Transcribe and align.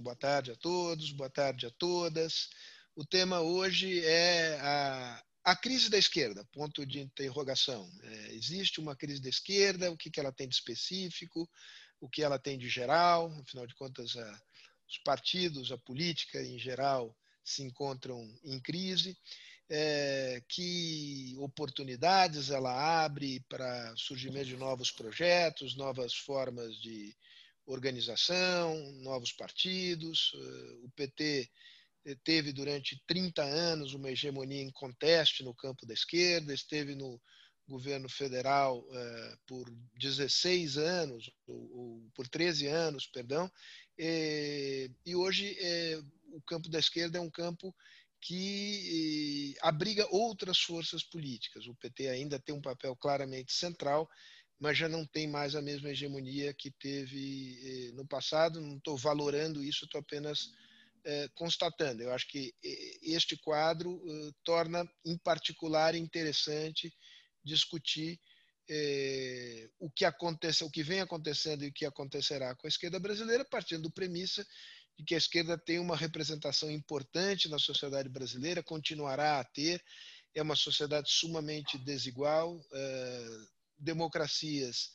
Boa 0.00 0.16
tarde 0.16 0.50
a 0.50 0.56
todos, 0.56 1.12
boa 1.12 1.28
tarde 1.28 1.66
a 1.66 1.70
todas. 1.72 2.48
O 2.96 3.04
tema 3.04 3.40
hoje 3.40 4.02
é 4.02 4.58
a, 4.58 5.22
a 5.44 5.54
crise 5.54 5.90
da 5.90 5.98
esquerda, 5.98 6.42
ponto 6.52 6.86
de 6.86 7.00
interrogação. 7.00 7.86
É, 8.02 8.32
existe 8.32 8.80
uma 8.80 8.96
crise 8.96 9.20
da 9.20 9.28
esquerda, 9.28 9.90
o 9.90 9.98
que, 9.98 10.10
que 10.10 10.18
ela 10.18 10.32
tem 10.32 10.48
de 10.48 10.54
específico, 10.54 11.46
o 12.00 12.08
que 12.08 12.22
ela 12.22 12.38
tem 12.38 12.56
de 12.56 12.66
geral, 12.66 13.30
afinal 13.42 13.66
de 13.66 13.74
contas, 13.74 14.16
a, 14.16 14.42
os 14.88 14.96
partidos, 15.04 15.70
a 15.70 15.76
política 15.76 16.42
em 16.42 16.58
geral 16.58 17.14
se 17.44 17.62
encontram 17.62 18.26
em 18.42 18.58
crise. 18.58 19.18
É, 19.68 20.42
que 20.48 21.36
oportunidades 21.38 22.48
ela 22.48 23.04
abre 23.04 23.38
para 23.50 23.94
surgimento 23.96 24.46
de 24.46 24.56
novos 24.56 24.90
projetos, 24.90 25.76
novas 25.76 26.14
formas 26.14 26.74
de 26.80 27.14
organização, 27.66 28.76
novos 29.02 29.32
partidos. 29.32 30.32
Eh, 30.34 30.78
o 30.82 30.90
PT 30.96 31.48
eh, 32.06 32.16
teve 32.24 32.52
durante 32.52 33.02
30 33.06 33.42
anos 33.42 33.94
uma 33.94 34.10
hegemonia 34.10 34.62
em 34.62 34.70
conteste 34.70 35.42
no 35.42 35.54
campo 35.54 35.86
da 35.86 35.94
esquerda, 35.94 36.52
esteve 36.52 36.94
no 36.94 37.20
governo 37.68 38.08
federal 38.08 38.84
eh, 38.92 39.36
por 39.46 39.70
16 39.98 40.76
anos, 40.76 41.30
ou, 41.46 42.04
por 42.14 42.28
13 42.28 42.66
anos, 42.66 43.06
perdão, 43.06 43.50
e 43.98 45.14
hoje 45.14 45.54
o 46.32 46.40
campo 46.40 46.70
da 46.70 46.78
esquerda 46.78 47.18
é 47.18 47.20
um 47.20 47.30
campo 47.30 47.74
que 48.18 49.54
abriga 49.60 50.06
outras 50.10 50.58
forças 50.58 51.02
políticas. 51.02 51.66
O 51.66 51.74
PT 51.74 52.08
ainda 52.08 52.38
tem 52.38 52.54
um 52.54 52.62
papel 52.62 52.96
claramente 52.96 53.52
central, 53.52 54.08
mas 54.60 54.76
já 54.76 54.88
não 54.88 55.06
tem 55.06 55.26
mais 55.26 55.54
a 55.54 55.62
mesma 55.62 55.88
hegemonia 55.88 56.52
que 56.52 56.70
teve 56.70 57.58
eh, 57.64 57.92
no 57.92 58.06
passado. 58.06 58.60
Não 58.60 58.76
estou 58.76 58.94
valorando 58.94 59.64
isso, 59.64 59.86
estou 59.86 60.00
apenas 60.02 60.50
eh, 61.02 61.30
constatando. 61.34 62.02
Eu 62.02 62.12
acho 62.12 62.28
que 62.28 62.54
eh, 62.62 62.98
este 63.02 63.38
quadro 63.38 63.98
torna, 64.44 64.86
em 65.02 65.16
particular, 65.16 65.94
interessante 65.94 66.92
discutir 67.42 68.20
o 69.80 69.90
que 69.90 70.04
acontece, 70.04 70.62
o 70.62 70.70
que 70.70 70.84
vem 70.84 71.00
acontecendo 71.00 71.64
e 71.64 71.68
o 71.68 71.72
que 71.72 71.84
acontecerá 71.84 72.54
com 72.54 72.68
a 72.68 72.70
esquerda 72.70 73.00
brasileira, 73.00 73.44
partindo 73.44 73.82
do 73.82 73.90
premissa 73.90 74.46
de 74.96 75.04
que 75.04 75.16
a 75.16 75.18
esquerda 75.18 75.58
tem 75.58 75.80
uma 75.80 75.96
representação 75.96 76.70
importante 76.70 77.48
na 77.48 77.58
sociedade 77.58 78.08
brasileira, 78.08 78.62
continuará 78.62 79.40
a 79.40 79.44
ter. 79.44 79.82
É 80.32 80.40
uma 80.40 80.54
sociedade 80.54 81.10
sumamente 81.10 81.76
desigual 81.78 82.64
democracias, 83.80 84.90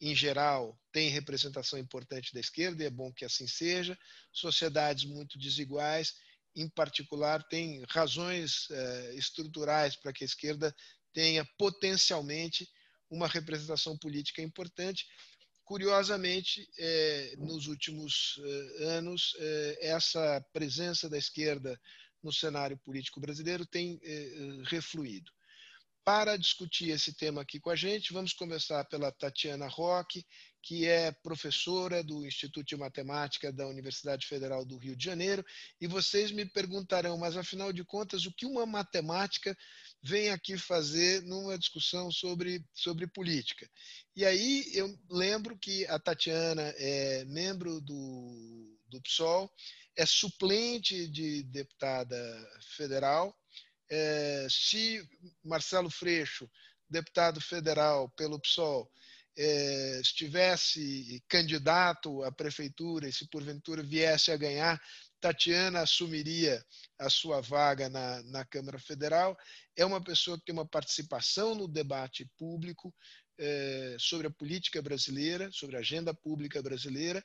em 0.00 0.14
geral, 0.14 0.78
têm 0.92 1.10
representação 1.10 1.78
importante 1.78 2.32
da 2.32 2.40
esquerda, 2.40 2.82
e 2.82 2.86
é 2.86 2.90
bom 2.90 3.12
que 3.12 3.24
assim 3.24 3.48
seja. 3.48 3.98
Sociedades 4.32 5.04
muito 5.04 5.38
desiguais, 5.38 6.14
em 6.54 6.68
particular, 6.68 7.42
têm 7.48 7.84
razões 7.88 8.70
eh, 8.70 9.14
estruturais 9.16 9.96
para 9.96 10.12
que 10.12 10.24
a 10.24 10.26
esquerda 10.26 10.74
tenha 11.12 11.44
potencialmente 11.58 12.68
uma 13.10 13.26
representação 13.26 13.98
política 13.98 14.40
importante. 14.40 15.04
Curiosamente, 15.64 16.68
eh, 16.78 17.34
nos 17.38 17.66
últimos 17.66 18.40
eh, 18.40 18.84
anos, 18.84 19.34
essa 19.80 20.40
presença 20.52 21.08
da 21.08 21.18
esquerda 21.18 21.78
no 22.22 22.32
cenário 22.32 22.78
político 22.78 23.20
brasileiro 23.20 23.66
tem 23.66 24.00
refluído. 24.64 25.30
Para 26.08 26.38
discutir 26.38 26.88
esse 26.88 27.12
tema 27.12 27.42
aqui 27.42 27.60
com 27.60 27.68
a 27.68 27.76
gente, 27.76 28.14
vamos 28.14 28.32
começar 28.32 28.82
pela 28.86 29.12
Tatiana 29.12 29.68
Roque, 29.68 30.24
que 30.62 30.86
é 30.86 31.12
professora 31.12 32.02
do 32.02 32.24
Instituto 32.24 32.64
de 32.64 32.78
Matemática 32.78 33.52
da 33.52 33.66
Universidade 33.66 34.26
Federal 34.26 34.64
do 34.64 34.78
Rio 34.78 34.96
de 34.96 35.04
Janeiro. 35.04 35.44
E 35.78 35.86
vocês 35.86 36.32
me 36.32 36.46
perguntarão, 36.46 37.18
mas 37.18 37.36
afinal 37.36 37.74
de 37.74 37.84
contas, 37.84 38.24
o 38.24 38.32
que 38.32 38.46
uma 38.46 38.64
matemática 38.64 39.54
vem 40.02 40.30
aqui 40.30 40.56
fazer 40.56 41.22
numa 41.24 41.58
discussão 41.58 42.10
sobre, 42.10 42.64
sobre 42.72 43.06
política? 43.06 43.68
E 44.16 44.24
aí 44.24 44.64
eu 44.72 44.98
lembro 45.10 45.58
que 45.58 45.84
a 45.88 45.98
Tatiana 45.98 46.72
é 46.78 47.26
membro 47.26 47.82
do, 47.82 48.78
do 48.86 48.98
PSOL, 49.02 49.52
é 49.94 50.06
suplente 50.06 51.06
de 51.06 51.42
deputada 51.42 52.16
federal 52.78 53.37
é, 53.90 54.46
se 54.50 55.06
Marcelo 55.44 55.90
Freixo, 55.90 56.50
deputado 56.88 57.40
federal 57.40 58.08
pelo 58.10 58.40
PSOL, 58.40 58.90
é, 59.36 60.00
estivesse 60.00 61.22
candidato 61.28 62.24
à 62.24 62.32
prefeitura 62.32 63.08
e 63.08 63.12
se 63.12 63.28
porventura 63.28 63.82
viesse 63.82 64.32
a 64.32 64.36
ganhar, 64.36 64.80
Tatiana 65.20 65.80
assumiria 65.80 66.64
a 66.98 67.08
sua 67.08 67.40
vaga 67.40 67.88
na, 67.88 68.22
na 68.24 68.44
Câmara 68.44 68.78
Federal. 68.78 69.36
É 69.76 69.84
uma 69.84 70.02
pessoa 70.02 70.38
que 70.38 70.44
tem 70.44 70.52
uma 70.52 70.66
participação 70.66 71.54
no 71.54 71.68
debate 71.68 72.28
público 72.36 72.94
é, 73.38 73.96
sobre 73.98 74.26
a 74.26 74.30
política 74.30 74.82
brasileira, 74.82 75.50
sobre 75.52 75.76
a 75.76 75.80
agenda 75.80 76.12
pública 76.12 76.60
brasileira, 76.60 77.24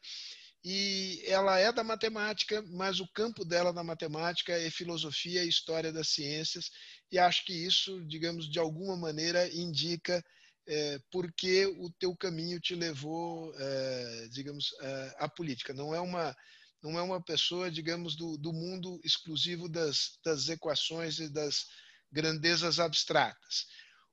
e 0.64 1.22
ela 1.28 1.60
é 1.60 1.72
da 1.74 1.84
matemática, 1.84 2.64
mas 2.70 3.02
o 3.02 3.08
campo 3.08 3.44
dela 3.44 3.74
na 3.74 3.84
matemática 3.84 4.54
é 4.54 4.70
filosofia 4.70 5.44
e 5.44 5.50
história 5.50 5.92
das 5.92 6.10
ciências, 6.10 6.70
e 7.12 7.20
acho 7.20 7.44
que 7.46 7.54
isso, 7.54 8.02
digamos, 8.08 8.50
de 8.50 8.60
alguma 8.60 8.96
maneira 8.96 9.48
indica 9.54 10.24
é, 10.66 11.00
porque 11.12 11.66
o 11.66 11.92
teu 12.00 12.16
caminho 12.16 12.62
te 12.62 12.76
levou, 12.76 13.54
é, 13.58 14.28
digamos, 14.32 14.74
é, 14.82 15.16
à 15.20 15.28
política. 15.28 15.74
Não 15.74 15.94
é 15.94 16.00
uma 16.00 16.36
não 16.82 17.00
é 17.00 17.02
uma 17.02 17.24
pessoa, 17.24 17.72
digamos, 17.72 18.14
do, 18.14 18.38
do 18.38 18.52
mundo 18.52 19.00
exclusivo 19.06 19.70
das, 19.70 20.20
das 20.22 20.50
equações 20.50 21.18
e 21.18 21.30
das 21.30 21.66
grandezas 22.12 22.78
abstratas. 22.78 23.66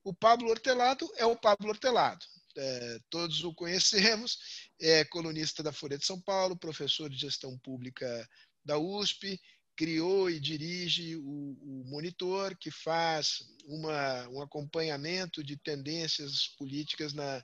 O 0.04 0.14
Pablo 0.14 0.50
Hortelado 0.50 1.10
é 1.16 1.26
o 1.26 1.34
Pablo 1.34 1.68
Hortelado 1.68 2.24
é, 2.56 2.98
todos 3.08 3.44
o 3.44 3.54
conhecemos, 3.54 4.38
é 4.80 5.04
colunista 5.04 5.62
da 5.62 5.72
Folha 5.72 5.98
de 5.98 6.06
São 6.06 6.20
Paulo, 6.20 6.58
professor 6.58 7.08
de 7.08 7.16
gestão 7.16 7.58
pública 7.58 8.28
da 8.64 8.78
USP, 8.78 9.40
criou 9.76 10.28
e 10.28 10.38
dirige 10.38 11.16
o, 11.16 11.22
o 11.22 11.84
Monitor, 11.86 12.56
que 12.56 12.70
faz 12.70 13.38
uma, 13.64 14.28
um 14.28 14.42
acompanhamento 14.42 15.42
de 15.42 15.56
tendências 15.56 16.48
políticas 16.58 17.14
na, 17.14 17.42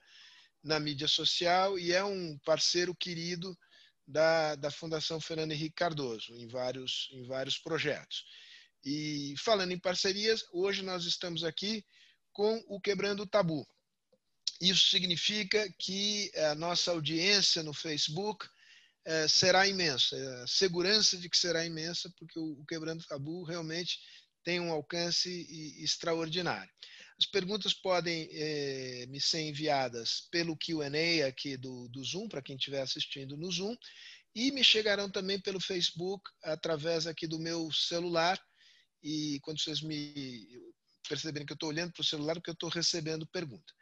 na 0.63 0.79
mídia 0.79 1.09
social 1.09 1.79
e 1.79 1.93
é 1.93 2.05
um 2.05 2.39
parceiro 2.45 2.95
querido 2.95 3.57
da, 4.07 4.55
da 4.55 4.71
Fundação 4.71 5.21
Fernando 5.21 5.53
Henrique 5.53 5.77
Cardoso 5.77 6.35
em 6.35 6.47
vários, 6.47 7.09
em 7.13 7.27
vários 7.27 7.59
projetos. 7.59 8.25
E 8.85 9.35
falando 9.39 9.73
em 9.73 9.81
parcerias, 9.81 10.45
hoje 10.53 10.83
nós 10.83 11.05
estamos 11.05 11.43
aqui 11.43 11.85
com 12.33 12.63
o 12.69 12.81
Quebrando 12.81 13.23
o 13.23 13.27
Tabu, 13.27 13.67
isso 14.61 14.89
significa 14.89 15.69
que 15.79 16.31
a 16.51 16.55
nossa 16.55 16.91
audiência 16.91 17.63
no 17.63 17.75
Facebook 17.75 18.47
eh, 19.05 19.29
será 19.29 19.69
imensa, 19.69 20.17
a 20.43 20.47
segurança 20.49 21.17
de 21.17 21.29
que 21.29 21.37
será 21.37 21.65
imensa, 21.65 22.13
porque 22.19 22.39
o, 22.39 22.65
Quebrando 22.67 23.05
Tabu 23.07 23.45
realmente 23.45 24.01
tem 24.43 24.59
um 24.59 24.73
alcance 24.73 25.31
extraordinário. 25.83 26.71
As 27.19 27.27
perguntas 27.27 27.73
podem 27.73 28.29
eh, 28.33 29.07
me 29.09 29.21
ser 29.21 29.43
enviadas 29.43 30.29
pelo 30.31 30.57
QA 30.57 31.27
aqui 31.27 31.57
do, 31.57 31.89
do 31.89 32.03
Zoom, 32.05 32.29
para 32.29 32.43
quem 32.43 32.57
estiver 32.57 32.83
assistindo 32.83 33.37
no 33.37 33.51
Zoom, 33.51 33.77
e 34.35 34.51
me 34.51 34.65
chegarão 34.65 35.09
também 35.11 35.41
pelo 35.41 35.61
Facebook, 35.61 36.29
através 36.43 37.07
aqui 37.07 37.27
do 37.27 37.39
meu 37.39 37.73
celular. 37.73 38.39
E 39.03 39.39
quando 39.43 39.61
vocês 39.61 39.81
me 39.81 40.47
perceberem 41.09 41.47
que 41.47 41.53
eu 41.53 41.57
estou 41.57 41.69
olhando 41.69 41.93
para 41.93 42.03
o 42.03 42.05
celular, 42.05 42.35
porque 42.35 42.51
eu 42.51 42.55
estou 42.55 42.69
recebendo 42.69 43.27
pergunta. 43.27 43.73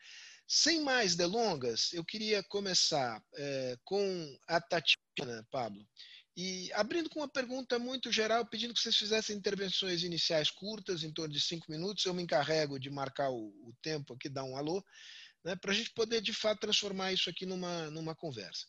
Sem 0.47 0.82
mais 0.82 1.16
delongas, 1.16 1.93
eu 1.93 2.05
queria 2.05 2.43
começar 2.43 3.22
é, 3.34 3.78
com 3.82 4.38
a 4.47 4.60
Tatiana, 4.60 5.47
Pablo, 5.50 5.87
e 6.37 6.71
abrindo 6.72 7.09
com 7.09 7.21
uma 7.21 7.28
pergunta 7.28 7.78
muito 7.78 8.13
geral, 8.13 8.45
pedindo 8.45 8.74
que 8.74 8.80
vocês 8.80 8.97
fizessem 8.97 9.36
intervenções 9.36 10.03
iniciais 10.03 10.51
curtas, 10.51 11.03
em 11.03 11.13
torno 11.13 11.33
de 11.33 11.41
cinco 11.41 11.71
minutos. 11.71 12.04
Eu 12.04 12.13
me 12.13 12.22
encarrego 12.22 12.78
de 12.78 12.91
marcar 12.91 13.30
o, 13.30 13.48
o 13.69 13.74
tempo 13.80 14.15
aqui, 14.15 14.28
dar 14.28 14.45
um 14.45 14.57
alô, 14.57 14.84
né, 15.45 15.57
para 15.57 15.71
a 15.71 15.74
gente 15.74 15.91
poder, 15.91 16.21
de 16.21 16.33
fato, 16.33 16.60
transformar 16.60 17.13
isso 17.13 17.30
aqui 17.30 17.47
numa, 17.47 17.91
numa 17.91 18.15
conversa. 18.15 18.66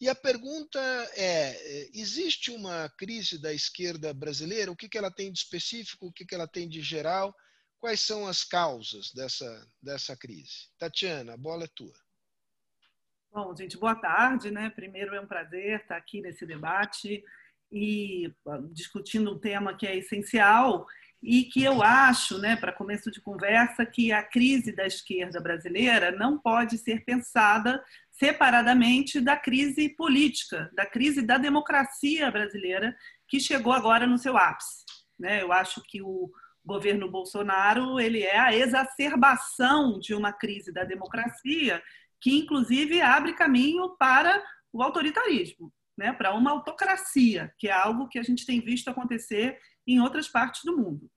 E 0.00 0.08
a 0.08 0.14
pergunta 0.14 0.80
é: 1.14 1.50
é 1.50 1.90
existe 1.92 2.50
uma 2.50 2.88
crise 2.96 3.38
da 3.38 3.52
esquerda 3.52 4.14
brasileira? 4.14 4.70
O 4.70 4.76
que, 4.76 4.88
que 4.88 4.96
ela 4.96 5.10
tem 5.10 5.30
de 5.30 5.40
específico? 5.40 6.06
O 6.06 6.12
que, 6.12 6.24
que 6.24 6.34
ela 6.34 6.48
tem 6.48 6.68
de 6.68 6.80
geral? 6.80 7.34
Quais 7.80 8.00
são 8.00 8.26
as 8.26 8.44
causas 8.44 9.10
dessa, 9.12 9.66
dessa 9.82 10.14
crise? 10.14 10.68
Tatiana, 10.78 11.32
a 11.32 11.36
bola 11.36 11.64
é 11.64 11.68
tua. 11.74 11.94
Bom, 13.32 13.56
gente, 13.56 13.78
boa 13.78 13.94
tarde. 13.94 14.50
Né? 14.50 14.68
Primeiro, 14.68 15.14
é 15.14 15.20
um 15.20 15.26
prazer 15.26 15.80
estar 15.80 15.96
aqui 15.96 16.20
nesse 16.20 16.44
debate 16.44 17.24
e 17.72 18.30
discutindo 18.72 19.32
um 19.32 19.38
tema 19.38 19.74
que 19.74 19.86
é 19.86 19.96
essencial 19.96 20.86
e 21.22 21.44
que 21.44 21.62
eu 21.62 21.82
acho, 21.82 22.38
né, 22.38 22.56
para 22.56 22.72
começo 22.72 23.10
de 23.10 23.20
conversa, 23.20 23.84
que 23.84 24.10
a 24.10 24.22
crise 24.22 24.72
da 24.72 24.86
esquerda 24.86 25.40
brasileira 25.40 26.10
não 26.10 26.38
pode 26.38 26.78
ser 26.78 27.04
pensada 27.04 27.82
separadamente 28.10 29.20
da 29.20 29.36
crise 29.36 29.90
política, 29.90 30.70
da 30.74 30.84
crise 30.84 31.22
da 31.22 31.38
democracia 31.38 32.30
brasileira, 32.30 32.96
que 33.28 33.38
chegou 33.38 33.72
agora 33.72 34.06
no 34.06 34.18
seu 34.18 34.36
ápice. 34.36 34.84
Né? 35.18 35.42
Eu 35.42 35.52
acho 35.52 35.82
que 35.82 36.00
o 36.02 36.30
governo 36.64 37.10
Bolsonaro 37.10 37.98
ele 37.98 38.22
é 38.22 38.38
a 38.38 38.54
exacerbação 38.54 39.98
de 39.98 40.14
uma 40.14 40.32
crise 40.32 40.72
da 40.72 40.84
democracia 40.84 41.82
que, 42.20 42.38
inclusive, 42.38 43.00
abre 43.00 43.32
caminho 43.32 43.96
para 43.96 44.42
o 44.72 44.82
autoritarismo, 44.82 45.72
né? 45.96 46.12
para 46.12 46.34
uma 46.34 46.50
autocracia, 46.50 47.52
que 47.58 47.68
é 47.68 47.72
algo 47.72 48.08
que 48.08 48.18
a 48.18 48.22
gente 48.22 48.46
tem 48.46 48.60
visto 48.60 48.88
acontecer 48.88 49.58
em 49.86 50.00
outras 50.00 50.28
partes 50.28 50.62
do 50.64 50.76
mundo. 50.76 51.10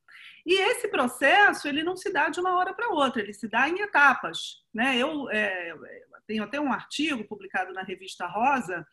E 0.46 0.56
esse 0.56 0.88
processo 0.90 1.68
ele 1.68 1.84
não 1.84 1.96
se 1.96 2.12
dá 2.12 2.30
de 2.30 2.40
uma 2.40 2.58
hora 2.58 2.74
para 2.74 2.90
outra, 2.90 3.22
ele 3.22 3.34
se 3.34 3.48
dá 3.48 3.70
em 3.70 3.80
etapas. 3.80 4.64
Né? 4.74 4.98
Eu 4.98 5.30
é, 5.30 5.74
tenho 6.28 6.44
até 6.44 6.60
um 6.60 6.72
artigo 6.72 7.24
publicado 7.26 7.74
na 7.74 7.84
revista 7.84 8.26
Rosa 8.28 8.86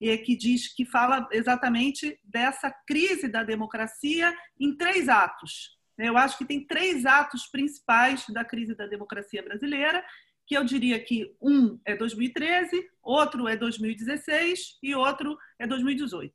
é, 0.00 0.16
que 0.16 0.36
diz 0.36 0.74
que 0.74 0.84
fala 0.84 1.28
exatamente 1.30 2.18
dessa 2.24 2.70
crise 2.86 3.28
da 3.28 3.42
democracia 3.44 4.36
em 4.58 4.76
três 4.76 5.08
atos. 5.08 5.75
Eu 5.98 6.16
acho 6.16 6.36
que 6.36 6.44
tem 6.44 6.66
três 6.66 7.06
atos 7.06 7.46
principais 7.46 8.24
da 8.28 8.44
crise 8.44 8.74
da 8.74 8.86
democracia 8.86 9.42
brasileira, 9.42 10.04
que 10.46 10.56
eu 10.56 10.64
diria 10.64 10.98
que 10.98 11.34
um 11.40 11.78
é 11.84 11.96
2013, 11.96 12.88
outro 13.02 13.48
é 13.48 13.56
2016 13.56 14.78
e 14.82 14.94
outro 14.94 15.36
é 15.58 15.66
2018. 15.66 16.32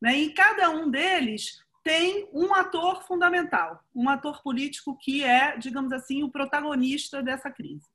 Né? 0.00 0.18
Em 0.18 0.32
cada 0.32 0.70
um 0.70 0.90
deles 0.90 1.58
tem 1.84 2.28
um 2.32 2.54
ator 2.54 3.02
fundamental, 3.06 3.82
um 3.94 4.08
ator 4.08 4.42
político 4.42 4.96
que 4.98 5.24
é, 5.24 5.56
digamos 5.58 5.92
assim, 5.92 6.22
o 6.22 6.30
protagonista 6.30 7.22
dessa 7.22 7.50
crise. 7.50 7.86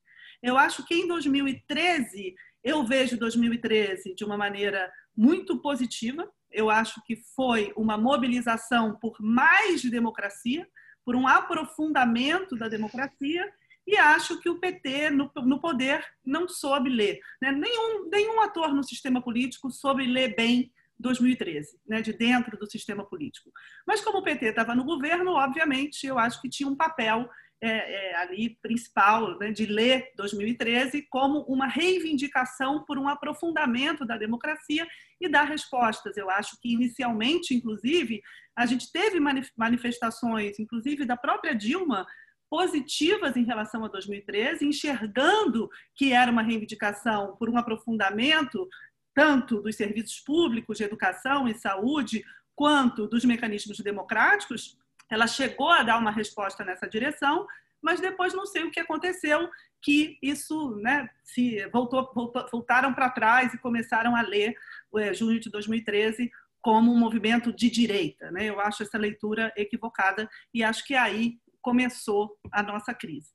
Eu 0.44 0.58
acho 0.58 0.86
que 0.86 0.94
em 0.94 1.08
2013, 1.08 2.36
eu 2.64 2.84
vejo 2.84 3.18
2013 3.18 4.14
de 4.14 4.24
uma 4.24 4.38
maneira 4.38 4.92
muito 5.16 5.58
positiva. 5.60 6.30
Eu 6.52 6.70
acho 6.70 7.02
que 7.06 7.16
foi 7.36 7.74
uma 7.76 7.98
mobilização 7.98 8.98
por 9.00 9.16
mais 9.20 9.82
democracia, 9.84 10.68
por 11.08 11.16
um 11.16 11.26
aprofundamento 11.26 12.58
da 12.58 12.68
democracia, 12.68 13.50
e 13.88 13.96
acho 13.96 14.42
que 14.42 14.50
o 14.50 14.60
PT, 14.60 15.10
no, 15.10 15.32
no 15.38 15.58
poder, 15.58 16.04
não 16.26 16.50
soube 16.50 16.90
ler. 16.90 17.22
Né? 17.42 17.50
Nenhum, 17.50 18.10
nenhum 18.10 18.42
ator 18.42 18.74
no 18.74 18.84
sistema 18.84 19.22
político 19.22 19.72
soube 19.72 20.06
ler 20.06 20.36
bem 20.36 20.70
2013, 21.00 21.80
né, 21.88 22.02
de 22.02 22.12
dentro 22.12 22.58
do 22.58 22.70
sistema 22.70 23.06
político. 23.06 23.50
Mas 23.86 24.02
como 24.02 24.18
o 24.18 24.22
PT 24.22 24.48
estava 24.48 24.76
no 24.76 24.84
governo, 24.84 25.32
obviamente, 25.32 26.06
eu 26.06 26.20
acho 26.20 26.42
que 26.42 26.50
tinha 26.50 26.68
um 26.68 26.76
papel 26.76 27.30
é, 27.62 27.70
é, 28.12 28.16
ali 28.18 28.58
principal 28.62 29.38
né, 29.40 29.52
de 29.52 29.66
ler 29.66 30.12
2013 30.16 31.08
como 31.10 31.40
uma 31.42 31.68
reivindicação 31.68 32.84
por 32.86 32.98
um 33.00 33.08
aprofundamento 33.08 34.06
da 34.06 34.18
democracia 34.18 34.88
e 35.20 35.28
dar 35.28 35.46
respostas. 35.46 36.18
Eu 36.18 36.30
acho 36.30 36.60
que 36.62 36.72
inicialmente, 36.72 37.56
inclusive, 37.56 38.22
a 38.56 38.66
gente 38.66 38.92
teve 38.92 39.20
manifestações, 39.56 40.60
inclusive 40.60 41.06
da 41.06 41.18
própria 41.18 41.54
Dilma, 41.54 42.06
positivas 42.50 43.36
em 43.36 43.44
relação 43.44 43.84
a 43.84 43.88
2013, 43.88 44.66
enxergando 44.66 45.70
que 45.96 46.14
era 46.14 46.32
uma 46.32 46.42
reivindicação 46.42 47.36
por 47.38 47.50
um 47.50 47.58
aprofundamento 47.58 48.68
tanto 49.14 49.64
dos 49.64 49.76
serviços 49.76 50.20
públicos 50.20 50.78
de 50.78 50.84
educação 50.84 51.48
e 51.48 51.56
saúde, 51.56 52.24
quanto 52.56 53.08
dos 53.08 53.26
mecanismos 53.26 53.80
democráticos, 53.80 54.78
ela 55.10 55.28
chegou 55.28 55.70
a 55.70 55.84
dar 55.84 55.98
uma 55.98 56.12
resposta 56.12 56.64
nessa 56.64 56.88
direção, 56.88 57.48
mas 57.82 58.00
depois 58.00 58.34
não 58.34 58.46
sei 58.46 58.64
o 58.64 58.72
que 58.72 58.80
aconteceu, 58.80 59.50
que 59.82 60.18
isso 60.22 60.76
né, 60.78 61.10
se 61.24 61.66
voltou, 61.68 62.12
voltou 62.14 62.48
voltaram 62.52 62.94
para 62.94 63.10
trás 63.10 63.54
e 63.54 63.60
começaram 63.60 64.16
a 64.16 64.22
ler 64.22 64.56
é, 64.98 65.14
junho 65.14 65.40
de 65.40 65.50
2013 65.50 66.32
como 66.62 66.92
um 66.92 66.98
movimento 66.98 67.54
de 67.54 67.70
direita. 67.70 68.32
Né? 68.32 68.46
Eu 68.46 68.60
acho 68.60 68.84
essa 68.84 68.98
leitura 68.98 69.54
equivocada 69.56 70.30
e 70.54 70.64
acho 70.64 70.86
que 70.86 70.96
aí 70.96 71.38
começou 71.62 72.38
a 72.52 72.64
nossa 72.64 72.94
crise. 72.94 73.30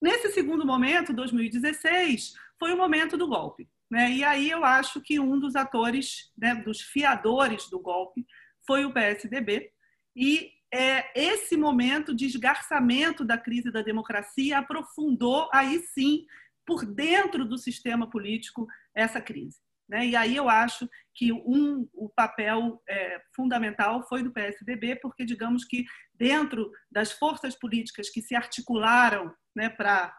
Nesse 0.00 0.30
segundo 0.30 0.66
momento, 0.66 1.12
2016, 1.12 2.34
foi 2.58 2.72
o 2.72 2.76
momento 2.76 3.16
do 3.16 3.26
golpe. 3.26 3.68
Né? 3.90 4.12
E 4.12 4.24
aí 4.24 4.50
eu 4.50 4.64
acho 4.64 5.00
que 5.00 5.18
um 5.18 5.38
dos 5.38 5.56
atores, 5.56 6.32
né, 6.36 6.54
dos 6.54 6.80
fiadores 6.80 7.68
do 7.70 7.80
golpe, 7.80 8.26
foi 8.66 8.84
o 8.84 8.92
PSDB. 8.92 9.72
E 10.14 10.52
é, 10.72 11.10
esse 11.18 11.56
momento 11.56 12.14
de 12.14 12.26
esgarçamento 12.26 13.24
da 13.24 13.38
crise 13.38 13.70
da 13.70 13.82
democracia 13.82 14.58
aprofundou, 14.58 15.48
aí 15.52 15.80
sim, 15.94 16.26
por 16.66 16.84
dentro 16.84 17.44
do 17.46 17.56
sistema 17.56 18.08
político, 18.08 18.66
essa 18.94 19.20
crise. 19.20 19.58
Né? 19.88 20.08
E 20.08 20.16
aí 20.16 20.36
eu 20.36 20.48
acho 20.48 20.88
que 21.14 21.32
um, 21.32 21.88
o 21.94 22.10
papel 22.10 22.82
é, 22.86 23.20
fundamental 23.34 24.06
foi 24.06 24.22
do 24.22 24.30
PSDB, 24.30 24.96
porque, 24.96 25.24
digamos 25.24 25.64
que, 25.64 25.86
dentro 26.14 26.70
das 26.90 27.10
forças 27.12 27.58
políticas 27.58 28.10
que 28.10 28.20
se 28.20 28.34
articularam 28.34 29.34
né, 29.56 29.70
para 29.70 30.12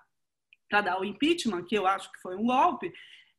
dar 0.71 0.99
o 0.99 1.05
impeachment, 1.05 1.65
que 1.65 1.77
eu 1.77 1.85
acho 1.85 2.11
que 2.11 2.19
foi 2.19 2.35
um 2.35 2.47
golpe, 2.47 2.91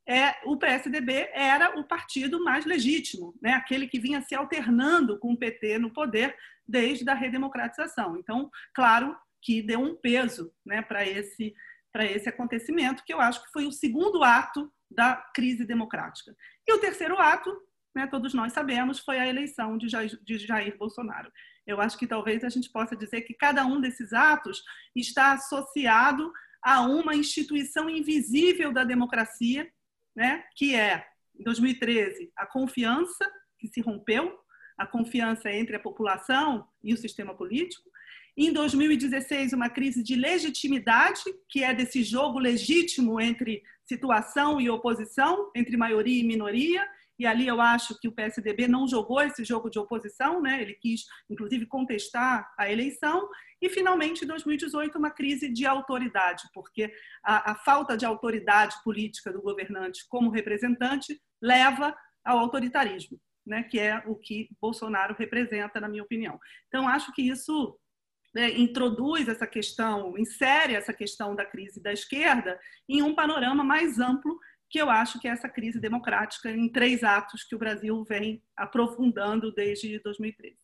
é, 0.09 0.37
o 0.45 0.57
PSDB 0.57 1.31
era 1.33 1.79
o 1.79 1.85
partido 1.85 2.43
mais 2.43 2.65
legítimo, 2.65 3.35
né? 3.41 3.53
aquele 3.53 3.87
que 3.87 4.01
vinha 4.01 4.21
se 4.23 4.35
alternando 4.35 5.19
com 5.19 5.33
o 5.33 5.37
PT 5.37 5.79
no 5.79 5.93
poder 5.93 6.35
desde 6.71 7.09
a 7.11 7.15
redemocratização. 7.15 8.17
Então, 8.17 8.51
claro 8.73 9.17
que 9.43 9.63
deu 9.63 9.81
um 9.81 9.97
peso 9.97 10.53
né, 10.65 10.83
para 10.83 11.07
esse, 11.07 11.55
esse 11.95 12.29
acontecimento, 12.29 13.05
que 13.05 13.13
eu 13.13 13.21
acho 13.21 13.43
que 13.45 13.51
foi 13.51 13.67
o 13.67 13.73
segundo 13.73 14.23
ato 14.23 14.73
da 14.91 15.17
crise 15.35 15.65
democrática. 15.65 16.35
E 16.67 16.73
o 16.73 16.79
terceiro 16.79 17.19
ato, 17.19 17.51
né, 17.95 18.07
todos 18.07 18.35
nós 18.35 18.53
sabemos, 18.53 18.99
foi 18.99 19.19
a 19.19 19.27
eleição 19.27 19.77
de 19.77 19.89
Jair, 19.89 20.19
de 20.23 20.39
Jair 20.39 20.77
Bolsonaro. 20.77 21.33
Eu 21.67 21.81
acho 21.81 21.99
que 21.99 22.07
talvez 22.07 22.45
a 22.45 22.49
gente 22.49 22.71
possa 22.71 22.97
dizer 22.97 23.23
que 23.23 23.35
cada 23.35 23.65
um 23.65 23.81
desses 23.81 24.13
atos 24.13 24.63
está 24.95 25.33
associado 25.33 26.33
a 26.63 26.81
uma 26.83 27.15
instituição 27.15 27.89
invisível 27.89 28.73
da 28.73 28.85
democracia, 28.85 29.71
né, 30.15 30.45
que 30.55 30.75
é, 30.75 31.07
em 31.39 31.43
2013, 31.43 32.33
a 32.37 32.47
confiança 32.47 33.31
que 33.59 33.69
se 33.69 33.81
rompeu, 33.81 34.40
a 34.81 34.87
confiança 34.87 35.53
entre 35.53 35.77
a 35.77 35.79
população 35.79 36.67
e 36.82 36.94
o 36.94 36.97
sistema 36.97 37.35
político. 37.35 37.91
Em 38.35 38.50
2016, 38.50 39.53
uma 39.53 39.69
crise 39.69 40.03
de 40.03 40.15
legitimidade, 40.15 41.21
que 41.50 41.62
é 41.62 41.75
desse 41.75 42.03
jogo 42.03 42.38
legítimo 42.38 43.21
entre 43.21 43.62
situação 43.85 44.59
e 44.59 44.71
oposição, 44.71 45.50
entre 45.55 45.77
maioria 45.77 46.19
e 46.19 46.27
minoria, 46.27 46.82
e 47.19 47.27
ali 47.27 47.47
eu 47.47 47.61
acho 47.61 48.00
que 48.00 48.09
o 48.09 48.12
PSDB 48.12 48.67
não 48.67 48.88
jogou 48.88 49.21
esse 49.21 49.44
jogo 49.44 49.69
de 49.69 49.79
oposição, 49.79 50.41
né? 50.41 50.62
ele 50.62 50.73
quis, 50.73 51.05
inclusive, 51.29 51.66
contestar 51.66 52.50
a 52.59 52.73
eleição, 52.73 53.28
e, 53.61 53.69
finalmente, 53.69 54.25
em 54.25 54.26
2018, 54.26 54.97
uma 54.97 55.11
crise 55.11 55.52
de 55.52 55.66
autoridade, 55.66 56.45
porque 56.55 56.90
a, 57.23 57.50
a 57.50 57.55
falta 57.57 57.99
de 57.99 58.07
autoridade 58.07 58.75
política 58.83 59.31
do 59.31 59.43
governante 59.43 60.09
como 60.09 60.31
representante 60.31 61.21
leva 61.43 61.95
ao 62.25 62.38
autoritarismo, 62.38 63.21
né? 63.47 63.62
que 63.62 63.78
é 63.78 64.02
o 64.06 64.14
que 64.14 64.49
Bolsonaro 64.61 65.14
representa, 65.18 65.80
na 65.80 65.88
minha 65.88 66.02
opinião. 66.02 66.38
Então, 66.68 66.88
acho 66.88 67.12
que 67.12 67.23
isso 67.23 67.78
né, 68.35 68.50
introduz 68.50 69.28
essa 69.28 69.47
questão, 69.47 70.16
insere 70.16 70.75
essa 70.75 70.92
questão 70.92 71.35
da 71.35 71.44
crise 71.44 71.82
da 71.82 71.92
esquerda 71.92 72.59
em 72.88 73.02
um 73.02 73.14
panorama 73.14 73.64
mais 73.64 73.99
amplo 73.99 74.38
que 74.70 74.80
eu 74.80 74.88
acho 74.88 75.18
que 75.18 75.26
é 75.26 75.32
essa 75.32 75.49
crise 75.49 75.80
democrática 75.80 76.49
em 76.49 76.68
três 76.68 77.02
atos 77.02 77.42
que 77.42 77.56
o 77.56 77.59
Brasil 77.59 78.04
vem 78.04 78.40
aprofundando 78.56 79.52
desde 79.52 79.99
2013. 79.99 80.56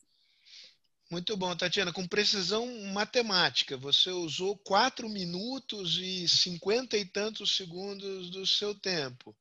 Muito 1.10 1.36
bom, 1.36 1.54
Tatiana. 1.56 1.92
Com 1.92 2.06
precisão 2.06 2.66
matemática, 2.92 3.76
você 3.76 4.10
usou 4.10 4.56
quatro 4.58 5.08
minutos 5.08 5.98
e 5.98 6.28
cinquenta 6.28 6.96
e 6.96 7.04
tantos 7.04 7.56
segundos 7.56 8.30
do 8.30 8.46
seu 8.46 8.74
tempo. 8.74 9.36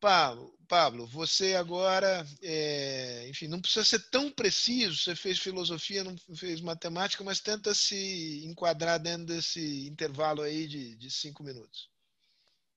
Pablo, 0.00 0.55
Pablo 0.66 1.06
você 1.06 1.54
agora, 1.54 2.26
é, 2.42 3.26
enfim, 3.28 3.48
não 3.48 3.60
precisa 3.60 3.84
ser 3.84 4.10
tão 4.10 4.30
preciso. 4.30 4.96
Você 4.98 5.14
fez 5.14 5.38
filosofia, 5.38 6.04
não 6.04 6.16
fez 6.34 6.60
matemática, 6.60 7.22
mas 7.24 7.40
tenta 7.40 7.74
se 7.74 8.44
enquadrar 8.44 8.98
dentro 8.98 9.26
desse 9.26 9.86
intervalo 9.86 10.42
aí 10.42 10.66
de, 10.66 10.96
de 10.96 11.10
cinco 11.10 11.42
minutos 11.42 11.88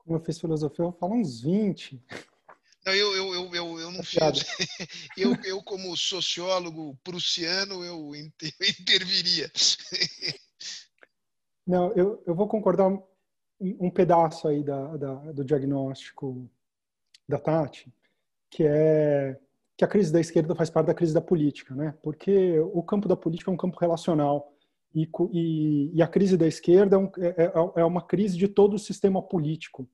como 0.10 0.18
eu 0.20 0.26
fiz 0.26 0.40
filosofia, 0.40 0.86
eu 0.86 0.92
falo 0.92 1.14
uns 1.14 1.42
20. 1.42 2.04
Não, 2.84 2.96
eu, 2.96 3.16
eu, 3.16 3.34
eu, 3.36 3.56
eu, 3.56 3.80
eu 3.80 3.92
não 3.92 4.02
fiz. 4.02 4.20
Eu, 5.16 5.36
eu, 5.44 5.62
como 5.62 5.96
sociólogo 5.96 6.98
prussiano, 7.04 7.84
eu 7.84 8.16
interviria. 8.16 9.52
Não, 11.68 11.92
eu, 11.94 12.24
eu 12.26 12.34
vou 12.34 12.48
concordar 12.48 12.88
um, 12.88 13.04
um 13.60 13.92
pedaço 13.92 14.48
aí 14.48 14.64
da, 14.64 14.98
da, 14.98 15.14
do 15.34 15.44
diagnóstico 15.44 16.50
da 17.30 17.38
Tati, 17.38 17.94
que 18.50 18.64
é 18.64 19.40
que 19.78 19.86
a 19.86 19.88
crise 19.88 20.12
da 20.12 20.20
esquerda 20.20 20.54
faz 20.54 20.70
parte 20.70 20.88
da 20.88 20.94
crise 20.94 21.14
da 21.14 21.22
política, 21.22 21.74
né? 21.74 21.98
Porque 22.04 22.60
o 22.60 22.84
campo 22.84 23.08
da 23.08 23.16
política 23.16 23.50
é 23.50 23.54
um 23.54 23.58
campo 23.58 23.80
relacional 23.80 24.54
e, 24.94 25.10
e, 25.32 25.92
e 25.94 26.02
a 26.02 26.08
crise 26.08 26.36
da 26.36 26.46
esquerda 26.46 26.98
é, 26.98 27.00
um, 27.00 27.10
é, 27.18 27.28
é, 27.28 27.82
é, 27.82 27.86
uma 27.86 28.02
crise 28.02 28.38
de 28.38 28.50
todo 28.50 28.74
o 28.74 28.80
sistema 28.80 29.22
político. 29.22 29.88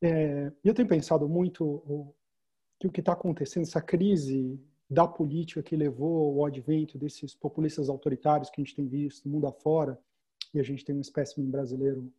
É, 0.00 0.52
eu 0.62 0.72
tenho 0.72 0.86
pensado 0.86 1.28
muito 1.28 2.14
que 2.78 2.86
o 2.86 2.92
que 2.92 3.00
está 3.00 3.14
acontecendo, 3.14 3.64
essa 3.64 3.82
crise 3.82 4.60
da 4.88 5.08
política 5.08 5.60
que 5.60 5.74
levou 5.74 6.38
ao 6.38 6.46
advento 6.46 6.96
desses 6.96 7.34
populistas 7.34 7.88
autoritários 7.88 8.48
que 8.48 8.60
a 8.60 8.64
gente 8.64 8.76
tem 8.76 8.86
visto 8.86 9.24
no 9.24 9.32
mundo 9.32 9.48
afora, 9.48 9.98
e 10.54 10.60
a 10.60 10.62
gente 10.62 10.84
tem 10.84 10.94
um 10.94 11.00
espécime 11.00 11.44
brasileiro 11.48 12.12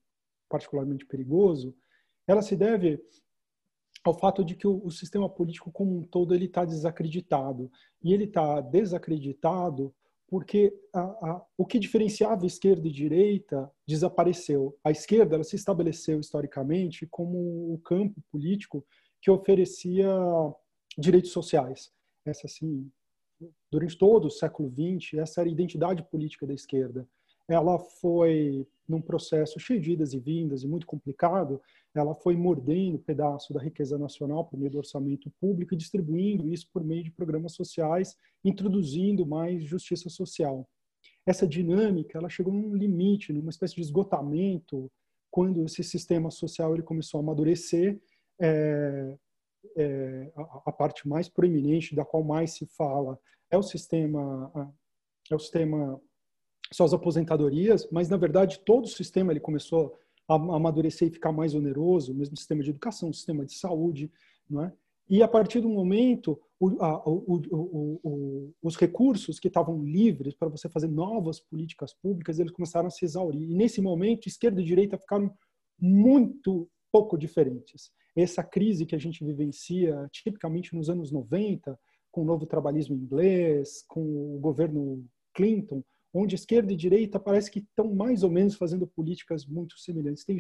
particularmente 0.49 1.05
perigoso, 1.05 1.73
ela 2.27 2.41
se 2.41 2.55
deve 2.55 3.01
ao 4.07 4.13
fato 4.13 4.43
de 4.43 4.55
que 4.55 4.67
o, 4.67 4.81
o 4.83 4.91
sistema 4.91 5.29
político 5.29 5.71
como 5.71 5.97
um 5.97 6.03
todo 6.03 6.33
ele 6.33 6.45
está 6.45 6.63
desacreditado 6.65 7.71
e 8.03 8.13
ele 8.13 8.25
está 8.25 8.61
desacreditado 8.61 9.93
porque 10.27 10.77
a, 10.93 10.99
a, 10.99 11.45
o 11.57 11.65
que 11.65 11.79
diferenciava 11.79 12.45
esquerda 12.45 12.85
e 12.87 12.91
direita 12.91 13.71
desapareceu. 13.87 14.77
A 14.83 14.91
esquerda 14.91 15.35
ela 15.35 15.43
se 15.43 15.55
estabeleceu 15.55 16.19
historicamente 16.19 17.07
como 17.07 17.73
o 17.73 17.79
campo 17.79 18.21
político 18.29 18.85
que 19.21 19.31
oferecia 19.31 20.09
direitos 20.97 21.31
sociais. 21.31 21.93
Essa 22.25 22.45
assim, 22.45 22.91
durante 23.71 23.97
todo 23.97 24.25
o 24.25 24.31
século 24.31 24.69
XX, 24.69 25.13
essa 25.19 25.41
era 25.41 25.49
a 25.49 25.53
identidade 25.53 26.03
política 26.03 26.45
da 26.45 26.53
esquerda 26.53 27.07
ela 27.47 27.79
foi 27.79 28.67
num 28.87 29.01
processo 29.01 29.59
cheio 29.59 29.81
de 29.81 29.91
idas 29.91 30.13
e 30.13 30.19
vindas 30.19 30.63
e 30.63 30.67
muito 30.67 30.87
complicado, 30.87 31.61
ela 31.93 32.13
foi 32.13 32.35
mordendo 32.35 32.99
pedaço 32.99 33.53
da 33.53 33.61
riqueza 33.61 33.97
nacional 33.97 34.45
por 34.45 34.57
meio 34.57 34.71
do 34.71 34.77
orçamento 34.77 35.29
público 35.39 35.73
e 35.73 35.77
distribuindo 35.77 36.47
isso 36.47 36.69
por 36.71 36.83
meio 36.83 37.03
de 37.03 37.11
programas 37.11 37.53
sociais, 37.53 38.15
introduzindo 38.43 39.25
mais 39.25 39.63
justiça 39.63 40.09
social. 40.09 40.67
Essa 41.25 41.47
dinâmica, 41.47 42.17
ela 42.17 42.29
chegou 42.29 42.53
num 42.53 42.75
limite, 42.75 43.33
numa 43.33 43.49
espécie 43.49 43.75
de 43.75 43.81
esgotamento, 43.81 44.89
quando 45.29 45.65
esse 45.65 45.83
sistema 45.83 46.31
social 46.31 46.73
ele 46.73 46.83
começou 46.83 47.19
a 47.19 47.23
amadurecer, 47.23 47.99
é, 48.39 49.17
é, 49.75 50.31
a, 50.35 50.61
a, 50.67 50.71
parte 50.71 51.07
mais 51.07 51.27
proeminente, 51.27 51.95
da 51.95 52.05
qual 52.05 52.23
mais 52.23 52.51
se 52.51 52.65
fala, 52.65 53.19
é 53.49 53.57
o 53.57 53.63
sistema, 53.63 54.71
é 55.29 55.35
o 55.35 55.39
sistema 55.39 55.99
só 56.71 56.83
as 56.83 56.93
aposentadorias, 56.93 57.87
mas 57.91 58.09
na 58.09 58.17
verdade 58.17 58.59
todo 58.59 58.85
o 58.85 58.89
sistema 58.89 59.31
ele 59.31 59.39
começou 59.39 59.97
a 60.27 60.35
amadurecer 60.35 61.07
e 61.07 61.11
ficar 61.11 61.31
mais 61.31 61.55
oneroso, 61.55 62.13
mesmo 62.13 62.35
sistema 62.35 62.61
de 62.61 62.69
educação, 62.69 63.13
sistema 63.13 63.45
de 63.45 63.53
saúde, 63.53 64.11
não 64.49 64.63
é? 64.63 64.73
E 65.09 65.23
a 65.23 65.27
partir 65.27 65.61
do 65.61 65.69
momento, 65.69 66.37
o, 66.59 66.83
a, 66.83 67.09
o, 67.09 67.41
o, 68.03 68.53
os 68.61 68.75
recursos 68.75 69.39
que 69.39 69.47
estavam 69.47 69.81
livres 69.81 70.35
para 70.35 70.49
você 70.49 70.67
fazer 70.67 70.87
novas 70.87 71.39
políticas 71.39 71.93
públicas, 71.93 72.39
eles 72.39 72.51
começaram 72.51 72.87
a 72.87 72.91
se 72.91 73.05
exaurir. 73.05 73.49
E 73.49 73.55
nesse 73.55 73.81
momento, 73.81 74.27
esquerda 74.27 74.61
e 74.61 74.65
direita 74.65 74.97
ficaram 74.97 75.33
muito 75.79 76.69
pouco 76.91 77.17
diferentes. 77.17 77.89
Essa 78.15 78.43
crise 78.43 78.85
que 78.85 78.95
a 78.95 78.99
gente 78.99 79.23
vivencia 79.23 80.09
tipicamente 80.11 80.75
nos 80.75 80.89
anos 80.89 81.09
90, 81.09 81.79
com 82.11 82.23
o 82.23 82.25
novo 82.25 82.45
trabalhismo 82.45 82.95
inglês, 82.95 83.85
com 83.87 84.01
o 84.35 84.39
governo 84.39 85.05
Clinton, 85.33 85.83
onde 86.17 86.35
esquerda 86.35 86.71
e 86.73 86.75
direita 86.75 87.19
parece 87.19 87.51
que 87.51 87.59
estão 87.59 87.93
mais 87.93 88.23
ou 88.23 88.29
menos 88.29 88.55
fazendo 88.55 88.87
políticas 88.87 89.45
muito 89.45 89.77
semelhantes. 89.77 90.23
Tem, 90.23 90.37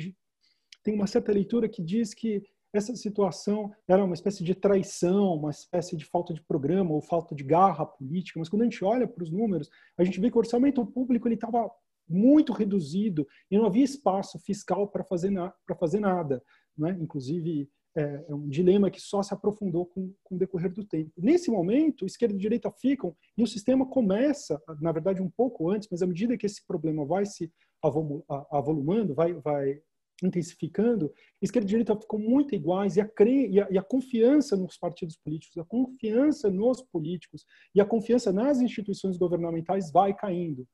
tem 0.83 0.93
uma 0.93 1.07
certa 1.07 1.31
leitura 1.31 1.69
que 1.69 1.81
diz 1.81 2.13
que 2.13 2.43
essa 2.73 2.95
situação 2.95 3.71
era 3.87 4.03
uma 4.03 4.13
espécie 4.13 4.43
de 4.43 4.53
traição, 4.53 5.35
uma 5.35 5.51
espécie 5.51 5.95
de 5.95 6.05
falta 6.05 6.33
de 6.33 6.41
programa 6.41 6.91
ou 6.91 7.01
falta 7.01 7.33
de 7.33 7.43
garra 7.43 7.85
política, 7.85 8.39
mas 8.39 8.49
quando 8.49 8.63
a 8.63 8.65
gente 8.65 8.83
olha 8.83 9.07
para 9.07 9.23
os 9.23 9.31
números, 9.31 9.69
a 9.97 10.03
gente 10.03 10.19
vê 10.19 10.29
que 10.29 10.35
o 10.35 10.39
orçamento 10.39 10.85
público 10.85 11.27
estava 11.29 11.69
muito 12.07 12.53
reduzido 12.53 13.27
e 13.51 13.57
não 13.57 13.65
havia 13.65 13.83
espaço 13.83 14.39
fiscal 14.39 14.87
para 14.87 15.03
fazer, 15.03 15.29
na, 15.29 15.53
fazer 15.79 15.99
nada. 15.99 16.41
Né? 16.77 16.97
Inclusive, 17.01 17.69
é, 17.97 18.25
é, 18.29 18.35
um 18.35 18.47
dilema 18.47 18.91
que 18.91 19.01
só 19.01 19.23
se 19.23 19.33
aprofundou 19.33 19.87
com, 19.87 20.13
com 20.23 20.35
o 20.35 20.37
decorrer 20.37 20.71
do 20.71 20.85
tempo. 20.85 21.11
Nesse 21.17 21.49
momento, 21.49 22.05
esquerda 22.05 22.35
e 22.35 22.37
direita 22.37 22.71
ficam 22.71 23.15
e 23.35 23.41
o 23.41 23.47
sistema 23.47 23.87
começa, 23.87 24.61
na 24.79 24.91
verdade, 24.91 25.19
um 25.21 25.29
pouco 25.29 25.71
antes, 25.71 25.87
mas 25.91 26.03
à 26.03 26.07
medida 26.07 26.37
que 26.37 26.45
esse 26.45 26.63
problema 26.65 27.03
vai 27.03 27.25
se 27.25 27.51
avolumando, 28.51 29.15
vai, 29.15 29.33
vai 29.33 29.81
intensificando, 30.23 31.11
esquerda 31.41 31.65
e 31.65 31.69
direita 31.69 31.95
ficam 31.95 32.19
muito 32.19 32.53
iguais 32.53 32.97
e 32.97 33.01
a, 33.01 33.07
cre... 33.07 33.47
e, 33.47 33.59
a, 33.59 33.67
e 33.71 33.77
a, 33.77 33.83
confiança 33.83 34.55
nos 34.55 34.77
partidos 34.77 35.15
políticos, 35.17 35.57
a 35.57 35.65
confiança 35.65 36.49
nos 36.49 36.81
políticos 36.81 37.45
e 37.73 37.81
a 37.81 37.85
confiança 37.85 38.31
nas 38.31 38.59
instituições 38.59 39.17
governamentais 39.17 39.91
vai 39.91 40.15
caindo. 40.15 40.67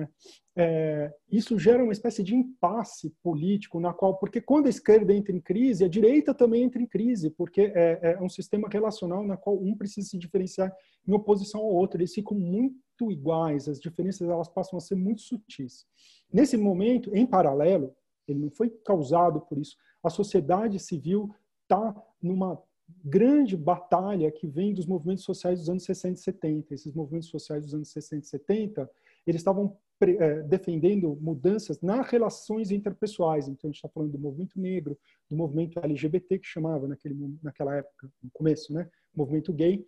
É? 0.00 0.08
É, 0.54 1.14
isso 1.28 1.58
gera 1.58 1.82
uma 1.82 1.92
espécie 1.92 2.22
de 2.22 2.36
impasse 2.36 3.12
político 3.20 3.80
na 3.80 3.92
qual, 3.92 4.16
porque 4.16 4.40
quando 4.40 4.66
a 4.66 4.70
esquerda 4.70 5.12
entra 5.12 5.34
em 5.34 5.40
crise, 5.40 5.84
a 5.84 5.88
direita 5.88 6.32
também 6.32 6.62
entra 6.62 6.80
em 6.80 6.86
crise, 6.86 7.30
porque 7.30 7.72
é, 7.74 7.98
é 8.02 8.22
um 8.22 8.28
sistema 8.28 8.68
relacional 8.70 9.24
na 9.24 9.36
qual 9.36 9.56
um 9.60 9.76
precisa 9.76 10.08
se 10.08 10.18
diferenciar 10.18 10.72
em 11.06 11.12
oposição 11.12 11.60
ao 11.62 11.72
outro. 11.72 12.00
Eles 12.00 12.14
ficam 12.14 12.38
muito 12.38 13.10
iguais, 13.10 13.68
as 13.68 13.80
diferenças 13.80 14.28
elas 14.28 14.48
passam 14.48 14.76
a 14.76 14.80
ser 14.80 14.94
muito 14.94 15.22
sutis. 15.22 15.84
Nesse 16.32 16.56
momento, 16.56 17.14
em 17.16 17.26
paralelo, 17.26 17.92
ele 18.28 18.38
não 18.38 18.50
foi 18.50 18.70
causado 18.84 19.40
por 19.40 19.58
isso. 19.58 19.76
A 20.00 20.10
sociedade 20.10 20.78
civil 20.78 21.34
está 21.64 21.94
numa 22.22 22.62
grande 23.04 23.56
batalha 23.56 24.30
que 24.30 24.46
vem 24.46 24.74
dos 24.74 24.86
movimentos 24.86 25.24
sociais 25.24 25.60
dos 25.60 25.68
anos 25.68 25.84
60 25.84 26.18
e 26.18 26.22
70. 26.22 26.74
Esses 26.74 26.92
movimentos 26.92 27.28
sociais 27.28 27.64
dos 27.64 27.74
anos 27.74 27.90
60 27.90 28.24
e 28.24 28.28
70 28.28 28.90
eles 29.26 29.40
estavam 29.40 29.76
é, 30.00 30.42
defendendo 30.42 31.16
mudanças 31.20 31.80
nas 31.80 32.08
relações 32.08 32.70
interpessoais. 32.70 33.46
Então, 33.46 33.68
a 33.68 33.70
gente 33.70 33.76
está 33.76 33.88
falando 33.88 34.12
do 34.12 34.18
movimento 34.18 34.58
negro, 34.58 34.98
do 35.30 35.36
movimento 35.36 35.78
LGBT, 35.78 36.38
que 36.38 36.46
chamava 36.46 36.88
naquele, 36.88 37.14
naquela 37.42 37.76
época, 37.76 38.10
no 38.22 38.30
começo, 38.32 38.72
né? 38.72 38.88
movimento 39.14 39.52
gay, 39.52 39.84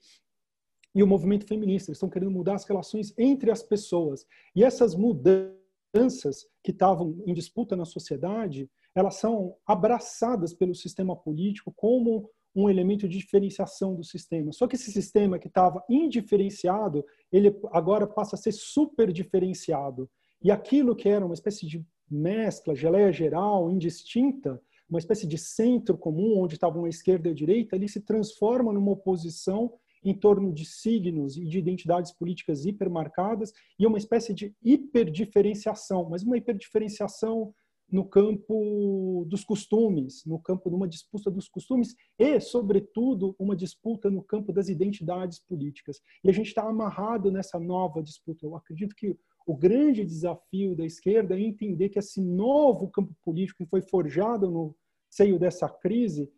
e 0.95 1.03
o 1.03 1.07
movimento 1.07 1.47
feminista. 1.47 1.91
Eles 1.91 1.97
estão 1.97 2.09
querendo 2.09 2.31
mudar 2.31 2.55
as 2.55 2.65
relações 2.65 3.13
entre 3.19 3.51
as 3.51 3.63
pessoas. 3.63 4.25
E 4.55 4.63
essas 4.63 4.95
mudanças 4.95 6.47
que 6.63 6.71
estavam 6.71 7.21
em 7.27 7.35
disputa 7.35 7.75
na 7.75 7.85
sociedade, 7.85 8.71
elas 8.95 9.17
são 9.17 9.57
abraçadas 9.67 10.55
pelo 10.55 10.75
sistema 10.75 11.17
político 11.17 11.73
como 11.75 12.31
um 12.55 12.71
elemento 12.71 13.09
de 13.09 13.19
diferenciação 13.19 13.95
do 13.95 14.05
sistema. 14.05 14.53
Só 14.53 14.67
que 14.67 14.77
esse 14.77 14.93
sistema 14.93 15.39
que 15.39 15.49
estava 15.49 15.83
indiferenciado, 15.89 17.05
ele 17.33 17.55
agora 17.73 18.07
passa 18.07 18.37
a 18.37 18.39
ser 18.39 18.53
super 18.53 19.13
diferenciado. 19.13 20.09
E 20.43 20.51
aquilo 20.51 20.95
que 20.95 21.09
era 21.09 21.25
uma 21.25 21.35
espécie 21.35 21.67
de 21.67 21.85
mescla, 22.09 22.75
geleia 22.75 23.13
geral, 23.13 23.71
indistinta, 23.71 24.61
uma 24.89 24.99
espécie 24.99 25.27
de 25.27 25.39
centro 25.39 25.97
comum 25.97 26.39
onde 26.39 26.55
estavam 26.55 26.85
a 26.85 26.89
esquerda 26.89 27.29
e 27.29 27.33
a 27.33 27.35
direita, 27.35 27.75
ele 27.75 27.89
se 27.89 28.01
transforma 28.01 28.73
numa 28.73 28.93
oposição 28.93 29.73
em 30.05 30.15
torno 30.15 30.53
de 30.53 30.67
signos 30.67 31.37
e 31.37 31.47
de 31.47 31.59
identidades 31.59 32.13
políticas 32.13 32.67
hipermarcadas 32.67 33.53
e 33.79 33.87
uma 33.87 33.97
espécie 33.97 34.35
de 34.35 34.55
hiperdiferenciação, 34.63 36.09
mas 36.11 36.23
uma 36.23 36.37
hiperdiferenciação 36.37 37.55
no 37.95 38.05
campo 38.05 39.25
dos 39.29 39.45
costumes, 39.45 40.25
no 40.27 40.41
campo 40.41 40.69
de 40.69 40.75
uma 40.75 40.89
disputa 40.89 41.31
dos 41.31 41.49
costumes 41.49 41.95
e, 42.19 42.41
sobretudo, 42.41 43.37
uma 43.39 43.55
disputa 43.55 44.11
no 44.11 44.21
campo 44.21 44.53
das 44.53 44.69
identidades 44.69 45.39
políticas. 45.39 46.01
E 46.25 46.29
a 46.29 46.33
gente 46.33 46.49
está 46.49 46.69
amarrado 46.69 47.31
nessa 47.31 47.57
nova 47.57 48.03
disputa. 48.03 48.45
Eu 48.45 48.57
acredito 48.57 48.97
que 48.97 49.17
o 49.47 49.57
grande 49.57 50.05
desafio 50.05 50.75
da 50.75 50.85
esquerda 50.85 51.37
é 51.37 51.41
entender 51.41 51.89
que 51.89 52.01
esse 52.01 52.21
novo 52.21 52.91
campo 52.91 53.15
político 53.23 53.63
que 53.63 53.71
foi 53.71 53.81
forjado 53.81 54.51
no 54.51 54.75
seio 55.09 55.39
dessa 55.39 55.69
crise 55.69 56.29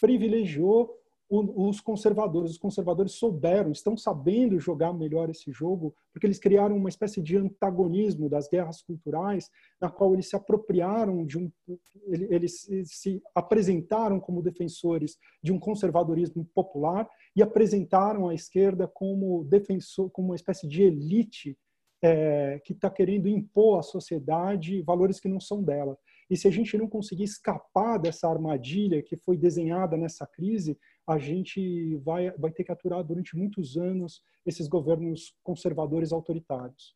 privilegiou 0.00 0.98
os 1.28 1.80
conservadores. 1.80 2.52
Os 2.52 2.58
conservadores 2.58 3.12
souberam, 3.12 3.70
estão 3.72 3.96
sabendo 3.96 4.58
jogar 4.58 4.92
melhor 4.92 5.30
esse 5.30 5.50
jogo, 5.50 5.94
porque 6.12 6.26
eles 6.26 6.38
criaram 6.38 6.76
uma 6.76 6.88
espécie 6.88 7.22
de 7.22 7.36
antagonismo 7.36 8.28
das 8.28 8.48
guerras 8.48 8.82
culturais, 8.82 9.50
na 9.80 9.90
qual 9.90 10.12
eles 10.12 10.28
se 10.28 10.36
apropriaram 10.36 11.24
de 11.24 11.38
um. 11.38 11.50
Eles 12.08 12.66
se 12.84 13.22
apresentaram 13.34 14.20
como 14.20 14.42
defensores 14.42 15.16
de 15.42 15.52
um 15.52 15.58
conservadorismo 15.58 16.44
popular 16.54 17.08
e 17.34 17.42
apresentaram 17.42 18.28
a 18.28 18.34
esquerda 18.34 18.86
como 18.86 19.44
defensor, 19.44 20.10
como 20.10 20.28
uma 20.28 20.36
espécie 20.36 20.68
de 20.68 20.82
elite 20.82 21.56
é, 22.02 22.60
que 22.62 22.74
está 22.74 22.90
querendo 22.90 23.26
impor 23.26 23.78
à 23.78 23.82
sociedade 23.82 24.82
valores 24.82 25.18
que 25.18 25.28
não 25.28 25.40
são 25.40 25.62
dela. 25.62 25.96
E 26.28 26.36
se 26.36 26.46
a 26.46 26.50
gente 26.50 26.76
não 26.76 26.88
conseguir 26.88 27.24
escapar 27.24 27.98
dessa 27.98 28.28
armadilha 28.28 29.02
que 29.02 29.16
foi 29.16 29.36
desenhada 29.36 29.96
nessa 29.96 30.26
crise, 30.26 30.78
a 31.06 31.18
gente 31.18 31.96
vai, 31.98 32.30
vai 32.32 32.50
ter 32.50 32.64
que 32.64 32.72
aturar 32.72 33.04
durante 33.04 33.36
muitos 33.36 33.76
anos 33.76 34.22
esses 34.46 34.68
governos 34.68 35.34
conservadores 35.42 36.12
autoritários. 36.12 36.94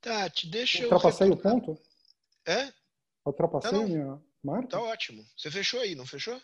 Tati, 0.00 0.48
deixa 0.48 0.78
eu. 0.78 0.84
Ultrapassei 0.84 1.30
o 1.30 1.36
ponto? 1.36 1.78
É? 2.46 2.72
Ultrapassei 3.26 3.70
tá, 3.70 3.76
a 3.76 3.86
minha 3.86 4.22
marca? 4.42 4.68
Tá 4.68 4.80
ótimo. 4.80 5.24
Você 5.36 5.50
fechou 5.50 5.80
aí, 5.80 5.94
não 5.94 6.06
fechou? 6.06 6.40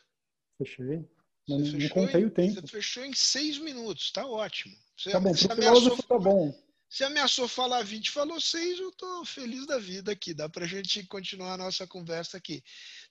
Fechei. 0.58 1.08
Não, 1.48 1.58
não 1.58 1.88
contei 1.90 2.22
em, 2.22 2.26
o 2.26 2.30
tempo. 2.30 2.60
Você 2.60 2.66
fechou 2.66 3.04
em 3.04 3.12
seis 3.12 3.58
minutos, 3.58 4.10
tá 4.10 4.26
ótimo. 4.26 4.74
Você, 4.96 5.10
tá 5.10 5.20
bom, 5.20 5.32
para 5.32 5.56
filósofo 5.56 6.02
tá 6.02 6.18
bom. 6.18 6.64
Se 6.88 7.02
ameaçou 7.02 7.48
falar 7.48 7.82
20, 7.82 8.10
falou 8.10 8.40
6, 8.40 8.78
eu 8.78 8.90
estou 8.90 9.24
feliz 9.24 9.66
da 9.66 9.78
vida 9.78 10.12
aqui. 10.12 10.32
Dá 10.32 10.48
para 10.48 10.64
a 10.64 10.68
gente 10.68 11.04
continuar 11.06 11.54
a 11.54 11.58
nossa 11.58 11.86
conversa 11.88 12.36
aqui. 12.36 12.62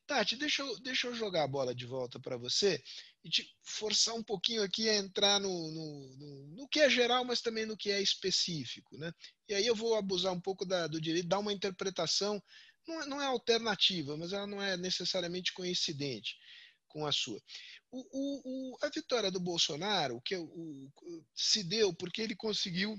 Tati, 0.05 0.35
deixa 0.35 0.61
eu, 0.61 0.79
deixa 0.81 1.07
eu 1.07 1.15
jogar 1.15 1.43
a 1.43 1.47
bola 1.47 1.73
de 1.73 1.85
volta 1.85 2.19
para 2.19 2.37
você 2.37 2.83
e 3.23 3.29
te 3.29 3.45
forçar 3.63 4.13
um 4.13 4.23
pouquinho 4.23 4.61
aqui 4.61 4.89
a 4.89 4.95
entrar 4.95 5.39
no, 5.39 5.49
no, 5.49 6.17
no, 6.17 6.47
no, 6.57 6.67
que 6.67 6.81
é 6.81 6.89
geral, 6.89 7.23
mas 7.23 7.41
também 7.41 7.65
no 7.65 7.77
que 7.77 7.89
é 7.89 8.01
específico. 8.01 8.97
Né? 8.97 9.11
E 9.47 9.53
aí 9.53 9.65
eu 9.65 9.75
vou 9.75 9.95
abusar 9.95 10.33
um 10.33 10.41
pouco 10.41 10.65
da, 10.65 10.87
do 10.87 10.99
direito, 10.99 11.27
dar 11.27 11.39
uma 11.39 11.53
interpretação, 11.53 12.41
não 12.85 13.01
é, 13.01 13.05
não 13.05 13.21
é 13.21 13.25
alternativa, 13.25 14.17
mas 14.17 14.33
ela 14.33 14.45
não 14.45 14.61
é 14.61 14.75
necessariamente 14.75 15.53
coincidente 15.53 16.35
com 16.87 17.07
a 17.07 17.11
sua. 17.11 17.41
O, 17.89 18.01
o, 18.11 18.73
o, 18.73 18.77
a 18.81 18.89
vitória 18.89 19.31
do 19.31 19.39
Bolsonaro 19.39 20.21
que 20.21 20.35
o, 20.35 20.91
se 21.33 21.63
deu 21.63 21.93
porque 21.93 22.21
ele 22.21 22.35
conseguiu 22.35 22.97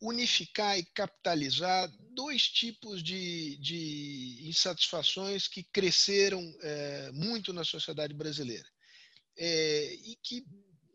unificar 0.00 0.78
e 0.78 0.84
capitalizar 0.84 1.88
dois 2.10 2.48
tipos 2.48 3.02
de, 3.02 3.56
de 3.58 4.48
insatisfações 4.48 5.46
que 5.46 5.62
cresceram 5.62 6.42
é, 6.60 7.10
muito 7.12 7.52
na 7.52 7.64
sociedade 7.64 8.14
brasileira. 8.14 8.68
É, 9.36 9.94
e 9.94 10.16
que, 10.22 10.44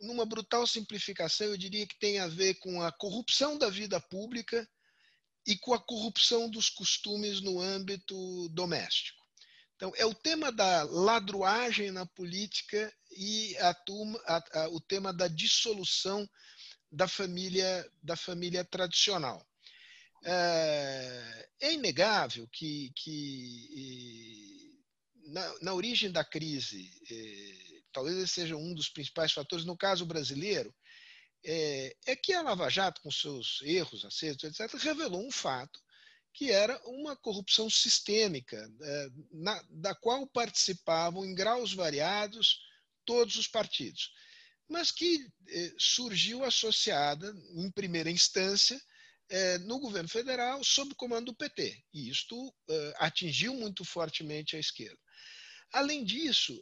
numa 0.02 0.26
brutal 0.26 0.66
simplificação, 0.68 1.48
eu 1.48 1.58
diria 1.58 1.88
que 1.88 2.00
tem 2.00 2.20
a 2.20 2.28
ver 2.28 2.56
com 2.56 2.82
a 2.82 2.92
corrupção 2.92 3.58
da 3.58 3.70
vida 3.70 4.00
pública 4.00 4.68
e 5.46 5.58
com 5.58 5.74
a 5.74 5.80
corrupção 5.80 6.50
dos 6.50 6.70
costumes 6.70 7.42
no 7.42 7.60
âmbito 7.60 8.50
doméstico. 8.50 9.20
Então, 9.76 9.94
é 9.96 10.06
o 10.06 10.14
tema 10.14 10.52
da 10.52 10.84
ladruagem 10.84 11.90
na 11.92 12.06
política 12.06 12.94
e 13.12 13.58
a 13.60 13.70
a, 14.26 14.60
a, 14.60 14.70
o 14.70 14.82
tema 14.82 15.14
da 15.14 15.30
dissolução 15.30 16.30
da 16.92 17.08
família, 17.08 17.90
da 18.02 18.16
família 18.16 18.64
tradicional. 18.64 19.46
É, 20.24 21.50
é 21.62 21.74
inegável 21.74 22.48
que, 22.52 22.92
que 22.96 24.78
na, 25.28 25.56
na, 25.62 25.74
origem 25.74 26.12
da 26.12 26.26
crise, 26.26 26.92
é, 27.10 27.82
talvez 27.94 28.18
esse 28.18 28.34
seja 28.34 28.58
um 28.58 28.74
dos 28.74 28.90
principais 28.90 29.32
fatores, 29.32 29.66
no 29.66 29.78
caso 29.78 30.06
brasileiro, 30.06 30.74
é, 31.46 31.96
é 32.06 32.16
que 32.16 32.34
a 32.34 32.42
Lava 32.42 32.70
Jato, 32.70 33.02
com 33.02 33.12
seus 33.12 33.62
erros, 33.62 34.04
acertos, 34.04 34.44
etc., 34.44 34.78
revelou 34.82 35.26
um 35.26 35.32
fato 35.32 35.80
que 36.34 36.52
era 36.52 36.80
uma 36.86 37.16
corrupção 37.16 37.70
sistêmica, 37.70 38.70
na, 39.32 39.62
da 39.70 39.96
qual 39.96 40.28
participavam 40.28 41.26
em 41.26 41.34
graus 41.34 41.74
variados 41.74 42.60
todos 43.04 43.36
os 43.36 43.48
partidos 43.48 44.12
mas 44.70 44.92
que 44.92 45.28
eh, 45.48 45.74
surgiu 45.80 46.46
associada, 46.46 47.34
em 47.56 47.72
primeira 47.72 48.12
instância, 48.12 48.80
eh, 49.30 49.58
no 49.60 49.80
governo 49.80 50.08
federal, 50.08 50.64
sob 50.64 50.94
comando 50.96 51.28
do 51.28 51.36
PT. 51.36 51.76
E 51.92 52.10
isto 52.10 52.54
eh, 52.70 52.94
atingiu 52.98 53.56
muito 53.56 53.84
fortemente 53.84 54.56
a 54.56 54.60
esquerda. 54.60 55.00
Além 55.72 56.04
disso, 56.04 56.60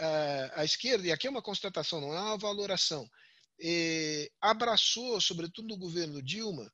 a, 0.00 0.62
a, 0.62 0.64
esquerda, 0.64 1.06
e 1.06 1.12
aqui 1.12 1.28
é 1.28 1.30
uma 1.30 1.40
constatação, 1.40 2.00
não 2.00 2.12
é 2.12 2.20
uma 2.20 2.36
valoração, 2.36 3.08
abraçou, 4.40 5.20
sobretudo 5.20 5.68
no 5.68 5.78
governo 5.78 6.20
Dilma, 6.20 6.68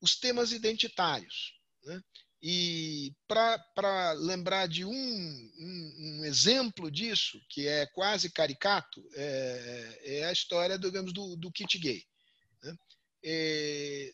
os 0.00 0.16
temas 0.16 0.52
identitários. 0.52 1.52
Né? 1.84 2.00
E 2.40 3.12
para 3.26 4.12
lembrar 4.12 4.68
de 4.68 4.84
um, 4.84 4.92
um, 4.92 5.94
um, 5.98 6.24
exemplo 6.24 6.88
disso, 6.90 7.40
que 7.48 7.66
é 7.66 7.84
quase 7.86 8.30
caricato, 8.30 9.04
é, 9.14 10.00
é 10.04 10.24
a 10.24 10.32
história 10.32 10.78
digamos, 10.78 11.12
do, 11.12 11.36
do 11.36 11.50
kit 11.50 11.76
gay. 11.78 12.04
Né? 12.62 12.76
É, 13.24 14.12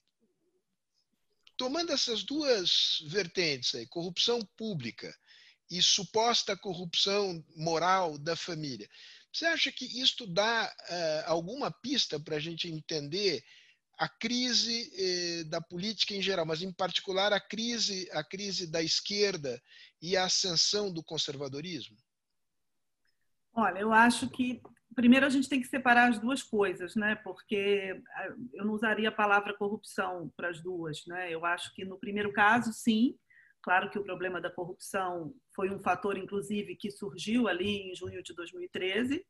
tomando 1.56 1.92
essas 1.92 2.24
duas 2.24 2.98
vertentes, 3.08 3.74
aí, 3.74 3.86
corrupção 3.86 4.40
pública 4.56 5.14
e 5.70 5.82
suposta 5.82 6.56
corrupção 6.56 7.44
moral 7.56 8.16
da 8.18 8.36
família, 8.36 8.88
você 9.32 9.46
acha 9.46 9.72
que 9.72 10.00
isto 10.00 10.26
dá 10.26 10.72
uh, 10.72 11.30
alguma 11.30 11.70
pista 11.70 12.20
para 12.20 12.36
a 12.36 12.40
gente 12.40 12.68
entender 12.68 13.44
a 13.98 14.08
crise 14.08 14.90
eh, 14.96 15.44
da 15.44 15.60
política 15.60 16.14
em 16.14 16.22
geral, 16.22 16.44
mas 16.44 16.62
em 16.62 16.72
particular 16.72 17.32
a 17.32 17.40
crise, 17.40 18.08
a 18.12 18.24
crise 18.24 18.70
da 18.70 18.82
esquerda 18.82 19.60
e 20.02 20.16
a 20.16 20.24
ascensão 20.24 20.92
do 20.92 21.02
conservadorismo? 21.02 21.96
Olha, 23.54 23.78
eu 23.78 23.92
acho 23.92 24.28
que 24.28 24.60
primeiro 24.94 25.26
a 25.26 25.28
gente 25.28 25.48
tem 25.48 25.60
que 25.60 25.66
separar 25.66 26.10
as 26.10 26.18
duas 26.18 26.42
coisas, 26.42 26.94
né? 26.94 27.14
Porque 27.16 28.00
ah, 28.16 28.34
eu 28.52 28.64
não 28.64 28.74
usaria 28.74 29.08
a 29.08 29.12
palavra 29.12 29.56
corrupção 29.56 30.32
para 30.36 30.48
as 30.48 30.60
duas, 30.62 31.04
né? 31.06 31.32
Eu 31.32 31.44
acho 31.44 31.72
que 31.74 31.84
no 31.84 31.98
primeiro 31.98 32.32
caso, 32.32 32.72
sim, 32.72 33.16
claro 33.62 33.90
que 33.90 33.98
o 33.98 34.04
problema 34.04 34.40
da 34.40 34.50
corrupção 34.50 35.34
foi 35.54 35.70
um 35.70 35.80
fator, 35.80 36.16
inclusive, 36.16 36.76
que 36.76 36.90
surgiu 36.90 37.48
ali 37.48 37.90
em 37.90 37.94
junho 37.94 38.22
de 38.22 38.34
2013 38.34 39.24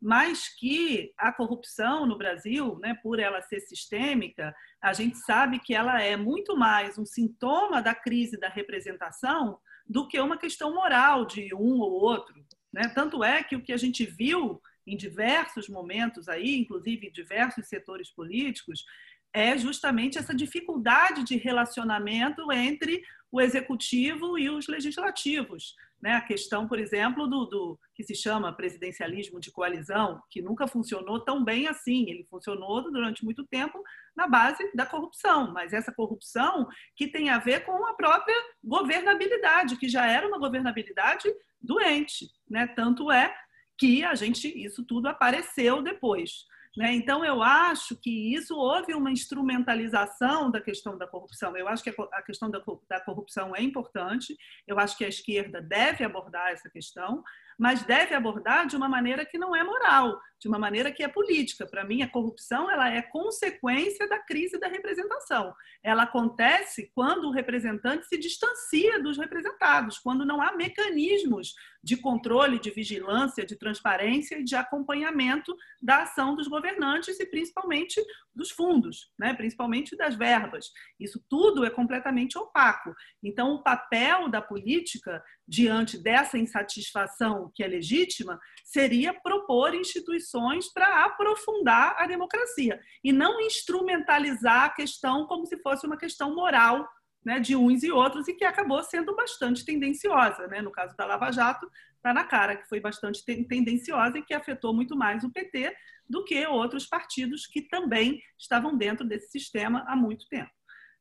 mas 0.00 0.48
que 0.48 1.12
a 1.16 1.32
corrupção 1.32 2.06
no 2.06 2.18
Brasil, 2.18 2.78
né, 2.80 2.94
por 3.02 3.18
ela 3.18 3.40
ser 3.42 3.60
sistêmica, 3.60 4.54
a 4.80 4.92
gente 4.92 5.16
sabe 5.18 5.58
que 5.58 5.74
ela 5.74 6.02
é 6.02 6.16
muito 6.16 6.56
mais 6.56 6.98
um 6.98 7.06
sintoma 7.06 7.80
da 7.80 7.94
crise 7.94 8.38
da 8.38 8.48
representação 8.48 9.58
do 9.86 10.06
que 10.06 10.20
uma 10.20 10.38
questão 10.38 10.74
moral 10.74 11.24
de 11.24 11.54
um 11.54 11.80
ou 11.80 11.92
outro. 11.92 12.34
Né? 12.72 12.88
Tanto 12.94 13.22
é 13.22 13.42
que 13.42 13.56
o 13.56 13.62
que 13.62 13.72
a 13.72 13.76
gente 13.76 14.04
viu 14.04 14.60
em 14.86 14.96
diversos 14.96 15.68
momentos 15.68 16.28
aí, 16.28 16.56
inclusive 16.56 17.06
em 17.06 17.12
diversos 17.12 17.68
setores 17.68 18.10
políticos, 18.10 18.84
é 19.32 19.58
justamente 19.58 20.16
essa 20.16 20.34
dificuldade 20.34 21.24
de 21.24 21.36
relacionamento 21.36 22.52
entre 22.52 23.02
o 23.32 23.40
executivo 23.40 24.38
e 24.38 24.48
os 24.48 24.68
legislativos. 24.68 25.74
Né? 26.04 26.12
A 26.12 26.20
questão, 26.20 26.68
por 26.68 26.78
exemplo, 26.78 27.26
do, 27.26 27.46
do, 27.46 27.80
que 27.94 28.04
se 28.04 28.14
chama 28.14 28.52
presidencialismo 28.52 29.40
de 29.40 29.50
coalizão, 29.50 30.22
que 30.28 30.42
nunca 30.42 30.66
funcionou 30.66 31.18
tão 31.18 31.42
bem 31.42 31.66
assim. 31.66 32.10
Ele 32.10 32.26
funcionou 32.28 32.92
durante 32.92 33.24
muito 33.24 33.42
tempo 33.46 33.82
na 34.14 34.28
base 34.28 34.70
da 34.74 34.84
corrupção, 34.84 35.50
mas 35.50 35.72
essa 35.72 35.90
corrupção 35.90 36.68
que 36.94 37.08
tem 37.08 37.30
a 37.30 37.38
ver 37.38 37.64
com 37.64 37.86
a 37.86 37.94
própria 37.94 38.36
governabilidade, 38.62 39.78
que 39.78 39.88
já 39.88 40.06
era 40.06 40.28
uma 40.28 40.38
governabilidade 40.38 41.26
doente. 41.58 42.26
Né? 42.50 42.66
Tanto 42.66 43.10
é 43.10 43.34
que 43.78 44.04
a 44.04 44.14
gente 44.14 44.46
isso 44.46 44.84
tudo 44.84 45.08
apareceu 45.08 45.80
depois. 45.80 46.44
Né? 46.76 46.92
Então, 46.92 47.24
eu 47.24 47.40
acho 47.42 47.96
que 47.96 48.34
isso 48.34 48.56
houve 48.56 48.94
uma 48.94 49.10
instrumentalização 49.10 50.50
da 50.50 50.60
questão 50.60 50.98
da 50.98 51.06
corrupção. 51.06 51.56
Eu 51.56 51.68
acho 51.68 51.84
que 51.84 51.94
a 52.12 52.22
questão 52.22 52.50
da 52.50 53.00
corrupção 53.00 53.54
é 53.54 53.62
importante, 53.62 54.36
eu 54.66 54.78
acho 54.78 54.96
que 54.98 55.04
a 55.04 55.08
esquerda 55.08 55.62
deve 55.62 56.02
abordar 56.04 56.50
essa 56.50 56.68
questão, 56.68 57.22
mas 57.58 57.82
deve 57.82 58.14
abordar 58.14 58.66
de 58.66 58.76
uma 58.76 58.88
maneira 58.88 59.24
que 59.24 59.38
não 59.38 59.54
é 59.54 59.62
moral, 59.62 60.20
de 60.40 60.48
uma 60.48 60.58
maneira 60.58 60.92
que 60.92 61.02
é 61.02 61.08
política. 61.08 61.66
Para 61.66 61.84
mim, 61.84 62.02
a 62.02 62.08
corrupção 62.08 62.70
ela 62.70 62.90
é 62.90 63.00
consequência 63.00 64.08
da 64.08 64.18
crise 64.18 64.58
da 64.58 64.68
representação. 64.68 65.54
Ela 65.82 66.02
acontece 66.02 66.90
quando 66.94 67.28
o 67.28 67.30
representante 67.30 68.06
se 68.06 68.18
distancia 68.18 69.02
dos 69.02 69.16
representados, 69.16 69.98
quando 69.98 70.24
não 70.24 70.42
há 70.42 70.54
mecanismos 70.54 71.54
de 71.82 71.96
controle, 71.96 72.58
de 72.58 72.70
vigilância, 72.70 73.44
de 73.44 73.56
transparência 73.56 74.38
e 74.38 74.44
de 74.44 74.56
acompanhamento 74.56 75.54
da 75.82 76.02
ação 76.02 76.34
dos 76.34 76.48
governantes 76.48 77.20
e 77.20 77.26
principalmente 77.26 78.02
dos 78.34 78.50
fundos, 78.50 79.12
né? 79.18 79.34
principalmente 79.34 79.94
das 79.96 80.14
verbas. 80.14 80.70
Isso 80.98 81.22
tudo 81.28 81.64
é 81.64 81.70
completamente 81.70 82.38
opaco. 82.38 82.94
Então, 83.22 83.54
o 83.54 83.62
papel 83.62 84.28
da 84.28 84.40
política 84.40 85.22
diante 85.46 85.98
dessa 85.98 86.38
insatisfação 86.38 87.43
que 87.52 87.62
é 87.62 87.66
legítima 87.66 88.38
seria 88.64 89.12
propor 89.12 89.74
instituições 89.74 90.72
para 90.72 91.04
aprofundar 91.04 91.96
a 91.98 92.06
democracia 92.06 92.80
e 93.02 93.12
não 93.12 93.40
instrumentalizar 93.40 94.64
a 94.64 94.70
questão 94.70 95.26
como 95.26 95.46
se 95.46 95.56
fosse 95.62 95.86
uma 95.86 95.96
questão 95.96 96.34
moral 96.34 96.88
né, 97.24 97.40
de 97.40 97.56
uns 97.56 97.82
e 97.82 97.90
outros 97.90 98.28
e 98.28 98.34
que 98.34 98.44
acabou 98.44 98.82
sendo 98.82 99.14
bastante 99.16 99.64
tendenciosa. 99.64 100.46
Né? 100.46 100.60
No 100.60 100.70
caso 100.70 100.94
da 100.96 101.06
Lava 101.06 101.32
Jato, 101.32 101.70
está 101.96 102.12
na 102.12 102.24
cara 102.24 102.56
que 102.56 102.68
foi 102.68 102.80
bastante 102.80 103.24
tendenciosa 103.24 104.18
e 104.18 104.22
que 104.22 104.34
afetou 104.34 104.74
muito 104.74 104.94
mais 104.94 105.24
o 105.24 105.32
PT 105.32 105.74
do 106.08 106.22
que 106.22 106.46
outros 106.46 106.86
partidos 106.86 107.46
que 107.46 107.62
também 107.62 108.20
estavam 108.38 108.76
dentro 108.76 109.06
desse 109.06 109.30
sistema 109.30 109.84
há 109.88 109.96
muito 109.96 110.28
tempo. 110.28 110.50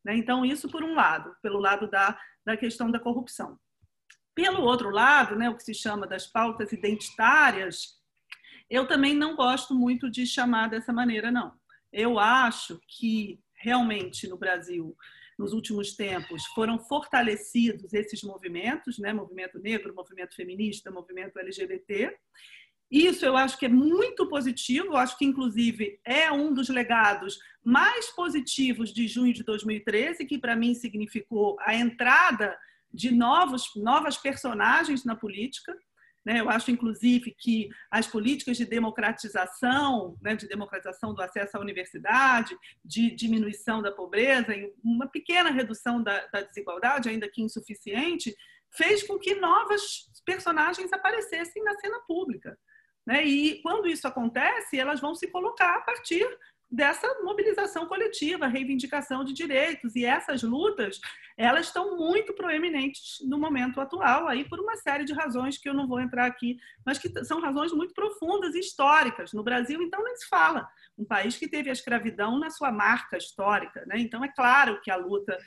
Né? 0.03 0.15
Então, 0.15 0.45
isso 0.45 0.69
por 0.69 0.83
um 0.83 0.93
lado, 0.95 1.35
pelo 1.41 1.59
lado 1.59 1.89
da, 1.89 2.17
da 2.45 2.55
questão 2.55 2.89
da 2.89 2.99
corrupção. 2.99 3.59
Pelo 4.35 4.63
outro 4.63 4.89
lado, 4.89 5.35
né, 5.35 5.49
o 5.49 5.55
que 5.55 5.63
se 5.63 5.73
chama 5.73 6.07
das 6.07 6.25
pautas 6.25 6.71
identitárias, 6.71 8.01
eu 8.69 8.87
também 8.87 9.13
não 9.13 9.35
gosto 9.35 9.75
muito 9.75 10.09
de 10.09 10.25
chamar 10.25 10.69
dessa 10.69 10.91
maneira, 10.91 11.31
não. 11.31 11.53
Eu 11.91 12.17
acho 12.17 12.79
que 12.87 13.39
realmente 13.53 14.27
no 14.27 14.37
Brasil 14.37 14.95
nos 15.37 15.53
últimos 15.53 15.95
tempos 15.95 16.45
foram 16.47 16.79
fortalecidos 16.79 17.93
esses 17.93 18.21
movimentos, 18.23 18.97
né? 18.99 19.13
movimento 19.13 19.59
negro, 19.59 19.93
movimento 19.95 20.35
feminista, 20.35 20.91
movimento 20.91 21.39
LGBT, 21.39 22.15
Isso 22.91 23.25
eu 23.25 23.35
acho 23.35 23.57
que 23.57 23.65
é 23.65 23.69
muito 23.69 24.27
positivo, 24.27 24.87
eu 24.87 24.97
acho 24.97 25.17
que, 25.17 25.25
inclusive, 25.25 25.99
é 26.05 26.31
um 26.31 26.53
dos 26.53 26.69
legados 26.69 27.39
mais 27.63 28.11
positivos 28.11 28.93
de 28.93 29.07
junho 29.07 29.33
de 29.33 29.43
2013, 29.43 30.25
que 30.25 30.37
para 30.37 30.55
mim 30.55 30.75
significou 30.75 31.57
a 31.61 31.73
entrada 31.73 32.55
de 32.93 33.11
novos, 33.11 33.71
novas 33.75 34.17
personagens 34.17 35.03
na 35.03 35.15
política. 35.15 35.75
Né? 36.25 36.39
Eu 36.39 36.49
acho, 36.49 36.71
inclusive, 36.71 37.35
que 37.37 37.69
as 37.91 38.07
políticas 38.07 38.55
de 38.55 38.65
democratização, 38.65 40.17
né, 40.21 40.35
de 40.35 40.47
democratização 40.47 41.13
do 41.13 41.21
acesso 41.21 41.57
à 41.57 41.59
universidade, 41.59 42.55
de 42.83 43.13
diminuição 43.15 43.81
da 43.81 43.91
pobreza, 43.91 44.53
uma 44.83 45.07
pequena 45.07 45.49
redução 45.49 46.01
da, 46.01 46.25
da 46.27 46.41
desigualdade, 46.41 47.09
ainda 47.09 47.29
que 47.29 47.41
insuficiente, 47.41 48.33
fez 48.75 49.03
com 49.03 49.19
que 49.19 49.35
novas 49.35 50.09
personagens 50.25 50.91
aparecessem 50.93 51.63
na 51.63 51.75
cena 51.75 51.99
pública. 52.07 52.57
Né? 53.05 53.25
E 53.25 53.61
quando 53.61 53.87
isso 53.87 54.07
acontece, 54.07 54.79
elas 54.79 55.01
vão 55.01 55.13
se 55.13 55.27
colocar 55.27 55.75
a 55.75 55.81
partir 55.81 56.25
dessa 56.73 57.07
mobilização 57.21 57.85
coletiva, 57.85 58.47
reivindicação 58.47 59.23
de 59.23 59.31
direitos. 59.31 59.95
E 59.95 60.03
essas 60.03 60.41
lutas, 60.41 60.99
elas 61.37 61.67
estão 61.67 61.95
muito 61.95 62.33
proeminentes 62.33 63.17
no 63.29 63.37
momento 63.37 63.79
atual, 63.79 64.27
aí 64.27 64.43
por 64.49 64.59
uma 64.59 64.75
série 64.77 65.05
de 65.05 65.13
razões 65.13 65.59
que 65.59 65.69
eu 65.69 65.73
não 65.73 65.87
vou 65.87 65.99
entrar 65.99 66.25
aqui, 66.25 66.57
mas 66.83 66.97
que 66.97 67.23
são 67.23 67.39
razões 67.39 67.71
muito 67.71 67.93
profundas 67.93 68.55
e 68.55 68.59
históricas. 68.59 69.33
No 69.33 69.43
Brasil, 69.43 69.83
então, 69.83 70.03
nem 70.03 70.15
se 70.15 70.27
fala. 70.27 70.67
Um 70.97 71.05
país 71.05 71.37
que 71.37 71.47
teve 71.47 71.69
a 71.69 71.73
escravidão 71.73 72.39
na 72.39 72.49
sua 72.49 72.71
marca 72.71 73.17
histórica. 73.17 73.85
Né? 73.85 73.99
Então, 73.99 74.25
é 74.25 74.33
claro 74.33 74.81
que 74.81 74.89
a 74.89 74.95
luta 74.95 75.37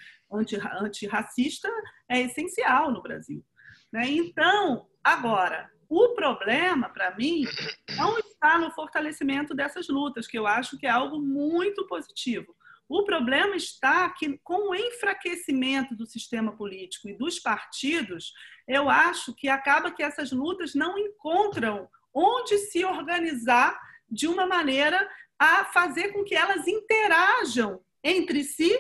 antirracista 0.81 1.69
é 2.09 2.21
essencial 2.21 2.93
no 2.93 3.03
Brasil. 3.03 3.45
Né? 3.93 4.07
Então, 4.11 4.87
agora, 5.03 5.69
o 5.89 6.11
problema, 6.15 6.89
para 6.89 7.17
mim, 7.17 7.45
não 7.97 8.17
está 8.47 8.59
no 8.59 8.71
fortalecimento 8.71 9.55
dessas 9.55 9.89
lutas, 9.89 10.29
que 10.29 10.39
eu 10.39 10.47
acho 10.47 10.79
que 10.79 10.87
é 10.87 10.91
algo 10.91 11.19
muito 11.19 11.85
positivo. 11.87 12.55
O 12.89 13.03
problema 13.03 13.57
está 13.57 14.09
que, 14.11 14.39
com 14.45 14.71
o 14.71 14.75
enfraquecimento 14.75 15.97
do 15.97 16.07
sistema 16.07 16.57
político 16.57 17.09
e 17.09 17.19
dos 17.19 17.41
partidos, 17.41 18.33
eu 18.69 18.89
acho 18.89 19.35
que 19.35 19.49
acaba 19.49 19.91
que 19.91 20.03
essas 20.03 20.31
lutas 20.31 20.75
não 20.77 20.97
encontram 20.97 21.89
onde 22.15 22.57
se 22.59 22.85
organizar 22.85 23.77
de 24.09 24.29
uma 24.29 24.47
maneira 24.47 25.11
a 25.37 25.65
fazer 25.65 26.13
com 26.13 26.23
que 26.23 26.37
elas 26.37 26.69
interajam 26.69 27.81
entre 28.05 28.45
si 28.45 28.73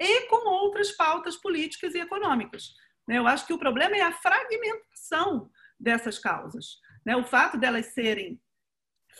e 0.00 0.26
com 0.26 0.48
outras 0.48 0.90
pautas 0.90 1.36
políticas 1.36 1.94
e 1.94 2.00
econômicas. 2.00 2.74
Eu 3.06 3.28
acho 3.28 3.46
que 3.46 3.52
o 3.52 3.58
problema 3.58 3.96
é 3.96 4.00
a 4.00 4.12
fragmentação 4.12 5.48
dessas 5.78 6.18
causas. 6.18 6.80
Né? 7.06 7.16
O 7.16 7.24
fato 7.24 7.56
delas 7.56 7.86
serem 7.86 8.40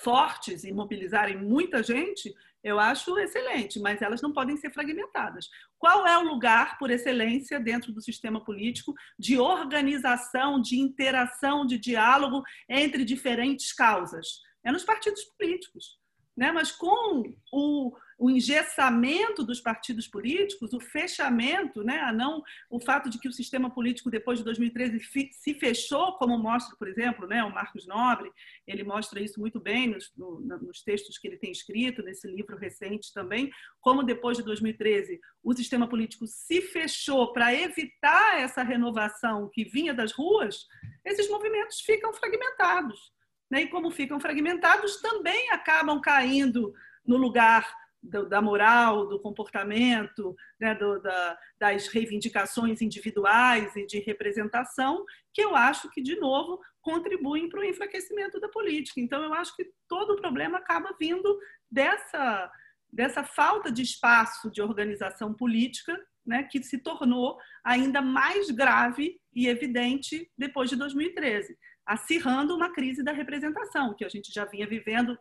fortes 0.01 0.65
e 0.65 0.73
mobilizarem 0.73 1.37
muita 1.37 1.83
gente, 1.83 2.35
eu 2.63 2.79
acho 2.79 3.19
excelente, 3.19 3.81
mas 3.81 4.01
elas 4.01 4.23
não 4.23 4.33
podem 4.33 4.57
ser 4.57 4.73
fragmentadas. 4.73 5.49
Qual 5.79 6.07
é 6.07 6.17
o 6.17 6.23
lugar, 6.23 6.79
por 6.79 6.91
excelência, 6.91 7.59
dentro 7.59 7.93
do 7.93 8.01
sistema 8.01 8.45
político, 8.45 8.95
de 9.19 9.39
organização, 9.39 10.61
de 10.61 10.79
interação, 10.79 11.67
de 11.67 11.79
diálogo 11.79 12.43
entre 12.69 13.05
diferentes 13.05 13.73
causas? 13.73 14.41
É 14.65 14.71
nos 14.71 14.85
partidos 14.85 15.25
políticos. 15.37 16.02
Né? 16.37 16.51
Mas 16.51 16.73
com 16.73 17.35
o, 17.53 17.93
o 18.19 18.31
engessamento 18.31 19.45
dos 19.45 19.61
partidos 19.61 20.09
políticos, 20.09 20.73
o 20.73 20.81
fechamento, 20.81 21.83
né? 21.83 21.99
a 22.01 22.13
não, 22.13 22.43
o 22.71 22.81
fato 22.81 23.11
de 23.11 23.19
que 23.19 23.29
o 23.29 23.33
sistema 23.33 23.69
político 23.69 24.11
depois 24.11 24.39
de 24.39 24.45
2013 24.45 24.99
se 25.33 25.55
fechou, 25.55 26.13
como 26.15 26.39
mostra, 26.39 26.77
por 26.77 26.89
exemplo, 26.89 27.27
né? 27.27 27.45
o 27.45 27.53
Marcos 27.53 27.87
Nobre, 27.87 28.31
ele 28.67 28.83
mostra 28.83 29.21
isso 29.21 29.41
muito 29.41 29.61
bem 29.61 29.89
nos, 29.89 30.11
no, 30.17 30.41
nos 30.41 30.83
textos 30.83 31.19
que 31.19 31.29
ele 31.29 31.37
tem 31.37 31.51
escrito, 31.51 32.03
nesse 32.03 32.27
livro 32.27 32.57
recente 32.57 33.13
também, 33.13 33.51
como 33.81 34.03
depois 34.03 34.39
de 34.39 34.45
2013 34.45 35.21
o 35.43 35.53
sistema 35.55 35.89
político 35.89 36.27
se 36.27 36.63
fechou 36.63 37.33
para 37.33 37.53
evitar 37.53 38.41
essa 38.41 38.63
renovação 38.63 39.51
que 39.53 39.65
vinha 39.65 39.93
das 39.93 40.13
ruas, 40.13 40.67
esses 41.05 41.29
movimentos 41.29 41.81
ficam 41.81 42.13
fragmentados 42.15 43.13
né? 43.53 43.65
e 43.65 43.69
como 43.69 43.91
ficam 43.91 44.19
fragmentados, 44.19 44.97
também 45.03 45.51
acabam 45.51 46.01
caindo 46.01 46.73
no 47.07 47.19
lugar 47.19 47.71
do, 48.03 48.27
da 48.27 48.41
moral, 48.41 49.07
do 49.07 49.21
comportamento, 49.21 50.35
né? 50.59 50.75
do, 50.75 50.99
da, 51.03 51.39
das 51.61 51.87
reivindicações 51.89 52.81
individuais 52.81 53.77
e 53.77 53.85
de 53.85 53.99
representação, 53.99 55.05
que 55.35 55.43
eu 55.43 55.55
acho 55.55 55.91
que, 55.91 56.01
de 56.01 56.19
novo, 56.19 56.63
contribuem 56.81 57.51
para 57.51 57.61
o 57.61 57.65
enfraquecimento 57.65 58.41
da 58.41 58.49
política. 58.49 59.03
Então, 59.03 59.23
eu 59.23 59.35
acho 59.35 59.55
que 59.55 59.71
todo 59.87 60.15
o 60.15 60.21
problema 60.21 60.57
acaba 60.57 60.97
vindo 60.99 61.39
dessa, 61.71 62.51
dessa 62.91 63.23
falta 63.23 63.71
de 63.71 63.83
espaço 63.83 64.51
de 64.51 64.63
organização 64.63 65.35
política 65.35 65.95
né, 66.25 66.45
que 66.45 66.63
se 66.63 66.79
tornou 66.79 67.37
ainda 67.63 68.01
mais 68.01 68.51
grave 68.51 69.21
e 69.35 69.47
evidente 69.47 70.31
depois 70.39 70.71
de 70.71 70.77
2013 70.77 71.55
acirrando 71.87 72.55
uma 72.55 72.73
crise 72.73 73.03
da 73.03 73.13
representação, 73.13 73.95
que 73.95 74.05
a 74.05 74.09
gente 74.09 74.33
já 74.33 74.45
vinha 74.45 74.67
vivendo 74.67 75.19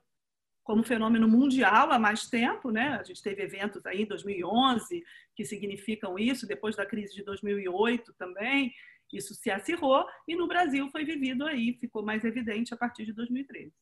como 0.63 0.83
fenômeno 0.83 1.27
mundial 1.27 1.91
há 1.91 1.97
mais 1.97 2.27
tempo, 2.27 2.71
né? 2.71 2.89
A 2.99 3.03
gente 3.03 3.21
teve 3.21 3.41
eventos 3.41 3.85
aí 3.85 4.03
em 4.03 4.05
2011 4.05 5.03
que 5.35 5.43
significam 5.43 6.17
isso, 6.19 6.47
depois 6.47 6.75
da 6.75 6.85
crise 6.85 7.13
de 7.15 7.23
2008 7.23 8.13
também, 8.13 8.71
isso 9.11 9.33
se 9.33 9.49
acirrou 9.51 10.05
e 10.27 10.35
no 10.35 10.47
Brasil 10.47 10.89
foi 10.89 11.03
vivido 11.03 11.45
aí, 11.45 11.73
ficou 11.79 12.03
mais 12.03 12.23
evidente 12.23 12.73
a 12.73 12.77
partir 12.77 13.05
de 13.05 13.13
2013. 13.13 13.73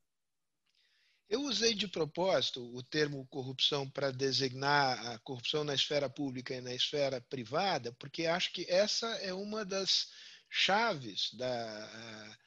Eu 1.30 1.42
usei 1.42 1.76
de 1.76 1.88
propósito 1.88 2.76
o 2.76 2.82
termo 2.82 3.28
corrupção 3.28 3.88
para 3.88 4.10
designar 4.10 5.14
a 5.14 5.20
corrupção 5.20 5.64
na 5.64 5.76
esfera 5.76 6.10
pública 6.10 6.56
e 6.56 6.62
na 6.62 6.74
esfera 6.74 7.22
privada, 7.22 7.94
porque 8.00 8.26
acho 8.26 8.52
que 8.52 8.66
essa 8.68 9.08
é 9.18 9.32
uma 9.32 9.64
das 9.64 10.12
chaves 10.50 11.32
da 11.36 12.38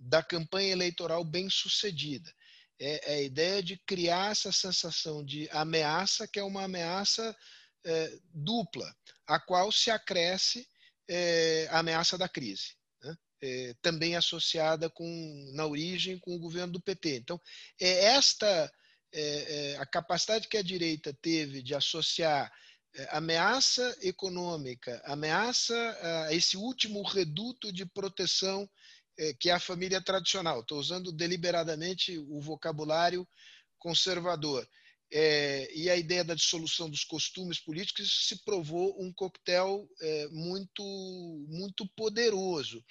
da 0.00 0.22
campanha 0.22 0.72
eleitoral 0.72 1.22
bem 1.22 1.50
sucedida. 1.50 2.32
É, 2.78 3.12
é, 3.12 3.14
a 3.16 3.22
ideia 3.22 3.62
de 3.62 3.76
criar 3.76 4.32
essa 4.32 4.50
sensação 4.50 5.22
de 5.22 5.46
ameaça, 5.50 6.26
que 6.26 6.38
é 6.40 6.42
uma 6.42 6.64
ameaça 6.64 7.36
é, 7.84 8.18
dupla, 8.32 8.90
a 9.26 9.38
qual 9.38 9.70
se 9.70 9.90
acresce 9.90 10.66
é, 11.06 11.68
a 11.70 11.80
ameaça 11.80 12.16
da 12.16 12.26
crise. 12.26 12.74
Né? 13.02 13.14
É, 13.42 13.74
também 13.82 14.16
associada 14.16 14.88
com, 14.88 15.50
na 15.52 15.66
origem 15.66 16.18
com 16.18 16.34
o 16.34 16.38
governo 16.38 16.72
do 16.72 16.80
PT. 16.80 17.16
Então, 17.16 17.38
é 17.78 18.06
esta 18.06 18.72
é, 19.12 19.76
a 19.78 19.84
capacidade 19.84 20.48
que 20.48 20.56
a 20.56 20.62
direita 20.62 21.12
teve 21.20 21.62
de 21.62 21.74
associar 21.74 22.50
ameaça 23.10 23.96
econômica, 24.02 25.00
ameaça 25.04 26.26
a 26.26 26.34
esse 26.34 26.56
último 26.56 27.02
reduto 27.02 27.72
de 27.72 27.86
proteção 27.86 28.68
é, 29.20 29.34
que 29.34 29.50
é 29.50 29.52
a 29.52 29.60
família 29.60 30.00
tradicional. 30.00 30.60
Estou 30.60 30.78
usando 30.78 31.12
deliberadamente 31.12 32.18
o 32.18 32.40
vocabulário 32.40 33.28
conservador. 33.78 34.66
É, 35.12 35.68
e 35.74 35.90
a 35.90 35.96
ideia 35.96 36.24
da 36.24 36.34
dissolução 36.34 36.88
dos 36.88 37.04
costumes 37.04 37.58
políticos 37.60 38.28
se 38.28 38.42
provou 38.44 38.96
um 39.02 39.12
coquetel 39.12 39.86
é, 40.00 40.28
muito, 40.28 40.82
muito 41.48 41.86
poderoso. 41.94 42.82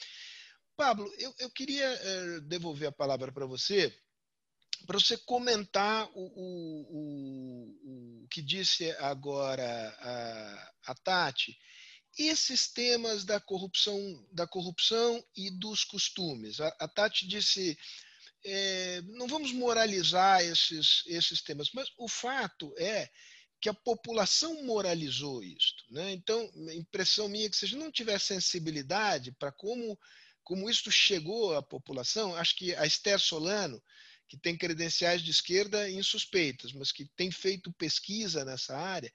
Pablo, 0.75 1.11
eu, 1.17 1.33
eu 1.39 1.49
queria 1.49 1.87
é, 1.87 2.39
devolver 2.41 2.89
a 2.89 2.91
palavra 2.91 3.31
para 3.31 3.45
você, 3.45 3.93
para 4.85 4.99
você 4.99 5.17
comentar 5.17 6.09
o, 6.13 6.21
o, 6.35 6.81
o, 6.91 8.23
o, 8.23 8.27
que 8.29 8.41
disse 8.41 8.91
agora 8.99 9.65
a, 9.99 10.91
a 10.91 10.95
Tati 10.95 11.57
esses 12.19 12.67
temas 12.67 13.23
da 13.23 13.39
corrupção, 13.39 14.27
da 14.29 14.45
corrupção 14.45 15.23
e 15.33 15.49
dos 15.49 15.85
costumes. 15.85 16.59
A, 16.59 16.67
a 16.79 16.87
Tati 16.87 17.25
disse, 17.25 17.77
é, 18.43 19.01
não 19.03 19.25
vamos 19.25 19.53
moralizar 19.53 20.41
esses, 20.41 21.03
esses 21.05 21.41
temas, 21.41 21.69
mas 21.73 21.87
o 21.97 22.09
fato 22.09 22.75
é 22.77 23.09
que 23.61 23.69
a 23.69 23.73
população 23.73 24.65
moralizou 24.65 25.41
isto. 25.41 25.85
Né? 25.89 26.11
Então, 26.11 26.51
impressão 26.73 27.29
minha 27.29 27.45
é 27.45 27.49
que 27.49 27.55
se 27.55 27.63
a 27.63 27.67
gente 27.69 27.79
não 27.79 27.91
tiver 27.91 28.19
sensibilidade 28.19 29.31
para 29.31 29.53
como, 29.53 29.97
como 30.43 30.69
isto 30.69 30.91
chegou 30.91 31.55
à 31.55 31.63
população, 31.63 32.35
acho 32.35 32.53
que 32.57 32.75
a 32.75 32.85
Esther 32.85 33.19
Solano, 33.19 33.81
que 34.27 34.37
tem 34.37 34.57
credenciais 34.57 35.21
de 35.21 35.31
esquerda 35.31 35.89
insuspeitas, 35.89 36.73
mas 36.73 36.91
que 36.91 37.05
tem 37.15 37.31
feito 37.31 37.71
pesquisa 37.73 38.43
nessa 38.43 38.77
área, 38.77 39.11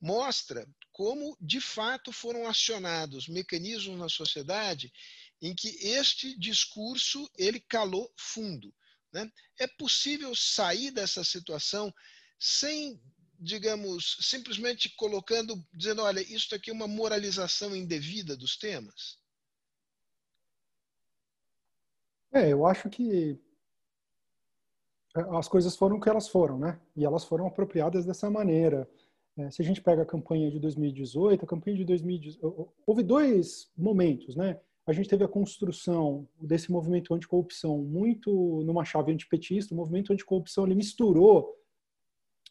mostra 0.00 0.66
como 0.98 1.36
de 1.40 1.60
fato 1.60 2.12
foram 2.12 2.48
acionados 2.48 3.28
mecanismos 3.28 3.96
na 3.96 4.08
sociedade 4.08 4.92
em 5.40 5.54
que 5.54 5.68
este 5.80 6.36
discurso 6.36 7.30
ele 7.38 7.60
calou 7.60 8.12
fundo. 8.16 8.74
Né? 9.12 9.30
É 9.60 9.68
possível 9.68 10.34
sair 10.34 10.90
dessa 10.90 11.22
situação 11.22 11.94
sem, 12.36 13.00
digamos, 13.38 14.16
simplesmente 14.22 14.88
colocando, 14.96 15.64
dizendo, 15.72 16.02
olha, 16.02 16.20
isso 16.20 16.52
aqui 16.52 16.70
é 16.70 16.72
uma 16.72 16.88
moralização 16.88 17.76
indevida 17.76 18.36
dos 18.36 18.56
temas? 18.56 19.20
É, 22.32 22.52
eu 22.52 22.66
acho 22.66 22.90
que 22.90 23.40
as 25.14 25.46
coisas 25.46 25.76
foram 25.76 25.98
o 25.98 26.00
que 26.00 26.08
elas 26.08 26.28
foram, 26.28 26.58
né? 26.58 26.80
E 26.96 27.04
elas 27.04 27.24
foram 27.24 27.46
apropriadas 27.46 28.04
dessa 28.04 28.28
maneira. 28.28 28.90
É, 29.38 29.50
se 29.52 29.62
a 29.62 29.64
gente 29.64 29.80
pega 29.80 30.02
a 30.02 30.06
campanha 30.06 30.50
de 30.50 30.58
2018, 30.58 31.44
a 31.44 31.48
campanha 31.48 31.76
de 31.76 31.84
2018, 31.84 32.68
houve 32.84 33.02
dois 33.04 33.70
momentos, 33.76 34.34
né? 34.34 34.58
A 34.84 34.92
gente 34.92 35.08
teve 35.08 35.22
a 35.22 35.28
construção 35.28 36.26
desse 36.40 36.72
movimento 36.72 37.14
anticorrupção 37.14 37.78
muito 37.78 38.62
numa 38.64 38.84
chave 38.84 39.12
antipetista. 39.12 39.74
O 39.74 39.76
movimento 39.76 40.12
anticorrupção 40.12 40.64
ele 40.64 40.74
misturou 40.74 41.54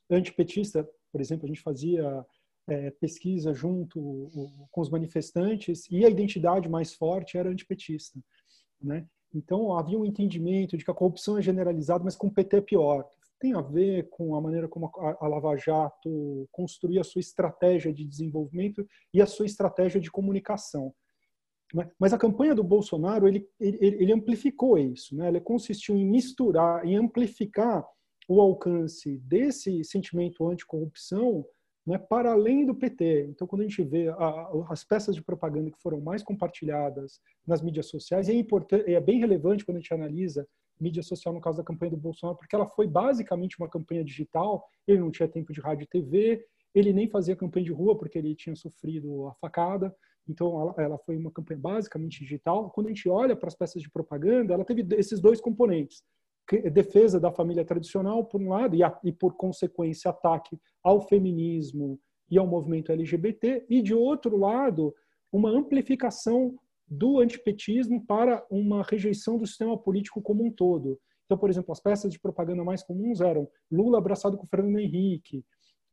antipetista, 0.10 0.88
por 1.12 1.20
exemplo, 1.20 1.46
a 1.46 1.48
gente 1.48 1.62
fazia 1.62 2.26
é, 2.68 2.92
pesquisa 2.92 3.54
junto 3.54 4.30
com 4.72 4.82
os 4.82 4.90
manifestantes 4.90 5.90
e 5.90 6.06
a 6.06 6.10
identidade 6.10 6.70
mais 6.70 6.94
forte 6.94 7.38
era 7.38 7.50
antipetista, 7.50 8.20
né? 8.82 9.06
Então 9.34 9.78
havia 9.78 10.00
um 10.00 10.06
entendimento 10.06 10.78
de 10.78 10.86
que 10.86 10.92
a 10.92 10.94
corrupção 10.94 11.38
é 11.38 11.42
generalizada, 11.42 12.04
mas 12.04 12.16
com 12.16 12.28
o 12.28 12.34
PT 12.34 12.58
é 12.58 12.62
pior. 12.62 13.10
Tem 13.40 13.54
a 13.54 13.62
ver 13.62 14.10
com 14.10 14.36
a 14.36 14.42
maneira 14.42 14.68
como 14.68 14.92
a 14.96 15.28
Lava 15.28 15.56
Jato 15.56 16.48
construía 16.52 17.02
a 17.02 17.04
sua 17.04 17.20
estratégia 17.20 17.94
de 17.94 18.04
desenvolvimento 18.04 18.88
e 19.14 19.22
a 19.22 19.26
sua 19.26 19.46
estratégia 19.46 20.02
de 20.02 20.10
comunicação. 20.10 20.94
Né? 21.74 21.90
Mas 22.00 22.14
a 22.14 22.18
campanha 22.18 22.56
do 22.56 22.64
Bolsonaro 22.64 23.28
ele, 23.28 23.48
ele, 23.60 23.78
ele 23.82 24.14
amplificou 24.14 24.78
isso, 24.78 25.16
né? 25.16 25.28
Ele 25.28 25.42
consistiu 25.42 25.96
em 25.96 26.06
misturar, 26.06 26.86
em 26.86 26.96
amplificar 26.96 27.86
o 28.28 28.42
alcance 28.42 29.18
desse 29.20 29.84
sentimento 29.84 30.48
anticorrupção 30.48 31.46
né, 31.88 31.98
para 31.98 32.34
além 32.34 32.66
do 32.66 32.76
PT. 32.76 33.28
Então, 33.30 33.48
quando 33.48 33.62
a 33.62 33.64
gente 33.66 33.82
vê 33.82 34.10
a, 34.10 34.50
as 34.70 34.84
peças 34.84 35.16
de 35.16 35.24
propaganda 35.24 35.72
que 35.72 35.82
foram 35.82 36.02
mais 36.02 36.22
compartilhadas 36.22 37.22
nas 37.46 37.62
mídias 37.62 37.86
sociais, 37.86 38.28
é, 38.28 38.34
importante, 38.34 38.94
é 38.94 39.00
bem 39.00 39.20
relevante 39.20 39.64
quando 39.64 39.78
a 39.78 39.80
gente 39.80 39.94
analisa 39.94 40.46
mídia 40.80 41.04
social 41.04 41.34
no 41.34 41.42
caso 41.42 41.58
da 41.58 41.64
campanha 41.64 41.92
do 41.92 41.98
Bolsonaro, 41.98 42.38
porque 42.38 42.56
ela 42.56 42.68
foi 42.68 42.88
basicamente 42.88 43.58
uma 43.58 43.70
campanha 43.70 44.04
digital, 44.04 44.66
ele 44.88 45.00
não 45.00 45.12
tinha 45.12 45.28
tempo 45.28 45.52
de 45.54 45.62
rádio 45.62 45.84
e 45.84 45.88
TV, 45.88 46.46
ele 46.74 46.94
nem 46.94 47.10
fazia 47.10 47.36
campanha 47.36 47.66
de 47.66 47.72
rua 47.72 47.98
porque 47.98 48.18
ele 48.18 48.36
tinha 48.36 48.56
sofrido 48.56 49.28
a 49.28 49.34
facada, 49.36 49.96
então 50.28 50.62
ela, 50.62 50.76
ela 50.78 50.98
foi 51.00 51.18
uma 51.18 51.32
campanha 51.32 51.60
basicamente 51.60 52.20
digital. 52.20 52.70
Quando 52.72 52.88
a 52.88 52.90
gente 52.90 53.08
olha 53.10 53.36
para 53.36 53.48
as 53.48 53.56
peças 53.56 53.82
de 53.82 53.90
propaganda, 53.90 54.54
ela 54.54 54.66
teve 54.66 54.86
esses 54.96 55.20
dois 55.20 55.40
componentes 55.40 56.04
defesa 56.72 57.20
da 57.20 57.32
família 57.32 57.66
tradicional, 57.66 58.24
por 58.24 58.42
um 58.42 58.50
lado, 58.50 58.76
e, 58.76 58.82
a, 58.82 58.98
e, 59.04 59.12
por 59.12 59.34
consequência 59.36 60.10
ataque 60.10 60.58
ao 60.82 61.02
feminismo 61.02 62.00
e 62.30 62.38
ao 62.38 62.48
movimento 62.48 62.92
LGBT, 62.92 63.66
e 63.70 63.82
de 63.82 63.94
outro 63.94 64.38
lado, 64.38 64.96
uma 65.32 65.50
amplificação 65.50 66.58
do 66.88 67.20
antipetismo 67.20 68.06
para 68.06 68.46
uma 68.50 68.84
rejeição 68.84 69.38
do 69.38 69.46
sistema 69.46 69.78
político 69.78 70.22
como 70.22 70.46
um 70.46 70.52
todo. 70.52 71.00
Então, 71.26 71.38
por 71.38 71.50
exemplo, 71.50 71.72
as 71.72 71.82
peças 71.82 72.12
de 72.12 72.20
propaganda 72.20 72.64
mais 72.64 72.82
comuns 72.82 73.20
eram 73.20 73.50
Lula 73.70 73.98
abraçado 73.98 74.38
com 74.38 74.48
Fernando 74.48 74.80
Henrique, 74.80 75.44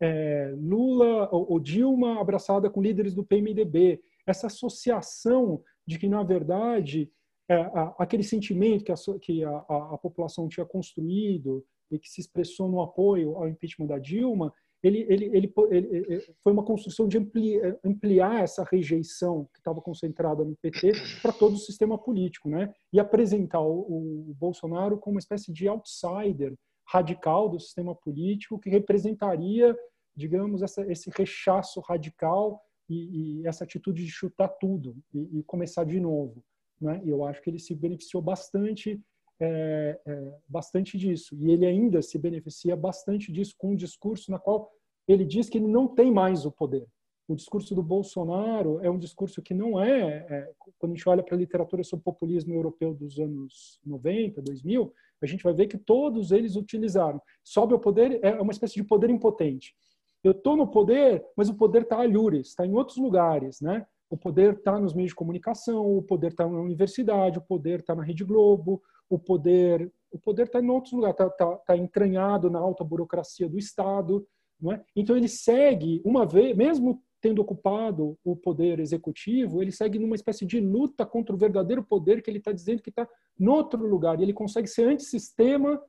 é, 0.01 0.55
Lula 0.57 1.29
ou, 1.33 1.59
Dilma 1.59 2.21
abraçada 2.21 2.71
com 2.71 2.83
líderes 2.83 3.15
do 3.15 3.25
PMDB. 3.25 4.01
Essa 4.27 4.47
associação 4.47 5.63
de 5.87 5.99
que, 5.99 6.09
na 6.09 6.23
verdade, 6.23 7.11
é, 7.49 7.57
a, 7.57 7.95
aquele 7.99 8.23
sentimento 8.23 8.85
que, 8.85 8.93
a, 8.93 8.97
que 9.21 9.45
a, 9.45 9.57
a, 9.69 9.99
população 9.99 10.49
tinha 10.49 10.65
construído 10.65 11.65
e 11.91 11.99
que 11.99 12.09
se 12.09 12.21
expressou 12.21 12.69
no 12.69 12.81
apoio 12.81 13.37
ao 13.37 13.49
impeachment 13.49 13.87
da 13.87 13.99
Dilma, 13.99 14.53
ele, 14.85 15.07
ele, 15.09 15.25
ele, 15.35 15.55
ele 15.70 16.20
foi 16.42 16.53
uma 16.53 16.62
construção 16.62 17.09
de 17.09 17.16
ampliar, 17.16 17.79
ampliar 17.83 18.42
essa 18.42 18.62
rejeição 18.64 19.49
que 19.55 19.59
estava 19.59 19.81
concentrada 19.81 20.44
no 20.44 20.55
PT 20.57 20.92
para 21.23 21.33
todo 21.33 21.55
o 21.55 21.59
sistema 21.59 21.97
político, 21.97 22.51
né? 22.51 22.70
E 22.92 23.01
apresentar 23.01 23.62
o, 23.62 24.29
o 24.31 24.35
Bolsonaro 24.35 24.99
como 24.99 25.14
uma 25.14 25.20
espécie 25.20 25.51
de 25.51 25.66
outsider 25.66 26.55
radical 26.87 27.49
do 27.49 27.59
sistema 27.59 27.94
político 27.94 28.59
que 28.59 28.68
representaria, 28.68 29.75
digamos, 30.14 30.62
essa, 30.62 30.83
esse 30.92 31.11
rechaço 31.16 31.81
radical 31.81 32.61
e, 32.87 33.40
e, 33.40 33.47
essa 33.47 33.64
atitude 33.64 34.05
de 34.05 34.11
chutar 34.11 34.49
tudo 34.49 34.94
e, 35.14 35.38
e 35.38 35.42
começar 35.44 35.85
de 35.85 35.99
novo. 35.99 36.44
Né? 36.79 37.01
E 37.07 37.09
eu 37.09 37.25
acho 37.25 37.40
que 37.40 37.49
ele 37.49 37.59
se 37.59 37.75
beneficiou 37.75 38.23
bastante, 38.23 39.01
é, 39.40 40.01
é, 40.07 40.33
bastante 40.49 40.97
disso. 40.97 41.37
E 41.37 41.51
ele 41.51 41.66
ainda 41.66 42.03
se 42.03 42.18
beneficia 42.18 42.77
bastante 42.77 43.33
disso 43.33 43.55
com 43.59 43.73
um 43.73 43.77
discurso 43.77 44.31
na 44.31 44.38
qual 44.38 44.70
ele 45.07 45.25
diz 45.25 45.49
que 45.49 45.59
ele 45.59 45.66
não 45.66 45.87
tem 45.87 46.12
mais 46.12 46.47
o 46.47 46.53
poder. 46.53 46.87
O 47.27 47.35
discurso 47.35 47.75
do 47.75 47.83
Bolsonaro 47.83 48.81
é 48.83 48.90
um 48.90 48.99
discurso 48.99 49.40
que 49.40 49.55
não 49.55 49.83
é, 49.83 50.27
é 50.29 50.51
quando 50.79 50.92
a 50.92 50.94
gente 50.94 51.09
olha 51.09 51.23
para 51.23 51.35
a 51.35 51.38
literatura 51.38 51.83
sobre 51.83 52.05
populismo 52.05 52.53
europeu 52.53 52.94
dos 52.94 53.18
anos 53.18 53.81
90, 53.85 54.42
2000, 54.42 54.92
a 55.23 55.27
gente 55.27 55.42
vai 55.42 55.55
ver 55.55 55.66
que 55.66 55.79
todos 55.79 56.33
eles 56.33 56.55
utilizaram. 56.55 57.20
Sobe 57.42 57.73
ao 57.73 57.81
poder 57.81 58.20
é 58.23 58.40
uma 58.40 58.53
espécie 58.53 58.75
de 58.75 58.85
poder 58.85 59.09
impotente. 59.09 59.75
Eu 60.23 60.33
estou 60.33 60.57
no 60.57 60.66
poder, 60.66 61.25
mas 61.37 61.49
o 61.49 61.55
poder 61.55 61.83
está 61.83 61.99
alhures, 61.99 62.49
está 62.49 62.66
em 62.66 62.75
outros 62.75 62.99
lugares, 62.99 63.61
né? 63.61 63.87
O 64.11 64.17
poder 64.17 64.55
está 64.55 64.79
nos 64.79 64.95
meios 64.95 65.11
de 65.11 65.17
comunicação, 65.17 65.97
o 65.97 66.03
poder 66.03 66.29
está 66.29 66.47
na 66.49 66.61
universidade, 66.61 67.38
o 67.38 67.43
poder 67.43 67.81
está 67.81 67.95
na 67.95 68.03
Rede 68.03 68.25
Globo, 68.25 68.83
o 69.09 69.19
poder 69.19 69.93
o 70.11 70.19
poder 70.19 70.45
está 70.45 70.61
em 70.61 70.71
outros 70.71 70.93
lugares, 70.93 71.17
está 71.19 71.29
tá, 71.29 71.57
tá 71.57 71.77
entranhado 71.77 72.49
na 72.49 72.61
alta 72.61 72.85
burocracia 72.85 73.49
do 73.49 73.59
Estado. 73.59 74.25
Não 74.61 74.73
é? 74.73 74.81
Então 74.95 75.17
ele 75.17 75.27
segue, 75.27 76.01
uma 76.05 76.25
vez, 76.25 76.57
mesmo 76.57 77.03
tendo 77.21 77.43
ocupado 77.43 78.17
o 78.23 78.37
poder 78.37 78.79
executivo, 78.79 79.61
ele 79.61 79.73
segue 79.73 79.99
numa 79.99 80.14
espécie 80.14 80.47
de 80.47 80.61
luta 80.61 81.05
contra 81.05 81.35
o 81.35 81.38
verdadeiro 81.38 81.83
poder 81.83 82.23
que 82.23 82.31
ele 82.31 82.38
está 82.38 82.53
dizendo 82.53 82.81
que 82.81 82.90
está 82.90 83.09
em 83.40 83.49
outro 83.49 83.85
lugar. 83.85 84.21
E 84.21 84.23
ele 84.23 84.33
consegue 84.33 84.69
ser 84.69 84.87
antissistema 84.87 85.83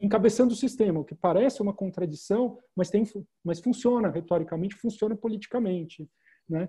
encabeçando 0.00 0.52
o 0.52 0.56
sistema, 0.56 1.00
o 1.00 1.04
que 1.04 1.14
parece 1.14 1.60
uma 1.60 1.74
contradição, 1.74 2.58
mas, 2.74 2.88
tem, 2.88 3.02
mas 3.44 3.60
funciona 3.60 4.08
retoricamente, 4.08 4.74
funciona 4.74 5.16
politicamente. 5.16 6.08
Né? 6.50 6.68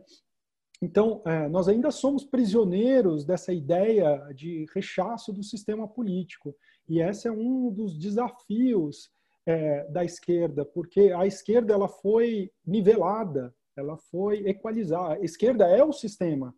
Então, 0.81 1.21
é, 1.25 1.47
nós 1.47 1.67
ainda 1.67 1.91
somos 1.91 2.23
prisioneiros 2.23 3.25
dessa 3.25 3.51
ideia 3.51 4.31
de 4.33 4.65
rechaço 4.73 5.33
do 5.33 5.43
sistema 5.43 5.87
político. 5.87 6.55
E 6.87 7.01
esse 7.01 7.27
é 7.27 7.31
um 7.31 7.71
dos 7.71 7.97
desafios 7.97 9.09
é, 9.45 9.87
da 9.89 10.03
esquerda, 10.03 10.63
porque 10.63 11.11
a 11.15 11.25
esquerda 11.25 11.73
ela 11.73 11.87
foi 11.87 12.51
nivelada, 12.65 13.53
ela 13.75 13.97
foi 13.97 14.47
equalizada. 14.47 15.15
A 15.15 15.19
esquerda 15.19 15.65
é 15.65 15.83
o 15.83 15.93
sistema. 15.93 16.53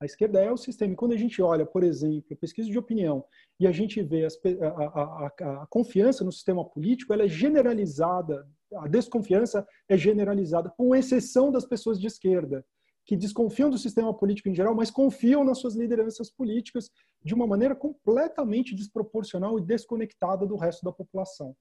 A 0.00 0.04
esquerda 0.04 0.40
é 0.40 0.50
o 0.50 0.56
sistema. 0.56 0.92
E 0.92 0.96
quando 0.96 1.12
a 1.12 1.16
gente 1.16 1.42
olha, 1.42 1.66
por 1.66 1.82
exemplo, 1.82 2.36
pesquisa 2.36 2.68
de 2.68 2.78
opinião, 2.78 3.24
e 3.58 3.66
a 3.66 3.72
gente 3.72 4.00
vê 4.02 4.24
as, 4.24 4.38
a, 4.60 4.66
a, 4.66 5.26
a, 5.26 5.62
a 5.62 5.66
confiança 5.68 6.24
no 6.24 6.32
sistema 6.32 6.64
político, 6.64 7.12
ela 7.12 7.24
é 7.24 7.28
generalizada, 7.28 8.48
a 8.76 8.86
desconfiança 8.88 9.66
é 9.88 9.96
generalizada, 9.96 10.70
com 10.70 10.94
exceção 10.94 11.50
das 11.50 11.64
pessoas 11.64 11.98
de 11.98 12.06
esquerda 12.06 12.64
que 13.04 13.16
desconfiam 13.16 13.70
do 13.70 13.78
sistema 13.78 14.12
político 14.12 14.50
em 14.50 14.54
geral, 14.54 14.74
mas 14.74 14.90
confiam 14.90 15.42
nas 15.42 15.58
suas 15.58 15.74
lideranças 15.74 16.30
políticas 16.30 16.90
de 17.24 17.32
uma 17.32 17.46
maneira 17.46 17.74
completamente 17.74 18.74
desproporcional 18.74 19.58
e 19.58 19.64
desconectada 19.64 20.46
do 20.46 20.56
resto 20.56 20.84
da 20.84 20.92
população. 20.92 21.56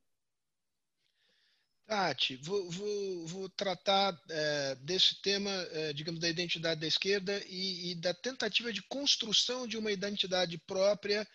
Tati, 1.88 2.36
vou, 2.36 2.70
vou, 2.70 3.28
vou 3.28 3.50
tratar 3.50 4.14
é, 4.30 4.76
desse 4.82 5.22
tema, 5.22 5.50
é, 5.72 5.94
digamos, 5.94 6.20
da 6.20 6.28
identidade 6.28 6.82
da 6.82 6.88
esquerda 6.88 7.42
e, 7.48 7.92
e, 7.92 7.96
da 7.96 8.14
tentativa 8.14 8.74
de 8.74 8.82
construção 8.84 9.66
de 9.66 9.78
uma 9.78 9.90
identidade 9.90 10.58
própria 10.68 11.26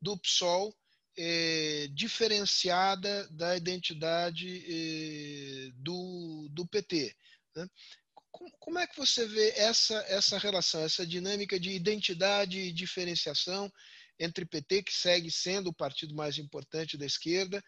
do 0.00 0.16
PSOL, 0.16 0.74
é, 1.20 1.88
diferenciada 1.88 3.28
da 3.30 3.56
identidade 3.56 4.64
é, 4.64 5.72
do, 5.74 6.48
do 6.50 6.64
PT. 6.68 7.12
Né? 7.56 7.68
Como 8.60 8.78
é 8.78 8.86
que 8.86 8.96
você 8.96 9.26
vê 9.26 9.50
essa, 9.56 9.96
essa 10.06 10.38
relação, 10.38 10.80
essa 10.82 11.04
dinâmica 11.04 11.58
de 11.58 11.72
identidade 11.72 12.60
e 12.60 12.72
diferenciação 12.72 13.70
entre 14.16 14.46
PT, 14.46 14.84
que 14.84 14.92
segue 14.92 15.30
sendo 15.30 15.70
o 15.70 15.74
partido 15.74 16.14
mais 16.14 16.38
importante 16.38 16.96
da 16.96 17.04
esquerda, 17.04 17.62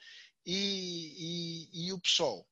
e, 0.46 1.66
e, 1.74 1.86
e 1.88 1.92
o 1.92 2.00
PSOL? 2.00 2.46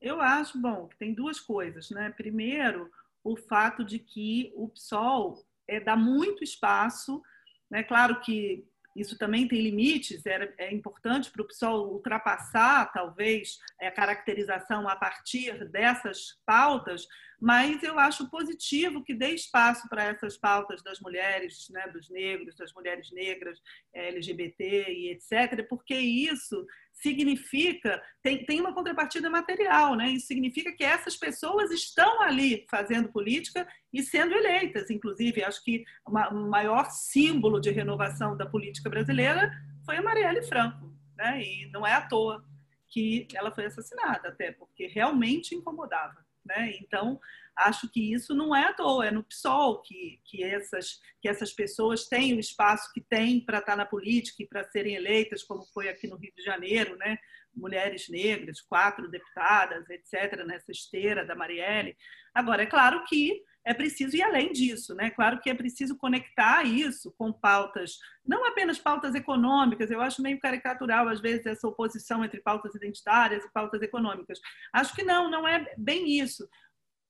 Eu 0.00 0.20
acho, 0.20 0.60
bom, 0.60 0.88
que 0.88 0.96
tem 0.98 1.14
duas 1.14 1.40
coisas. 1.40 1.90
Né? 1.90 2.10
Primeiro, 2.10 2.90
o 3.24 3.34
fato 3.34 3.82
de 3.82 3.98
que 3.98 4.52
o 4.54 4.68
PSOL 4.68 5.42
é, 5.66 5.80
dá 5.80 5.96
muito 5.96 6.44
espaço, 6.44 7.22
né? 7.70 7.82
claro 7.82 8.20
que 8.20 8.66
isso 8.94 9.18
também 9.18 9.48
tem 9.48 9.60
limites, 9.60 10.24
é, 10.26 10.52
é 10.58 10.72
importante 10.72 11.30
para 11.30 11.42
o 11.42 11.46
PSOL 11.46 11.92
ultrapassar, 11.92 12.92
talvez, 12.92 13.58
a 13.80 13.90
caracterização 13.90 14.88
a 14.88 14.96
partir 14.96 15.68
dessas 15.70 16.38
pautas, 16.44 17.06
mas 17.40 17.82
eu 17.82 17.98
acho 17.98 18.30
positivo 18.30 19.02
que 19.02 19.12
dê 19.14 19.30
espaço 19.30 19.88
para 19.88 20.04
essas 20.04 20.36
pautas 20.36 20.80
das 20.82 21.00
mulheres, 21.00 21.68
né, 21.70 21.88
dos 21.88 22.08
negros, 22.08 22.54
das 22.54 22.72
mulheres 22.72 23.10
negras, 23.10 23.58
LGBT 23.92 24.92
e 24.92 25.10
etc., 25.10 25.66
porque 25.68 25.96
isso 25.96 26.64
significa, 27.02 28.00
tem, 28.22 28.46
tem 28.46 28.60
uma 28.60 28.72
contrapartida 28.72 29.28
material, 29.28 29.96
né? 29.96 30.10
Isso 30.10 30.28
significa 30.28 30.72
que 30.72 30.84
essas 30.84 31.16
pessoas 31.16 31.70
estão 31.72 32.22
ali 32.22 32.64
fazendo 32.70 33.08
política 33.08 33.66
e 33.92 34.02
sendo 34.02 34.34
eleitas. 34.34 34.88
Inclusive, 34.88 35.42
acho 35.42 35.62
que 35.64 35.84
o 36.06 36.12
maior 36.48 36.88
símbolo 36.90 37.60
de 37.60 37.70
renovação 37.70 38.36
da 38.36 38.46
política 38.46 38.88
brasileira 38.88 39.50
foi 39.84 39.96
a 39.96 40.02
Marielle 40.02 40.42
Franco, 40.44 40.96
né? 41.16 41.42
E 41.42 41.68
não 41.72 41.84
é 41.84 41.92
à 41.92 42.02
toa 42.02 42.44
que 42.88 43.26
ela 43.34 43.50
foi 43.50 43.66
assassinada, 43.66 44.28
até 44.28 44.52
porque 44.52 44.86
realmente 44.86 45.56
incomodava, 45.56 46.24
né? 46.44 46.72
Então, 46.80 47.18
acho 47.56 47.88
que 47.90 48.12
isso 48.12 48.34
não 48.34 48.54
é 48.54 48.64
à 48.64 48.72
toa, 48.72 49.06
é 49.06 49.10
no 49.10 49.24
PSOL 49.24 49.82
que, 49.82 50.20
que, 50.24 50.42
essas, 50.42 51.00
que 51.20 51.28
essas 51.28 51.52
pessoas 51.52 52.06
têm 52.06 52.34
o 52.34 52.40
espaço 52.40 52.90
que 52.92 53.00
têm 53.00 53.40
para 53.40 53.58
estar 53.58 53.76
na 53.76 53.86
política 53.86 54.42
e 54.42 54.46
para 54.46 54.64
serem 54.64 54.94
eleitas, 54.94 55.42
como 55.42 55.64
foi 55.72 55.88
aqui 55.88 56.06
no 56.06 56.16
Rio 56.16 56.32
de 56.36 56.42
Janeiro, 56.42 56.96
né? 56.96 57.18
mulheres 57.54 58.08
negras, 58.08 58.60
quatro 58.60 59.08
deputadas, 59.08 59.88
etc., 59.90 60.44
nessa 60.44 60.70
esteira 60.70 61.24
da 61.24 61.34
Marielle. 61.34 61.96
Agora, 62.34 62.62
é 62.62 62.66
claro 62.66 63.04
que 63.04 63.42
é 63.64 63.72
preciso 63.72 64.16
ir 64.16 64.22
além 64.22 64.52
disso, 64.52 64.94
né? 64.94 65.10
Claro 65.10 65.40
que 65.40 65.48
é 65.48 65.54
preciso 65.54 65.96
conectar 65.96 66.64
isso 66.64 67.12
com 67.16 67.32
pautas, 67.32 67.98
não 68.26 68.44
apenas 68.46 68.78
pautas 68.78 69.14
econômicas, 69.14 69.90
eu 69.90 70.00
acho 70.00 70.22
meio 70.22 70.40
caricatural, 70.40 71.08
às 71.08 71.20
vezes, 71.20 71.46
essa 71.46 71.68
oposição 71.68 72.24
entre 72.24 72.40
pautas 72.40 72.74
identitárias 72.74 73.44
e 73.44 73.52
pautas 73.52 73.80
econômicas. 73.82 74.40
Acho 74.72 74.94
que 74.94 75.04
não, 75.04 75.30
não 75.30 75.46
é 75.46 75.74
bem 75.76 76.18
isso. 76.18 76.48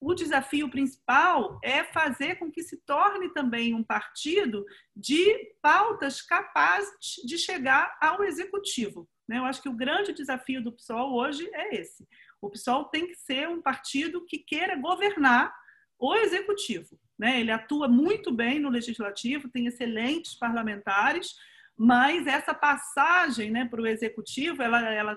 O 0.03 0.15
desafio 0.15 0.69
principal 0.69 1.61
é 1.63 1.85
fazer 1.85 2.35
com 2.35 2.51
que 2.51 2.61
se 2.61 2.77
torne 2.79 3.33
também 3.33 3.73
um 3.73 3.85
partido 3.85 4.67
de 4.97 5.55
pautas 5.63 6.21
capazes 6.21 6.91
de 7.25 7.39
chegar 7.39 7.97
ao 8.01 8.25
executivo. 8.25 9.09
Né? 9.29 9.39
Eu 9.39 9.45
acho 9.45 9.63
que 9.63 9.69
o 9.69 9.77
grande 9.77 10.13
desafio 10.13 10.61
do 10.61 10.73
PSOL 10.73 11.15
hoje 11.15 11.49
é 11.55 11.77
esse. 11.77 12.05
O 12.41 12.51
PSOL 12.51 12.87
tem 12.87 13.07
que 13.07 13.15
ser 13.15 13.49
um 13.49 13.63
partido 13.63 14.25
que 14.27 14.39
queira 14.39 14.75
governar 14.75 15.55
o 15.97 16.17
executivo. 16.17 16.99
Né? 17.17 17.39
Ele 17.39 17.53
atua 17.53 17.87
muito 17.87 18.35
bem 18.35 18.59
no 18.59 18.71
legislativo, 18.71 19.49
tem 19.49 19.67
excelentes 19.67 20.37
parlamentares, 20.37 21.33
mas 21.79 22.27
essa 22.27 22.53
passagem 22.53 23.53
né, 23.53 23.67
para 23.67 23.81
o 23.81 23.87
executivo, 23.87 24.65
ela, 24.65 24.81
ela 24.93 25.17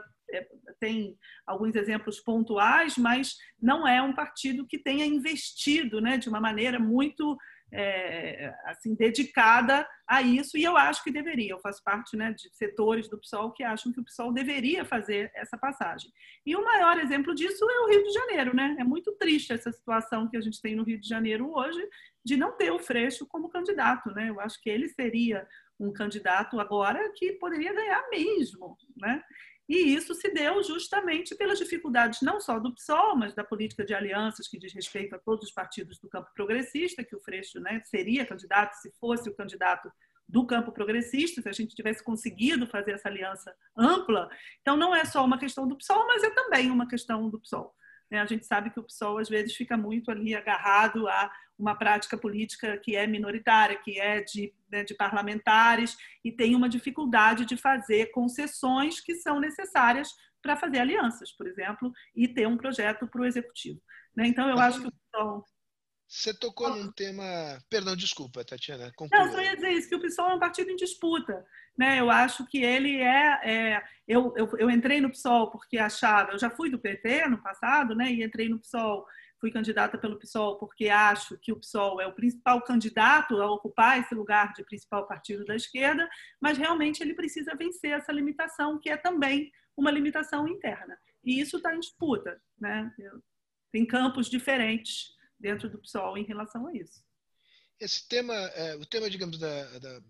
tem 0.79 1.17
alguns 1.45 1.75
exemplos 1.75 2.19
pontuais, 2.19 2.97
mas 2.97 3.38
não 3.61 3.88
é 3.88 4.01
um 4.01 4.13
partido 4.13 4.67
que 4.67 4.77
tenha 4.77 5.05
investido 5.05 6.01
né, 6.01 6.17
de 6.17 6.29
uma 6.29 6.39
maneira 6.39 6.79
muito 6.79 7.38
é, 7.71 8.53
assim 8.65 8.95
dedicada 8.95 9.88
a 10.07 10.21
isso 10.21 10.57
e 10.57 10.63
eu 10.63 10.77
acho 10.77 11.03
que 11.03 11.11
deveria. 11.11 11.51
Eu 11.51 11.59
faço 11.59 11.83
parte 11.83 12.15
né, 12.15 12.31
de 12.31 12.49
setores 12.55 13.09
do 13.09 13.19
PSOL 13.19 13.51
que 13.51 13.63
acham 13.63 13.91
que 13.91 13.99
o 13.99 14.03
PSOL 14.03 14.31
deveria 14.31 14.85
fazer 14.85 15.31
essa 15.35 15.57
passagem. 15.57 16.11
E 16.45 16.55
o 16.55 16.63
maior 16.63 16.97
exemplo 16.99 17.33
disso 17.33 17.69
é 17.69 17.79
o 17.79 17.89
Rio 17.89 18.03
de 18.03 18.13
Janeiro, 18.13 18.55
né? 18.55 18.75
É 18.79 18.83
muito 18.83 19.11
triste 19.13 19.51
essa 19.51 19.71
situação 19.71 20.29
que 20.29 20.38
a 20.38 20.41
gente 20.41 20.61
tem 20.61 20.75
no 20.75 20.83
Rio 20.83 20.99
de 20.99 21.07
Janeiro 21.07 21.51
hoje 21.51 21.85
de 22.23 22.38
não 22.38 22.55
ter 22.55 22.71
o 22.71 22.79
Freixo 22.79 23.25
como 23.27 23.49
candidato, 23.49 24.09
né? 24.11 24.29
Eu 24.29 24.39
acho 24.39 24.61
que 24.61 24.69
ele 24.69 24.88
seria 24.89 25.47
um 25.79 25.91
candidato 25.91 26.59
agora 26.59 27.11
que 27.15 27.33
poderia 27.33 27.73
ganhar 27.73 28.07
mesmo, 28.09 28.77
né? 28.95 29.21
E 29.67 29.95
isso 29.95 30.13
se 30.13 30.30
deu 30.30 30.62
justamente 30.63 31.36
pelas 31.36 31.58
dificuldades 31.58 32.21
não 32.21 32.39
só 32.39 32.60
do 32.60 32.73
PSOL, 32.73 33.15
mas 33.15 33.34
da 33.34 33.43
política 33.43 33.84
de 33.84 33.95
alianças 33.95 34.47
que 34.47 34.60
diz 34.60 34.73
respeito 34.73 35.15
a 35.15 35.19
todos 35.19 35.47
os 35.47 35.54
partidos 35.54 35.99
do 35.99 36.08
campo 36.08 36.30
progressista, 36.36 37.04
que 37.04 37.15
o 37.15 37.19
Freixo 37.19 37.60
né, 37.60 37.82
seria 37.86 38.25
candidato 38.25 38.73
se 38.75 38.91
fosse 38.99 39.28
o 39.28 39.36
candidato 39.36 39.91
do 40.28 40.45
campo 40.45 40.71
progressista, 40.71 41.41
se 41.41 41.49
a 41.49 41.51
gente 41.51 41.75
tivesse 41.75 42.04
conseguido 42.04 42.67
fazer 42.67 42.91
essa 42.91 43.10
aliança 43.10 43.54
ampla. 43.78 44.30
Então, 44.62 44.75
não 44.75 44.95
é 44.95 45.06
só 45.06 45.23
uma 45.23 45.38
questão 45.38 45.67
do 45.67 45.78
PSOL, 45.78 46.06
mas 46.08 46.23
é 46.23 46.30
também 46.30 46.69
uma 46.69 46.88
questão 46.88 47.30
do 47.30 47.39
PSOL. 47.39 47.73
Né? 48.09 48.19
A 48.19 48.25
gente 48.25 48.45
sabe 48.45 48.69
que 48.69 48.79
o 48.79 48.83
PSOL, 48.83 49.17
às 49.17 49.29
vezes, 49.29 49.55
fica 49.55 49.77
muito 49.77 50.11
ali 50.11 50.35
agarrado 50.35 51.07
a 51.07 51.31
uma 51.57 51.75
prática 51.75 52.17
política 52.17 52.77
que 52.77 52.95
é 52.95 53.07
minoritária, 53.07 53.77
que 53.77 53.99
é 53.99 54.21
de, 54.21 54.53
né, 54.69 54.83
de 54.83 54.93
parlamentares, 54.93 55.97
e 56.23 56.31
tem 56.31 56.55
uma 56.55 56.69
dificuldade 56.69 57.45
de 57.45 57.55
fazer 57.55 58.11
concessões 58.11 58.99
que 58.99 59.15
são 59.15 59.39
necessárias 59.39 60.09
para 60.41 60.57
fazer 60.57 60.79
alianças, 60.79 61.31
por 61.31 61.47
exemplo, 61.47 61.91
e 62.15 62.27
ter 62.27 62.47
um 62.47 62.57
projeto 62.57 63.07
para 63.07 63.21
o 63.21 63.25
executivo. 63.25 63.81
Né? 64.15 64.27
Então, 64.27 64.49
eu 64.49 64.59
acho 64.59 64.81
que 64.81 64.87
o 64.87 64.91
PSOL 64.91 65.45
você 66.07 66.33
tocou 66.33 66.69
num 66.69 66.91
tema. 66.91 67.23
Perdão, 67.69 67.95
desculpa, 67.95 68.43
Tatiana. 68.45 68.91
Conclua. 68.95 69.25
Não, 69.25 69.31
só 69.31 69.41
ia 69.41 69.55
dizer 69.55 69.71
isso, 69.71 69.89
que 69.89 69.95
o 69.95 69.99
PSOL 69.99 70.31
é 70.31 70.35
um 70.35 70.39
partido 70.39 70.69
em 70.69 70.75
disputa. 70.75 71.45
Né? 71.77 71.99
Eu 71.99 72.09
acho 72.09 72.45
que 72.45 72.63
ele 72.63 72.97
é. 72.97 73.39
é 73.43 73.83
eu, 74.07 74.33
eu, 74.37 74.49
eu, 74.57 74.69
entrei 74.69 75.01
no 75.01 75.09
PSOL 75.09 75.49
porque 75.49 75.77
achava. 75.77 76.31
Eu 76.31 76.39
já 76.39 76.49
fui 76.49 76.69
do 76.69 76.79
PT 76.79 77.27
no 77.27 77.41
passado, 77.41 77.95
né? 77.95 78.11
E 78.11 78.23
entrei 78.23 78.47
no 78.47 78.59
PSOL, 78.59 79.05
fui 79.41 79.51
candidata 79.51 79.97
pelo 79.97 80.17
PSOL 80.19 80.57
porque 80.57 80.89
acho 80.89 81.37
que 81.39 81.51
o 81.51 81.59
PSOL 81.59 81.99
é 81.99 82.07
o 82.07 82.13
principal 82.13 82.61
candidato 82.61 83.41
a 83.41 83.51
ocupar 83.51 83.99
esse 83.99 84.13
lugar 84.13 84.53
de 84.53 84.63
principal 84.63 85.07
partido 85.07 85.43
da 85.43 85.55
esquerda, 85.55 86.07
mas 86.39 86.57
realmente 86.57 87.01
ele 87.01 87.15
precisa 87.15 87.55
vencer 87.55 87.91
essa 87.91 88.11
limitação, 88.11 88.79
que 88.79 88.89
é 88.89 88.95
também 88.95 89.51
uma 89.75 89.89
limitação 89.89 90.47
interna. 90.47 90.95
E 91.23 91.41
isso 91.41 91.57
está 91.57 91.75
em 91.75 91.79
disputa. 91.79 92.39
Né? 92.59 92.93
Tem 93.71 93.85
campos 93.85 94.29
diferentes 94.29 95.14
dentro 95.45 95.69
do 95.69 95.77
PSOL 95.77 96.17
em 96.17 96.25
relação 96.25 96.65
a 96.67 96.75
isso. 96.75 97.03
Esse 97.79 98.08
tema, 98.08 98.34
é, 98.34 98.75
o 98.75 98.86
tema, 98.86 99.08
digamos, 99.10 99.38
da, 99.38 99.79
da, 99.79 100.01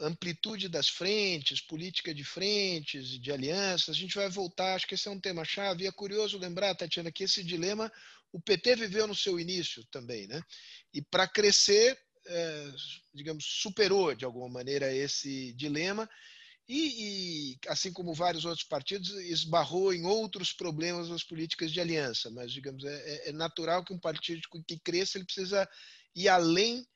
amplitude 0.00 0.68
das 0.68 0.88
frentes, 0.88 1.60
política 1.60 2.12
de 2.12 2.24
frentes, 2.24 3.08
de 3.20 3.30
alianças, 3.30 3.90
a 3.90 3.98
gente 3.98 4.16
vai 4.16 4.28
voltar, 4.28 4.74
acho 4.74 4.88
que 4.88 4.96
esse 4.96 5.06
é 5.06 5.10
um 5.10 5.20
tema 5.20 5.44
chave. 5.44 5.84
E 5.84 5.86
é 5.86 5.92
curioso 5.92 6.36
lembrar, 6.36 6.74
Tatiana, 6.74 7.12
que 7.12 7.22
esse 7.24 7.44
dilema 7.44 7.92
o 8.32 8.40
PT 8.40 8.74
viveu 8.76 9.06
no 9.06 9.14
seu 9.14 9.38
início 9.38 9.84
também, 9.84 10.26
né? 10.26 10.42
E 10.92 11.00
para 11.00 11.28
crescer, 11.28 11.96
é, 12.26 12.72
digamos, 13.14 13.44
superou 13.44 14.14
de 14.14 14.24
alguma 14.24 14.48
maneira 14.48 14.92
esse 14.92 15.52
dilema 15.52 16.08
e, 16.68 17.54
e, 17.54 17.58
assim 17.68 17.92
como 17.92 18.14
vários 18.14 18.44
outros 18.44 18.64
partidos, 18.64 19.10
esbarrou 19.10 19.92
em 19.92 20.04
outros 20.04 20.52
problemas 20.52 21.08
nas 21.08 21.24
políticas 21.24 21.72
de 21.72 21.80
aliança. 21.80 22.30
Mas, 22.30 22.52
digamos, 22.52 22.84
é, 22.84 22.94
é, 22.94 23.28
é 23.30 23.32
natural 23.32 23.84
que 23.84 23.92
um 23.92 23.98
partido 23.98 24.42
que 24.66 24.78
cresça 24.78 25.18
ele 25.18 25.24
precisa 25.24 25.68
ir 26.14 26.28
além 26.28 26.86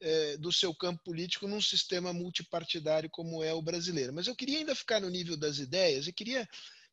é, 0.00 0.36
do 0.36 0.52
seu 0.52 0.74
campo 0.74 1.02
político 1.02 1.48
num 1.48 1.60
sistema 1.60 2.12
multipartidário 2.12 3.10
como 3.10 3.42
é 3.42 3.52
o 3.52 3.62
brasileiro. 3.62 4.12
Mas 4.12 4.26
eu 4.26 4.36
queria 4.36 4.58
ainda 4.58 4.74
ficar 4.74 5.00
no 5.00 5.10
nível 5.10 5.36
das 5.36 5.58
ideias 5.58 6.06
e 6.06 6.12
queria 6.12 6.48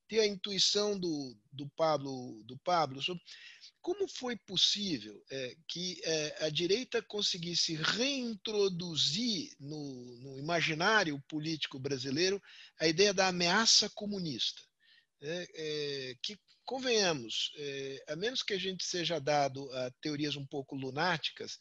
ter 0.08 0.20
a 0.20 0.28
intuição 0.28 1.00
do, 1.00 1.36
do 1.52 1.68
Pablo, 1.70 2.44
do 2.46 2.58
Pablo 2.58 3.02
sobre 3.02 3.24
como 3.84 4.08
foi 4.08 4.38
possível 4.38 5.22
é, 5.30 5.56
que 5.68 6.02
é, 6.06 6.46
a 6.46 6.50
direita 6.50 7.02
conseguisse 7.02 7.76
reintroduzir 7.76 9.54
no, 9.60 10.18
no, 10.22 10.40
imaginário 10.40 11.22
político 11.28 11.78
brasileiro 11.78 12.42
a 12.80 12.88
ideia 12.88 13.14
da 13.14 13.28
ameaça 13.28 13.90
comunista? 13.90 14.62
É, 15.22 15.48
é 15.56 16.16
que, 16.24 16.40
convenhamos, 16.66 17.52
é, 17.58 18.06
a 18.08 18.16
menos 18.16 18.42
que 18.42 18.54
a 18.54 18.58
gente 18.58 18.86
seja 18.86 19.20
dado 19.20 19.70
a 19.74 19.92
teorias 20.02 20.38
um 20.38 20.46
pouco 20.46 20.78
lunáticas, 20.78 21.60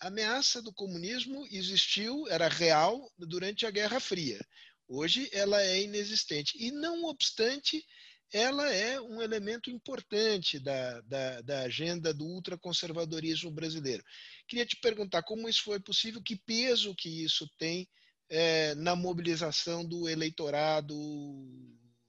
a 0.00 0.06
ameaça 0.06 0.62
do 0.62 0.72
comunismo 0.72 1.44
existiu, 1.50 2.28
era 2.28 2.46
real 2.46 3.12
durante 3.18 3.66
a 3.66 3.72
Guerra 3.72 3.98
Fria. 3.98 4.40
Hoje 4.86 5.28
ela 5.32 5.60
é 5.60 5.82
inexistente. 5.82 6.56
E, 6.58 6.70
não 6.70 7.04
obstante, 7.06 7.84
ela 8.32 8.68
é 8.72 9.00
um 9.00 9.22
elemento 9.22 9.70
importante 9.70 10.58
da, 10.58 11.00
da, 11.02 11.40
da 11.42 11.60
agenda 11.62 12.12
do 12.12 12.24
ultraconservadorismo 12.24 13.50
brasileiro. 13.50 14.02
Queria 14.48 14.66
te 14.66 14.76
perguntar 14.80 15.22
como 15.22 15.48
isso 15.48 15.62
foi 15.62 15.80
possível, 15.80 16.22
que 16.22 16.36
peso 16.36 16.94
que 16.96 17.24
isso 17.24 17.48
tem 17.58 17.88
é, 18.28 18.74
na 18.74 18.96
mobilização 18.96 19.84
do 19.84 20.08
eleitorado 20.08 20.94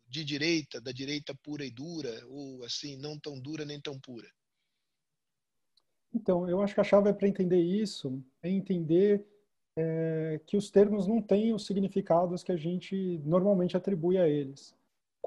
de 0.08 0.24
direita, 0.24 0.82
da 0.82 0.92
direita 0.92 1.36
pura 1.44 1.66
e 1.66 1.72
dura, 1.72 2.26
ou 2.28 2.64
assim, 2.64 2.98
não 2.98 3.20
tão 3.20 3.40
dura 3.40 3.66
nem 3.66 3.80
tão 3.80 4.00
pura. 4.00 4.28
Então, 6.14 6.50
eu 6.50 6.62
acho 6.62 6.74
que 6.74 6.82
a 6.82 6.86
chave 6.86 7.10
é 7.10 7.14
para 7.14 7.28
entender 7.28 7.62
isso, 7.62 8.24
é 8.42 8.50
entender 8.50 9.24
é, 9.76 10.42
que 10.48 10.58
os 10.58 10.72
termos 10.72 11.06
não 11.06 11.22
têm 11.22 11.54
os 11.54 11.66
significados 11.66 12.42
que 12.42 12.52
a 12.52 12.58
gente 12.58 13.20
normalmente 13.24 13.78
atribui 13.78 14.18
a 14.18 14.28
eles 14.28 14.77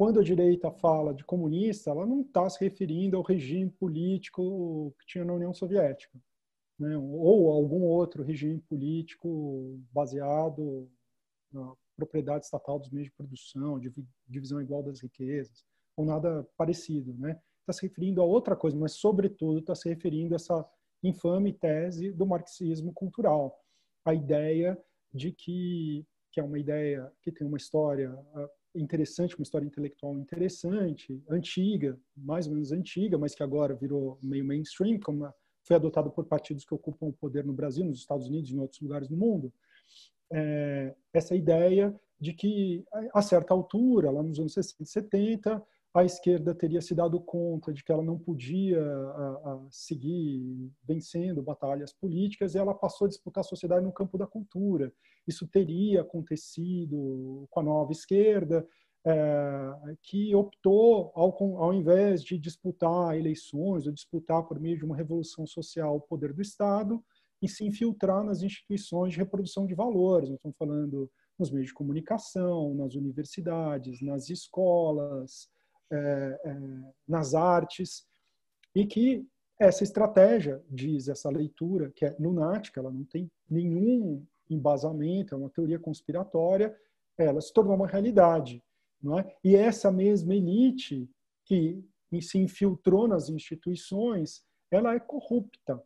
quando 0.01 0.19
a 0.19 0.25
direita 0.25 0.71
fala 0.71 1.13
de 1.13 1.23
comunista, 1.23 1.91
ela 1.91 2.07
não 2.07 2.23
está 2.23 2.49
se 2.49 2.59
referindo 2.59 3.19
ao 3.19 3.23
regime 3.23 3.71
político 3.71 4.95
que 4.99 5.05
tinha 5.05 5.27
na 5.27 5.35
União 5.35 5.53
Soviética, 5.53 6.19
né? 6.79 6.97
ou 6.97 7.53
algum 7.53 7.83
outro 7.83 8.23
regime 8.23 8.63
político 8.63 9.79
baseado 9.93 10.91
na 11.53 11.75
propriedade 11.95 12.47
estatal 12.47 12.79
dos 12.79 12.89
meios 12.89 13.09
de 13.09 13.15
produção, 13.15 13.79
divisão 14.27 14.63
igual 14.63 14.83
das 14.83 15.03
riquezas, 15.03 15.67
ou 15.95 16.07
nada 16.07 16.49
parecido. 16.57 17.13
Né? 17.19 17.39
Está 17.61 17.75
se 17.75 17.87
referindo 17.87 18.23
a 18.23 18.25
outra 18.25 18.57
coisa, 18.57 18.79
mas, 18.79 18.93
sobretudo, 18.93 19.59
está 19.59 19.75
se 19.75 19.87
referindo 19.87 20.35
a 20.35 20.37
essa 20.37 20.67
infame 21.03 21.53
tese 21.53 22.11
do 22.11 22.25
marxismo 22.25 22.91
cultural, 22.95 23.55
a 24.03 24.15
ideia 24.15 24.83
de 25.13 25.31
que, 25.31 26.07
que 26.33 26.41
é 26.41 26.43
uma 26.43 26.59
ideia 26.59 27.13
que 27.21 27.31
tem 27.31 27.47
uma 27.47 27.59
história 27.59 28.19
interessante, 28.75 29.37
uma 29.37 29.43
história 29.43 29.67
intelectual 29.67 30.17
interessante, 30.19 31.23
antiga, 31.29 31.99
mais 32.17 32.47
ou 32.47 32.53
menos 32.53 32.73
antiga, 32.73 33.19
mas 33.19 33.35
que 33.35 33.43
agora 33.43 33.75
virou 33.75 34.19
meio 34.23 34.45
mainstream, 34.45 34.99
como 35.01 35.33
foi 35.63 35.77
adotado 35.77 36.11
por 36.11 36.25
partidos 36.27 36.65
que 36.65 36.75
ocupam 36.75 37.07
o 37.07 37.13
poder 37.13 37.45
no 37.45 37.53
Brasil, 37.53 37.85
nos 37.85 38.01
Estados 38.01 38.29
Unidos 38.29 38.51
e 38.51 38.55
em 38.55 38.59
outros 38.59 38.81
lugares 38.81 39.09
do 39.09 39.17
mundo. 39.17 39.53
É, 40.33 40.95
essa 41.13 41.35
ideia 41.35 41.95
de 42.21 42.33
que, 42.33 42.85
a 43.15 43.23
certa 43.23 43.55
altura, 43.55 44.11
lá 44.11 44.23
nos 44.23 44.39
anos 44.39 44.53
60 44.53 44.83
e 44.83 44.87
70, 44.87 45.67
a 45.93 46.05
esquerda 46.05 46.55
teria 46.55 46.81
se 46.81 46.95
dado 46.95 47.21
conta 47.21 47.73
de 47.73 47.83
que 47.83 47.91
ela 47.91 48.03
não 48.03 48.19
podia 48.19 48.81
a, 48.81 49.53
a 49.53 49.67
seguir 49.71 50.71
vencendo 50.85 51.43
batalhas 51.43 51.93
políticas 51.93 52.55
e 52.55 52.59
ela 52.59 52.75
passou 52.75 53.07
a 53.07 53.09
disputar 53.09 53.41
a 53.41 53.49
sociedade 53.49 53.85
no 53.85 53.93
campo 53.93 54.17
da 54.17 54.27
cultura. 54.27 54.93
Isso 55.31 55.47
teria 55.47 56.01
acontecido 56.01 57.47
com 57.49 57.61
a 57.61 57.63
nova 57.63 57.93
esquerda, 57.93 58.67
é, 59.07 59.95
que 60.03 60.35
optou, 60.35 61.13
ao, 61.15 61.33
ao 61.57 61.73
invés 61.73 62.23
de 62.23 62.37
disputar 62.37 63.17
eleições 63.17 63.87
ou 63.87 63.93
disputar 63.93 64.43
por 64.43 64.59
meio 64.59 64.77
de 64.77 64.85
uma 64.85 64.97
revolução 64.97 65.47
social 65.47 65.97
o 65.97 66.01
poder 66.01 66.33
do 66.33 66.43
Estado, 66.43 67.03
e 67.41 67.49
se 67.49 67.65
infiltrar 67.65 68.23
nas 68.25 68.43
instituições 68.43 69.13
de 69.13 69.19
reprodução 69.19 69.67
de 69.67 69.75
valores. 69.75 70.29
Nós 70.29 70.39
estamos 70.39 70.59
falando 70.59 71.11
nos 71.39 71.51
meios 71.51 71.69
de 71.69 71.75
comunicação, 71.75 72.75
nas 72.75 72.95
universidades, 72.95 74.03
nas 74.03 74.29
escolas, 74.29 75.49
é, 75.91 76.41
é, 76.45 76.61
nas 77.09 77.35
artes, 77.35 78.05
e 78.75 78.85
que 78.85 79.25
essa 79.59 79.85
estratégia, 79.85 80.63
diz 80.69 81.09
essa 81.09 81.31
leitura, 81.31 81.91
que 81.95 82.05
é 82.05 82.17
lunática, 82.19 82.81
ela 82.81 82.91
não 82.91 83.05
tem 83.05 83.31
nenhum 83.49 84.27
embasamento, 84.51 85.35
é 85.35 85.39
uma 85.39 85.51
teoria 85.51 85.79
conspiratória, 85.79 86.77
ela 87.17 87.41
se 87.41 87.53
tornou 87.53 87.75
uma 87.75 87.87
realidade. 87.87 88.63
Não 89.03 89.19
é? 89.19 89.35
E 89.43 89.57
essa 89.57 89.91
mesma 89.91 90.35
elite 90.35 91.09
que 91.45 91.83
se 92.21 92.39
infiltrou 92.39 93.07
nas 93.07 93.29
instituições, 93.29 94.43
ela 94.71 94.95
é 94.95 95.01
corrupta. 95.01 95.83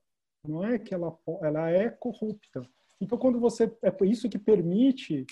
Não 0.47 0.65
é 0.65 0.79
que 0.79 0.95
ela, 0.95 1.17
ela 1.43 1.71
é 1.71 1.89
corrupta. 1.89 2.63
Então, 3.01 3.19
quando 3.19 3.39
você 3.41 3.65
é 3.83 4.07
isso 4.07 4.29
que 4.29 4.39
permite 4.39 5.27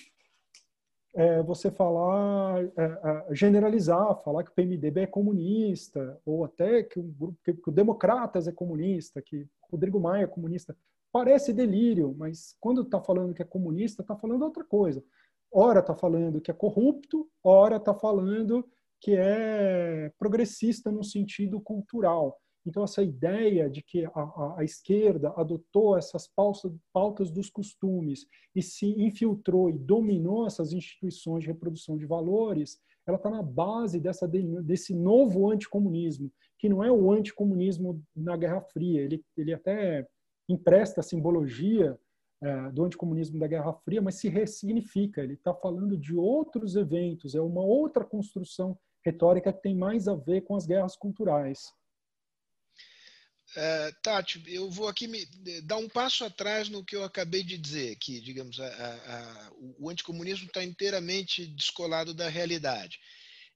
é, 1.14 1.42
você 1.42 1.70
falar, 1.70 2.64
é, 2.64 2.70
é, 2.76 3.34
generalizar, 3.34 4.16
falar 4.22 4.44
que 4.44 4.50
o 4.50 4.54
PMDB 4.54 5.02
é 5.02 5.06
comunista, 5.06 6.18
ou 6.24 6.44
até 6.44 6.82
que 6.82 6.98
o, 6.98 7.02
grupo, 7.02 7.38
que, 7.44 7.52
que 7.52 7.68
o 7.68 7.72
Democratas 7.72 8.48
é 8.48 8.52
comunista, 8.52 9.20
que 9.20 9.46
Rodrigo 9.70 10.00
Maia 10.00 10.24
é 10.24 10.26
comunista. 10.26 10.76
Parece 11.12 11.52
delírio, 11.52 12.14
mas 12.16 12.56
quando 12.58 12.80
está 12.82 12.98
falando 12.98 13.34
que 13.34 13.42
é 13.42 13.44
comunista, 13.44 14.02
está 14.02 14.16
falando 14.16 14.42
outra 14.42 14.64
coisa. 14.64 15.04
Ora 15.52 15.80
está 15.80 15.94
falando 15.94 16.40
que 16.40 16.50
é 16.50 16.54
corrupto, 16.54 17.28
ora 17.44 17.76
está 17.76 17.94
falando 17.94 18.66
que 18.98 19.14
é 19.14 20.10
progressista 20.18 20.90
no 20.90 21.04
sentido 21.04 21.60
cultural. 21.60 22.40
Então, 22.64 22.84
essa 22.84 23.02
ideia 23.02 23.68
de 23.68 23.82
que 23.82 24.04
a, 24.06 24.10
a, 24.14 24.54
a 24.60 24.64
esquerda 24.64 25.34
adotou 25.36 25.98
essas 25.98 26.28
pautas, 26.28 26.72
pautas, 26.92 27.30
dos 27.30 27.50
costumes 27.50 28.24
e 28.54 28.62
se 28.62 28.86
infiltrou 28.86 29.68
e 29.68 29.72
dominou 29.72 30.46
essas 30.46 30.72
instituições 30.72 31.42
de 31.42 31.48
reprodução 31.48 31.98
de 31.98 32.06
valores, 32.06 32.78
ela 33.04 33.16
está 33.16 33.28
na 33.28 33.42
base 33.42 33.98
dessa, 33.98 34.28
desse 34.28 34.94
novo 34.94 35.50
anticomunismo, 35.50 36.30
que 36.56 36.68
não 36.68 36.82
é 36.82 36.90
o 36.90 37.10
anticomunismo 37.10 38.00
na 38.14 38.36
Guerra 38.36 38.60
Fria. 38.60 39.02
Ele, 39.02 39.22
ele 39.36 39.52
até 39.52 40.06
empresta 40.52 41.00
a 41.00 41.04
simbologia 41.04 41.98
é, 42.42 42.70
do 42.70 42.84
anticomunismo 42.84 43.38
da 43.38 43.46
Guerra 43.46 43.72
Fria, 43.72 44.02
mas 44.02 44.16
se 44.16 44.28
ressignifica. 44.28 45.22
Ele 45.22 45.34
está 45.34 45.54
falando 45.54 45.96
de 45.96 46.14
outros 46.14 46.74
eventos, 46.74 47.34
é 47.34 47.40
uma 47.40 47.62
outra 47.62 48.04
construção 48.04 48.76
retórica 49.04 49.52
que 49.52 49.62
tem 49.62 49.76
mais 49.76 50.08
a 50.08 50.14
ver 50.14 50.42
com 50.42 50.56
as 50.56 50.66
guerras 50.66 50.96
culturais. 50.96 51.72
Uh, 53.52 53.94
Tati, 54.02 54.42
eu 54.46 54.70
vou 54.70 54.88
aqui 54.88 55.06
me, 55.06 55.26
dar 55.62 55.76
um 55.76 55.88
passo 55.88 56.24
atrás 56.24 56.68
no 56.70 56.84
que 56.84 56.96
eu 56.96 57.04
acabei 57.04 57.42
de 57.42 57.58
dizer, 57.58 57.96
que, 57.96 58.18
digamos, 58.20 58.58
a, 58.58 58.66
a, 58.66 59.52
o 59.78 59.90
anticomunismo 59.90 60.46
está 60.46 60.64
inteiramente 60.64 61.46
descolado 61.46 62.14
da 62.14 62.28
realidade. 62.28 62.98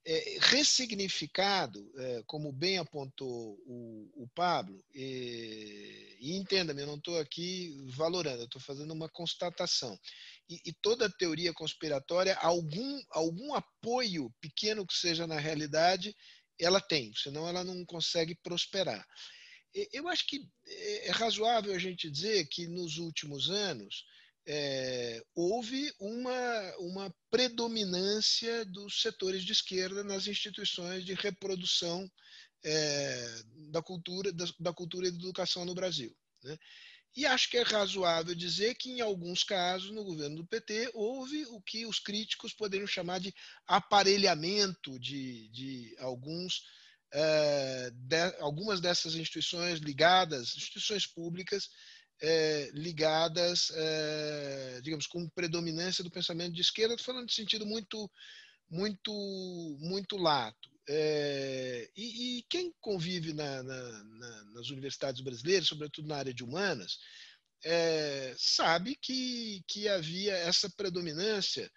É, 0.09 0.37
ressignificado, 0.39 1.91
é, 1.97 2.23
como 2.25 2.49
bem 2.49 2.77
apontou 2.77 3.59
o, 3.65 4.09
o 4.15 4.27
Pablo, 4.33 4.81
e, 4.95 6.15
e 6.17 6.37
entenda-me, 6.37 6.81
eu 6.81 6.87
não 6.87 6.95
estou 6.95 7.19
aqui 7.19 7.75
valorando, 7.89 8.39
eu 8.39 8.45
estou 8.45 8.61
fazendo 8.61 8.93
uma 8.93 9.09
constatação. 9.09 9.99
E, 10.47 10.61
e, 10.65 10.71
toda 10.81 11.09
teoria 11.09 11.53
conspiratória, 11.53 12.37
algum, 12.37 13.01
algum 13.09 13.53
apoio, 13.53 14.33
pequeno 14.39 14.87
que 14.87 14.93
seja 14.93 15.27
na 15.27 15.37
realidade, 15.37 16.15
ela 16.57 16.79
tem, 16.79 17.11
senão 17.13 17.45
ela 17.45 17.65
não 17.65 17.83
consegue 17.83 18.33
prosperar. 18.33 19.05
Eu 19.91 20.07
acho 20.07 20.25
que 20.25 20.49
é, 20.65 21.07
é 21.07 21.11
razoável 21.11 21.75
a 21.75 21.79
gente 21.79 22.09
dizer 22.09 22.47
que 22.47 22.65
nos 22.65 22.97
últimos 22.97 23.49
anos 23.49 24.05
é, 24.47 25.21
houve 25.35 25.93
uma, 25.99 26.75
uma 26.77 27.15
predominância 27.29 28.63
dos 28.65 29.01
setores 29.01 29.43
de 29.43 29.51
esquerda 29.51 30.05
nas 30.05 30.25
instituições 30.25 31.03
de 31.03 31.13
reprodução 31.13 32.09
é, 32.63 33.41
da 33.71 33.81
cultura 33.81 34.31
da, 34.31 34.45
da, 34.57 34.73
cultura 34.73 35.07
e 35.07 35.11
da 35.11 35.17
educação 35.17 35.65
no 35.65 35.75
Brasil. 35.75 36.15
Né? 36.43 36.57
E 37.15 37.25
acho 37.25 37.49
que 37.49 37.57
é 37.57 37.63
razoável 37.63 38.33
dizer 38.33 38.75
que, 38.75 38.89
em 38.89 39.01
alguns 39.01 39.43
casos, 39.43 39.91
no 39.91 40.03
governo 40.03 40.37
do 40.37 40.47
PT, 40.47 40.91
houve 40.93 41.45
o 41.47 41.61
que 41.61 41.85
os 41.85 41.99
críticos 41.99 42.53
poderiam 42.53 42.87
chamar 42.87 43.19
de 43.19 43.33
aparelhamento 43.65 44.97
de, 44.99 45.49
de 45.49 45.95
alguns 45.99 46.61
é, 47.11 47.89
de, 47.91 48.35
algumas 48.39 48.79
dessas 48.79 49.15
instituições 49.15 49.79
ligadas, 49.79 50.55
instituições 50.55 51.07
públicas, 51.07 51.69
é, 52.21 52.69
ligadas, 52.73 53.71
é, 53.73 54.79
digamos, 54.81 55.07
com 55.07 55.29
predominância 55.29 56.03
do 56.03 56.11
pensamento 56.11 56.53
de 56.53 56.61
esquerda, 56.61 56.93
estou 56.93 57.13
falando 57.13 57.27
de 57.27 57.33
sentido 57.33 57.65
muito, 57.65 58.09
muito, 58.69 59.11
muito 59.79 60.17
lato. 60.17 60.69
É, 60.89 61.89
e, 61.95 62.39
e, 62.39 62.43
quem 62.43 62.73
convive 62.79 63.33
na, 63.33 63.61
na, 63.61 64.03
na, 64.03 64.43
nas 64.53 64.69
universidades 64.69 65.21
brasileiras, 65.21 65.67
sobretudo 65.67 66.07
na 66.07 66.15
área 66.15 66.33
de 66.33 66.43
humanas, 66.43 66.97
é, 67.63 68.33
sabe 68.37 68.95
que, 68.95 69.63
que 69.67 69.89
havia 69.89 70.33
essa 70.33 70.69
predominância 70.69 71.69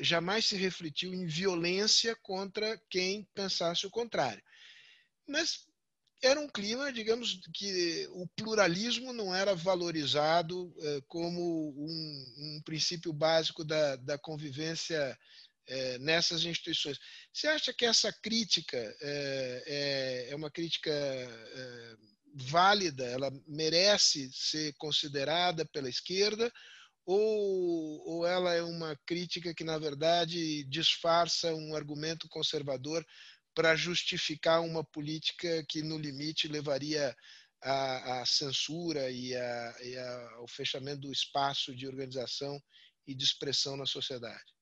jamais 0.00 0.46
se 0.46 0.56
refletiu 0.56 1.12
em 1.12 1.26
violência 1.26 2.16
contra 2.22 2.80
quem 2.88 3.26
pensasse 3.34 3.86
o 3.86 3.90
contrário. 3.90 4.42
Mas 5.26 5.67
era 6.22 6.40
um 6.40 6.48
clima, 6.48 6.92
digamos, 6.92 7.40
que 7.54 8.08
o 8.12 8.26
pluralismo 8.28 9.12
não 9.12 9.34
era 9.34 9.54
valorizado 9.54 10.74
eh, 10.80 11.00
como 11.06 11.70
um, 11.70 12.34
um, 12.38 12.62
princípio 12.64 13.12
básico 13.12 13.64
da, 13.64 13.96
da 13.96 14.18
convivência 14.18 15.16
eh, 15.68 15.98
nessas 15.98 16.44
instituições. 16.44 16.98
Você 17.32 17.46
acha 17.46 17.72
que 17.72 17.84
essa 17.84 18.12
crítica 18.12 18.76
eh, 19.00 19.62
é, 19.66 20.28
é, 20.30 20.36
uma 20.36 20.50
crítica 20.50 20.92
válida? 22.34 23.04
Ela 23.04 23.30
merece 23.46 24.30
ser 24.32 24.74
considerada 24.74 25.64
pela 25.66 25.88
esquerda? 25.88 26.52
ou, 27.10 28.02
ou 28.06 28.26
ela 28.26 28.52
é 28.52 28.62
uma 28.62 28.94
crítica 29.06 29.54
que, 29.54 29.64
na 29.64 29.78
verdade, 29.78 30.62
disfarça 30.64 31.54
um 31.54 31.74
argumento 31.74 32.28
conservador 32.28 33.02
para 33.58 33.74
justificar 33.74 34.60
uma 34.60 34.84
política 34.84 35.64
que, 35.68 35.82
no 35.82 35.98
limite, 35.98 36.46
levaria 36.46 37.12
à, 37.60 38.20
à 38.20 38.24
censura 38.24 39.10
e, 39.10 39.32
e 39.32 39.98
ao 40.36 40.46
fechamento 40.46 41.00
do 41.00 41.10
espaço 41.10 41.74
de 41.74 41.84
organização 41.84 42.56
e 43.04 43.16
de 43.16 43.24
expressão 43.24 43.76
na 43.76 43.84
sociedade? 43.84 44.54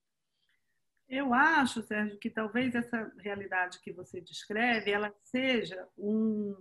Eu 1.07 1.35
acho, 1.35 1.83
Sérgio, 1.83 2.19
que 2.19 2.31
talvez 2.31 2.75
essa 2.75 3.13
realidade 3.19 3.81
que 3.83 3.93
você 3.93 4.19
descreve 4.19 4.91
ela 4.91 5.15
seja 5.25 5.87
um, 5.99 6.57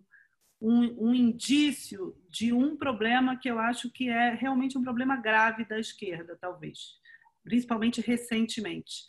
um, 0.59 1.07
um, 1.07 1.15
indício 1.15 2.21
de 2.27 2.51
um 2.51 2.75
problema 2.75 3.39
que 3.39 3.49
eu 3.49 3.59
acho 3.59 3.89
que 3.89 4.09
é 4.09 4.33
realmente 4.33 4.77
um 4.77 4.83
problema 4.83 5.15
grave 5.15 5.63
da 5.63 5.79
esquerda, 5.79 6.36
talvez, 6.36 6.99
principalmente 7.45 8.01
recentemente. 8.01 9.05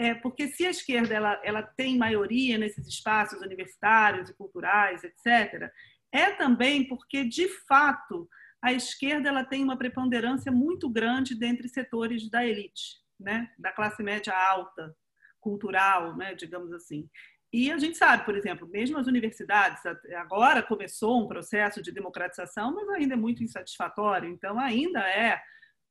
É 0.00 0.14
porque 0.14 0.46
se 0.46 0.64
a 0.64 0.70
esquerda 0.70 1.12
ela, 1.12 1.40
ela 1.42 1.60
tem 1.60 1.98
maioria 1.98 2.56
nesses 2.56 2.86
espaços 2.86 3.40
universitários 3.40 4.30
e 4.30 4.34
culturais, 4.34 5.02
etc., 5.02 5.72
é 6.12 6.30
também 6.30 6.86
porque, 6.86 7.24
de 7.24 7.48
fato, 7.66 8.28
a 8.62 8.72
esquerda 8.72 9.28
ela 9.28 9.44
tem 9.44 9.64
uma 9.64 9.76
preponderância 9.76 10.52
muito 10.52 10.88
grande 10.88 11.34
dentre 11.34 11.68
setores 11.68 12.30
da 12.30 12.46
elite, 12.46 13.00
né? 13.18 13.50
da 13.58 13.72
classe 13.72 14.00
média 14.00 14.32
alta, 14.32 14.94
cultural, 15.40 16.16
né? 16.16 16.32
digamos 16.32 16.72
assim. 16.72 17.10
E 17.52 17.72
a 17.72 17.78
gente 17.78 17.98
sabe, 17.98 18.24
por 18.24 18.36
exemplo, 18.36 18.68
mesmo 18.68 18.98
as 18.98 19.08
universidades, 19.08 19.82
agora 20.14 20.62
começou 20.62 21.20
um 21.20 21.26
processo 21.26 21.82
de 21.82 21.90
democratização, 21.90 22.72
mas 22.72 22.88
ainda 22.90 23.14
é 23.14 23.16
muito 23.16 23.42
insatisfatório. 23.42 24.30
Então, 24.30 24.60
ainda 24.60 25.00
é, 25.00 25.40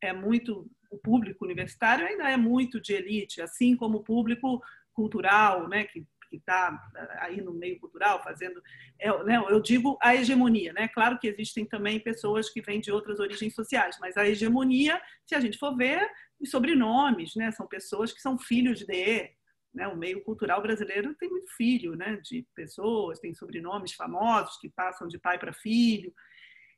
é 0.01 0.13
muito. 0.13 0.69
O 0.89 0.97
público 0.97 1.45
universitário 1.45 2.05
ainda 2.05 2.29
é 2.29 2.37
muito 2.37 2.79
de 2.79 2.93
elite, 2.93 3.41
assim 3.41 3.75
como 3.75 3.99
o 3.99 4.03
público 4.03 4.61
cultural, 4.93 5.67
né, 5.67 5.83
que 5.83 6.05
está 6.31 6.77
aí 7.19 7.41
no 7.41 7.53
meio 7.53 7.79
cultural 7.79 8.21
fazendo, 8.21 8.61
é, 8.99 9.23
né, 9.23 9.37
eu 9.49 9.61
digo 9.61 9.97
a 10.01 10.15
hegemonia, 10.15 10.73
né? 10.73 10.87
Claro 10.89 11.17
que 11.19 11.27
existem 11.27 11.65
também 11.65 11.99
pessoas 11.99 12.49
que 12.49 12.61
vêm 12.61 12.81
de 12.81 12.91
outras 12.91 13.19
origens 13.19 13.53
sociais, 13.53 13.97
mas 13.99 14.17
a 14.17 14.27
hegemonia, 14.27 15.01
se 15.25 15.35
a 15.35 15.39
gente 15.39 15.57
for 15.57 15.75
ver, 15.75 16.05
os 16.39 16.49
sobrenomes, 16.49 17.35
né? 17.35 17.51
São 17.51 17.67
pessoas 17.67 18.11
que 18.11 18.21
são 18.21 18.37
filhos 18.37 18.79
de, 18.79 19.31
né? 19.73 19.87
O 19.87 19.97
meio 19.97 20.23
cultural 20.23 20.61
brasileiro 20.61 21.15
tem 21.15 21.29
muito 21.29 21.51
filho, 21.55 21.95
né? 21.95 22.19
De 22.23 22.45
pessoas, 22.55 23.19
tem 23.19 23.33
sobrenomes 23.33 23.93
famosos 23.93 24.57
que 24.57 24.69
passam 24.69 25.07
de 25.07 25.17
pai 25.17 25.39
para 25.39 25.53
filho. 25.53 26.13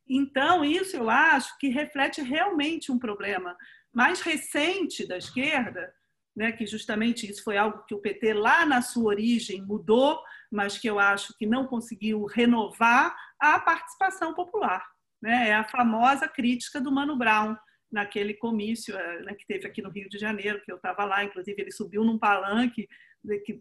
Então, 0.08 0.66
isso 0.66 0.96
eu 0.96 1.10
acho 1.10 1.56
que 1.60 1.70
reflete 1.70 2.22
realmente 2.22 2.92
um 2.92 2.98
problema 2.98 3.56
mais 3.94 4.22
recente 4.22 5.08
da 5.08 5.18
esquerda, 5.18 5.94
né, 6.36 6.52
que 6.52 6.66
justamente 6.66 7.30
isso 7.30 7.44
foi 7.44 7.58
algo 7.58 7.84
que 7.86 7.94
o 7.94 8.00
PT 8.00 8.34
lá 8.34 8.66
na 8.66 8.82
sua 8.82 9.06
origem 9.06 9.62
mudou, 9.62 10.22
mas 10.52 10.78
que 10.78 10.90
eu 10.90 10.98
acho 10.98 11.36
que 11.38 11.46
não 11.46 11.68
conseguiu 11.68 12.26
renovar 12.26 13.16
a 13.40 13.60
participação 13.60 14.34
popular. 14.34 14.86
Né? 15.22 15.50
É 15.50 15.54
a 15.54 15.68
famosa 15.68 16.28
crítica 16.28 16.80
do 16.80 16.92
Mano 16.92 17.18
Brown 17.18 17.56
naquele 17.92 18.34
comício 18.34 18.96
eh, 18.96 19.22
né, 19.24 19.34
que 19.34 19.46
teve 19.46 19.68
aqui 19.68 19.82
no 19.82 19.90
Rio 19.90 20.08
de 20.08 20.18
Janeiro, 20.18 20.62
que 20.64 20.72
eu 20.72 20.78
estava 20.78 21.04
lá, 21.06 21.24
inclusive 21.24 21.62
ele 21.62 21.72
subiu 21.72 22.04
num 22.04 22.20
palanque 22.20 22.88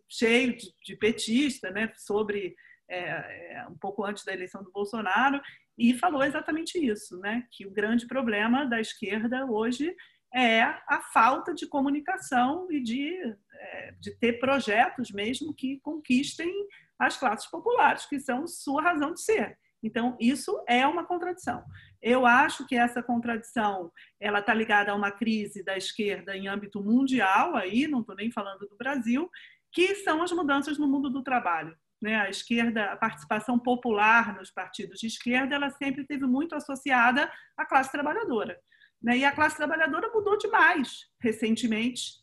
cheio 0.09 0.57
de, 0.57 0.73
de 0.85 0.97
petista, 0.97 1.71
né, 1.71 1.93
sobre 1.97 2.55
é, 2.89 3.67
um 3.69 3.77
pouco 3.77 4.05
antes 4.05 4.25
da 4.25 4.33
eleição 4.33 4.63
do 4.63 4.71
Bolsonaro, 4.71 5.41
e 5.77 5.95
falou 5.95 6.23
exatamente 6.25 6.79
isso, 6.79 7.19
né, 7.19 7.45
que 7.51 7.67
o 7.67 7.71
grande 7.71 8.07
problema 8.07 8.67
da 8.67 8.81
esquerda 8.81 9.47
hoje 9.47 9.95
é 10.35 10.63
a 10.63 11.01
falta 11.13 11.55
de 11.55 11.67
comunicação 11.67 12.71
e 12.71 12.81
de, 12.83 13.15
é, 13.53 13.95
de 14.01 14.11
ter 14.19 14.35
projetos 14.35 15.11
mesmo 15.11 15.55
que 15.55 15.81
conquistem 15.81 16.53
as 16.99 17.17
classes 17.17 17.49
populares, 17.51 18.07
que 18.07 18.19
são 18.19 18.47
sua 18.47 18.83
razão 18.83 19.15
de 19.15 19.23
ser. 19.23 19.59
Então, 19.83 20.17
isso 20.19 20.61
é 20.67 20.87
uma 20.87 21.05
contradição. 21.05 21.65
Eu 22.03 22.27
acho 22.27 22.67
que 22.67 22.77
essa 22.77 23.03
contradição 23.03 23.93
ela 24.21 24.41
está 24.41 24.53
ligada 24.53 24.91
a 24.91 24.95
uma 24.95 25.11
crise 25.11 25.63
da 25.65 25.77
esquerda 25.77 26.37
em 26.37 26.49
âmbito 26.49 26.83
mundial, 26.83 27.57
aí 27.57 27.87
não 27.87 28.01
estou 28.01 28.17
nem 28.17 28.31
falando 28.31 28.67
do 28.69 28.77
Brasil, 28.77 29.31
que 29.73 29.95
são 29.97 30.23
as 30.23 30.33
mudanças 30.33 30.79
no 30.79 30.89
mundo 30.89 31.09
do 31.11 31.23
trabalho. 31.23 31.77
Né? 32.01 32.17
A 32.17 32.29
esquerda, 32.29 32.93
a 32.93 32.97
participação 32.97 33.59
popular 33.59 34.37
nos 34.37 34.51
partidos 34.51 35.01
de 35.01 35.07
esquerda, 35.07 35.55
ela 35.55 35.71
sempre 35.71 36.05
teve 36.05 36.27
muito 36.27 36.55
associada 36.55 37.31
à 37.57 37.65
classe 37.65 37.91
trabalhadora. 37.91 38.59
Né? 39.03 39.19
E 39.19 39.25
a 39.25 39.33
classe 39.33 39.57
trabalhadora 39.57 40.11
mudou 40.13 40.37
demais 40.37 41.07
recentemente, 41.21 42.19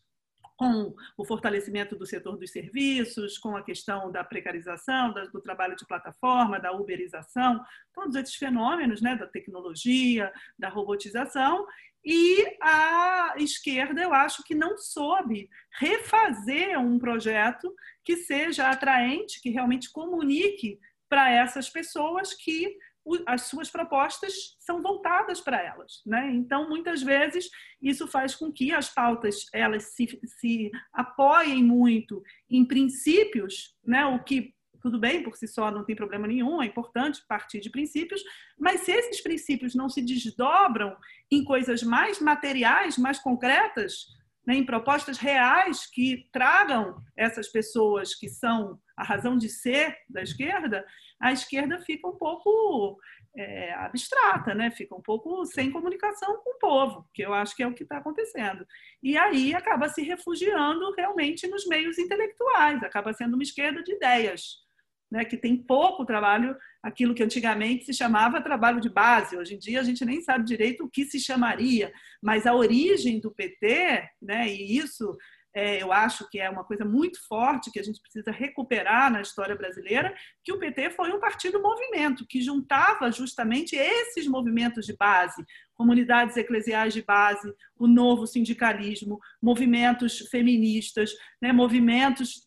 com 0.57 0.95
o 1.17 1.25
fortalecimento 1.25 1.95
do 1.97 2.05
setor 2.05 2.37
dos 2.37 2.51
serviços, 2.51 3.37
com 3.37 3.57
a 3.57 3.63
questão 3.63 4.11
da 4.11 4.23
precarização, 4.23 5.13
do 5.13 5.41
trabalho 5.41 5.75
de 5.75 5.85
plataforma, 5.85 6.59
da 6.59 6.71
uberização, 6.71 7.61
todos 7.93 8.15
esses 8.15 8.35
fenômenos 8.35 9.01
né, 9.01 9.15
da 9.15 9.27
tecnologia, 9.27 10.31
da 10.57 10.69
robotização. 10.69 11.67
E 12.05 12.45
a 12.61 13.33
esquerda, 13.37 14.01
eu 14.01 14.13
acho 14.13 14.43
que 14.43 14.55
não 14.55 14.77
soube 14.77 15.49
refazer 15.77 16.79
um 16.79 16.99
projeto 16.99 17.73
que 18.03 18.15
seja 18.17 18.69
atraente, 18.69 19.41
que 19.41 19.49
realmente 19.49 19.91
comunique 19.91 20.79
para 21.09 21.31
essas 21.31 21.69
pessoas 21.69 22.33
que 22.33 22.77
as 23.25 23.43
suas 23.43 23.69
propostas 23.69 24.55
são 24.59 24.81
voltadas 24.81 25.39
para 25.39 25.61
elas, 25.61 26.01
né? 26.05 26.31
Então, 26.33 26.67
muitas 26.67 27.03
vezes 27.03 27.49
isso 27.81 28.07
faz 28.07 28.33
com 28.35 28.51
que 28.51 28.71
as 28.71 28.89
pautas 28.89 29.45
elas 29.53 29.95
se, 29.95 30.19
se 30.39 30.71
apoiem 30.91 31.63
muito 31.63 32.23
em 32.49 32.65
princípios, 32.65 33.75
né? 33.83 34.05
O 34.05 34.23
que 34.23 34.53
tudo 34.81 34.99
bem 34.99 35.23
por 35.23 35.35
si 35.35 35.47
só 35.47 35.71
não 35.71 35.83
tem 35.83 35.95
problema 35.95 36.27
nenhum, 36.27 36.61
é 36.61 36.67
importante 36.67 37.25
partir 37.27 37.59
de 37.59 37.71
princípios, 37.71 38.21
mas 38.55 38.81
se 38.81 38.91
esses 38.91 39.19
princípios 39.19 39.73
não 39.73 39.89
se 39.89 39.99
desdobram 39.99 40.95
em 41.31 41.43
coisas 41.43 41.81
mais 41.81 42.19
materiais, 42.19 42.95
mais 42.95 43.17
concretas, 43.17 44.05
né, 44.45 44.55
em 44.55 44.65
propostas 44.65 45.17
reais 45.17 45.85
que 45.89 46.29
tragam 46.31 47.01
essas 47.17 47.47
pessoas 47.47 48.13
que 48.13 48.29
são 48.29 48.79
a 48.97 49.03
razão 49.03 49.37
de 49.37 49.49
ser 49.49 49.97
da 50.09 50.21
esquerda, 50.21 50.85
a 51.19 51.31
esquerda 51.31 51.79
fica 51.81 52.07
um 52.07 52.17
pouco 52.17 52.99
é, 53.37 53.73
abstrata, 53.73 54.53
né? 54.53 54.71
fica 54.71 54.95
um 54.95 55.01
pouco 55.01 55.45
sem 55.45 55.71
comunicação 55.71 56.37
com 56.37 56.51
o 56.51 56.59
povo, 56.59 57.09
que 57.13 57.21
eu 57.21 57.33
acho 57.33 57.55
que 57.55 57.63
é 57.63 57.67
o 57.67 57.73
que 57.73 57.83
está 57.83 57.97
acontecendo. 57.97 58.65
E 59.03 59.17
aí 59.17 59.53
acaba 59.53 59.89
se 59.89 60.01
refugiando 60.01 60.93
realmente 60.95 61.47
nos 61.47 61.65
meios 61.67 61.97
intelectuais, 61.97 62.81
acaba 62.83 63.13
sendo 63.13 63.33
uma 63.33 63.43
esquerda 63.43 63.83
de 63.83 63.93
ideias, 63.93 64.64
né? 65.11 65.25
que 65.25 65.37
tem 65.37 65.55
pouco 65.55 66.05
trabalho, 66.05 66.55
aquilo 66.81 67.13
que 67.13 67.23
antigamente 67.23 67.85
se 67.85 67.93
chamava 67.93 68.41
trabalho 68.41 68.79
de 68.79 68.89
base, 68.89 69.37
hoje 69.37 69.55
em 69.55 69.59
dia 69.59 69.79
a 69.79 69.83
gente 69.83 70.03
nem 70.05 70.21
sabe 70.21 70.45
direito 70.45 70.83
o 70.83 70.89
que 70.89 71.05
se 71.05 71.19
chamaria, 71.19 71.91
mas 72.21 72.45
a 72.45 72.53
origem 72.53 73.19
do 73.19 73.31
PT, 73.31 74.03
né? 74.21 74.47
e 74.47 74.77
isso 74.77 75.17
é, 75.55 75.81
eu 75.81 75.93
acho 75.93 76.29
que 76.29 76.37
é 76.37 76.49
uma 76.49 76.65
coisa 76.65 76.83
muito 76.83 77.17
forte 77.27 77.71
que 77.71 77.79
a 77.79 77.83
gente 77.83 78.01
precisa 78.01 78.29
recuperar 78.29 79.09
na 79.09 79.21
história 79.21 79.55
brasileira, 79.55 80.13
que 80.43 80.51
o 80.51 80.59
PT 80.59 80.91
foi 80.91 81.13
um 81.13 81.19
partido 81.19 81.61
movimento 81.61 82.25
que 82.27 82.41
juntava 82.41 83.09
justamente 83.09 83.73
esses 83.73 84.27
movimentos 84.27 84.85
de 84.85 84.93
base, 84.97 85.41
comunidades 85.73 86.35
eclesiais 86.35 86.93
de 86.93 87.01
base, 87.01 87.53
o 87.77 87.87
novo 87.87 88.27
sindicalismo, 88.27 89.17
movimentos 89.41 90.19
feministas, 90.29 91.11
né, 91.41 91.53
movimentos 91.53 92.45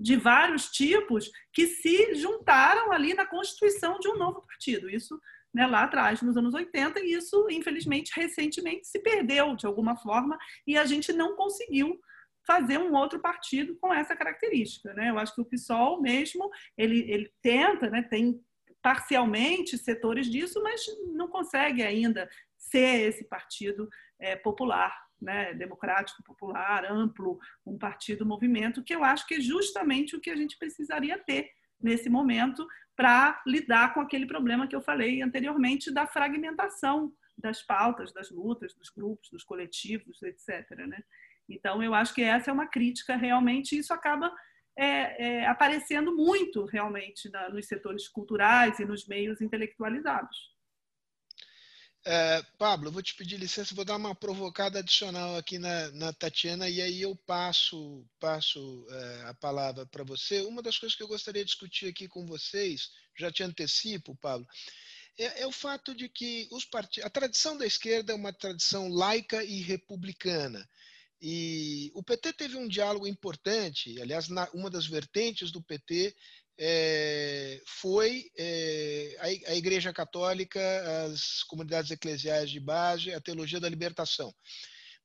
de 0.00 0.16
vários 0.16 0.70
tipos 0.70 1.30
que 1.52 1.66
se 1.66 2.14
juntaram 2.14 2.90
ali 2.90 3.12
na 3.12 3.26
constituição 3.26 3.98
de 3.98 4.08
um 4.08 4.16
novo 4.16 4.40
partido. 4.46 4.88
Isso 4.88 5.20
né, 5.52 5.66
lá 5.66 5.84
atrás, 5.84 6.22
nos 6.22 6.36
anos 6.36 6.54
80, 6.54 7.00
e 7.00 7.12
isso, 7.12 7.46
infelizmente, 7.50 8.12
recentemente 8.14 8.86
se 8.86 9.00
perdeu 9.00 9.54
de 9.54 9.66
alguma 9.66 9.96
forma 9.96 10.38
e 10.66 10.78
a 10.78 10.86
gente 10.86 11.12
não 11.12 11.36
conseguiu 11.36 12.00
fazer 12.46 12.78
um 12.78 12.94
outro 12.94 13.20
partido 13.20 13.76
com 13.76 13.92
essa 13.92 14.16
característica. 14.16 14.94
Né? 14.94 15.10
Eu 15.10 15.18
acho 15.18 15.34
que 15.34 15.40
o 15.40 15.44
PSOL 15.44 16.00
mesmo, 16.00 16.48
ele, 16.78 17.00
ele 17.10 17.32
tenta, 17.42 17.90
né, 17.90 18.02
tem 18.02 18.40
parcialmente 18.80 19.76
setores 19.76 20.26
disso, 20.30 20.62
mas 20.62 20.82
não 21.12 21.28
consegue 21.28 21.82
ainda 21.82 22.28
ser 22.56 23.08
esse 23.08 23.24
partido 23.24 23.88
é, 24.18 24.36
popular, 24.36 24.96
né, 25.20 25.54
democrático, 25.54 26.22
popular, 26.22 26.84
amplo, 26.90 27.38
um 27.64 27.78
partido 27.78 28.24
movimento, 28.24 28.82
que 28.82 28.94
eu 28.94 29.04
acho 29.04 29.26
que 29.26 29.34
é 29.34 29.40
justamente 29.40 30.16
o 30.16 30.20
que 30.20 30.30
a 30.30 30.36
gente 30.36 30.58
precisaria 30.58 31.18
ter 31.18 31.50
nesse 31.80 32.08
momento 32.08 32.66
para 32.96 33.40
lidar 33.46 33.94
com 33.94 34.00
aquele 34.00 34.26
problema 34.26 34.66
que 34.66 34.76
eu 34.76 34.80
falei 34.80 35.22
anteriormente 35.22 35.90
da 35.90 36.06
fragmentação 36.06 37.12
das 37.36 37.62
pautas, 37.62 38.12
das 38.12 38.30
lutas, 38.30 38.74
dos 38.74 38.90
grupos, 38.90 39.30
dos 39.30 39.42
coletivos, 39.42 40.22
etc. 40.22 40.70
Né? 40.86 41.02
Então, 41.48 41.82
eu 41.82 41.94
acho 41.94 42.14
que 42.14 42.22
essa 42.22 42.50
é 42.50 42.52
uma 42.52 42.66
crítica 42.66 43.16
realmente, 43.16 43.74
e 43.74 43.78
isso 43.78 43.94
acaba 43.94 44.30
é, 44.76 45.40
é, 45.40 45.46
aparecendo 45.46 46.14
muito 46.14 46.64
realmente 46.64 47.28
na, 47.30 47.48
nos 47.48 47.66
setores 47.66 48.08
culturais 48.08 48.78
e 48.78 48.84
nos 48.84 49.06
meios 49.06 49.40
intelectualizados. 49.40 50.54
É, 52.04 52.42
Pablo, 52.56 52.90
vou 52.90 53.02
te 53.02 53.14
pedir 53.14 53.36
licença, 53.36 53.74
vou 53.74 53.84
dar 53.84 53.96
uma 53.96 54.14
provocada 54.14 54.78
adicional 54.78 55.36
aqui 55.36 55.58
na, 55.58 55.90
na 55.90 56.12
Tatiana 56.14 56.68
e 56.68 56.80
aí 56.80 57.02
eu 57.02 57.14
passo, 57.14 58.06
passo 58.18 58.86
é, 58.88 59.24
a 59.26 59.34
palavra 59.34 59.84
para 59.84 60.02
você. 60.02 60.40
Uma 60.40 60.62
das 60.62 60.78
coisas 60.78 60.96
que 60.96 61.02
eu 61.02 61.08
gostaria 61.08 61.44
de 61.44 61.50
discutir 61.50 61.88
aqui 61.88 62.08
com 62.08 62.24
vocês, 62.26 62.90
já 63.18 63.30
te 63.30 63.42
antecipo, 63.42 64.16
Pablo, 64.16 64.46
é, 65.18 65.42
é 65.42 65.46
o 65.46 65.52
fato 65.52 65.94
de 65.94 66.08
que 66.08 66.48
os 66.50 66.66
a 67.02 67.10
tradição 67.10 67.58
da 67.58 67.66
esquerda 67.66 68.12
é 68.12 68.16
uma 68.16 68.32
tradição 68.32 68.88
laica 68.88 69.44
e 69.44 69.60
republicana. 69.60 70.66
E 71.20 71.92
o 71.94 72.02
PT 72.02 72.32
teve 72.32 72.56
um 72.56 72.66
diálogo 72.66 73.06
importante, 73.06 74.00
aliás, 74.00 74.28
na, 74.28 74.48
uma 74.54 74.70
das 74.70 74.86
vertentes 74.86 75.52
do 75.52 75.62
PT 75.62 76.16
é, 76.58 77.60
foi 77.66 78.30
é, 78.36 79.16
a, 79.18 79.52
a, 79.52 79.56
Igreja 79.56 79.92
Católica, 79.92 80.60
as 81.06 81.42
comunidades 81.44 81.90
eclesiais 81.90 82.50
de 82.50 82.60
base, 82.60 83.12
a 83.12 83.20
teologia 83.20 83.60
da 83.60 83.68
libertação. 83.68 84.34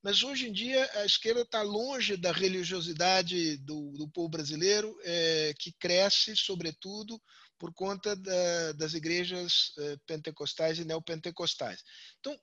Mas 0.04 0.22
hoje 0.22 0.48
em 0.48 0.52
dia 0.52 0.88
a 0.96 1.06
esquerda 1.06 1.42
está 1.42 1.62
longe 1.64 2.16
da 2.16 2.32
religiosidade 2.32 3.58
do, 3.58 3.92
do 3.98 4.08
povo 4.08 4.30
brasileiro, 4.30 4.96
é, 5.04 5.54
que 5.58 5.74
cresce, 5.80 6.36
sobretudo, 6.36 7.20
por 7.58 7.74
conta 7.74 8.16
da, 8.16 8.72
das 8.74 8.94
igrejas 8.94 9.72
eh, 9.78 9.98
pentecostais 10.06 10.80
e 10.80 10.86
neopentecostais. 10.86 11.84
Então, 12.20 12.38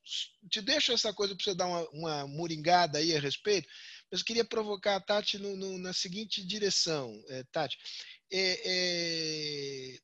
te 0.49 0.61
deixo 0.61 0.93
essa 0.93 1.13
coisa 1.13 1.35
para 1.35 1.45
você 1.45 1.55
dar 1.55 1.67
uma, 1.67 1.89
uma 1.91 2.27
muringada 2.27 2.99
aí 2.99 3.15
a 3.15 3.21
respeito, 3.21 3.69
mas 4.11 4.23
queria 4.23 4.45
provocar 4.45 4.97
a 4.97 5.01
Tati 5.01 5.39
no, 5.39 5.57
no, 5.57 5.79
na 5.79 5.93
seguinte 5.93 6.45
direção, 6.45 7.13
eh, 7.29 7.45
Tati. 7.53 7.77
É, 8.31 8.61
é, 8.65 9.99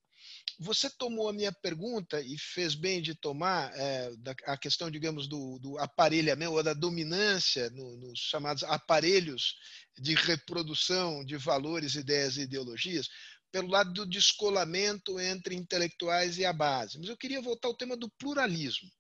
você 0.60 0.90
tomou 0.90 1.28
a 1.28 1.32
minha 1.32 1.52
pergunta 1.52 2.20
e 2.20 2.36
fez 2.36 2.74
bem 2.74 3.00
de 3.00 3.14
tomar 3.14 3.70
é, 3.76 4.10
da, 4.16 4.34
a 4.46 4.56
questão, 4.56 4.90
digamos, 4.90 5.28
do, 5.28 5.58
do 5.60 5.78
aparelhamento 5.78 6.52
ou 6.52 6.62
da 6.62 6.74
dominância 6.74 7.70
no, 7.70 7.96
nos 7.96 8.18
chamados 8.18 8.64
aparelhos 8.64 9.54
de 9.96 10.14
reprodução 10.14 11.24
de 11.24 11.36
valores, 11.36 11.94
ideias 11.94 12.36
e 12.36 12.42
ideologias, 12.42 13.08
pelo 13.50 13.68
lado 13.68 13.92
do 13.92 14.06
descolamento 14.06 15.18
entre 15.18 15.54
intelectuais 15.54 16.38
e 16.38 16.44
a 16.44 16.52
base. 16.52 16.98
Mas 16.98 17.08
eu 17.08 17.16
queria 17.16 17.40
voltar 17.40 17.68
ao 17.68 17.76
tema 17.76 17.96
do 17.96 18.08
pluralismo. 18.10 18.90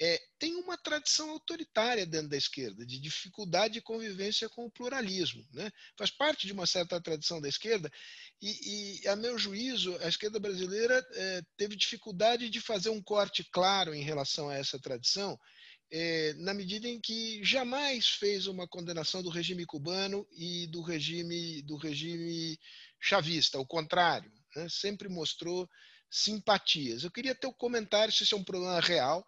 é, 0.00 0.20
tem 0.38 0.56
uma 0.56 0.76
tradição 0.76 1.30
autoritária 1.30 2.04
dentro 2.04 2.28
da 2.28 2.36
esquerda, 2.36 2.84
de 2.84 2.98
dificuldade 2.98 3.74
de 3.74 3.80
convivência 3.80 4.48
com 4.48 4.66
o 4.66 4.70
pluralismo. 4.70 5.46
Né? 5.52 5.70
Faz 5.96 6.10
parte 6.10 6.46
de 6.46 6.52
uma 6.52 6.66
certa 6.66 7.00
tradição 7.00 7.40
da 7.40 7.48
esquerda, 7.48 7.90
e, 8.42 9.02
e 9.02 9.08
a 9.08 9.14
meu 9.14 9.38
juízo, 9.38 9.96
a 10.02 10.08
esquerda 10.08 10.40
brasileira 10.40 11.06
é, 11.12 11.42
teve 11.56 11.76
dificuldade 11.76 12.50
de 12.50 12.60
fazer 12.60 12.90
um 12.90 13.02
corte 13.02 13.44
claro 13.52 13.94
em 13.94 14.02
relação 14.02 14.48
a 14.48 14.56
essa 14.56 14.78
tradição, 14.78 15.38
é, 15.90 16.32
na 16.38 16.52
medida 16.52 16.88
em 16.88 17.00
que 17.00 17.44
jamais 17.44 18.08
fez 18.08 18.48
uma 18.48 18.66
condenação 18.66 19.22
do 19.22 19.28
regime 19.28 19.64
cubano 19.64 20.26
e 20.32 20.66
do 20.66 20.82
regime, 20.82 21.62
do 21.62 21.76
regime 21.76 22.58
chavista, 23.04 23.58
ao 23.58 23.66
contrário, 23.66 24.32
né? 24.56 24.66
sempre 24.68 25.08
mostrou 25.08 25.68
simpatias. 26.10 27.04
Eu 27.04 27.10
queria 27.10 27.34
ter 27.34 27.46
o 27.46 27.50
um 27.50 27.54
comentário 27.54 28.12
se 28.12 28.24
isso 28.24 28.34
é 28.34 28.38
um 28.38 28.44
problema 28.44 28.80
real 28.80 29.26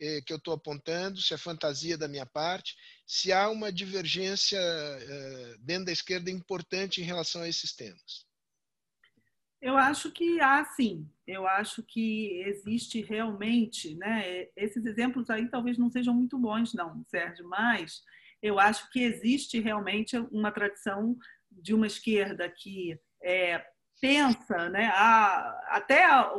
eh, 0.00 0.20
que 0.24 0.32
eu 0.32 0.36
estou 0.36 0.54
apontando, 0.54 1.20
se 1.20 1.34
é 1.34 1.38
fantasia 1.38 1.98
da 1.98 2.06
minha 2.06 2.26
parte, 2.26 2.76
se 3.06 3.32
há 3.32 3.50
uma 3.50 3.72
divergência 3.72 4.58
eh, 4.60 5.56
dentro 5.60 5.86
da 5.86 5.92
esquerda 5.92 6.30
importante 6.30 7.00
em 7.00 7.04
relação 7.04 7.42
a 7.42 7.48
esses 7.48 7.74
temas. 7.74 8.26
Eu 9.60 9.76
acho 9.76 10.12
que 10.12 10.40
há 10.40 10.64
sim. 10.64 11.04
Eu 11.26 11.48
acho 11.48 11.82
que 11.82 12.40
existe 12.46 13.00
realmente, 13.02 13.96
né? 13.96 14.46
Esses 14.54 14.84
exemplos 14.86 15.28
aí 15.28 15.48
talvez 15.48 15.76
não 15.76 15.90
sejam 15.90 16.14
muito 16.14 16.38
bons, 16.38 16.72
não, 16.74 17.04
Sérgio, 17.08 17.48
mas 17.48 18.02
eu 18.40 18.60
acho 18.60 18.88
que 18.90 19.00
existe 19.00 19.58
realmente 19.58 20.16
uma 20.30 20.52
tradição 20.52 21.16
de 21.50 21.74
uma 21.74 21.86
esquerda 21.86 22.48
que 22.48 23.00
é, 23.22 23.64
pensa, 24.00 24.68
né? 24.68 24.90
A, 24.94 25.76
até 25.76 26.04
a, 26.04 26.32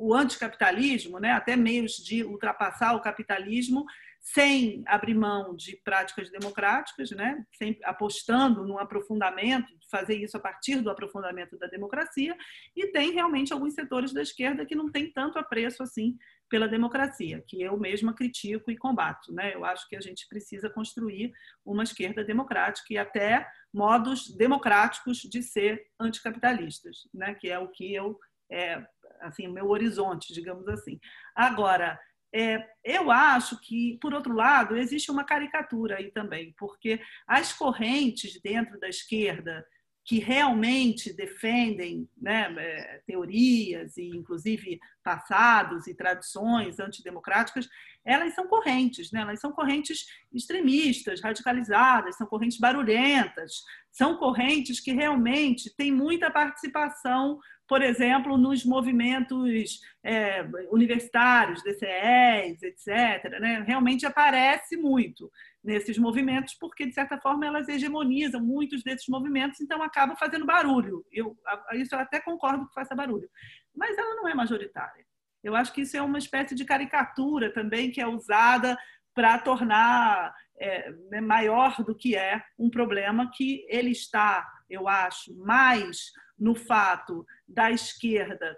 o 0.00 0.14
anticapitalismo, 0.14 1.18
né, 1.18 1.32
até 1.32 1.56
meios 1.56 1.92
de 1.92 2.24
ultrapassar 2.24 2.94
o 2.94 3.00
capitalismo 3.00 3.84
sem 4.20 4.82
abrir 4.86 5.14
mão 5.14 5.54
de 5.54 5.76
práticas 5.82 6.30
democráticas, 6.30 7.10
né, 7.10 7.42
sempre 7.52 7.84
apostando 7.84 8.66
no 8.66 8.78
aprofundamento, 8.78 9.72
fazer 9.90 10.16
isso 10.16 10.36
a 10.36 10.40
partir 10.40 10.80
do 10.80 10.90
aprofundamento 10.90 11.58
da 11.58 11.66
democracia, 11.66 12.36
e 12.76 12.86
tem 12.88 13.12
realmente 13.12 13.52
alguns 13.52 13.74
setores 13.74 14.12
da 14.12 14.22
esquerda 14.22 14.66
que 14.66 14.74
não 14.74 14.90
tem 14.90 15.10
tanto 15.10 15.38
apreço 15.38 15.82
assim 15.82 16.16
pela 16.50 16.68
democracia, 16.68 17.42
que 17.46 17.62
eu 17.62 17.78
mesma 17.78 18.12
critico 18.12 18.70
e 18.70 18.76
combato. 18.76 19.32
Né? 19.32 19.54
Eu 19.54 19.64
acho 19.64 19.88
que 19.88 19.96
a 19.96 20.00
gente 20.00 20.28
precisa 20.28 20.68
construir 20.68 21.32
uma 21.64 21.84
esquerda 21.84 22.22
democrática 22.24 22.92
e 22.92 22.98
até 22.98 23.48
modos 23.72 24.36
democráticos 24.36 25.18
de 25.18 25.42
ser 25.42 25.86
anticapitalistas, 25.98 27.08
né? 27.14 27.34
que 27.34 27.48
é 27.48 27.58
o 27.58 27.68
que 27.68 27.94
eu 27.94 28.18
é, 28.50 28.84
assim, 29.20 29.46
meu 29.46 29.68
horizonte, 29.68 30.34
digamos 30.34 30.66
assim. 30.66 30.98
Agora, 31.36 31.98
é, 32.34 32.64
eu 32.84 33.10
acho 33.10 33.60
que, 33.60 33.96
por 34.00 34.12
outro 34.12 34.34
lado, 34.34 34.76
existe 34.76 35.10
uma 35.10 35.24
caricatura 35.24 35.96
aí 35.96 36.10
também, 36.10 36.52
porque 36.58 37.00
as 37.26 37.52
correntes 37.52 38.40
dentro 38.40 38.78
da 38.78 38.88
esquerda 38.88 39.64
que 40.10 40.18
realmente 40.18 41.12
defendem 41.12 42.10
né, 42.20 42.52
é, 42.58 43.00
teorias 43.06 43.96
e, 43.96 44.08
inclusive, 44.08 44.80
passados 45.04 45.86
e 45.86 45.94
tradições 45.94 46.80
antidemocráticas, 46.80 47.68
elas 48.04 48.34
são 48.34 48.48
correntes, 48.48 49.12
né? 49.12 49.20
elas 49.20 49.38
são 49.38 49.52
correntes 49.52 50.06
extremistas, 50.32 51.20
radicalizadas, 51.20 52.16
são 52.16 52.26
correntes 52.26 52.58
barulhentas, 52.58 53.62
são 53.92 54.16
correntes 54.16 54.80
que 54.80 54.90
realmente 54.90 55.72
têm 55.76 55.92
muita 55.92 56.28
participação 56.28 57.38
por 57.68 57.82
exemplo, 57.82 58.36
nos 58.36 58.64
movimentos 58.64 59.78
é, 60.02 60.42
universitários, 60.72 61.62
DCEs, 61.62 62.60
etc. 62.64 63.38
Né? 63.40 63.62
Realmente 63.64 64.04
aparece 64.04 64.76
muito 64.76 65.30
nesses 65.62 65.98
movimentos, 65.98 66.54
porque, 66.54 66.86
de 66.86 66.94
certa 66.94 67.18
forma, 67.18 67.46
elas 67.46 67.68
hegemonizam 67.68 68.40
muitos 68.40 68.82
desses 68.82 69.06
movimentos, 69.08 69.60
então 69.60 69.82
acaba 69.82 70.16
fazendo 70.16 70.46
barulho. 70.46 71.04
Eu, 71.12 71.36
isso 71.74 71.94
eu 71.94 71.98
até 71.98 72.20
concordo 72.20 72.66
que 72.66 72.74
faça 72.74 72.94
barulho. 72.94 73.28
Mas 73.74 73.96
ela 73.96 74.14
não 74.16 74.26
é 74.26 74.34
majoritária. 74.34 75.04
Eu 75.42 75.54
acho 75.54 75.72
que 75.72 75.82
isso 75.82 75.96
é 75.96 76.02
uma 76.02 76.18
espécie 76.18 76.54
de 76.54 76.64
caricatura 76.64 77.52
também 77.52 77.90
que 77.90 78.00
é 78.00 78.06
usada 78.06 78.76
para 79.14 79.38
tornar 79.38 80.34
é, 80.58 80.90
né, 81.10 81.20
maior 81.20 81.82
do 81.82 81.94
que 81.94 82.16
é 82.16 82.42
um 82.58 82.70
problema 82.70 83.30
que 83.34 83.66
ele 83.68 83.90
está, 83.90 84.46
eu 84.68 84.86
acho, 84.86 85.34
mais 85.36 86.12
no 86.38 86.54
fato 86.54 87.26
da 87.46 87.70
esquerda 87.70 88.56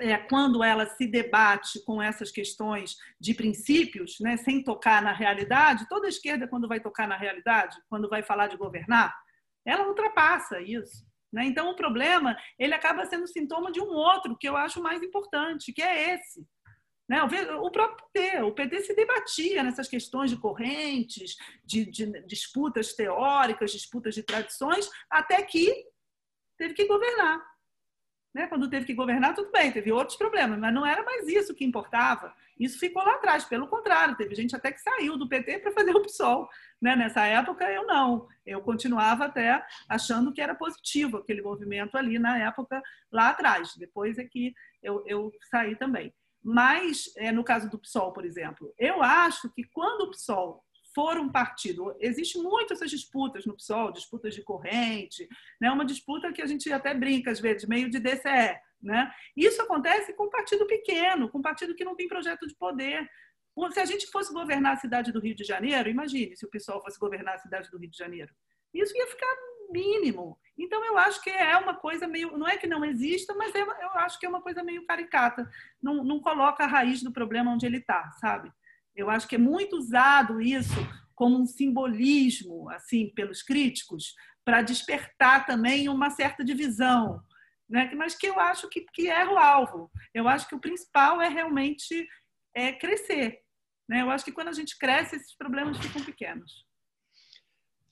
é, 0.00 0.16
quando 0.16 0.62
ela 0.62 0.86
se 0.86 1.06
debate 1.06 1.84
com 1.84 2.02
essas 2.02 2.30
questões 2.30 2.96
de 3.20 3.34
princípios, 3.34 4.18
né, 4.20 4.36
sem 4.36 4.62
tocar 4.62 5.02
na 5.02 5.12
realidade, 5.12 5.88
toda 5.88 6.08
esquerda, 6.08 6.48
quando 6.48 6.68
vai 6.68 6.80
tocar 6.80 7.06
na 7.06 7.16
realidade, 7.16 7.76
quando 7.88 8.08
vai 8.08 8.22
falar 8.22 8.48
de 8.48 8.56
governar, 8.56 9.14
ela 9.64 9.86
ultrapassa 9.86 10.60
isso. 10.60 11.06
Né? 11.32 11.44
Então, 11.46 11.70
o 11.70 11.76
problema 11.76 12.36
ele 12.58 12.74
acaba 12.74 13.06
sendo 13.06 13.26
sintoma 13.26 13.70
de 13.72 13.80
um 13.80 13.88
outro, 13.88 14.36
que 14.36 14.48
eu 14.48 14.56
acho 14.56 14.82
mais 14.82 15.02
importante, 15.02 15.72
que 15.72 15.82
é 15.82 16.14
esse. 16.14 16.46
Né? 17.08 17.22
O 17.22 17.70
próprio 17.70 18.06
PT, 18.12 18.42
o 18.42 18.52
PT 18.52 18.80
se 18.80 18.94
debatia 18.94 19.62
nessas 19.62 19.88
questões 19.88 20.30
de 20.30 20.36
correntes, 20.36 21.36
de, 21.64 21.84
de 21.84 22.06
disputas 22.26 22.94
teóricas, 22.94 23.72
disputas 23.72 24.14
de 24.14 24.22
tradições, 24.22 24.88
até 25.10 25.42
que 25.42 25.84
teve 26.58 26.74
que 26.74 26.86
governar. 26.86 27.51
Né? 28.34 28.46
Quando 28.46 28.68
teve 28.70 28.86
que 28.86 28.94
governar, 28.94 29.34
tudo 29.34 29.50
bem, 29.50 29.70
teve 29.70 29.92
outros 29.92 30.16
problemas, 30.16 30.58
mas 30.58 30.72
não 30.72 30.86
era 30.86 31.02
mais 31.02 31.28
isso 31.28 31.54
que 31.54 31.64
importava. 31.64 32.34
Isso 32.58 32.78
ficou 32.78 33.02
lá 33.02 33.14
atrás, 33.14 33.44
pelo 33.44 33.68
contrário, 33.68 34.16
teve 34.16 34.34
gente 34.34 34.56
até 34.56 34.72
que 34.72 34.80
saiu 34.80 35.18
do 35.18 35.28
PT 35.28 35.58
para 35.58 35.72
fazer 35.72 35.90
o 35.96 36.02
PSOL. 36.02 36.48
Né? 36.80 36.96
Nessa 36.96 37.26
época, 37.26 37.70
eu 37.70 37.86
não. 37.86 38.26
Eu 38.46 38.62
continuava 38.62 39.26
até 39.26 39.64
achando 39.88 40.32
que 40.32 40.40
era 40.40 40.54
positivo 40.54 41.18
aquele 41.18 41.42
movimento 41.42 41.96
ali 41.96 42.18
na 42.18 42.38
época, 42.38 42.82
lá 43.10 43.30
atrás. 43.30 43.74
Depois 43.76 44.18
é 44.18 44.24
que 44.24 44.54
eu, 44.82 45.04
eu 45.06 45.30
saí 45.50 45.76
também. 45.76 46.12
Mas, 46.42 47.12
é, 47.16 47.30
no 47.30 47.44
caso 47.44 47.70
do 47.70 47.78
PSOL, 47.78 48.12
por 48.12 48.24
exemplo, 48.24 48.74
eu 48.78 49.02
acho 49.02 49.48
que 49.50 49.62
quando 49.64 50.02
o 50.02 50.10
PSOL 50.10 50.64
for 50.94 51.18
um 51.18 51.30
partido. 51.30 51.94
Existe 52.00 52.38
muito 52.38 52.72
essas 52.72 52.90
disputas 52.90 53.46
no 53.46 53.56
PSOL, 53.56 53.92
disputas 53.92 54.34
de 54.34 54.42
corrente, 54.42 55.28
né? 55.60 55.70
uma 55.70 55.84
disputa 55.84 56.32
que 56.32 56.42
a 56.42 56.46
gente 56.46 56.72
até 56.72 56.94
brinca 56.94 57.30
às 57.30 57.40
vezes, 57.40 57.68
meio 57.68 57.90
de 57.90 57.98
DCE. 57.98 58.58
Né? 58.82 59.12
Isso 59.36 59.62
acontece 59.62 60.12
com 60.14 60.24
um 60.24 60.30
partido 60.30 60.66
pequeno, 60.66 61.28
com 61.28 61.38
um 61.38 61.42
partido 61.42 61.74
que 61.74 61.84
não 61.84 61.94
tem 61.94 62.08
projeto 62.08 62.46
de 62.46 62.54
poder. 62.54 63.08
Se 63.72 63.80
a 63.80 63.84
gente 63.84 64.06
fosse 64.10 64.32
governar 64.32 64.72
a 64.74 64.76
cidade 64.76 65.12
do 65.12 65.20
Rio 65.20 65.34
de 65.34 65.44
Janeiro, 65.44 65.88
imagine 65.88 66.36
se 66.36 66.44
o 66.44 66.50
PSOL 66.50 66.82
fosse 66.82 66.98
governar 66.98 67.34
a 67.34 67.38
cidade 67.38 67.70
do 67.70 67.78
Rio 67.78 67.90
de 67.90 67.96
Janeiro. 67.96 68.32
Isso 68.72 68.96
ia 68.96 69.06
ficar 69.06 69.36
mínimo. 69.70 70.38
Então, 70.56 70.84
eu 70.84 70.96
acho 70.98 71.20
que 71.22 71.30
é 71.30 71.56
uma 71.56 71.74
coisa 71.74 72.06
meio. 72.06 72.36
Não 72.36 72.46
é 72.46 72.56
que 72.56 72.66
não 72.66 72.84
exista, 72.84 73.34
mas 73.34 73.54
é, 73.54 73.60
eu 73.60 73.90
acho 73.94 74.18
que 74.18 74.26
é 74.26 74.28
uma 74.28 74.42
coisa 74.42 74.62
meio 74.62 74.86
caricata. 74.86 75.48
Não, 75.82 76.04
não 76.04 76.20
coloca 76.20 76.64
a 76.64 76.66
raiz 76.66 77.02
do 77.02 77.12
problema 77.12 77.50
onde 77.50 77.66
ele 77.66 77.78
está, 77.78 78.10
sabe? 78.12 78.52
Eu 78.94 79.10
acho 79.10 79.26
que 79.26 79.36
é 79.36 79.38
muito 79.38 79.76
usado 79.76 80.40
isso 80.40 80.74
como 81.14 81.40
um 81.40 81.46
simbolismo, 81.46 82.68
assim, 82.70 83.12
pelos 83.14 83.42
críticos, 83.42 84.14
para 84.44 84.62
despertar 84.62 85.46
também 85.46 85.88
uma 85.88 86.10
certa 86.10 86.44
divisão, 86.44 87.22
né? 87.68 87.92
mas 87.94 88.14
que 88.14 88.26
eu 88.26 88.38
acho 88.40 88.68
que, 88.68 88.84
que 88.92 89.08
é 89.08 89.26
o 89.26 89.38
alvo. 89.38 89.90
Eu 90.12 90.26
acho 90.26 90.48
que 90.48 90.54
o 90.54 90.60
principal 90.60 91.20
é 91.22 91.28
realmente 91.28 92.06
é 92.54 92.72
crescer. 92.72 93.40
Né? 93.88 94.02
Eu 94.02 94.10
acho 94.10 94.24
que 94.24 94.32
quando 94.32 94.48
a 94.48 94.52
gente 94.52 94.76
cresce, 94.76 95.16
esses 95.16 95.34
problemas 95.36 95.78
ficam 95.78 96.04
pequenos. 96.04 96.66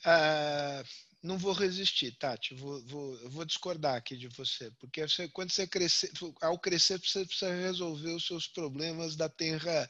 Uh, 0.01 0.83
não 1.23 1.37
vou 1.37 1.53
resistir, 1.53 2.13
Tati. 2.13 2.55
Vou, 2.55 2.83
vou, 2.87 3.31
vou 3.31 3.45
discordar 3.45 3.97
aqui 3.97 4.17
de 4.17 4.29
você, 4.29 4.71
porque 4.79 5.07
você, 5.07 5.29
quando 5.29 5.53
você 5.53 5.67
crescer, 5.67 6.11
ao 6.41 6.59
crescer, 6.59 6.99
você 6.99 7.25
precisa 7.25 7.55
resolver 7.55 8.13
os 8.13 8.27
seus 8.27 8.49
problemas 8.49 9.17
da 9.17 9.29
terra 9.29 9.89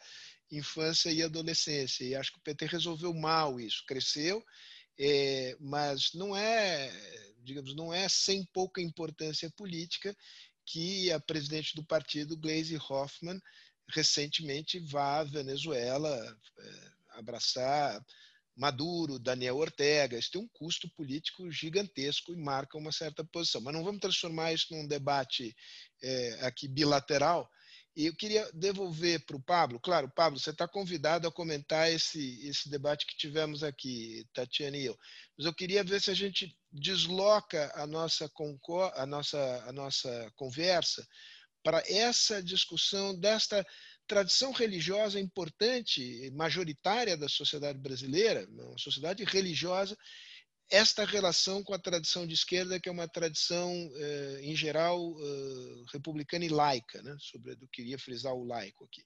infância 0.51 1.11
e 1.11 1.23
adolescência. 1.23 2.05
E 2.05 2.15
acho 2.15 2.33
que 2.33 2.39
o 2.39 2.43
PT 2.43 2.67
resolveu 2.67 3.15
mal 3.15 3.61
isso, 3.61 3.85
cresceu, 3.87 4.45
é, 4.99 5.57
mas 5.61 6.13
não 6.15 6.37
é, 6.37 6.91
digamos, 7.43 7.75
não 7.75 7.93
é 7.93 8.09
sem 8.09 8.45
pouca 8.53 8.81
importância 8.81 9.51
política 9.51 10.17
que 10.67 11.11
a 11.11 11.19
presidente 11.19 11.75
do 11.75 11.85
partido, 11.85 12.37
Gleisi 12.37 12.77
Hoffmann, 12.77 13.41
recentemente 13.89 14.79
vá 14.79 15.19
à 15.19 15.25
Venezuela 15.25 16.39
é, 16.59 16.91
abraçar 17.19 18.05
Maduro, 18.57 19.19
Daniel 19.19 19.57
Ortega. 19.57 20.19
Isso 20.19 20.33
tem 20.33 20.41
um 20.43 20.49
custo 20.49 20.89
político 20.91 21.51
gigantesco 21.51 22.33
e 22.33 22.37
marca 22.37 22.77
uma 22.77 22.93
certa 22.93 23.25
posição. 23.25 23.61
Mas 23.61 23.75
não 23.75 23.83
vamos 23.83 24.01
transformar 24.01 24.53
isso 24.53 24.67
num 24.71 24.87
debate 24.87 25.57
é, 26.03 26.47
aqui 26.47 26.69
bilateral, 26.69 27.51
e 28.01 28.07
eu 28.07 28.15
queria 28.15 28.51
devolver 28.55 29.21
para 29.27 29.37
o 29.37 29.43
Pablo, 29.43 29.79
claro, 29.79 30.09
Pablo, 30.09 30.41
você 30.41 30.49
está 30.51 30.67
convidado 30.67 31.29
a 31.29 31.33
comentar 31.33 31.93
esse, 31.93 32.49
esse 32.49 32.71
debate 32.71 33.05
que 33.05 33.15
tivemos 33.15 33.63
aqui, 33.63 34.27
Tatiana 34.33 34.79
e 34.79 34.87
eu, 34.87 34.99
mas 35.37 35.47
eu 35.47 35.53
queria 35.53 35.85
ver 35.85 36.01
se 36.01 36.11
a 36.11 36.15
gente 36.15 36.57
desloca 36.73 37.71
a 37.75 37.87
nossa, 37.87 38.31
a 38.95 39.05
nossa, 39.07 39.65
a 39.67 39.73
nossa 39.73 40.33
conversa 40.35 41.07
para 41.63 41.83
essa 41.87 42.43
discussão 42.43 43.15
desta 43.15 43.67
tradição 44.07 44.51
religiosa 44.51 45.21
importante, 45.21 46.31
majoritária 46.33 47.19
da 47.19 47.29
sociedade 47.29 47.79
brasileira, 47.79 48.49
uma 48.49 48.79
sociedade 48.79 49.25
religiosa, 49.25 49.95
esta 50.71 51.05
relação 51.05 51.63
com 51.63 51.75
a 51.75 51.79
tradição 51.79 52.27
de 52.27 52.35
esquerda, 52.35 52.79
que 52.79 52.89
é 52.89 52.93
uma 52.93 53.09
tradição, 53.09 53.73
eh, 53.95 54.41
em 54.43 54.55
geral, 54.55 55.15
eh, 55.19 55.83
republicana 55.93 56.45
e 56.45 56.49
laica, 56.49 57.03
né? 57.03 57.17
sobre 57.19 57.53
eu 57.53 57.69
queria 57.73 57.99
frisar 57.99 58.33
o 58.35 58.45
laico 58.45 58.85
aqui. 58.85 59.03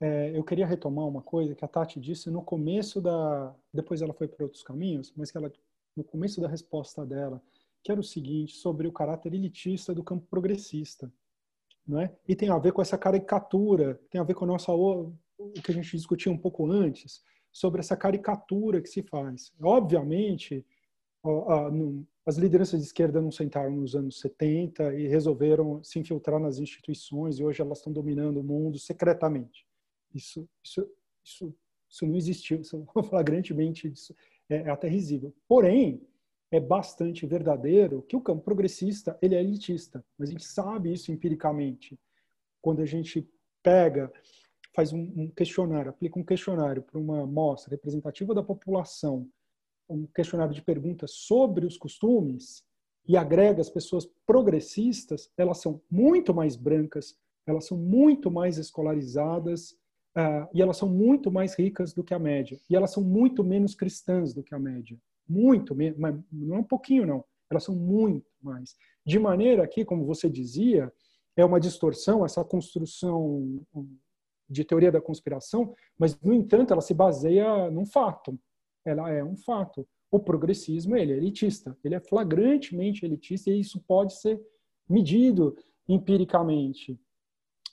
É, 0.00 0.36
eu 0.36 0.44
queria 0.44 0.66
retomar 0.66 1.06
uma 1.06 1.22
coisa 1.22 1.54
que 1.54 1.64
a 1.64 1.68
Tati 1.68 1.98
disse 2.00 2.28
no 2.30 2.42
começo 2.42 3.00
da. 3.00 3.54
Depois 3.72 4.02
ela 4.02 4.12
foi 4.12 4.28
para 4.28 4.44
outros 4.44 4.62
caminhos, 4.62 5.12
mas 5.16 5.30
que 5.30 5.38
ela, 5.38 5.50
no 5.96 6.04
começo 6.04 6.40
da 6.40 6.48
resposta 6.48 7.06
dela, 7.06 7.40
que 7.82 7.90
era 7.90 8.00
o 8.00 8.04
seguinte, 8.04 8.54
sobre 8.56 8.86
o 8.86 8.92
caráter 8.92 9.32
elitista 9.32 9.94
do 9.94 10.04
campo 10.04 10.26
progressista. 10.28 11.10
Não 11.86 12.00
é? 12.00 12.14
E 12.26 12.34
tem 12.34 12.48
a 12.50 12.58
ver 12.58 12.72
com 12.72 12.82
essa 12.82 12.98
caricatura, 12.98 14.00
tem 14.10 14.20
a 14.20 14.24
ver 14.24 14.34
com 14.34 14.44
a 14.44 14.48
nossa, 14.48 14.72
o 14.72 15.14
que 15.62 15.70
a 15.70 15.74
gente 15.74 15.96
discutia 15.96 16.32
um 16.32 16.38
pouco 16.38 16.70
antes, 16.70 17.22
sobre 17.52 17.80
essa 17.80 17.96
caricatura 17.96 18.80
que 18.82 18.88
se 18.88 19.02
faz. 19.02 19.52
Obviamente, 19.62 20.66
as 22.26 22.36
lideranças 22.36 22.80
de 22.80 22.86
esquerda 22.86 23.20
não 23.20 23.30
sentaram 23.30 23.70
nos 23.70 23.94
anos 23.94 24.20
70 24.20 24.94
e 24.94 25.06
resolveram 25.08 25.82
se 25.82 25.98
infiltrar 25.98 26.38
nas 26.38 26.58
instituições 26.58 27.38
e 27.38 27.44
hoje 27.44 27.62
elas 27.62 27.78
estão 27.78 27.92
dominando 27.92 28.40
o 28.40 28.44
mundo 28.44 28.78
secretamente. 28.78 29.66
Isso, 30.14 30.48
isso, 30.62 30.88
isso, 31.24 31.54
isso 31.88 32.06
não 32.06 32.16
existiu, 32.16 32.60
isso 32.60 32.84
flagrantemente 33.08 33.88
isso 33.88 34.14
é, 34.48 34.56
é 34.56 34.70
até 34.70 34.88
risível. 34.88 35.34
Porém, 35.48 36.02
é 36.50 36.60
bastante 36.60 37.26
verdadeiro 37.26 38.02
que 38.02 38.16
o 38.16 38.20
campo 38.20 38.44
progressista 38.44 39.18
ele 39.20 39.34
é 39.34 39.40
elitista, 39.40 40.04
mas 40.16 40.28
a 40.28 40.32
gente 40.32 40.44
sabe 40.44 40.92
isso 40.92 41.10
empiricamente. 41.10 41.98
Quando 42.62 42.80
a 42.80 42.86
gente 42.86 43.28
pega, 43.62 44.12
faz 44.74 44.92
um 44.92 45.28
questionário, 45.30 45.90
aplica 45.90 46.18
um 46.18 46.24
questionário 46.24 46.82
para 46.82 46.98
uma 46.98 47.22
amostra 47.22 47.70
representativa 47.70 48.34
da 48.34 48.42
população 48.42 49.28
um 49.88 50.06
questionário 50.06 50.54
de 50.54 50.62
perguntas 50.62 51.12
sobre 51.12 51.66
os 51.66 51.76
costumes 51.76 52.64
e 53.06 53.16
agrega 53.16 53.60
as 53.60 53.68
pessoas 53.68 54.08
progressistas, 54.26 55.30
elas 55.36 55.58
são 55.58 55.80
muito 55.90 56.32
mais 56.32 56.56
brancas, 56.56 57.16
elas 57.46 57.66
são 57.66 57.76
muito 57.76 58.30
mais 58.30 58.56
escolarizadas 58.56 59.72
uh, 60.16 60.48
e 60.54 60.62
elas 60.62 60.76
são 60.76 60.88
muito 60.88 61.30
mais 61.30 61.54
ricas 61.54 61.92
do 61.92 62.02
que 62.02 62.14
a 62.14 62.18
média. 62.18 62.58
E 62.68 62.74
elas 62.74 62.92
são 62.92 63.02
muito 63.02 63.44
menos 63.44 63.74
cristãs 63.74 64.32
do 64.32 64.42
que 64.42 64.54
a 64.54 64.58
média. 64.58 64.98
Muito 65.28 65.74
menos, 65.74 65.98
mas 65.98 66.18
não 66.32 66.56
é 66.56 66.58
um 66.60 66.64
pouquinho, 66.64 67.06
não. 67.06 67.24
Elas 67.50 67.64
são 67.64 67.74
muito 67.74 68.26
mais. 68.42 68.74
De 69.04 69.18
maneira 69.18 69.66
que, 69.68 69.84
como 69.84 70.06
você 70.06 70.30
dizia, 70.30 70.90
é 71.36 71.44
uma 71.44 71.60
distorção, 71.60 72.24
essa 72.24 72.42
construção 72.42 73.60
de 74.48 74.64
teoria 74.64 74.90
da 74.90 75.00
conspiração, 75.00 75.74
mas, 75.98 76.18
no 76.20 76.32
entanto, 76.32 76.72
ela 76.72 76.80
se 76.80 76.94
baseia 76.94 77.70
num 77.70 77.84
fato 77.84 78.38
ela 78.84 79.10
é 79.10 79.24
um 79.24 79.36
fato. 79.36 79.86
O 80.10 80.18
progressismo 80.18 80.96
ele 80.96 81.12
é 81.12 81.16
elitista, 81.16 81.76
ele 81.82 81.94
é 81.94 82.00
flagrantemente 82.00 83.04
elitista 83.04 83.50
e 83.50 83.60
isso 83.60 83.82
pode 83.86 84.14
ser 84.20 84.40
medido 84.88 85.56
empiricamente. 85.88 86.98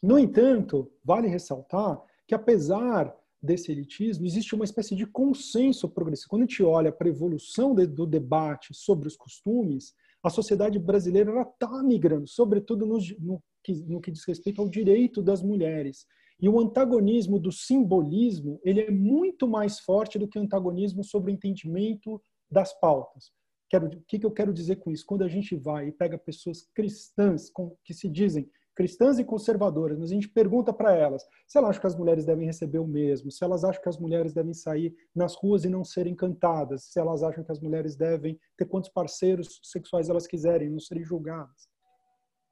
No 0.01 0.17
entanto, 0.17 0.91
vale 1.03 1.27
ressaltar 1.27 2.01
que 2.27 2.33
apesar 2.33 3.15
desse 3.41 3.71
elitismo, 3.71 4.25
existe 4.25 4.53
uma 4.53 4.63
espécie 4.63 4.95
de 4.95 5.05
consenso 5.05 5.89
progressista. 5.89 6.29
Quando 6.29 6.43
a 6.43 6.45
gente 6.45 6.61
olha 6.61 6.91
para 6.91 7.07
a 7.07 7.09
evolução 7.09 7.73
do 7.73 8.05
debate 8.05 8.73
sobre 8.73 9.07
os 9.07 9.17
costumes, 9.17 9.95
a 10.21 10.29
sociedade 10.29 10.77
brasileira 10.77 11.41
está 11.41 11.81
migrando, 11.81 12.27
sobretudo 12.27 12.85
no, 12.85 12.99
no, 13.19 13.43
no 13.87 14.01
que 14.01 14.11
diz 14.11 14.23
respeito 14.25 14.61
ao 14.61 14.69
direito 14.69 15.21
das 15.21 15.41
mulheres. 15.41 16.05
E 16.41 16.49
o 16.49 16.59
antagonismo 16.59 17.39
do 17.39 17.51
simbolismo 17.51 18.59
ele 18.63 18.81
é 18.81 18.89
muito 18.89 19.47
mais 19.47 19.79
forte 19.79 20.17
do 20.17 20.27
que 20.27 20.39
o 20.39 20.41
antagonismo 20.41 21.03
sobre 21.03 21.31
o 21.31 21.33
entendimento 21.33 22.19
das 22.49 22.73
pautas. 22.79 23.31
Quero, 23.69 23.85
o 23.85 24.01
que, 24.07 24.17
que 24.17 24.25
eu 24.25 24.31
quero 24.31 24.51
dizer 24.51 24.77
com 24.77 24.91
isso? 24.91 25.05
Quando 25.05 25.23
a 25.23 25.27
gente 25.27 25.55
vai 25.55 25.87
e 25.87 25.91
pega 25.91 26.17
pessoas 26.17 26.67
cristãs 26.73 27.49
com, 27.49 27.77
que 27.85 27.93
se 27.93 28.09
dizem 28.09 28.49
cristãs 28.75 29.19
e 29.19 29.23
conservadoras, 29.23 29.99
mas 29.99 30.09
a 30.09 30.13
gente 30.15 30.29
pergunta 30.29 30.73
para 30.73 30.95
elas 30.95 31.23
se 31.47 31.57
elas 31.57 31.71
acham 31.71 31.81
que 31.81 31.87
as 31.87 31.95
mulheres 31.95 32.25
devem 32.25 32.47
receber 32.47 32.79
o 32.79 32.87
mesmo, 32.87 33.29
se 33.29 33.43
elas 33.43 33.63
acham 33.63 33.81
que 33.81 33.89
as 33.89 33.99
mulheres 33.99 34.33
devem 34.33 34.53
sair 34.53 34.95
nas 35.15 35.35
ruas 35.35 35.63
e 35.63 35.69
não 35.69 35.83
serem 35.83 36.15
cantadas, 36.15 36.85
se 36.85 36.99
elas 36.99 37.21
acham 37.21 37.43
que 37.43 37.51
as 37.51 37.59
mulheres 37.59 37.95
devem 37.95 38.39
ter 38.57 38.65
quantos 38.65 38.89
parceiros 38.89 39.59
sexuais 39.61 40.09
elas 40.09 40.25
quiserem, 40.25 40.69
não 40.69 40.79
serem 40.79 41.03
julgadas 41.03 41.70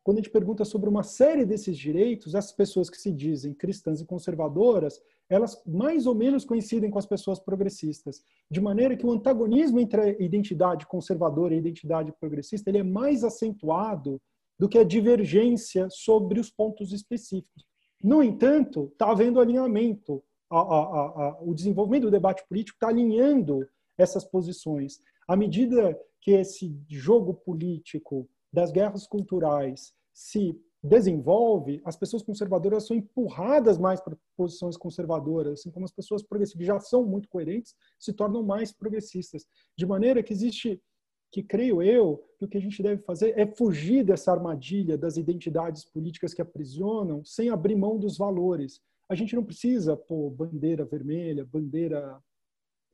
quando 0.09 0.17
a 0.17 0.21
gente 0.21 0.31
pergunta 0.31 0.65
sobre 0.65 0.89
uma 0.89 1.03
série 1.03 1.45
desses 1.45 1.77
direitos, 1.77 2.33
essas 2.33 2.51
pessoas 2.51 2.89
que 2.89 2.97
se 2.97 3.11
dizem 3.11 3.53
cristãs 3.53 4.01
e 4.01 4.05
conservadoras, 4.05 4.99
elas 5.29 5.61
mais 5.67 6.07
ou 6.07 6.15
menos 6.15 6.43
coincidem 6.43 6.89
com 6.89 6.97
as 6.97 7.05
pessoas 7.05 7.39
progressistas, 7.39 8.23
de 8.49 8.59
maneira 8.59 8.97
que 8.97 9.05
o 9.05 9.11
antagonismo 9.11 9.79
entre 9.79 10.01
a 10.01 10.09
identidade 10.19 10.87
conservadora 10.87 11.53
e 11.53 11.57
a 11.57 11.59
identidade 11.59 12.11
progressista 12.19 12.71
ele 12.71 12.79
é 12.79 12.83
mais 12.83 13.23
acentuado 13.23 14.19
do 14.57 14.67
que 14.67 14.79
a 14.79 14.83
divergência 14.83 15.87
sobre 15.91 16.39
os 16.39 16.49
pontos 16.49 16.91
específicos. 16.91 17.63
No 18.03 18.23
entanto, 18.23 18.89
está 18.91 19.11
havendo 19.11 19.39
alinhamento. 19.39 20.23
A, 20.49 20.57
a, 20.57 20.61
a, 20.63 21.37
o 21.39 21.53
desenvolvimento 21.53 22.05
do 22.05 22.11
debate 22.11 22.43
político 22.49 22.77
está 22.77 22.87
alinhando 22.87 23.63
essas 23.95 24.25
posições. 24.25 25.01
À 25.27 25.35
medida 25.35 25.95
que 26.19 26.31
esse 26.31 26.75
jogo 26.89 27.35
político 27.35 28.27
das 28.51 28.71
guerras 28.71 29.05
culturais 29.05 29.98
se 30.13 30.59
desenvolve, 30.81 31.81
as 31.83 31.97
pessoas 31.97 32.23
conservadoras 32.23 32.87
são 32.87 32.95
empurradas 32.95 33.77
mais 33.77 33.99
para 33.99 34.17
posições 34.35 34.77
conservadoras, 34.77 35.59
assim 35.59 35.71
como 35.71 35.85
as 35.85 35.91
pessoas 35.91 36.23
progressistas 36.23 36.65
já 36.65 36.79
são 36.79 37.05
muito 37.05 37.27
coerentes, 37.27 37.75
se 37.99 38.13
tornam 38.13 38.41
mais 38.41 38.71
progressistas. 38.71 39.45
De 39.77 39.85
maneira 39.85 40.23
que 40.23 40.31
existe, 40.31 40.81
que 41.31 41.43
creio 41.43 41.81
eu, 41.81 42.23
que 42.37 42.45
o 42.45 42.47
que 42.47 42.57
a 42.57 42.61
gente 42.61 42.81
deve 42.81 43.01
fazer 43.03 43.37
é 43.37 43.45
fugir 43.45 44.05
dessa 44.05 44.31
armadilha 44.31 44.97
das 44.97 45.17
identidades 45.17 45.83
políticas 45.83 46.33
que 46.33 46.41
aprisionam, 46.41 47.23
sem 47.25 47.49
abrir 47.49 47.75
mão 47.75 47.97
dos 47.97 48.17
valores. 48.17 48.81
A 49.09 49.15
gente 49.15 49.35
não 49.35 49.43
precisa 49.43 49.97
pôr 49.97 50.31
bandeira 50.31 50.85
vermelha, 50.85 51.43
bandeira 51.43 52.21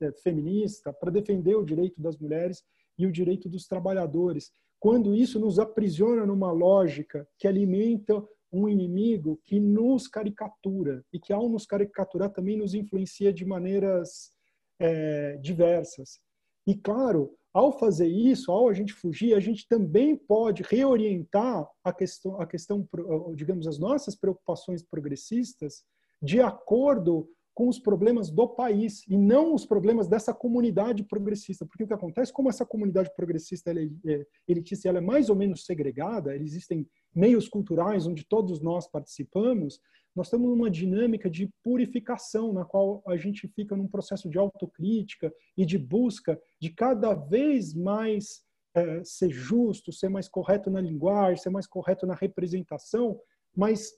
é, 0.01 0.11
feminista 0.11 0.91
para 0.91 1.11
defender 1.11 1.55
o 1.55 1.63
direito 1.63 2.01
das 2.01 2.17
mulheres 2.17 2.63
e 2.97 3.05
o 3.05 3.11
direito 3.11 3.47
dos 3.47 3.67
trabalhadores 3.67 4.51
quando 4.85 5.15
isso 5.15 5.39
nos 5.39 5.57
aprisiona 5.57 6.27
numa 6.27 6.51
lógica 6.51 7.27
que 7.39 7.47
alimenta 7.47 8.23
um 8.53 8.69
inimigo 8.69 9.41
que 9.43 9.59
nos 9.59 10.07
caricatura 10.07 11.03
e 11.11 11.19
que, 11.19 11.33
ao 11.33 11.49
nos 11.49 11.65
caricaturar, 11.65 12.31
também 12.31 12.55
nos 12.55 12.75
influencia 12.75 13.33
de 13.33 13.43
maneiras 13.43 14.29
é, 14.77 15.37
diversas. 15.37 16.19
E, 16.67 16.75
claro, 16.75 17.35
ao 17.51 17.79
fazer 17.79 18.07
isso, 18.07 18.51
ao 18.51 18.69
a 18.69 18.73
gente 18.73 18.93
fugir, 18.93 19.33
a 19.33 19.39
gente 19.39 19.67
também 19.67 20.15
pode 20.15 20.61
reorientar 20.61 21.67
a 21.83 21.91
questão, 21.91 22.39
a 22.39 22.45
questão 22.45 22.87
digamos, 23.33 23.65
as 23.65 23.79
nossas 23.79 24.15
preocupações 24.15 24.83
progressistas 24.83 25.83
de 26.21 26.39
acordo 26.41 27.27
com 27.55 27.69
os 27.69 27.79
problemas 27.79 28.29
do 28.29 28.49
país 28.49 29.07
e 29.07 29.17
não 29.17 29.53
os 29.53 29.65
problemas 29.65 30.09
dessa 30.09 30.33
comunidade 30.33 31.05
progressista. 31.05 31.65
Porque 31.65 31.85
o 31.85 31.87
que 31.87 31.93
acontece, 31.93 32.33
como 32.33 32.49
essa 32.49 32.65
comunidade 32.65 33.09
progressista 33.15 33.71
ela 33.71 33.79
é, 33.79 33.89
é 34.05 34.25
elitista 34.45 34.89
ela 34.89 34.97
é 34.97 35.01
mais 35.01 35.29
ou 35.29 35.37
menos 35.37 35.65
segregada, 35.65 36.35
existem 36.35 36.85
meios 37.15 37.47
culturais 37.47 38.05
onde 38.05 38.25
todos 38.25 38.59
nós 38.59 38.87
participamos, 38.87 39.79
nós 40.13 40.27
estamos 40.27 40.49
numa 40.49 40.69
dinâmica 40.69 41.29
de 41.29 41.49
purificação, 41.63 42.51
na 42.51 42.65
qual 42.65 43.01
a 43.07 43.15
gente 43.15 43.47
fica 43.47 43.75
num 43.75 43.87
processo 43.87 44.29
de 44.29 44.37
autocrítica 44.37 45.33
e 45.55 45.65
de 45.65 45.77
busca 45.77 46.37
de 46.59 46.69
cada 46.69 47.13
vez 47.13 47.73
mais 47.73 48.43
é, 48.73 49.01
ser 49.05 49.29
justo, 49.29 49.93
ser 49.93 50.09
mais 50.09 50.27
correto 50.27 50.69
na 50.69 50.81
linguagem, 50.81 51.41
ser 51.41 51.49
mais 51.49 51.67
correto 51.67 52.05
na 52.05 52.15
representação, 52.15 53.17
mas 53.55 53.93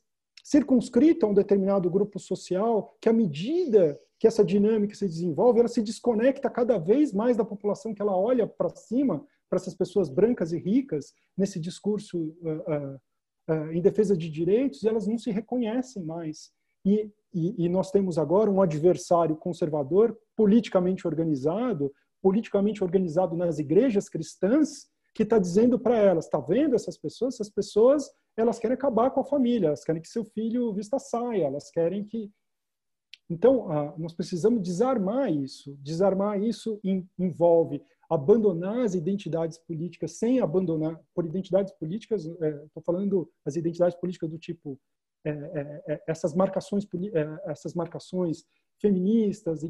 circunscrita 0.48 1.26
a 1.26 1.30
um 1.30 1.34
determinado 1.34 1.90
grupo 1.90 2.18
social, 2.18 2.96
que 3.02 3.10
à 3.10 3.14
medida 3.14 4.00
que 4.18 4.26
essa 4.26 4.46
dinâmica 4.46 4.96
se 4.96 5.06
desenvolve, 5.06 5.60
ela 5.60 5.68
se 5.68 5.82
desconecta 5.82 6.50
cada 6.50 6.78
vez 6.78 7.12
mais 7.12 7.36
da 7.36 7.44
população 7.44 7.94
que 7.94 8.02
ela 8.02 8.16
olha 8.16 8.48
para 8.48 8.70
cima, 8.70 9.26
para 9.50 9.58
essas 9.58 9.76
pessoas 9.76 10.08
brancas 10.08 10.54
e 10.54 10.58
ricas, 10.58 11.14
nesse 11.38 11.60
discurso 11.60 12.18
uh, 12.18 12.48
uh, 12.50 13.54
uh, 13.54 13.72
em 13.74 13.82
defesa 13.82 14.16
de 14.16 14.30
direitos, 14.30 14.84
e 14.84 14.88
elas 14.88 15.06
não 15.06 15.18
se 15.18 15.32
reconhecem 15.32 16.02
mais. 16.02 16.50
E, 16.86 17.12
e, 17.34 17.66
e 17.66 17.68
nós 17.68 17.92
temos 17.92 18.18
agora 18.18 18.50
um 18.50 18.62
adversário 18.62 19.36
conservador, 19.36 20.18
politicamente 20.34 21.06
organizado, 21.06 21.92
politicamente 22.22 22.82
organizado 22.82 23.36
nas 23.36 23.60
igrejas 23.60 24.08
cristãs, 24.08 24.88
que 25.14 25.24
está 25.24 25.38
dizendo 25.38 25.78
para 25.78 25.98
elas, 25.98 26.24
está 26.24 26.40
vendo 26.40 26.74
essas 26.74 26.98
pessoas? 26.98 27.34
Essas 27.34 27.50
pessoas, 27.50 28.10
elas 28.38 28.60
querem 28.60 28.76
acabar 28.76 29.12
com 29.12 29.20
a 29.20 29.26
família, 29.26 29.68
elas 29.68 29.84
querem 29.84 30.02
que 30.02 30.08
seu 30.08 30.24
filho 30.24 30.74
vista 30.74 31.00
saia, 31.00 31.46
elas 31.46 31.70
querem 31.72 32.04
que... 32.04 32.32
Então, 33.30 33.68
nós 33.98 34.14
precisamos 34.14 34.62
desarmar 34.62 35.30
isso. 35.30 35.76
Desarmar 35.82 36.42
isso 36.42 36.80
envolve 37.20 37.84
abandonar 38.10 38.80
as 38.80 38.96
identidades 38.96 39.58
políticas 39.58 40.14
sem 40.14 40.40
abandonar, 40.40 41.00
por 41.14 41.26
identidades 41.26 41.74
políticas, 41.74 42.26
estou 42.26 42.82
é, 42.82 42.86
falando 42.86 43.30
as 43.46 43.56
identidades 43.56 43.98
políticas 43.98 44.30
do 44.30 44.38
tipo 44.38 44.80
é, 45.26 45.30
é, 45.30 45.84
é 45.88 46.04
essas 46.08 46.34
marcações, 46.34 46.88
essas 47.46 47.74
marcações 47.74 48.46
feministas, 48.80 49.62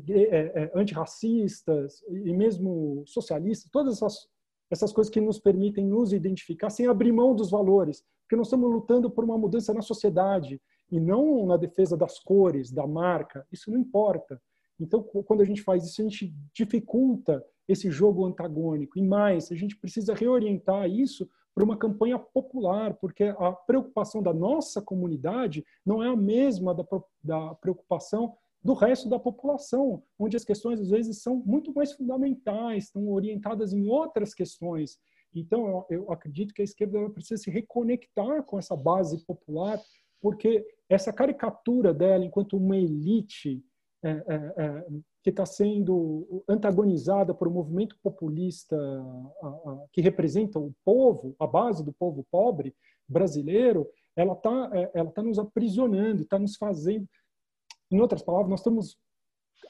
antirracistas 0.75 2.03
e 2.09 2.33
mesmo 2.33 3.03
socialistas, 3.07 3.71
todas 3.71 3.95
essas, 3.95 4.27
essas 4.69 4.91
coisas 4.91 5.11
que 5.11 5.21
nos 5.21 5.39
permitem 5.39 5.85
nos 5.85 6.11
identificar 6.13 6.69
sem 6.69 6.87
abrir 6.87 7.11
mão 7.11 7.35
dos 7.35 7.49
valores, 7.49 8.03
porque 8.23 8.35
nós 8.35 8.47
estamos 8.47 8.69
lutando 8.71 9.09
por 9.09 9.23
uma 9.23 9.37
mudança 9.37 9.73
na 9.73 9.81
sociedade 9.81 10.61
e 10.91 10.99
não 10.99 11.45
na 11.45 11.57
defesa 11.57 11.95
das 11.95 12.19
cores, 12.19 12.71
da 12.71 12.85
marca. 12.85 13.45
Isso 13.51 13.71
não 13.71 13.79
importa. 13.79 14.41
Então, 14.79 15.01
quando 15.01 15.41
a 15.41 15.45
gente 15.45 15.61
faz 15.61 15.85
isso, 15.85 16.01
a 16.01 16.03
gente 16.03 16.35
dificulta 16.53 17.43
esse 17.67 17.89
jogo 17.89 18.25
antagônico. 18.25 18.97
E 18.97 19.01
mais, 19.01 19.51
a 19.51 19.55
gente 19.55 19.77
precisa 19.77 20.13
reorientar 20.13 20.89
isso 20.89 21.27
para 21.53 21.63
uma 21.63 21.75
campanha 21.75 22.19
popular, 22.19 22.93
porque 22.95 23.23
a 23.23 23.51
preocupação 23.51 24.21
da 24.21 24.33
nossa 24.33 24.81
comunidade 24.81 25.65
não 25.85 26.03
é 26.03 26.07
a 26.07 26.15
mesma 26.15 26.73
da, 26.73 26.85
da 27.23 27.55
preocupação 27.55 28.35
do 28.63 28.73
resto 28.73 29.07
da 29.07 29.19
população, 29.19 30.03
onde 30.19 30.35
as 30.35 30.43
questões 30.43 30.79
às 30.79 30.89
vezes 30.89 31.21
são 31.21 31.37
muito 31.45 31.73
mais 31.73 31.93
fundamentais, 31.93 32.85
estão 32.85 33.07
orientadas 33.09 33.71
em 33.73 33.87
outras 33.87 34.33
questões. 34.33 34.97
Então, 35.33 35.85
eu 35.89 36.11
acredito 36.11 36.53
que 36.53 36.61
a 36.61 36.65
esquerda 36.65 37.09
precisa 37.09 37.41
se 37.41 37.51
reconectar 37.51 38.43
com 38.43 38.57
essa 38.57 38.75
base 38.75 39.23
popular, 39.25 39.79
porque 40.21 40.65
essa 40.89 41.13
caricatura 41.13 41.93
dela 41.93 42.25
enquanto 42.25 42.57
uma 42.57 42.75
elite 42.75 43.63
é, 44.03 44.09
é, 44.09 44.53
é, 44.57 44.85
que 45.23 45.31
está 45.31 45.45
sendo 45.45 46.43
antagonizada 46.47 47.33
por 47.33 47.47
um 47.47 47.51
movimento 47.51 47.97
populista 48.01 48.77
que 49.91 50.01
representa 50.01 50.59
o 50.59 50.71
povo, 50.85 51.35
a 51.39 51.47
base 51.47 51.83
do 51.83 51.91
povo 51.91 52.25
pobre 52.31 52.75
brasileiro, 53.07 53.87
ela 54.15 54.33
está 54.33 54.71
ela 54.93 55.11
tá 55.11 55.21
nos 55.23 55.39
aprisionando, 55.39 56.21
está 56.21 56.39
nos 56.39 56.55
fazendo. 56.55 57.07
Em 57.91 57.99
outras 57.99 58.21
palavras, 58.21 58.49
nós 58.49 58.59
estamos 58.59 58.97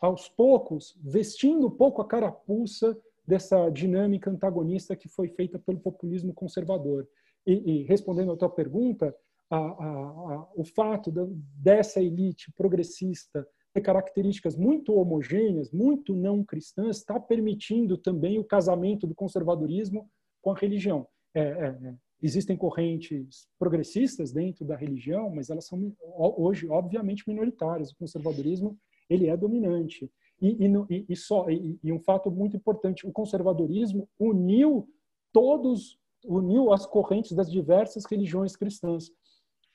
aos 0.02 0.28
poucos 0.30 0.98
vestindo 1.04 1.68
um 1.68 1.72
pouco 1.72 2.02
a 2.02 2.08
carapuça 2.08 2.98
dessa 3.26 3.70
dinâmica 3.70 4.30
antagonista 4.30 4.96
que 4.96 5.10
foi 5.10 5.28
feita 5.28 5.60
pelo 5.60 5.80
populismo 5.80 6.34
conservador. 6.34 7.08
E, 7.46 7.54
e 7.54 7.84
respondendo 7.84 8.32
à 8.32 8.38
tua 8.38 8.50
pergunta, 8.50 9.16
a, 9.50 9.58
a, 9.58 9.60
a, 9.60 10.48
o 10.56 10.64
fato 10.64 11.12
da, 11.12 11.26
dessa 11.30 12.02
elite 12.02 12.52
progressista 12.54 13.48
ter 13.74 13.82
características 13.82 14.56
muito 14.56 14.94
homogêneas, 14.94 15.72
muito 15.72 16.16
não 16.16 16.44
cristãs, 16.44 16.98
está 16.98 17.20
permitindo 17.20 17.98
também 17.98 18.40
o 18.40 18.44
casamento 18.44 19.06
do 19.06 19.14
conservadorismo 19.14 20.10
com 20.42 20.52
a 20.52 20.56
religião. 20.56 21.08
É, 21.34 21.42
é, 21.42 21.78
é, 21.84 21.96
existem 22.22 22.58
correntes 22.58 23.48
progressistas 23.60 24.32
dentro 24.32 24.66
da 24.66 24.76
religião, 24.76 25.30
mas 25.30 25.50
elas 25.50 25.66
são 25.66 25.94
hoje 26.18 26.68
obviamente 26.68 27.24
minoritárias. 27.28 27.92
O 27.92 27.98
conservadorismo 27.98 28.78
ele 29.10 29.28
é 29.28 29.38
dominante. 29.38 30.12
E, 30.42 30.68
e, 30.90 31.06
e 31.10 31.16
só 31.16 31.50
e, 31.50 31.80
e 31.84 31.92
um 31.92 32.00
fato 32.00 32.30
muito 32.30 32.56
importante: 32.56 33.08
o 33.08 33.12
conservadorismo 33.12 34.08
uniu 34.20 34.88
todos, 35.32 36.00
uniu 36.26 36.72
as 36.72 36.86
correntes 36.86 37.34
das 37.34 37.52
diversas 37.52 38.06
religiões 38.06 38.56
cristãs 38.56 39.12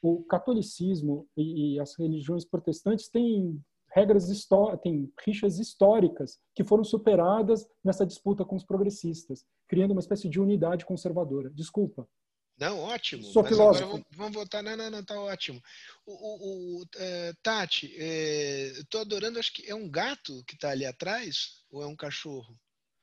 o 0.03 0.24
catolicismo 0.24 1.28
e, 1.36 1.78
as 1.78 1.97
religiões 1.97 2.45
protestantes 2.45 3.09
têm 3.09 3.62
regras 3.95 4.26
tem 4.82 5.12
rixas 5.24 5.59
históricas 5.59 6.40
que 6.55 6.64
foram 6.64 6.82
superadas 6.82 7.68
nessa 7.84 8.07
disputa 8.07 8.43
com 8.43 8.57
os 8.57 8.64
progressistas, 8.64 9.45
criando 9.68 9.93
uma 9.93 10.01
espécie 10.01 10.30
de 10.30 10.40
unidade 10.40 10.86
conservadora. 10.86 11.51
Desculpa. 11.51 12.09
Não, 12.59 12.79
ótimo. 12.79 13.25
Sou 13.25 13.43
Mas 13.43 13.53
filósofo. 13.53 13.85
agora 13.85 13.93
vamos, 13.93 14.17
vamos 14.17 14.35
voltar. 14.35 14.63
Não, 14.63 14.77
não, 14.77 14.91
não, 14.91 15.05
tá 15.05 15.19
ótimo. 15.19 15.63
O, 16.07 16.13
o, 16.13 16.83
o 16.83 16.85
é, 16.97 17.33
Tati, 17.43 17.95
é, 17.99 18.73
estou 18.81 19.01
adorando, 19.01 19.39
acho 19.39 19.53
que 19.53 19.69
é 19.69 19.75
um 19.75 19.89
gato 19.89 20.45
que 20.47 20.55
está 20.55 20.71
ali 20.71 20.85
atrás 20.85 21.63
ou 21.71 21.83
é 21.83 21.87
um 21.87 21.97
cachorro? 21.97 22.59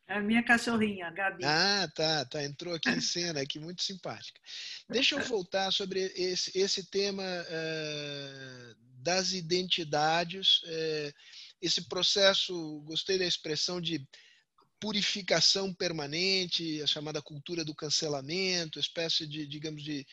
É 0.09 0.15
a 0.15 0.21
minha 0.21 0.43
cachorrinha, 0.43 1.11
Gabi. 1.11 1.45
Ah, 1.45 1.87
tá, 1.93 2.25
tá. 2.25 2.43
Entrou 2.43 2.73
aqui 2.73 2.89
em 2.89 2.99
cena, 2.99 3.41
aqui, 3.41 3.59
muito 3.59 3.83
simpática. 3.83 4.41
Deixa 4.89 5.15
eu 5.15 5.23
voltar 5.23 5.71
sobre 5.71 5.99
esse, 6.15 6.57
esse 6.57 6.89
tema 6.89 7.23
uh, 7.23 8.75
das 9.03 9.33
identidades, 9.33 10.63
uh, 10.63 11.13
esse 11.61 11.87
processo, 11.87 12.81
gostei 12.85 13.19
da 13.19 13.25
expressão 13.25 13.79
de 13.79 14.03
purificação 14.79 15.73
permanente, 15.73 16.81
a 16.81 16.87
chamada 16.87 17.21
cultura 17.21 17.65
do 17.65 17.75
cancelamento, 17.75 18.79
espécie 18.79 19.27
de, 19.27 19.45
digamos, 19.45 19.83
de 19.83 20.05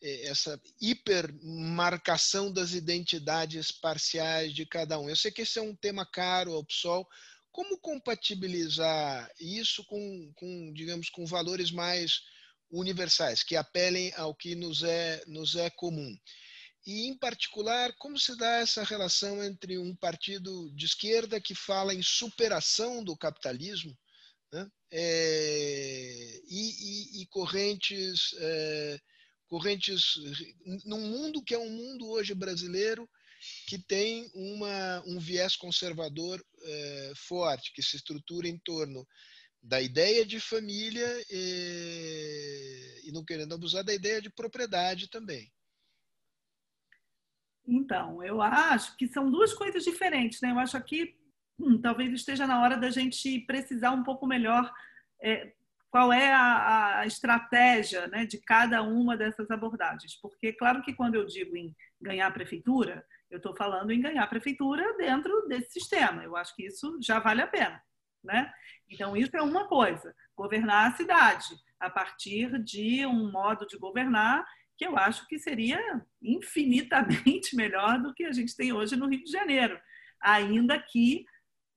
eh, 0.00 0.28
essa 0.28 0.60
hipermarcação 0.80 2.52
das 2.52 2.72
identidades 2.72 3.70
parciais 3.70 4.54
de 4.54 4.64
cada 4.66 4.98
um. 4.98 5.08
Eu 5.08 5.16
sei 5.16 5.30
que 5.30 5.42
esse 5.42 5.58
é 5.58 5.62
um 5.62 5.74
tema 5.74 6.06
caro 6.06 6.54
ao 6.54 6.64
PSOL, 6.64 7.06
como 7.52 7.78
compatibilizar 7.78 9.30
isso 9.40 9.84
com, 9.84 10.32
com, 10.34 10.72
digamos, 10.74 11.08
com 11.08 11.24
valores 11.24 11.70
mais 11.70 12.20
universais, 12.70 13.42
que 13.42 13.56
apelem 13.56 14.12
ao 14.14 14.34
que 14.34 14.54
nos 14.54 14.82
é, 14.82 15.22
nos 15.26 15.56
é 15.56 15.70
comum? 15.70 16.14
E, 16.86 17.06
em 17.06 17.18
particular, 17.18 17.92
como 17.98 18.18
se 18.18 18.36
dá 18.36 18.58
essa 18.58 18.84
relação 18.84 19.42
entre 19.42 19.76
um 19.78 19.94
partido 19.96 20.70
de 20.72 20.86
esquerda 20.86 21.40
que 21.40 21.54
fala 21.54 21.92
em 21.92 22.02
superação 22.02 23.02
do 23.02 23.16
capitalismo? 23.16 23.96
É, 24.90 26.40
e, 26.48 27.20
e, 27.20 27.22
e, 27.22 27.26
correntes, 27.26 28.34
é, 28.38 29.00
correntes 29.48 30.14
num 30.84 31.00
mundo 31.00 31.42
que 31.42 31.54
é 31.54 31.58
um 31.58 31.70
mundo 31.70 32.08
hoje 32.08 32.34
brasileiro 32.34 33.08
que 33.66 33.78
tem 33.78 34.30
uma, 34.34 35.02
um 35.06 35.18
viés 35.18 35.56
conservador 35.56 36.42
é, 36.62 37.12
forte, 37.16 37.72
que 37.72 37.82
se 37.82 37.96
estrutura 37.96 38.48
em 38.48 38.58
torno 38.58 39.06
da 39.62 39.80
ideia 39.80 40.24
de 40.24 40.38
família 40.38 41.08
e, 41.30 43.02
e, 43.04 43.12
não 43.12 43.24
querendo 43.24 43.54
abusar 43.54 43.82
da 43.84 43.92
ideia 43.92 44.22
de 44.22 44.30
propriedade 44.30 45.08
também. 45.08 45.52
Então, 47.66 48.22
eu 48.22 48.40
acho 48.40 48.96
que 48.96 49.08
são 49.08 49.28
duas 49.28 49.52
coisas 49.52 49.82
diferentes. 49.82 50.40
Né? 50.40 50.52
Eu 50.52 50.58
acho 50.58 50.80
que 50.84 51.16
hum, 51.58 51.80
talvez 51.80 52.12
esteja 52.12 52.46
na 52.46 52.62
hora 52.62 52.76
da 52.76 52.90
gente 52.90 53.40
precisar 53.40 53.90
um 53.90 54.02
pouco 54.02 54.26
melhor 54.26 54.72
é, 55.22 55.52
qual 55.90 56.12
é 56.12 56.32
a, 56.32 57.00
a 57.00 57.06
estratégia 57.06 58.06
né, 58.08 58.26
de 58.26 58.38
cada 58.38 58.82
uma 58.82 59.16
dessas 59.16 59.50
abordagens. 59.50 60.18
Porque, 60.20 60.52
claro 60.52 60.82
que 60.82 60.94
quando 60.94 61.14
eu 61.14 61.24
digo 61.24 61.56
em 61.56 61.74
ganhar 62.00 62.30
prefeitura, 62.32 63.04
eu 63.30 63.38
estou 63.38 63.56
falando 63.56 63.90
em 63.90 64.00
ganhar 64.00 64.26
prefeitura 64.26 64.96
dentro 64.96 65.46
desse 65.48 65.72
sistema. 65.72 66.22
Eu 66.22 66.36
acho 66.36 66.54
que 66.54 66.66
isso 66.66 66.98
já 67.00 67.18
vale 67.18 67.42
a 67.42 67.46
pena. 67.46 67.82
Né? 68.22 68.52
Então, 68.88 69.16
isso 69.16 69.36
é 69.36 69.42
uma 69.42 69.68
coisa. 69.68 70.14
Governar 70.36 70.90
a 70.90 70.96
cidade 70.96 71.46
a 71.80 71.88
partir 71.88 72.62
de 72.62 73.06
um 73.06 73.30
modo 73.30 73.66
de 73.66 73.78
governar 73.78 74.44
que 74.76 74.86
eu 74.86 74.96
acho 74.98 75.26
que 75.26 75.38
seria 75.38 75.80
infinitamente 76.22 77.54
melhor 77.56 77.98
do 78.02 78.12
que 78.12 78.24
a 78.24 78.32
gente 78.32 78.54
tem 78.54 78.72
hoje 78.72 78.96
no 78.96 79.08
Rio 79.08 79.24
de 79.24 79.30
Janeiro. 79.30 79.80
Ainda 80.20 80.78
que 80.78 81.24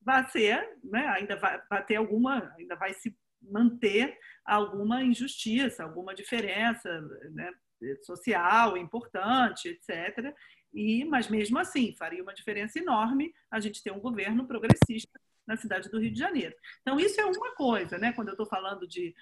vai 0.10 0.28
ser, 0.30 0.78
né, 0.84 1.06
ainda 1.08 1.36
vai, 1.36 1.62
vai 1.70 1.86
ter 1.86 1.98
alguma, 1.98 2.52
ainda 2.58 2.76
vai 2.76 2.94
se 2.94 3.16
manter 3.40 4.18
alguma 4.44 5.04
injustiça, 5.04 5.84
alguma 5.84 6.16
diferença 6.16 6.90
né, 7.32 7.52
social 8.02 8.76
importante, 8.76 9.70
etc. 9.70 10.34
E, 10.74 11.06
mas 11.06 11.30
mesmo 11.30 11.60
assim, 11.60 11.96
faria 11.96 12.24
uma 12.24 12.34
diferença 12.34 12.80
enorme 12.80 13.32
a 13.52 13.60
gente 13.60 13.84
ter 13.84 13.92
um 13.92 14.00
governo 14.00 14.48
progressista 14.48 15.20
na 15.48 15.56
cidade 15.56 15.90
do 15.90 16.00
Rio 16.00 16.12
de 16.12 16.20
Janeiro. 16.20 16.56
Então, 16.82 17.00
isso 17.00 17.20
é 17.22 17.26
uma 17.26 17.56
coisa, 17.56 17.98
né? 17.98 18.14
Quando 18.14 18.30
eu 18.30 18.34
estou 18.34 18.46
falando 18.46 18.88
de, 18.88 19.16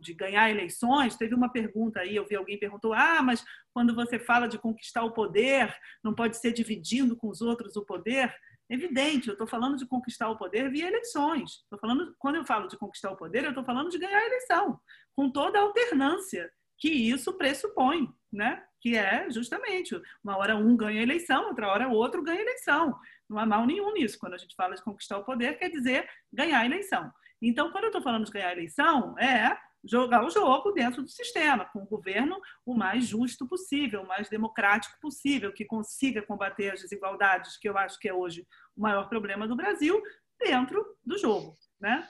de 0.00 0.14
ganhar 0.14 0.50
eleições, 0.50 1.16
teve 1.16 1.34
uma 1.34 1.50
pergunta 1.50 2.00
aí, 2.00 2.16
eu 2.16 2.26
vi 2.26 2.36
alguém 2.36 2.58
perguntou: 2.58 2.94
ah, 2.94 3.22
mas 3.22 3.44
quando 3.72 3.94
você 3.94 4.18
fala 4.18 4.46
de 4.46 4.58
conquistar 4.58 5.04
o 5.04 5.12
poder, 5.12 5.74
não 6.02 6.14
pode 6.14 6.38
ser 6.38 6.52
dividindo 6.52 7.16
com 7.16 7.28
os 7.28 7.42
outros 7.42 7.76
o 7.76 7.84
poder? 7.84 8.34
Evidente, 8.68 9.28
eu 9.28 9.34
estou 9.34 9.46
falando 9.46 9.76
de 9.76 9.86
conquistar 9.86 10.28
o 10.30 10.36
poder 10.36 10.70
via 10.70 10.88
eleições. 10.88 11.64
Tô 11.68 11.78
falando, 11.78 12.14
quando 12.18 12.36
eu 12.36 12.44
falo 12.44 12.66
de 12.66 12.78
conquistar 12.78 13.10
o 13.10 13.16
poder, 13.16 13.44
eu 13.44 13.50
estou 13.50 13.64
falando 13.64 13.90
de 13.90 13.98
ganhar 13.98 14.18
a 14.18 14.26
eleição, 14.26 14.80
com 15.14 15.30
toda 15.30 15.58
a 15.58 15.62
alternância 15.62 16.50
que 16.78 16.88
isso 16.88 17.32
pressupõe, 17.34 18.08
né? 18.32 18.62
que 18.84 18.94
é 18.94 19.30
justamente 19.30 19.98
uma 20.22 20.36
hora 20.36 20.56
um 20.56 20.76
ganha 20.76 21.02
eleição, 21.02 21.46
outra 21.46 21.68
hora 21.68 21.88
outro 21.88 22.22
ganha 22.22 22.42
eleição. 22.42 22.94
Não 23.26 23.38
há 23.38 23.46
mal 23.46 23.64
nenhum 23.64 23.90
nisso. 23.94 24.18
Quando 24.18 24.34
a 24.34 24.36
gente 24.36 24.54
fala 24.54 24.74
de 24.74 24.82
conquistar 24.82 25.16
o 25.16 25.24
poder, 25.24 25.56
quer 25.56 25.70
dizer 25.70 26.06
ganhar 26.30 26.60
a 26.60 26.66
eleição. 26.66 27.10
Então, 27.40 27.70
quando 27.70 27.84
eu 27.84 27.88
estou 27.88 28.02
falando 28.02 28.26
de 28.26 28.30
ganhar 28.30 28.48
a 28.48 28.52
eleição, 28.52 29.18
é 29.18 29.56
jogar 29.84 30.24
o 30.24 30.30
jogo 30.30 30.72
dentro 30.72 31.02
do 31.02 31.08
sistema, 31.08 31.66
com 31.66 31.80
o 31.80 31.86
governo 31.86 32.40
o 32.64 32.74
mais 32.74 33.06
justo 33.06 33.46
possível, 33.46 34.02
o 34.02 34.08
mais 34.08 34.28
democrático 34.28 34.98
possível, 35.00 35.52
que 35.52 35.64
consiga 35.64 36.22
combater 36.22 36.72
as 36.72 36.80
desigualdades, 36.80 37.56
que 37.58 37.68
eu 37.68 37.76
acho 37.76 37.98
que 37.98 38.08
é 38.08 38.14
hoje 38.14 38.46
o 38.76 38.80
maior 38.80 39.08
problema 39.08 39.46
do 39.46 39.56
Brasil, 39.56 40.02
dentro 40.38 40.84
do 41.04 41.18
jogo. 41.18 41.56
Né? 41.80 42.08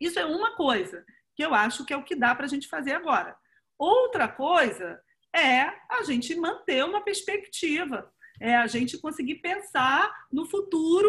Isso 0.00 0.18
é 0.18 0.24
uma 0.24 0.56
coisa 0.56 1.04
que 1.34 1.44
eu 1.44 1.54
acho 1.54 1.84
que 1.84 1.92
é 1.92 1.96
o 1.96 2.04
que 2.04 2.16
dá 2.16 2.34
para 2.34 2.46
a 2.46 2.48
gente 2.48 2.68
fazer 2.68 2.92
agora. 2.92 3.36
Outra 3.78 4.26
coisa 4.26 5.00
é 5.34 5.72
a 5.88 6.02
gente 6.04 6.34
manter 6.34 6.84
uma 6.84 7.02
perspectiva, 7.02 8.12
é 8.40 8.56
a 8.56 8.66
gente 8.66 8.98
conseguir 8.98 9.36
pensar 9.36 10.12
no 10.32 10.46
futuro 10.46 11.08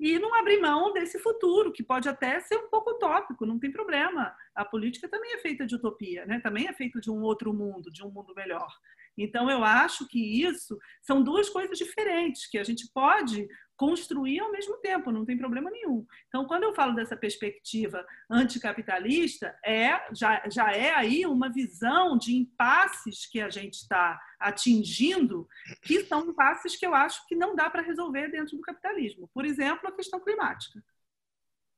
e 0.00 0.18
não 0.18 0.34
abrir 0.34 0.58
mão 0.58 0.94
desse 0.94 1.18
futuro, 1.18 1.70
que 1.70 1.82
pode 1.82 2.08
até 2.08 2.40
ser 2.40 2.56
um 2.56 2.70
pouco 2.70 2.92
utópico, 2.92 3.44
não 3.44 3.58
tem 3.58 3.70
problema. 3.70 4.34
A 4.54 4.64
política 4.64 5.06
também 5.06 5.34
é 5.34 5.38
feita 5.38 5.66
de 5.66 5.74
utopia, 5.74 6.24
né? 6.24 6.40
também 6.40 6.66
é 6.66 6.72
feita 6.72 6.98
de 6.98 7.10
um 7.10 7.20
outro 7.20 7.52
mundo, 7.52 7.92
de 7.92 8.02
um 8.02 8.10
mundo 8.10 8.32
melhor. 8.34 8.72
Então, 9.18 9.50
eu 9.50 9.62
acho 9.62 10.08
que 10.08 10.42
isso 10.42 10.78
são 11.02 11.22
duas 11.22 11.50
coisas 11.50 11.76
diferentes, 11.76 12.48
que 12.48 12.56
a 12.56 12.64
gente 12.64 12.90
pode 12.94 13.46
construir 13.80 14.40
ao 14.40 14.52
mesmo 14.52 14.76
tempo, 14.76 15.10
não 15.10 15.24
tem 15.24 15.38
problema 15.38 15.70
nenhum. 15.70 16.06
Então, 16.28 16.44
quando 16.44 16.64
eu 16.64 16.74
falo 16.74 16.94
dessa 16.94 17.16
perspectiva 17.16 18.06
anticapitalista, 18.28 19.58
é, 19.64 19.98
já, 20.12 20.46
já 20.50 20.70
é 20.70 20.90
aí 20.94 21.24
uma 21.24 21.48
visão 21.48 22.18
de 22.18 22.36
impasses 22.36 23.24
que 23.24 23.40
a 23.40 23.48
gente 23.48 23.76
está 23.76 24.20
atingindo, 24.38 25.48
que 25.80 26.04
são 26.04 26.28
impasses 26.28 26.76
que 26.76 26.86
eu 26.86 26.94
acho 26.94 27.26
que 27.26 27.34
não 27.34 27.56
dá 27.56 27.70
para 27.70 27.80
resolver 27.80 28.28
dentro 28.28 28.54
do 28.54 28.62
capitalismo. 28.62 29.30
Por 29.32 29.46
exemplo, 29.46 29.88
a 29.88 29.92
questão 29.92 30.20
climática. 30.20 30.84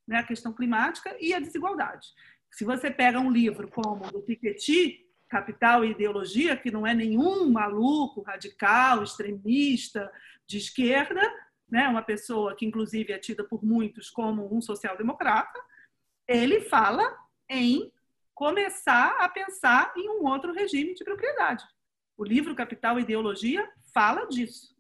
Né? 0.05 0.17
A 0.17 0.27
questão 0.27 0.53
climática 0.53 1.17
e 1.21 1.33
a 1.33 1.39
desigualdade. 1.39 2.09
Se 2.51 2.65
você 2.65 2.91
pega 2.91 3.21
um 3.21 3.31
livro 3.31 3.69
como 3.69 4.05
o 4.05 4.11
do 4.11 4.23
Piketty, 4.23 5.07
Capital 5.29 5.85
e 5.85 5.93
Ideologia, 5.93 6.57
que 6.57 6.73
não 6.73 6.85
é 6.85 6.95
nenhum 6.95 7.49
maluco, 7.49 8.23
radical, 8.23 9.05
extremista 9.05 10.11
de 10.49 10.59
esquerda, 10.59 11.23
né, 11.73 11.89
uma 11.89 12.03
pessoa 12.03 12.55
que 12.55 12.67
inclusive 12.67 13.15
é 13.15 13.19
tida 13.19 13.43
por 13.43 13.65
muitos 13.65 14.11
como 14.11 14.55
um 14.55 14.61
social-democrata, 14.61 15.59
ele 16.29 16.61
fala 16.61 17.03
em 17.49 17.91
começar 18.35 19.17
a 19.19 19.27
pensar 19.27 19.91
em 19.97 20.11
um 20.11 20.27
outro 20.27 20.53
regime 20.53 20.93
de 20.93 21.03
propriedade. 21.03 21.65
O 22.15 22.25
livro 22.25 22.55
Capital 22.55 22.99
e 22.99 23.03
Ideologia 23.03 23.67
fala 23.95 24.27
disso. 24.27 24.77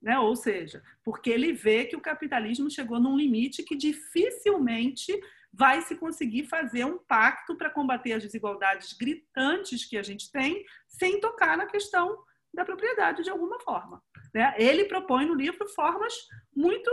Né? 0.00 0.18
Ou 0.18 0.34
seja, 0.34 0.82
porque 1.04 1.28
ele 1.28 1.52
vê 1.52 1.84
que 1.84 1.96
o 1.96 2.00
capitalismo 2.00 2.70
chegou 2.70 2.98
num 2.98 3.18
limite 3.18 3.62
que 3.62 3.76
dificilmente 3.76 5.12
vai 5.52 5.82
se 5.82 5.96
conseguir 5.96 6.44
fazer 6.44 6.86
um 6.86 6.96
pacto 6.96 7.56
para 7.56 7.68
combater 7.68 8.14
as 8.14 8.22
desigualdades 8.22 8.94
gritantes 8.94 9.84
que 9.84 9.98
a 9.98 10.02
gente 10.02 10.32
tem, 10.32 10.64
sem 10.88 11.20
tocar 11.20 11.58
na 11.58 11.66
questão 11.66 12.24
da 12.52 12.64
propriedade 12.64 13.22
de 13.22 13.30
alguma 13.30 13.58
forma. 13.60 14.02
Né? 14.34 14.54
Ele 14.58 14.84
propõe 14.84 15.26
no 15.26 15.34
livro 15.34 15.68
formas 15.68 16.14
muito 16.54 16.90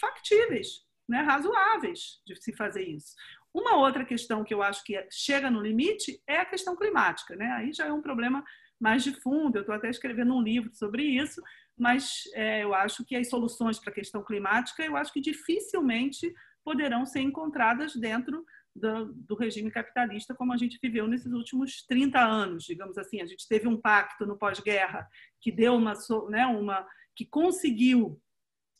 factíveis, 0.00 0.84
né? 1.08 1.20
razoáveis 1.22 2.20
de 2.26 2.36
se 2.36 2.52
fazer 2.52 2.82
isso. 2.82 3.14
Uma 3.54 3.76
outra 3.76 4.04
questão 4.04 4.44
que 4.44 4.52
eu 4.52 4.62
acho 4.62 4.84
que 4.84 5.02
chega 5.10 5.50
no 5.50 5.62
limite 5.62 6.20
é 6.26 6.38
a 6.38 6.44
questão 6.44 6.76
climática. 6.76 7.34
Né? 7.34 7.50
Aí 7.52 7.72
já 7.72 7.86
é 7.86 7.92
um 7.92 8.02
problema 8.02 8.44
mais 8.78 9.02
de 9.02 9.12
fundo. 9.20 9.56
Eu 9.56 9.62
estou 9.62 9.74
até 9.74 9.88
escrevendo 9.88 10.34
um 10.34 10.42
livro 10.42 10.70
sobre 10.74 11.02
isso, 11.02 11.42
mas 11.76 12.22
é, 12.34 12.62
eu 12.62 12.74
acho 12.74 13.04
que 13.04 13.16
as 13.16 13.28
soluções 13.28 13.78
para 13.78 13.90
a 13.90 13.94
questão 13.94 14.22
climática, 14.22 14.84
eu 14.84 14.96
acho 14.96 15.12
que 15.12 15.20
dificilmente 15.20 16.32
poderão 16.64 17.06
ser 17.06 17.20
encontradas 17.20 17.94
dentro 17.94 18.44
do, 18.78 19.12
do, 19.12 19.34
regime 19.34 19.70
capitalista 19.70 20.34
como 20.34 20.52
a 20.52 20.56
gente 20.56 20.78
viveu 20.82 21.06
nesses 21.06 21.32
últimos 21.32 21.82
30 21.86 22.18
anos, 22.18 22.64
digamos 22.64 22.96
assim. 22.98 23.20
A 23.20 23.26
gente 23.26 23.48
teve 23.48 23.66
um 23.66 23.80
pacto 23.80 24.26
no 24.26 24.38
pós-guerra 24.38 25.08
que 25.40 25.50
deu 25.50 25.74
uma, 25.74 25.94
né, 26.28 26.46
uma 26.46 26.86
que 27.14 27.24
conseguiu 27.24 28.20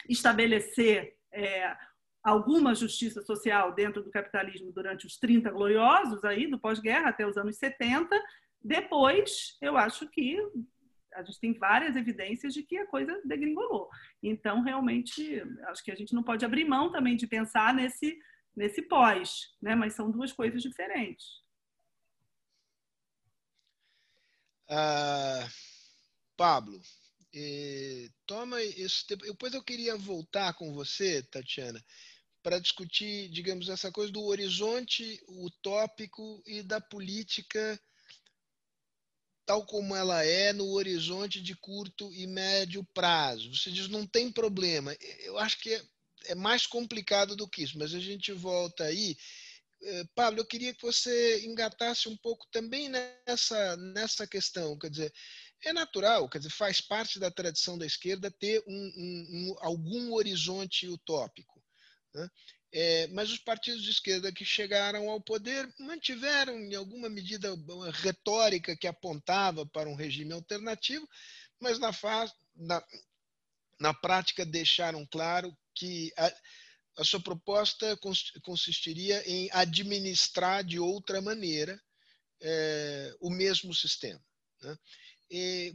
estabelecer 0.09 1.17
é, 1.33 1.77
alguma 2.23 2.75
justiça 2.75 3.23
social 3.23 3.73
dentro 3.73 4.03
do 4.03 4.11
capitalismo 4.11 4.73
durante 4.73 5.07
os 5.07 5.17
30 5.17 5.51
gloriosos 5.51 6.25
aí 6.25 6.47
do 6.47 6.59
pós-guerra 6.59 7.09
até 7.09 7.27
os 7.27 7.37
anos 7.37 7.57
70. 7.57 8.09
Depois, 8.63 9.57
eu 9.63 9.77
acho 9.77 10.09
que 10.09 10.39
a 11.15 11.23
gente 11.23 11.41
tem 11.41 11.53
várias 11.55 11.97
evidências 11.97 12.53
de 12.53 12.63
que 12.63 12.77
a 12.77 12.87
coisa 12.87 13.21
degringolou. 13.25 13.89
Então, 14.23 14.63
realmente, 14.63 15.43
acho 15.69 15.83
que 15.83 15.91
a 15.91 15.95
gente 15.95 16.15
não 16.15 16.23
pode 16.23 16.45
abrir 16.45 16.65
mão 16.65 16.91
também 16.91 17.17
de 17.17 17.27
pensar 17.27 17.73
nesse 17.73 18.19
nesse 18.57 18.83
pós, 18.83 19.55
né? 19.61 19.75
mas 19.75 19.95
são 19.95 20.11
duas 20.11 20.33
coisas 20.33 20.63
diferentes. 20.63 21.27
Ah, 24.69 25.49
Pablo, 26.37 26.81
eh, 27.35 28.09
toma 28.27 28.63
isso. 28.63 29.05
Depois 29.09 29.55
eu 29.55 29.63
queria 29.63 29.97
voltar 29.97 30.55
com 30.55 30.73
você, 30.73 31.23
Tatiana, 31.23 31.85
para 32.43 32.59
discutir, 32.59 33.29
digamos, 33.29 33.69
essa 33.69 33.93
coisa 33.93 34.11
do 34.11 34.25
horizonte 34.25 35.23
utópico 35.29 36.43
e 36.47 36.63
da 36.63 36.81
política 36.81 37.81
tal 39.47 39.65
como 39.65 39.95
ela 39.95 40.25
é 40.25 40.53
no 40.53 40.69
horizonte 40.73 41.41
de 41.41 41.55
curto 41.55 42.13
e 42.13 42.27
médio 42.27 42.85
prazo. 42.93 43.55
Você 43.55 43.71
diz 43.71 43.89
não 43.89 44.05
tem 44.05 44.31
problema. 44.31 44.95
Eu 45.21 45.39
acho 45.39 45.61
que 45.61 45.81
é 46.27 46.35
mais 46.35 46.67
complicado 46.67 47.37
do 47.37 47.49
que 47.49 47.63
isso, 47.63 47.79
mas 47.79 47.95
a 47.95 48.01
gente 48.01 48.33
volta 48.33 48.85
aí. 48.85 49.17
Eh, 49.83 50.05
Pablo, 50.15 50.41
eu 50.41 50.47
queria 50.47 50.75
que 50.75 50.83
você 50.83 51.45
engatasse 51.45 52.09
um 52.09 52.17
pouco 52.17 52.47
também 52.51 52.89
nessa, 52.89 53.77
nessa 53.77 54.27
questão. 54.27 54.79
Quer 54.79 54.91
dizer, 54.91 55.13
é 55.65 55.73
natural, 55.73 56.29
quer 56.29 56.39
dizer, 56.39 56.51
faz 56.51 56.81
parte 56.81 57.19
da 57.19 57.31
tradição 57.31 57.79
da 57.79 57.87
esquerda 57.87 58.31
ter 58.31 58.63
um, 58.67 58.93
um, 58.97 59.27
um, 59.31 59.57
algum 59.61 60.13
horizonte 60.13 60.89
utópico. 60.89 61.63
Né? 62.15 62.31
É, 62.73 63.07
mas 63.09 63.31
os 63.31 63.39
partidos 63.39 63.83
de 63.83 63.91
esquerda 63.91 64.33
que 64.33 64.45
chegaram 64.45 65.09
ao 65.09 65.21
poder 65.21 65.73
mantiveram, 65.79 66.59
em 66.59 66.75
alguma 66.75 67.09
medida, 67.09 67.55
uma 67.55 67.91
retórica 67.91 68.77
que 68.77 68.87
apontava 68.87 69.65
para 69.65 69.89
um 69.89 69.95
regime 69.95 70.33
alternativo, 70.33 71.09
mas 71.61 71.79
na, 71.79 71.93
fase, 71.93 72.35
na, 72.55 72.85
na 73.81 73.95
prática 73.95 74.45
deixaram 74.45 75.07
claro 75.07 75.57
que 75.77 76.13
a, 76.17 76.33
a 76.99 77.05
sua 77.05 77.21
proposta 77.21 77.99
consistiria 78.43 79.23
em 79.31 79.49
administrar 79.53 80.65
de 80.65 80.79
outra 80.79 81.21
maneira 81.21 81.81
é, 82.41 83.15
o 83.21 83.31
mesmo 83.31 83.75
sistema. 83.75 84.21
Né? 84.63 84.77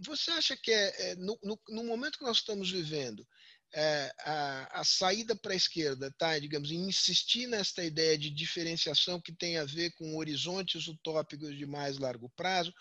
Você 0.06 0.32
acha 0.32 0.58
que 0.58 0.72
é, 0.72 1.12
é 1.12 1.16
no, 1.16 1.38
no, 1.44 1.62
no, 1.70 1.84
momento 1.84 2.18
que 2.18 2.26
nós 2.26 2.38
estamos 2.38 2.72
vivendo, 2.72 3.28
é, 3.74 4.14
a, 4.20 4.82
a, 4.82 4.84
saída 4.84 5.36
para 5.36 5.54
a 5.54 5.56
esquerda 5.56 6.08
está, 6.08 6.38
digamos, 6.40 6.72
em 6.72 6.88
insistir 6.88 7.48
nesta 7.48 7.84
ideia 7.84 8.18
de 8.18 8.30
diferenciação 8.30 9.22
que 9.22 9.34
tem 9.34 9.58
a 9.58 9.66
ver 9.66 9.92
com 9.92 10.18
horizontes 10.18 10.88
utópicos 10.88 11.56
de 11.58 11.66
mais 11.66 11.98
largo 11.98 12.30
prazo, 12.36 12.74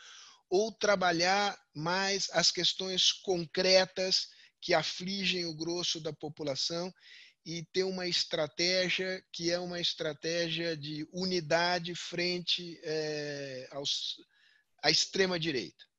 ou 0.49 0.73
trabalhar 0.73 1.57
mais 1.75 2.29
as 2.33 2.51
questões 2.51 3.13
concretas 3.13 4.29
que 4.61 4.75
afligem 4.75 5.47
o 5.47 5.57
grosso 5.57 6.01
da 6.01 6.13
população 6.13 6.93
e 7.45 7.65
ter 7.73 7.85
uma 7.85 8.07
estratégia 8.07 9.23
que 9.33 9.51
é 9.51 9.59
uma 9.59 9.81
estratégia 9.81 10.77
de 10.77 11.09
unidade 11.13 11.95
frente 11.95 12.79
é, 12.85 13.69
aos, 13.73 14.17
à 14.83 14.91
extrema-direita? 14.91 15.91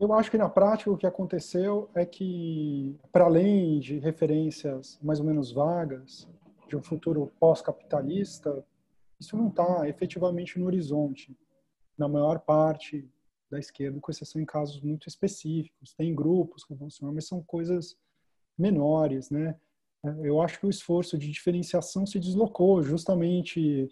Eu 0.00 0.12
acho 0.12 0.30
que 0.30 0.38
na 0.38 0.48
prática 0.48 0.92
o 0.92 0.96
que 0.96 1.06
aconteceu 1.06 1.90
é 1.92 2.06
que, 2.06 2.96
para 3.10 3.24
além 3.24 3.80
de 3.80 3.98
referências 3.98 4.96
mais 5.02 5.18
ou 5.18 5.26
menos 5.26 5.50
vagas 5.50 6.28
de 6.68 6.76
um 6.76 6.82
futuro 6.82 7.32
pós-capitalista, 7.40 8.64
isso 9.18 9.36
não 9.36 9.48
está 9.48 9.88
efetivamente 9.88 10.56
no 10.56 10.66
horizonte. 10.66 11.36
Na 11.96 12.06
maior 12.06 12.38
parte 12.38 13.10
da 13.50 13.58
esquerda, 13.58 14.00
com 14.00 14.10
exceção 14.10 14.40
em 14.40 14.44
casos 14.44 14.80
muito 14.80 15.08
específicos. 15.08 15.94
Tem 15.94 16.14
grupos 16.14 16.64
que 16.64 16.76
funcionam, 16.76 17.14
mas 17.14 17.26
são 17.26 17.42
coisas 17.42 17.96
menores, 18.56 19.30
né? 19.30 19.56
Eu 20.22 20.40
acho 20.40 20.60
que 20.60 20.66
o 20.66 20.70
esforço 20.70 21.18
de 21.18 21.30
diferenciação 21.30 22.06
se 22.06 22.18
deslocou 22.18 22.82
justamente 22.82 23.88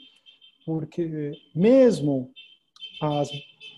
porque 0.65 1.33
mesmo 1.55 2.33
as 3.01 3.29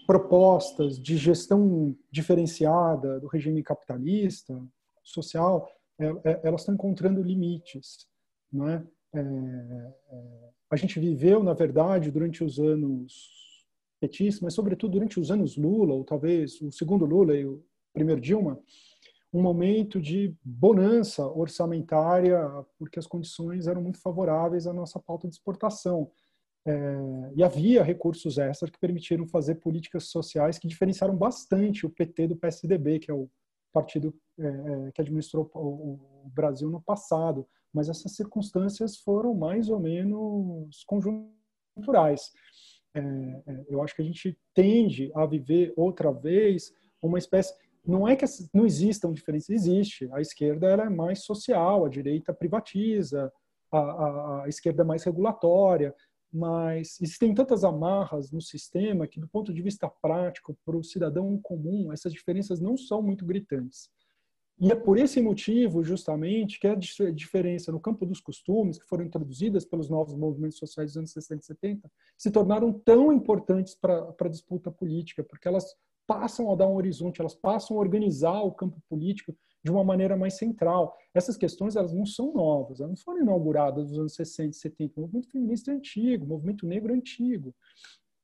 propostas 0.07 0.99
de 0.99 1.17
gestão 1.17 1.95
diferenciada 2.11 3.21
do 3.21 3.27
regime 3.27 3.63
capitalista, 3.63 4.59
social, 5.03 5.71
é, 5.99 6.07
é, 6.25 6.41
elas 6.45 6.63
estão 6.63 6.75
encontrando 6.75 7.23
limites, 7.23 8.07
né? 8.53 8.87
É, 9.15 9.93
a 10.71 10.77
gente 10.77 11.01
viveu, 11.01 11.43
na 11.43 11.55
verdade, 11.55 12.11
durante 12.11 12.45
os 12.45 12.59
anos 12.59 13.48
petista, 14.01 14.45
mas 14.45 14.55
sobretudo 14.55 14.93
durante 14.93 15.19
os 15.19 15.31
anos 15.31 15.57
Lula, 15.57 15.95
ou 15.95 16.05
talvez 16.05 16.61
o 16.61 16.71
segundo 16.71 17.05
Lula 17.05 17.37
e 17.37 17.45
o 17.45 17.63
primeiro 17.93 18.21
Dilma, 18.21 18.61
um 19.33 19.43
momento 19.43 20.01
de 20.01 20.35
bonança 20.43 21.27
orçamentária, 21.27 22.41
porque 22.79 22.99
as 22.99 23.07
condições 23.07 23.67
eram 23.67 23.83
muito 23.83 24.01
favoráveis 24.01 24.67
à 24.67 24.73
nossa 24.73 24.99
pauta 24.99 25.29
de 25.29 25.35
exportação. 25.35 26.11
É, 26.67 27.33
e 27.37 27.43
havia 27.43 27.83
recursos 27.83 28.37
extras 28.39 28.71
que 28.71 28.79
permitiram 28.79 29.27
fazer 29.27 29.57
políticas 29.57 30.05
sociais 30.05 30.59
que 30.59 30.69
diferenciaram 30.69 31.17
bastante 31.17 31.87
o 31.87 31.91
PT 31.91 32.29
do 32.29 32.37
PSDB, 32.37 32.99
que 32.99 33.11
é 33.11 33.15
o 33.15 33.31
partido 33.73 34.15
é, 34.39 34.47
é, 34.47 34.93
que 34.93 35.01
administrou 35.01 35.51
o, 35.55 36.27
o 36.27 36.31
Brasil 36.31 36.71
no 36.71 36.81
passado. 36.81 37.47
Mas 37.73 37.89
essas 37.89 38.13
circunstâncias 38.13 38.97
foram 38.97 39.35
mais 39.35 39.69
ou 39.69 39.79
menos 39.79 40.85
conjunturais. 40.85 42.33
É, 42.95 43.01
é, 43.01 43.65
eu 43.69 43.83
acho 43.83 43.95
que 43.95 44.03
a 44.03 44.05
gente 44.05 44.37
tende 44.55 45.11
a 45.15 45.27
viver 45.27 45.73
outra 45.77 46.11
vez 46.13 46.73
uma 47.03 47.19
espécie 47.19 47.55
não 47.87 48.07
é 48.07 48.15
que 48.15 48.25
não 48.53 48.67
existam 48.67 49.13
diferenças, 49.13 49.49
existe. 49.49 50.09
A 50.13 50.21
esquerda 50.21 50.67
ela 50.67 50.85
é 50.85 50.91
mais 50.91 51.25
social, 51.25 51.87
a 51.87 51.89
direita 51.89 52.35
privatiza, 52.35 53.33
a, 53.73 53.79
a, 53.79 54.45
a 54.45 54.49
esquerda 54.49 54.83
é 54.83 54.87
mais 54.87 55.05
regulatória, 55.05 55.95
mas 56.31 57.01
existem 57.01 57.35
tantas 57.35 57.65
amarras 57.65 58.31
no 58.31 58.43
sistema 58.43 59.07
que, 59.07 59.19
do 59.19 59.29
ponto 59.29 59.55
de 59.55 59.63
vista 59.63 59.89
prático, 59.89 60.57
para 60.65 60.77
o 60.77 60.85
cidadão 60.85 61.39
comum, 61.43 61.91
essas 61.91 62.13
diferenças 62.13 62.61
não 62.61 62.77
são 62.77 63.01
muito 63.01 63.25
gritantes. 63.25 63.89
E 64.61 64.73
é 64.73 64.75
por 64.75 64.99
esse 64.99 65.21
motivo, 65.21 65.85
justamente, 65.85 66.59
que 66.59 66.67
a 66.67 66.75
diferença 66.75 67.71
no 67.71 67.79
campo 67.79 68.05
dos 68.05 68.21
costumes, 68.21 68.77
que 68.77 68.89
foram 68.89 69.05
introduzidas 69.05 69.65
pelos 69.65 69.89
novos 69.89 70.15
movimentos 70.15 70.59
sociais 70.59 70.91
dos 70.91 70.97
anos 70.97 71.13
60 71.13 71.43
e 71.43 71.47
70, 71.47 71.93
se 72.17 72.31
tornaram 72.31 72.73
tão 72.73 73.13
importantes 73.13 73.77
para 73.77 74.13
a 74.21 74.29
disputa 74.29 74.71
política, 74.71 75.23
porque 75.23 75.47
elas 75.47 75.77
passam 76.09 76.51
a 76.51 76.57
dar 76.57 76.67
um 76.67 76.75
horizonte, 76.75 77.21
elas 77.21 77.37
passam 77.37 77.77
a 77.77 77.81
organizar 77.81 78.41
o 78.43 78.51
campo 78.51 78.83
político 78.89 79.37
de 79.63 79.71
uma 79.71 79.85
maneira 79.85 80.17
mais 80.17 80.35
central. 80.35 80.97
Essas 81.15 81.37
questões 81.37 81.77
elas 81.77 81.93
não 81.93 82.07
são 82.07 82.33
novas, 82.33 82.81
elas 82.81 82.91
não 82.91 82.97
foram 82.97 83.21
inauguradas 83.21 83.91
nos 83.91 83.99
anos 83.99 84.15
60 84.15 84.51
e 84.51 84.55
70. 84.55 84.93
O 84.97 85.03
movimento 85.03 85.31
feminista 85.31 85.71
é 85.71 85.75
antigo, 85.75 86.25
o 86.25 86.29
movimento 86.29 86.67
negro 86.67 86.93
é 86.93 86.97
antigo. 86.97 87.55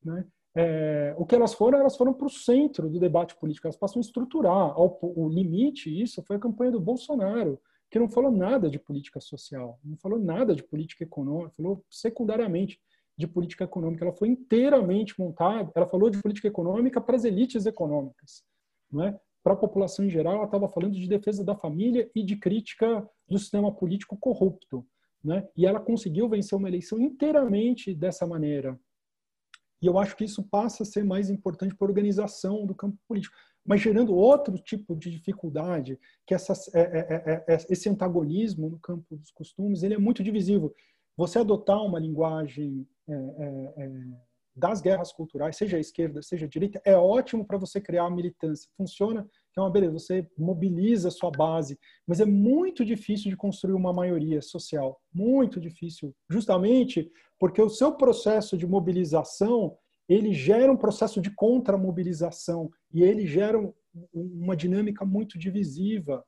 Né? 0.02 0.26
É, 0.56 1.14
o 1.18 1.26
que 1.26 1.34
elas 1.34 1.52
foram, 1.52 1.80
elas 1.80 1.96
foram 1.96 2.12
para 2.12 2.26
o 2.26 2.30
centro 2.30 2.88
do 2.88 3.00
debate 3.00 3.34
político, 3.36 3.66
elas 3.66 3.76
passam 3.76 3.98
a 3.98 4.04
estruturar. 4.04 4.72
Ao, 4.72 4.98
o 5.02 5.28
limite, 5.28 5.90
isso 5.90 6.22
foi 6.22 6.36
a 6.36 6.40
campanha 6.40 6.70
do 6.70 6.80
Bolsonaro, 6.80 7.60
que 7.90 7.98
não 7.98 8.08
falou 8.08 8.30
nada 8.30 8.70
de 8.70 8.78
política 8.78 9.20
social, 9.20 9.78
não 9.84 9.96
falou 9.96 10.18
nada 10.18 10.54
de 10.54 10.62
política 10.62 11.04
econômica, 11.04 11.54
falou 11.56 11.84
secundariamente 11.90 12.80
de 13.16 13.26
política 13.26 13.64
econômica. 13.64 14.04
Ela 14.04 14.14
foi 14.14 14.28
inteiramente 14.28 15.18
montada, 15.18 15.70
ela 15.74 15.86
falou 15.86 16.10
de 16.10 16.20
política 16.20 16.48
econômica 16.48 17.00
para 17.00 17.16
as 17.16 17.24
elites 17.24 17.66
econômicas. 17.66 18.44
Não 18.90 19.04
é? 19.04 19.18
Para 19.42 19.52
a 19.52 19.56
população 19.56 20.04
em 20.04 20.10
geral, 20.10 20.36
ela 20.36 20.44
estava 20.44 20.68
falando 20.68 20.94
de 20.94 21.06
defesa 21.06 21.44
da 21.44 21.54
família 21.54 22.10
e 22.14 22.22
de 22.22 22.36
crítica 22.36 23.06
do 23.28 23.38
sistema 23.38 23.70
político 23.70 24.16
corrupto. 24.16 24.86
Né? 25.22 25.46
E 25.56 25.66
ela 25.66 25.80
conseguiu 25.80 26.28
vencer 26.28 26.56
uma 26.56 26.68
eleição 26.68 26.98
inteiramente 26.98 27.94
dessa 27.94 28.26
maneira. 28.26 28.78
E 29.82 29.86
eu 29.86 29.98
acho 29.98 30.16
que 30.16 30.24
isso 30.24 30.42
passa 30.42 30.82
a 30.82 30.86
ser 30.86 31.04
mais 31.04 31.30
importante 31.30 31.74
para 31.74 31.86
a 31.86 31.90
organização 31.90 32.66
do 32.66 32.74
campo 32.74 32.98
político. 33.06 33.34
Mas 33.66 33.80
gerando 33.80 34.14
outro 34.14 34.58
tipo 34.58 34.94
de 34.94 35.10
dificuldade, 35.10 35.98
que 36.26 36.34
essa, 36.34 36.52
é, 36.74 36.80
é, 36.80 37.44
é, 37.54 37.56
esse 37.70 37.88
antagonismo 37.88 38.68
no 38.68 38.78
campo 38.78 39.16
dos 39.16 39.30
costumes, 39.30 39.82
ele 39.82 39.94
é 39.94 39.98
muito 39.98 40.22
divisível. 40.22 40.74
Você 41.16 41.38
adotar 41.38 41.82
uma 41.82 41.98
linguagem 41.98 42.86
é, 43.08 43.14
é, 43.14 43.84
é, 43.84 43.92
das 44.54 44.80
guerras 44.80 45.12
culturais, 45.12 45.56
seja 45.56 45.76
a 45.76 45.80
esquerda, 45.80 46.22
seja 46.22 46.46
a 46.46 46.48
direita, 46.48 46.80
é 46.84 46.96
ótimo 46.96 47.44
para 47.44 47.58
você 47.58 47.80
criar 47.80 48.04
uma 48.04 48.16
militância. 48.16 48.70
Funciona, 48.76 49.26
uma 49.62 49.70
beleza, 49.70 49.92
você 49.92 50.28
mobiliza 50.36 51.08
a 51.08 51.10
sua 51.10 51.30
base, 51.30 51.78
mas 52.06 52.20
é 52.20 52.24
muito 52.24 52.84
difícil 52.84 53.30
de 53.30 53.36
construir 53.36 53.74
uma 53.74 53.92
maioria 53.92 54.42
social. 54.42 55.00
Muito 55.12 55.60
difícil, 55.60 56.14
justamente 56.28 57.10
porque 57.38 57.60
o 57.60 57.68
seu 57.68 57.92
processo 57.92 58.56
de 58.56 58.66
mobilização 58.66 59.76
ele 60.08 60.32
gera 60.34 60.70
um 60.70 60.76
processo 60.76 61.20
de 61.20 61.30
contra-mobilização 61.30 62.70
e 62.92 63.02
ele 63.02 63.26
gera 63.26 63.58
uma 64.12 64.56
dinâmica 64.56 65.04
muito 65.04 65.38
divisiva. 65.38 66.24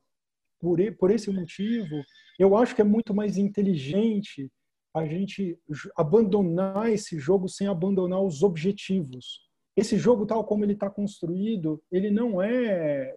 Por, 0.59 0.79
por 0.97 1.11
esse 1.11 1.29
motivo, 1.29 2.03
eu 2.39 2.57
acho 2.57 2.75
que 2.75 2.81
é 2.81 2.85
muito 2.85 3.13
mais 3.13 3.37
inteligente 3.37 4.51
a 4.95 5.05
gente 5.05 5.59
abandonar 5.95 6.89
esse 6.89 7.19
jogo 7.19 7.47
sem 7.47 7.67
abandonar 7.67 8.21
os 8.21 8.41
objetivos. 8.41 9.46
Esse 9.77 9.97
jogo 9.97 10.25
tal 10.25 10.43
como 10.43 10.65
ele 10.65 10.73
está 10.73 10.89
construído, 10.89 11.81
ele 11.91 12.09
não 12.09 12.41
é, 12.41 13.15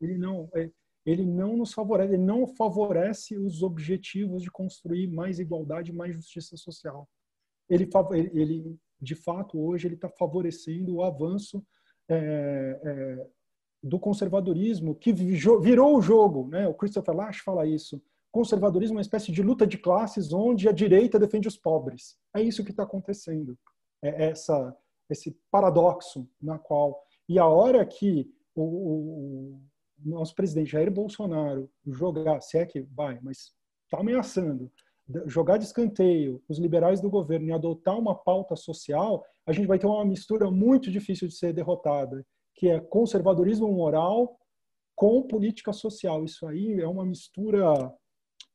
ele 0.00 0.18
não, 0.18 0.50
é, 0.54 0.70
ele 1.06 1.24
não 1.24 1.56
nos 1.56 1.72
favorece, 1.72 2.14
ele 2.14 2.22
não 2.22 2.46
favorece 2.46 3.38
os 3.38 3.62
objetivos 3.62 4.42
de 4.42 4.50
construir 4.50 5.06
mais 5.06 5.38
igualdade, 5.38 5.92
mais 5.92 6.14
justiça 6.14 6.56
social. 6.56 7.08
Ele, 7.68 7.88
ele 8.34 8.76
de 9.00 9.14
fato 9.14 9.58
hoje 9.58 9.86
ele 9.86 9.94
está 9.94 10.08
favorecendo 10.08 10.96
o 10.96 11.04
avanço 11.04 11.64
é, 12.08 12.80
é, 12.84 13.26
do 13.82 13.98
conservadorismo 13.98 14.94
que 14.94 15.12
virou 15.12 15.96
o 15.96 16.02
jogo, 16.02 16.48
né? 16.48 16.66
O 16.66 16.74
Christopher 16.74 17.14
Lasch 17.14 17.38
fala 17.42 17.64
isso 17.64 18.02
conservadorismo 18.30 18.94
é 18.94 18.98
uma 18.98 19.02
espécie 19.02 19.32
de 19.32 19.42
luta 19.42 19.66
de 19.66 19.78
classes 19.78 20.32
onde 20.32 20.68
a 20.68 20.72
direita 20.72 21.18
defende 21.18 21.48
os 21.48 21.56
pobres. 21.56 22.16
É 22.34 22.42
isso 22.42 22.64
que 22.64 22.70
está 22.70 22.84
acontecendo. 22.84 23.58
É 24.02 24.26
essa, 24.26 24.76
esse 25.12 25.38
paradoxo 25.50 26.28
na 26.40 26.58
qual. 26.58 27.02
E 27.28 27.38
a 27.38 27.46
hora 27.46 27.84
que 27.84 28.30
o, 28.54 28.62
o, 28.62 29.60
nosso 30.04 30.34
presidente 30.34 30.70
Jair 30.70 30.90
Bolsonaro 30.90 31.70
jogar, 31.86 32.40
se 32.40 32.58
é 32.58 32.66
que 32.66 32.80
vai, 32.80 33.18
mas 33.22 33.52
está 33.84 34.00
ameaçando, 34.00 34.70
jogar 35.26 35.58
de 35.58 35.64
escanteio 35.64 36.42
os 36.48 36.58
liberais 36.58 37.00
do 37.00 37.10
governo 37.10 37.48
e 37.48 37.52
adotar 37.52 37.98
uma 37.98 38.14
pauta 38.14 38.56
social, 38.56 39.24
a 39.46 39.52
gente 39.52 39.66
vai 39.66 39.78
ter 39.78 39.86
uma 39.86 40.04
mistura 40.04 40.50
muito 40.50 40.90
difícil 40.90 41.28
de 41.28 41.34
ser 41.34 41.52
derrotada, 41.52 42.24
que 42.54 42.68
é 42.68 42.80
conservadorismo 42.80 43.70
moral 43.72 44.38
com 44.94 45.22
política 45.22 45.72
social. 45.72 46.24
Isso 46.24 46.46
aí 46.46 46.80
é 46.80 46.86
uma 46.86 47.04
mistura 47.04 47.92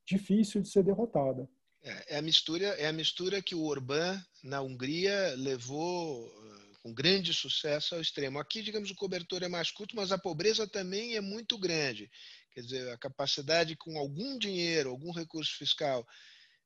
difícil 0.06 0.62
de 0.62 0.70
ser 0.70 0.84
derrotada. 0.84 1.50
É, 1.86 2.16
é, 2.16 2.18
a 2.18 2.22
mistura, 2.22 2.66
é 2.66 2.88
a 2.88 2.94
mistura 2.94 3.44
que 3.44 3.54
o 3.54 3.64
Orbán 3.64 4.20
na 4.44 4.60
Hungria 4.60 5.36
levou 5.38 6.26
uh, 6.26 6.80
com 6.82 6.92
grande 6.92 7.32
sucesso 7.32 7.94
ao 7.94 8.02
extremo. 8.02 8.40
Aqui, 8.40 8.64
digamos, 8.64 8.90
o 8.90 8.96
cobertor 8.96 9.44
é 9.44 9.48
mais 9.48 9.70
curto, 9.70 9.96
mas 9.96 10.12
a 10.12 10.18
pobreza 10.18 10.68
também 10.68 11.16
é 11.16 11.22
muito 11.22 11.60
grande. 11.60 12.10
Quer 12.52 12.62
dizer, 12.62 12.90
a 12.90 12.98
capacidade 12.98 13.76
com 13.76 14.00
algum 14.00 14.36
dinheiro, 14.40 14.90
algum 14.90 15.12
recurso 15.12 15.56
fiscal 15.56 16.08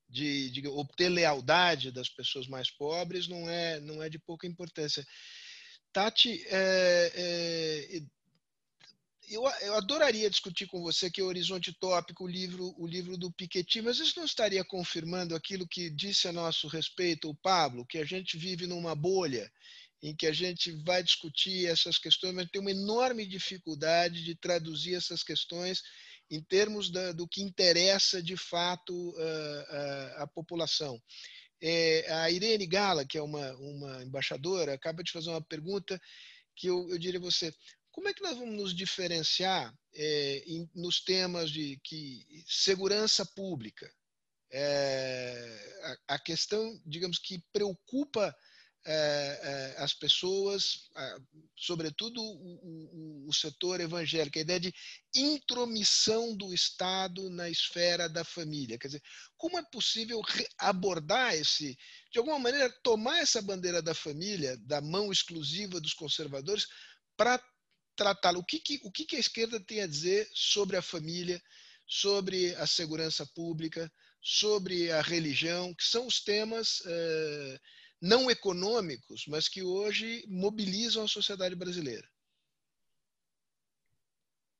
de, 0.08 0.50
de 0.50 0.66
obter 0.66 1.10
lealdade 1.10 1.92
das 1.92 2.08
pessoas 2.08 2.46
mais 2.46 2.70
pobres 2.70 3.28
não 3.28 3.48
é 3.48 3.78
não 3.80 4.02
é 4.02 4.08
de 4.08 4.18
pouca 4.18 4.46
importância. 4.46 5.06
Tati, 5.92 6.42
é, 6.46 7.12
é, 7.14 8.02
eu, 9.30 9.42
eu 9.62 9.76
adoraria 9.76 10.28
discutir 10.28 10.66
com 10.66 10.82
você 10.82 11.10
que 11.10 11.20
é 11.20 11.24
o 11.24 11.28
Horizonte 11.28 11.72
Tópico, 11.72 12.24
o 12.24 12.28
livro, 12.28 12.74
o 12.76 12.86
livro 12.86 13.16
do 13.16 13.30
Piketty, 13.30 13.80
mas 13.80 13.98
isso 13.98 14.18
não 14.18 14.26
estaria 14.26 14.64
confirmando 14.64 15.34
aquilo 15.34 15.68
que 15.68 15.88
disse 15.88 16.26
a 16.26 16.32
nosso 16.32 16.66
respeito 16.66 17.30
o 17.30 17.34
Pablo, 17.34 17.86
que 17.86 17.98
a 17.98 18.04
gente 18.04 18.36
vive 18.36 18.66
numa 18.66 18.94
bolha 18.94 19.50
em 20.02 20.16
que 20.16 20.26
a 20.26 20.32
gente 20.32 20.72
vai 20.82 21.02
discutir 21.02 21.66
essas 21.66 21.98
questões, 21.98 22.34
mas 22.34 22.48
tem 22.50 22.60
uma 22.60 22.70
enorme 22.70 23.26
dificuldade 23.26 24.24
de 24.24 24.34
traduzir 24.34 24.94
essas 24.94 25.22
questões 25.22 25.82
em 26.30 26.42
termos 26.42 26.90
da, 26.90 27.12
do 27.12 27.28
que 27.28 27.42
interessa 27.42 28.22
de 28.22 28.36
fato 28.36 29.14
a, 29.18 30.22
a, 30.22 30.26
população. 30.26 31.00
É, 31.60 32.10
a 32.12 32.30
Irene 32.30 32.66
Gala, 32.66 33.04
que 33.04 33.18
é 33.18 33.22
uma, 33.22 33.54
uma 33.56 34.02
embaixadora, 34.02 34.72
acaba 34.72 35.02
de 35.02 35.12
fazer 35.12 35.28
uma 35.28 35.42
pergunta 35.42 36.00
que 36.56 36.68
eu, 36.68 36.88
eu 36.88 36.98
diria 36.98 37.18
a 37.20 37.22
você: 37.22 37.52
como 37.92 38.08
é 38.08 38.14
que 38.14 38.22
nós 38.22 38.36
vamos 38.36 38.54
nos 38.54 38.74
diferenciar 38.74 39.74
é, 39.94 40.42
em, 40.46 40.70
nos 40.74 41.00
temas 41.00 41.50
de 41.50 41.78
que 41.82 42.44
segurança 42.46 43.24
pública? 43.24 43.90
É, 44.52 45.96
a, 46.08 46.14
a, 46.14 46.18
questão, 46.18 46.80
digamos, 46.84 47.18
que 47.18 47.42
preocupa 47.52 48.34
é, 48.84 49.74
as 49.78 49.92
pessoas, 49.92 50.88
sobretudo 51.56 52.20
o, 52.20 53.24
o, 53.24 53.28
o, 53.28 53.34
setor 53.34 53.80
evangélico, 53.80 54.38
a 54.38 54.42
ideia 54.42 54.58
de 54.58 54.74
intromissão 55.14 56.34
do 56.34 56.52
Estado 56.54 57.28
na 57.30 57.50
esfera 57.50 58.08
da 58.08 58.24
família. 58.24 58.78
Quer 58.78 58.88
dizer, 58.88 59.02
como 59.36 59.58
é 59.58 59.62
possível 59.70 60.20
abordar 60.58 61.34
esse, 61.34 61.76
de 62.10 62.18
alguma 62.18 62.38
maneira, 62.38 62.70
tomar 62.82 63.18
essa 63.18 63.42
bandeira 63.42 63.82
da 63.82 63.94
família, 63.94 64.56
da 64.58 64.80
mão 64.80 65.12
exclusiva 65.12 65.80
dos 65.80 65.92
conservadores, 65.92 66.66
para 67.16 67.38
tratá-lo. 68.00 68.38
O, 68.38 68.44
que, 68.44 68.58
que, 68.58 68.80
o 68.82 68.90
que, 68.90 69.04
que 69.04 69.16
a 69.16 69.20
esquerda 69.20 69.60
tem 69.60 69.82
a 69.82 69.86
dizer 69.86 70.26
sobre 70.32 70.74
a 70.78 70.82
família, 70.82 71.38
sobre 71.86 72.54
a 72.54 72.66
segurança 72.66 73.26
pública, 73.34 73.92
sobre 74.22 74.90
a 74.90 75.02
religião, 75.02 75.74
que 75.74 75.84
são 75.84 76.06
os 76.06 76.24
temas 76.24 76.82
eh, 76.86 77.58
não 78.00 78.30
econômicos, 78.30 79.26
mas 79.28 79.48
que 79.48 79.62
hoje 79.62 80.24
mobilizam 80.28 81.04
a 81.04 81.08
sociedade 81.08 81.54
brasileira? 81.54 82.08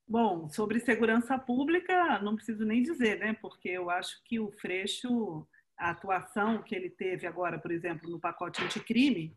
Bom, 0.07 0.47
sobre 0.49 0.79
segurança 0.79 1.39
pública, 1.39 2.19
não 2.19 2.35
preciso 2.35 2.63
nem 2.63 2.83
dizer, 2.83 3.17
né? 3.17 3.33
Porque 3.41 3.69
eu 3.69 3.89
acho 3.89 4.21
que 4.25 4.39
o 4.39 4.51
Freixo, 4.51 5.47
a 5.77 5.91
atuação 5.91 6.61
que 6.61 6.75
ele 6.75 6.89
teve 6.91 7.25
agora, 7.25 7.57
por 7.57 7.71
exemplo, 7.71 8.09
no 8.09 8.19
pacote 8.19 8.61
anticrime, 8.61 9.35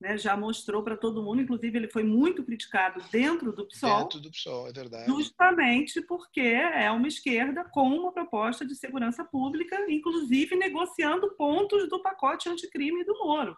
né, 0.00 0.18
já 0.18 0.36
mostrou 0.36 0.82
para 0.82 0.96
todo 0.96 1.22
mundo, 1.22 1.40
inclusive 1.40 1.78
ele 1.78 1.88
foi 1.88 2.04
muito 2.04 2.44
criticado 2.44 3.02
dentro 3.10 3.52
do 3.52 3.66
PSOL. 3.66 4.02
Dentro 4.02 4.20
do 4.20 4.30
PSOL, 4.30 4.68
é 4.68 4.72
verdade. 4.72 5.06
Justamente 5.06 6.02
porque 6.02 6.40
é 6.40 6.90
uma 6.90 7.08
esquerda 7.08 7.64
com 7.64 7.88
uma 7.88 8.12
proposta 8.12 8.66
de 8.66 8.74
segurança 8.74 9.24
pública, 9.24 9.76
inclusive 9.88 10.54
negociando 10.54 11.34
pontos 11.36 11.88
do 11.88 12.02
pacote 12.02 12.48
anticrime 12.48 13.04
do 13.04 13.14
Moro. 13.14 13.56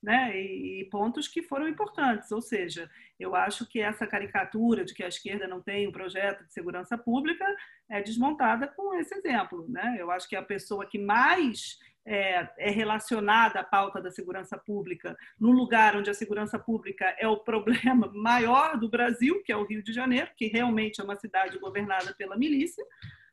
né? 0.00 0.40
E, 0.40 0.82
e, 0.82 0.84
pontos 0.90 1.26
que 1.26 1.42
foram 1.42 1.66
importantes. 1.66 2.30
Ou 2.30 2.40
seja, 2.40 2.88
eu 3.18 3.34
acho 3.34 3.66
que 3.66 3.80
essa 3.80 4.06
caricatura 4.06 4.84
de 4.84 4.94
que 4.94 5.02
a 5.02 5.08
esquerda 5.08 5.48
não 5.48 5.60
tem 5.60 5.88
um 5.88 5.92
projeto 5.92 6.44
de 6.46 6.52
segurança 6.52 6.96
pública 6.96 7.44
é 7.90 8.00
desmontada 8.00 8.68
com 8.68 8.94
esse 8.94 9.12
exemplo. 9.12 9.66
Né? 9.68 9.96
Eu 9.98 10.12
acho 10.12 10.28
que 10.28 10.36
a 10.36 10.42
pessoa 10.42 10.86
que 10.86 10.98
mais 11.00 11.78
é, 12.08 12.50
é, 12.56 12.70
relacionada 12.70 13.60
à 13.60 13.64
pauta 13.64 14.00
da 14.00 14.10
segurança 14.10 14.56
pública, 14.56 15.16
no 15.38 15.50
lugar 15.50 15.94
onde 15.94 16.08
a 16.08 16.14
segurança 16.14 16.58
pública 16.58 17.04
é 17.18 17.28
o 17.28 17.36
problema 17.36 18.10
maior 18.16 18.78
do 18.78 18.88
Brasil, 18.88 19.42
que 19.44 19.52
é 19.52 19.56
o 19.56 19.64
Rio 19.64 19.82
de 19.82 19.92
Janeiro, 19.92 20.30
que 20.34 20.46
realmente 20.46 21.00
é 21.00 21.04
uma 21.04 21.18
cidade 21.18 21.58
governada 21.58 22.14
pela 22.16 22.36
milícia. 22.36 22.84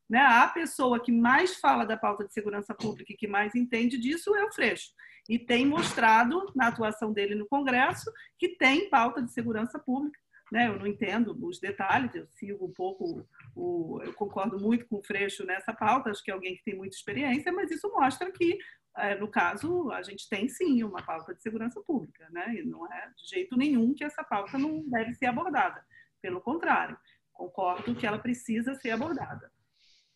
Né? 0.10 0.20
A 0.20 0.48
pessoa 0.48 1.02
que 1.02 1.12
mais 1.12 1.56
fala 1.56 1.86
da 1.86 1.96
pauta 1.96 2.26
de 2.26 2.34
segurança 2.34 2.76
pública 2.76 3.14
e 3.14 3.18
que 3.18 3.28
mais 3.28 3.56
entende 3.56 3.98
disso 3.98 4.36
é 4.36 4.44
o 4.44 4.52
Freixo 4.52 4.92
e 5.28 5.40
tem 5.40 5.66
mostrado 5.66 6.52
na 6.56 6.68
atuação 6.68 7.12
dele 7.12 7.34
no 7.34 7.48
Congresso 7.48 8.12
que 8.38 8.50
tem 8.50 8.90
pauta 8.90 9.22
de 9.22 9.32
segurança 9.32 9.80
pública. 9.80 10.20
Né? 10.52 10.68
Eu 10.68 10.78
não 10.78 10.86
entendo 10.86 11.36
os 11.46 11.60
detalhes, 11.60 12.14
eu 12.14 12.28
sigo 12.36 12.66
um 12.66 12.72
pouco, 12.72 13.28
o, 13.56 14.00
eu 14.04 14.14
concordo 14.14 14.60
muito 14.60 14.86
com 14.88 14.98
o 14.98 15.04
Freixo 15.04 15.46
nessa 15.46 15.74
pauta, 15.74 16.12
acho 16.12 16.24
que 16.24 16.30
é 16.30 16.34
alguém 16.34 16.56
que 16.56 16.64
tem 16.64 16.76
muita 16.76 16.96
experiência, 16.96 17.52
mas 17.52 17.72
isso 17.72 17.92
mostra 17.92 18.32
que, 18.32 18.58
é, 18.98 19.16
no 19.16 19.28
caso, 19.28 19.92
a 19.92 20.04
gente 20.04 20.30
tem 20.30 20.48
sim 20.48 20.84
uma 20.84 21.04
pauta 21.04 21.34
de 21.34 21.42
segurança 21.42 21.82
pública, 21.82 22.28
né? 22.30 22.56
e 22.56 22.64
não 22.64 22.86
é 22.92 23.12
de 23.18 23.28
jeito 23.28 23.58
nenhum 23.58 23.94
que 23.94 24.04
essa 24.04 24.24
pauta 24.24 24.58
não 24.58 24.88
deve 24.88 25.14
ser 25.16 25.26
abordada. 25.26 25.84
Pelo 26.22 26.40
contrário, 26.40 26.98
concordo 27.34 27.96
que 27.96 28.06
ela 28.06 28.20
precisa 28.20 28.76
ser 28.76 28.92
abordada. 28.92 29.52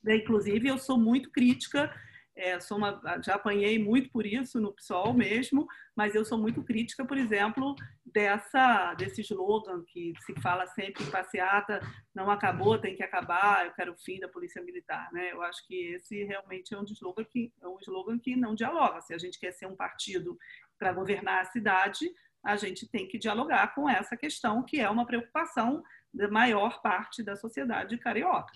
Inclusive, 0.07 0.67
eu 0.67 0.77
sou 0.77 0.97
muito 0.97 1.29
crítica 1.31 1.93
é, 2.39 2.59
sou 2.59 2.77
uma, 2.77 3.01
já 3.23 3.35
apanhei 3.35 3.77
muito 3.77 4.09
por 4.09 4.25
isso 4.25 4.61
no 4.61 4.73
PSOL 4.73 5.13
mesmo, 5.13 5.67
mas 5.95 6.15
eu 6.15 6.23
sou 6.23 6.37
muito 6.37 6.63
crítica, 6.63 7.05
por 7.05 7.17
exemplo, 7.17 7.75
dessa 8.05 8.93
desse 8.93 9.21
slogan 9.21 9.83
que 9.85 10.13
se 10.25 10.33
fala 10.41 10.65
sempre 10.67 11.03
em 11.03 11.11
passeata, 11.11 11.81
não 12.15 12.31
acabou, 12.31 12.79
tem 12.79 12.95
que 12.95 13.03
acabar, 13.03 13.65
eu 13.65 13.73
quero 13.73 13.91
o 13.91 13.97
fim 13.97 14.19
da 14.19 14.29
polícia 14.29 14.63
militar, 14.63 15.11
né? 15.11 15.33
Eu 15.33 15.41
acho 15.41 15.67
que 15.67 15.75
esse 15.93 16.23
realmente 16.23 16.73
é 16.73 16.79
um 16.79 16.85
slogan 16.85 17.25
que 17.25 17.51
é 17.61 17.67
um 17.67 17.77
slogan 17.79 18.17
que 18.17 18.35
não 18.35 18.55
dialoga. 18.55 19.01
Se 19.01 19.13
a 19.13 19.17
gente 19.17 19.37
quer 19.37 19.51
ser 19.51 19.65
um 19.65 19.75
partido 19.75 20.37
para 20.77 20.93
governar 20.93 21.41
a 21.41 21.45
cidade, 21.45 22.09
a 22.43 22.55
gente 22.55 22.87
tem 22.87 23.05
que 23.05 23.17
dialogar 23.17 23.75
com 23.75 23.89
essa 23.89 24.15
questão 24.15 24.63
que 24.63 24.79
é 24.79 24.89
uma 24.89 25.05
preocupação 25.05 25.83
da 26.13 26.29
maior 26.29 26.81
parte 26.81 27.21
da 27.21 27.35
sociedade 27.35 27.97
carioca. 27.97 28.53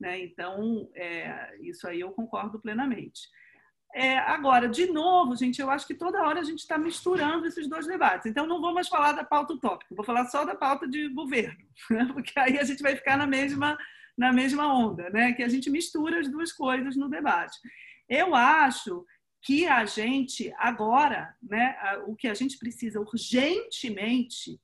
Né? 0.00 0.22
Então, 0.22 0.88
é, 0.94 1.58
isso 1.60 1.86
aí 1.86 2.00
eu 2.00 2.10
concordo 2.12 2.58
plenamente. 2.58 3.28
É, 3.92 4.18
agora, 4.18 4.68
de 4.68 4.86
novo, 4.86 5.36
gente, 5.36 5.60
eu 5.60 5.68
acho 5.68 5.86
que 5.86 5.94
toda 5.94 6.22
hora 6.22 6.40
a 6.40 6.44
gente 6.44 6.60
está 6.60 6.78
misturando 6.78 7.46
esses 7.46 7.68
dois 7.68 7.86
debates. 7.86 8.26
Então, 8.26 8.46
não 8.46 8.60
vou 8.60 8.72
mais 8.72 8.88
falar 8.88 9.12
da 9.12 9.24
pauta 9.24 9.52
utópica, 9.52 9.94
vou 9.94 10.04
falar 10.04 10.26
só 10.26 10.44
da 10.44 10.54
pauta 10.54 10.88
de 10.88 11.08
governo, 11.08 11.58
né? 11.90 12.08
porque 12.12 12.32
aí 12.38 12.58
a 12.58 12.64
gente 12.64 12.82
vai 12.82 12.96
ficar 12.96 13.18
na 13.18 13.26
mesma, 13.26 13.76
na 14.16 14.32
mesma 14.32 14.72
onda, 14.72 15.10
né? 15.10 15.32
que 15.32 15.42
a 15.42 15.48
gente 15.48 15.68
mistura 15.68 16.20
as 16.20 16.28
duas 16.28 16.52
coisas 16.52 16.96
no 16.96 17.10
debate. 17.10 17.58
Eu 18.08 18.34
acho 18.34 19.04
que 19.42 19.66
a 19.66 19.84
gente, 19.84 20.52
agora, 20.58 21.34
né, 21.42 21.74
o 22.06 22.14
que 22.14 22.28
a 22.28 22.34
gente 22.34 22.58
precisa 22.58 23.00
urgentemente 23.00 24.60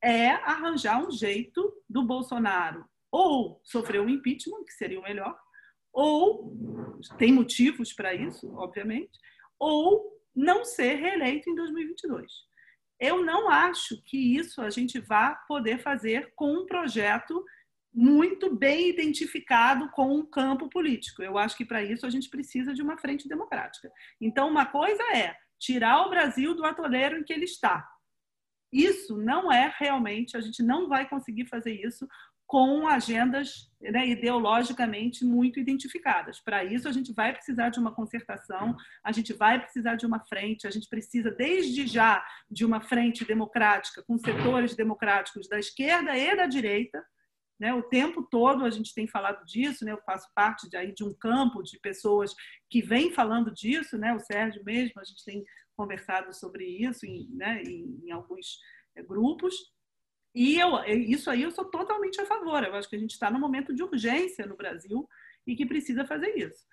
é 0.00 0.30
arranjar 0.30 1.04
um 1.04 1.10
jeito 1.10 1.72
do 1.88 2.04
Bolsonaro 2.04 2.84
ou 3.12 3.60
sofrer 3.62 4.00
um 4.00 4.08
impeachment, 4.08 4.64
que 4.64 4.72
seria 4.72 4.98
o 4.98 5.02
melhor, 5.02 5.38
ou 5.92 6.56
tem 7.18 7.30
motivos 7.32 7.92
para 7.92 8.14
isso, 8.14 8.50
obviamente, 8.56 9.12
ou 9.58 10.10
não 10.34 10.64
ser 10.64 10.94
reeleito 10.94 11.50
em 11.50 11.54
2022. 11.54 12.32
Eu 12.98 13.22
não 13.22 13.50
acho 13.50 14.02
que 14.04 14.16
isso 14.16 14.62
a 14.62 14.70
gente 14.70 14.98
vá 14.98 15.34
poder 15.46 15.78
fazer 15.82 16.32
com 16.34 16.50
um 16.50 16.66
projeto 16.66 17.44
muito 17.92 18.54
bem 18.56 18.88
identificado 18.88 19.90
com 19.90 20.16
um 20.16 20.24
campo 20.24 20.70
político. 20.70 21.22
Eu 21.22 21.36
acho 21.36 21.54
que 21.56 21.66
para 21.66 21.82
isso 21.82 22.06
a 22.06 22.10
gente 22.10 22.30
precisa 22.30 22.72
de 22.72 22.80
uma 22.80 22.96
frente 22.96 23.28
democrática. 23.28 23.92
Então, 24.18 24.48
uma 24.48 24.64
coisa 24.64 25.02
é 25.14 25.36
tirar 25.58 26.06
o 26.06 26.10
Brasil 26.10 26.54
do 26.54 26.64
atoleiro 26.64 27.18
em 27.18 27.24
que 27.24 27.32
ele 27.32 27.44
está. 27.44 27.86
Isso 28.72 29.18
não 29.18 29.52
é 29.52 29.74
realmente, 29.78 30.34
a 30.34 30.40
gente 30.40 30.62
não 30.62 30.88
vai 30.88 31.06
conseguir 31.06 31.44
fazer 31.46 31.74
isso 31.86 32.08
com 32.52 32.86
agendas 32.86 33.72
né, 33.80 34.08
ideologicamente 34.08 35.24
muito 35.24 35.58
identificadas. 35.58 36.38
Para 36.38 36.62
isso, 36.62 36.86
a 36.86 36.92
gente 36.92 37.10
vai 37.14 37.32
precisar 37.32 37.70
de 37.70 37.80
uma 37.80 37.94
concertação, 37.94 38.76
a 39.02 39.10
gente 39.10 39.32
vai 39.32 39.58
precisar 39.58 39.94
de 39.94 40.04
uma 40.04 40.20
frente, 40.20 40.66
a 40.66 40.70
gente 40.70 40.86
precisa, 40.86 41.30
desde 41.30 41.86
já, 41.86 42.22
de 42.50 42.66
uma 42.66 42.82
frente 42.82 43.24
democrática, 43.24 44.04
com 44.06 44.18
setores 44.18 44.76
democráticos 44.76 45.48
da 45.48 45.58
esquerda 45.58 46.14
e 46.14 46.36
da 46.36 46.44
direita. 46.44 47.02
Né? 47.58 47.72
O 47.72 47.84
tempo 47.84 48.22
todo 48.22 48.66
a 48.66 48.70
gente 48.70 48.92
tem 48.92 49.08
falado 49.08 49.42
disso, 49.46 49.82
né? 49.82 49.92
eu 49.92 50.02
faço 50.04 50.28
parte 50.34 50.68
de, 50.68 50.76
aí, 50.76 50.92
de 50.92 51.04
um 51.04 51.14
campo 51.14 51.62
de 51.62 51.80
pessoas 51.80 52.34
que 52.68 52.82
vem 52.82 53.14
falando 53.14 53.50
disso, 53.50 53.96
né? 53.96 54.12
o 54.12 54.20
Sérgio 54.20 54.62
mesmo, 54.62 55.00
a 55.00 55.04
gente 55.04 55.24
tem 55.24 55.42
conversado 55.74 56.34
sobre 56.34 56.66
isso 56.66 57.06
em, 57.06 57.30
né, 57.30 57.62
em, 57.62 57.98
em 58.04 58.10
alguns 58.10 58.58
eh, 58.94 59.02
grupos. 59.02 59.54
E 60.34 60.58
eu, 60.58 60.82
isso 60.86 61.30
aí 61.30 61.42
eu 61.42 61.50
sou 61.50 61.64
totalmente 61.66 62.20
a 62.20 62.26
favor. 62.26 62.62
Eu 62.64 62.74
acho 62.74 62.88
que 62.88 62.96
a 62.96 62.98
gente 62.98 63.12
está 63.12 63.30
num 63.30 63.40
momento 63.40 63.74
de 63.74 63.82
urgência 63.82 64.46
no 64.46 64.56
Brasil 64.56 65.08
e 65.46 65.54
que 65.54 65.66
precisa 65.66 66.06
fazer 66.06 66.36
isso. 66.36 66.64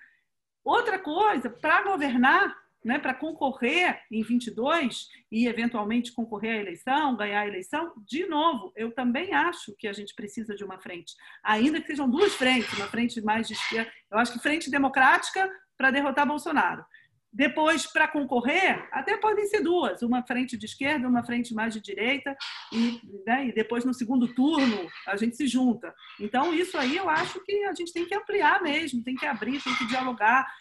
Outra 0.63 0.99
coisa, 0.99 1.49
para 1.49 1.83
governar, 1.83 2.55
né, 2.83 2.97
para 2.97 3.13
concorrer 3.13 4.01
em 4.09 4.21
22 4.23 5.09
e 5.31 5.47
eventualmente 5.47 6.13
concorrer 6.13 6.51
à 6.51 6.61
eleição, 6.61 7.15
ganhar 7.15 7.41
a 7.41 7.47
eleição, 7.47 7.93
de 8.05 8.25
novo, 8.25 8.71
eu 8.75 8.91
também 8.91 9.33
acho 9.33 9.75
que 9.77 9.87
a 9.87 9.93
gente 9.93 10.13
precisa 10.15 10.55
de 10.55 10.63
uma 10.63 10.79
frente, 10.79 11.13
ainda 11.43 11.81
que 11.81 11.87
sejam 11.87 12.09
duas 12.09 12.33
frentes, 12.35 12.71
uma 12.73 12.87
frente 12.87 13.19
mais 13.21 13.47
de 13.47 13.53
esquerda, 13.53 13.91
eu 14.09 14.17
acho 14.17 14.31
que 14.31 14.39
frente 14.39 14.71
democrática 14.71 15.49
para 15.77 15.91
derrotar 15.91 16.25
Bolsonaro 16.25 16.85
depois, 17.31 17.85
para 17.85 18.07
concorrer, 18.07 18.87
até 18.91 19.15
podem 19.17 19.45
ser 19.45 19.61
duas, 19.61 20.01
uma 20.01 20.23
frente 20.23 20.57
de 20.57 20.65
esquerda, 20.65 21.07
uma 21.07 21.23
frente 21.23 21.53
mais 21.53 21.73
de 21.73 21.79
direita, 21.79 22.35
e, 22.73 22.99
né, 23.25 23.47
e 23.47 23.53
depois 23.53 23.85
no 23.85 23.93
segundo 23.93 24.33
turno 24.33 24.89
a 25.07 25.15
gente 25.15 25.37
se 25.37 25.47
junta. 25.47 25.93
Então, 26.19 26.53
isso 26.53 26.75
aí 26.77 26.97
eu 26.97 27.07
acho 27.07 27.39
que 27.45 27.63
a 27.65 27.73
gente 27.73 27.93
tem 27.93 28.05
que 28.05 28.15
ampliar 28.15 28.61
mesmo, 28.63 29.03
tem 29.03 29.15
que 29.15 29.27
abrir, 29.27 29.61
tem 29.61 29.75
que 29.75 29.87
dialogar. 29.87 30.51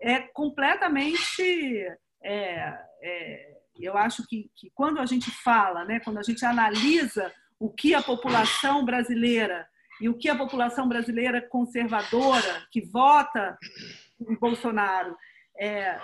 É 0.00 0.18
completamente. 0.18 1.86
É, 2.22 2.78
é, 3.02 3.58
eu 3.76 3.96
acho 3.96 4.26
que, 4.26 4.50
que 4.56 4.70
quando 4.74 4.98
a 4.98 5.06
gente 5.06 5.30
fala, 5.30 5.84
né, 5.84 6.00
quando 6.00 6.18
a 6.18 6.22
gente 6.22 6.44
analisa 6.44 7.32
o 7.60 7.70
que 7.70 7.94
a 7.94 8.02
população 8.02 8.84
brasileira 8.84 9.68
e 10.00 10.08
o 10.08 10.18
que 10.18 10.28
a 10.28 10.36
população 10.36 10.88
brasileira 10.88 11.40
conservadora, 11.40 12.66
que 12.70 12.80
vota 12.80 13.56
em 14.20 14.34
Bolsonaro, 14.34 15.16
é, 15.58 16.00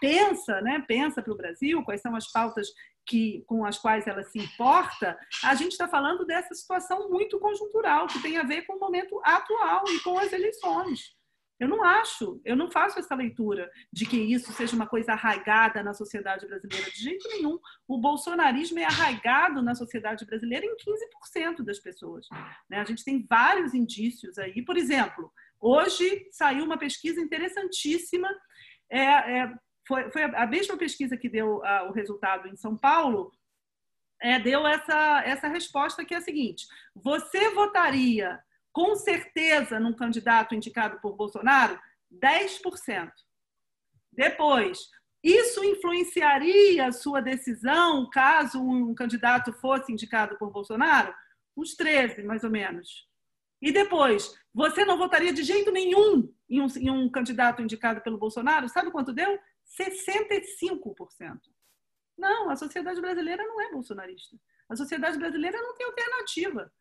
pensa, 0.00 0.60
né, 0.60 0.84
pensa 0.86 1.22
para 1.22 1.32
o 1.32 1.36
Brasil, 1.36 1.82
quais 1.84 2.00
são 2.00 2.14
as 2.16 2.30
pautas 2.30 2.68
que, 3.06 3.42
com 3.46 3.64
as 3.64 3.78
quais 3.78 4.06
ela 4.06 4.22
se 4.22 4.38
importa, 4.38 5.18
a 5.42 5.54
gente 5.54 5.72
está 5.72 5.88
falando 5.88 6.24
dessa 6.24 6.54
situação 6.54 7.08
muito 7.10 7.38
conjuntural, 7.38 8.06
que 8.06 8.22
tem 8.22 8.36
a 8.36 8.42
ver 8.42 8.62
com 8.62 8.76
o 8.76 8.80
momento 8.80 9.20
atual 9.24 9.84
e 9.88 10.00
com 10.00 10.18
as 10.18 10.32
eleições. 10.32 11.16
Eu 11.58 11.68
não 11.68 11.84
acho, 11.84 12.40
eu 12.42 12.56
não 12.56 12.70
faço 12.70 12.98
essa 12.98 13.14
leitura 13.14 13.70
de 13.92 14.06
que 14.06 14.16
isso 14.16 14.50
seja 14.52 14.74
uma 14.74 14.86
coisa 14.86 15.12
arraigada 15.12 15.82
na 15.82 15.92
sociedade 15.92 16.46
brasileira, 16.46 16.90
de 16.90 17.02
jeito 17.02 17.28
nenhum. 17.28 17.58
O 17.86 17.98
bolsonarismo 17.98 18.78
é 18.78 18.84
arraigado 18.84 19.60
na 19.60 19.74
sociedade 19.74 20.24
brasileira 20.24 20.64
em 20.64 20.74
15% 20.74 21.62
das 21.62 21.78
pessoas. 21.78 22.26
Né? 22.68 22.78
A 22.78 22.84
gente 22.84 23.04
tem 23.04 23.26
vários 23.28 23.74
indícios 23.74 24.38
aí. 24.38 24.64
Por 24.64 24.78
exemplo, 24.78 25.30
Hoje 25.60 26.26
saiu 26.32 26.64
uma 26.64 26.78
pesquisa 26.78 27.20
interessantíssima. 27.20 28.28
É, 28.90 29.02
é, 29.02 29.54
foi, 29.86 30.10
foi, 30.10 30.22
a 30.22 30.46
mesma 30.46 30.76
pesquisa 30.76 31.16
que 31.16 31.28
deu 31.28 31.62
ah, 31.64 31.88
o 31.88 31.92
resultado 31.92 32.48
em 32.48 32.56
São 32.56 32.76
Paulo, 32.76 33.30
é, 34.22 34.38
deu 34.38 34.66
essa, 34.66 35.22
essa 35.24 35.48
resposta 35.48 36.04
que 36.04 36.14
é 36.14 36.18
a 36.18 36.22
seguinte: 36.22 36.66
você 36.94 37.50
votaria 37.50 38.40
com 38.72 38.94
certeza 38.96 39.78
num 39.78 39.94
candidato 39.94 40.54
indicado 40.54 41.00
por 41.00 41.16
Bolsonaro? 41.16 41.78
10%. 42.12 43.10
Depois, 44.12 44.78
isso 45.22 45.62
influenciaria 45.62 46.86
a 46.86 46.92
sua 46.92 47.20
decisão 47.20 48.08
caso 48.10 48.60
um 48.60 48.94
candidato 48.94 49.52
fosse 49.52 49.92
indicado 49.92 50.36
por 50.38 50.50
Bolsonaro? 50.50 51.14
Uns 51.56 51.74
13, 51.74 52.22
mais 52.22 52.42
ou 52.42 52.50
menos. 52.50 53.09
E 53.60 53.70
depois, 53.72 54.34
você 54.52 54.84
não 54.84 54.96
votaria 54.96 55.32
de 55.32 55.42
jeito 55.42 55.70
nenhum 55.70 56.32
em 56.48 56.60
um, 56.60 56.66
em 56.78 56.90
um 56.90 57.10
candidato 57.10 57.62
indicado 57.62 58.00
pelo 58.00 58.18
Bolsonaro? 58.18 58.68
Sabe 58.68 58.90
quanto 58.90 59.12
deu? 59.12 59.38
65%. 59.78 61.40
Não, 62.16 62.50
a 62.50 62.56
sociedade 62.56 63.00
brasileira 63.00 63.42
não 63.44 63.60
é 63.60 63.70
bolsonarista. 63.70 64.36
A 64.68 64.76
sociedade 64.76 65.18
brasileira 65.18 65.60
não 65.60 65.74
tem 65.74 65.86
alternativa. 65.86 66.72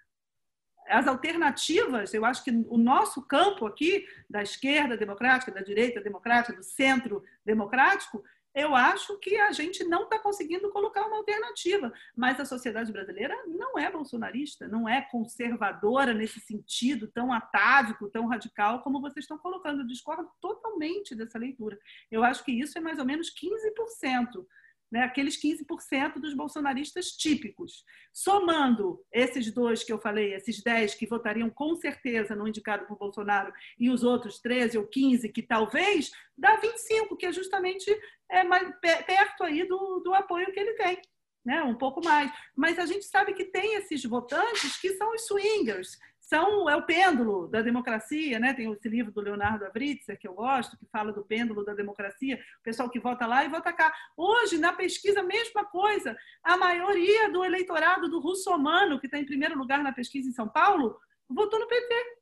As 0.87 1.07
alternativas, 1.07 2.13
eu 2.13 2.25
acho 2.25 2.43
que 2.43 2.51
o 2.51 2.77
nosso 2.77 3.21
campo 3.21 3.65
aqui, 3.65 4.07
da 4.29 4.41
esquerda 4.41 4.97
democrática, 4.97 5.51
da 5.51 5.61
direita 5.61 6.01
democrática, 6.01 6.55
do 6.55 6.63
centro 6.63 7.23
democrático, 7.45 8.23
eu 8.53 8.75
acho 8.75 9.17
que 9.19 9.37
a 9.37 9.51
gente 9.51 9.83
não 9.83 10.03
está 10.03 10.17
conseguindo 10.19 10.69
colocar 10.71 11.05
uma 11.05 11.17
alternativa. 11.17 11.91
Mas 12.15 12.39
a 12.39 12.45
sociedade 12.45 12.91
brasileira 12.91 13.35
não 13.47 13.77
é 13.77 13.91
bolsonarista, 13.91 14.67
não 14.67 14.87
é 14.87 15.01
conservadora 15.01 16.13
nesse 16.13 16.39
sentido 16.39 17.07
tão 17.07 17.31
atávico, 17.31 18.09
tão 18.09 18.27
radical 18.27 18.81
como 18.81 19.01
vocês 19.01 19.23
estão 19.23 19.37
colocando. 19.37 19.81
Eu 19.81 19.87
discordo 19.87 20.29
totalmente 20.41 21.15
dessa 21.15 21.37
leitura. 21.37 21.79
Eu 22.11 22.23
acho 22.23 22.43
que 22.43 22.51
isso 22.51 22.77
é 22.77 22.81
mais 22.81 22.99
ou 22.99 23.05
menos 23.05 23.31
15% 23.33 24.45
né, 24.91 25.03
aqueles 25.03 25.39
15% 25.41 26.13
dos 26.15 26.33
bolsonaristas 26.33 27.11
típicos. 27.11 27.83
Somando 28.11 29.03
esses 29.11 29.51
dois 29.51 29.83
que 29.83 29.93
eu 29.93 29.99
falei, 29.99 30.33
esses 30.33 30.61
10 30.63 30.95
que 30.95 31.05
votariam 31.05 31.49
com 31.49 31.75
certeza 31.75 32.35
no 32.35 32.47
indicado 32.47 32.85
por 32.85 32.97
Bolsonaro, 32.97 33.53
e 33.79 33.89
os 33.89 34.03
outros 34.03 34.39
13 34.39 34.77
ou 34.77 34.87
15 34.87 35.29
que 35.29 35.43
talvez, 35.43 36.11
dá 36.37 36.55
25, 36.55 37.15
que 37.15 37.25
é 37.25 37.31
justamente 37.31 37.89
é, 38.29 38.43
mais, 38.43 38.71
perto 38.79 39.43
aí 39.43 39.67
do, 39.67 39.99
do 39.99 40.13
apoio 40.13 40.51
que 40.51 40.59
ele 40.59 40.73
tem. 40.73 41.01
Né, 41.45 41.63
um 41.63 41.75
pouco 41.75 42.03
mais. 42.03 42.29
Mas 42.53 42.77
a 42.77 42.85
gente 42.85 43.05
sabe 43.05 43.33
que 43.33 43.45
tem 43.45 43.75
esses 43.75 44.03
votantes 44.03 44.79
que 44.79 44.93
são 44.95 45.13
os 45.13 45.25
swingers, 45.25 45.97
são 46.29 46.69
é 46.69 46.75
o 46.75 46.85
pêndulo 46.85 47.47
da 47.47 47.59
democracia, 47.63 48.37
né? 48.37 48.53
Tem 48.53 48.71
esse 48.71 48.87
livro 48.87 49.11
do 49.11 49.19
Leonardo 49.19 49.65
Avritzer 49.65 50.17
que 50.19 50.27
eu 50.27 50.35
gosto, 50.35 50.77
que 50.77 50.85
fala 50.85 51.11
do 51.11 51.25
pêndulo 51.25 51.65
da 51.65 51.73
democracia, 51.73 52.39
o 52.59 52.63
pessoal 52.63 52.87
que 52.87 52.99
vota 52.99 53.25
lá 53.25 53.43
e 53.43 53.49
vota 53.49 53.73
cá. 53.73 53.91
Hoje, 54.15 54.59
na 54.59 54.71
pesquisa, 54.71 55.23
mesma 55.23 55.65
coisa. 55.65 56.15
A 56.43 56.55
maioria 56.55 57.31
do 57.31 57.43
eleitorado 57.43 58.07
do 58.07 58.19
russomano, 58.19 58.99
que 58.99 59.07
está 59.07 59.17
em 59.17 59.25
primeiro 59.25 59.57
lugar 59.57 59.81
na 59.81 59.91
pesquisa 59.91 60.29
em 60.29 60.31
São 60.31 60.47
Paulo, 60.47 60.99
votou 61.27 61.59
no 61.59 61.67
PT. 61.67 62.19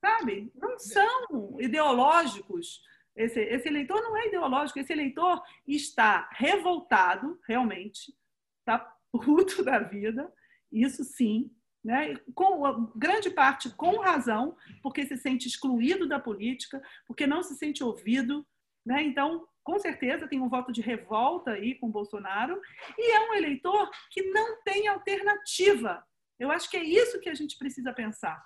Sabe? 0.00 0.50
Não 0.54 0.78
são 0.78 1.60
ideológicos. 1.60 2.80
Esse, 3.14 3.40
esse 3.40 3.68
eleitor 3.68 4.00
não 4.00 4.16
é 4.16 4.28
ideológico, 4.28 4.78
esse 4.78 4.94
eleitor 4.94 5.42
está 5.66 6.26
revoltado, 6.32 7.38
realmente, 7.46 8.14
está 8.60 8.78
puto 9.12 9.62
da 9.64 9.78
vida, 9.78 10.32
isso 10.72 11.04
sim, 11.04 11.50
né? 11.86 12.16
com 12.34 12.90
grande 12.96 13.30
parte 13.30 13.70
com 13.70 14.00
razão, 14.00 14.56
porque 14.82 15.06
se 15.06 15.16
sente 15.16 15.46
excluído 15.46 16.08
da 16.08 16.18
política, 16.18 16.82
porque 17.06 17.28
não 17.28 17.44
se 17.44 17.54
sente 17.54 17.84
ouvido. 17.84 18.44
Né? 18.84 19.04
Então, 19.04 19.46
com 19.62 19.78
certeza, 19.78 20.26
tem 20.26 20.40
um 20.40 20.48
voto 20.48 20.72
de 20.72 20.80
revolta 20.80 21.52
aí 21.52 21.76
com 21.76 21.88
Bolsonaro, 21.88 22.60
e 22.98 23.12
é 23.12 23.30
um 23.30 23.34
eleitor 23.34 23.88
que 24.10 24.20
não 24.30 24.60
tem 24.64 24.88
alternativa. 24.88 26.04
Eu 26.40 26.50
acho 26.50 26.68
que 26.68 26.76
é 26.76 26.82
isso 26.82 27.20
que 27.20 27.28
a 27.28 27.34
gente 27.34 27.56
precisa 27.56 27.92
pensar, 27.92 28.44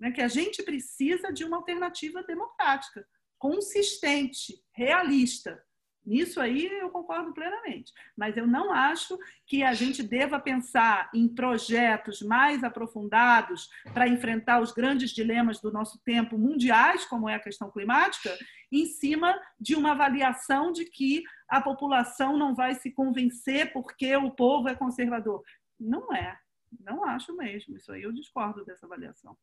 né? 0.00 0.10
que 0.10 0.20
a 0.20 0.26
gente 0.28 0.60
precisa 0.64 1.32
de 1.32 1.44
uma 1.44 1.58
alternativa 1.58 2.20
democrática, 2.24 3.06
consistente, 3.38 4.60
realista, 4.72 5.62
Nisso 6.04 6.40
aí 6.40 6.66
eu 6.66 6.90
concordo 6.90 7.32
plenamente. 7.32 7.92
Mas 8.16 8.36
eu 8.36 8.46
não 8.46 8.72
acho 8.72 9.16
que 9.46 9.62
a 9.62 9.72
gente 9.72 10.02
deva 10.02 10.40
pensar 10.40 11.08
em 11.14 11.28
projetos 11.28 12.20
mais 12.22 12.64
aprofundados 12.64 13.68
para 13.94 14.08
enfrentar 14.08 14.60
os 14.60 14.72
grandes 14.72 15.10
dilemas 15.10 15.60
do 15.60 15.72
nosso 15.72 16.00
tempo 16.04 16.36
mundiais, 16.36 17.04
como 17.04 17.28
é 17.28 17.34
a 17.36 17.42
questão 17.42 17.70
climática, 17.70 18.36
em 18.70 18.86
cima 18.86 19.38
de 19.60 19.76
uma 19.76 19.92
avaliação 19.92 20.72
de 20.72 20.84
que 20.86 21.22
a 21.48 21.60
população 21.60 22.36
não 22.36 22.54
vai 22.54 22.74
se 22.74 22.90
convencer 22.90 23.72
porque 23.72 24.16
o 24.16 24.30
povo 24.30 24.68
é 24.68 24.74
conservador. 24.74 25.42
Não 25.78 26.12
é. 26.12 26.36
Não 26.80 27.04
acho 27.04 27.36
mesmo. 27.36 27.76
Isso 27.76 27.92
aí 27.92 28.02
eu 28.02 28.12
discordo 28.12 28.64
dessa 28.64 28.86
avaliação. 28.86 29.36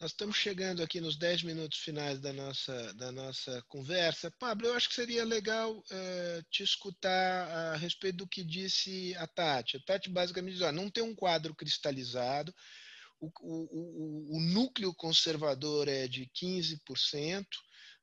Nós 0.00 0.10
estamos 0.10 0.36
chegando 0.36 0.82
aqui 0.82 1.00
nos 1.00 1.16
10 1.16 1.44
minutos 1.44 1.78
finais 1.78 2.20
da 2.20 2.32
nossa, 2.32 2.94
da 2.94 3.12
nossa 3.12 3.62
conversa. 3.68 4.30
Pablo, 4.38 4.66
eu 4.66 4.74
acho 4.74 4.88
que 4.88 4.94
seria 4.94 5.24
legal 5.24 5.78
uh, 5.78 6.42
te 6.50 6.62
escutar 6.62 7.48
a 7.48 7.76
respeito 7.76 8.16
do 8.18 8.28
que 8.28 8.42
disse 8.42 9.14
a 9.16 9.26
Tati. 9.26 9.76
A 9.76 9.80
Tati 9.80 10.10
basicamente 10.10 10.54
diz: 10.54 10.62
ó, 10.62 10.72
não 10.72 10.90
tem 10.90 11.02
um 11.02 11.14
quadro 11.14 11.54
cristalizado, 11.54 12.52
o, 13.20 13.30
o, 13.40 13.68
o, 13.70 14.36
o 14.36 14.40
núcleo 14.40 14.92
conservador 14.94 15.88
é 15.88 16.08
de 16.08 16.28
15%. 16.34 17.46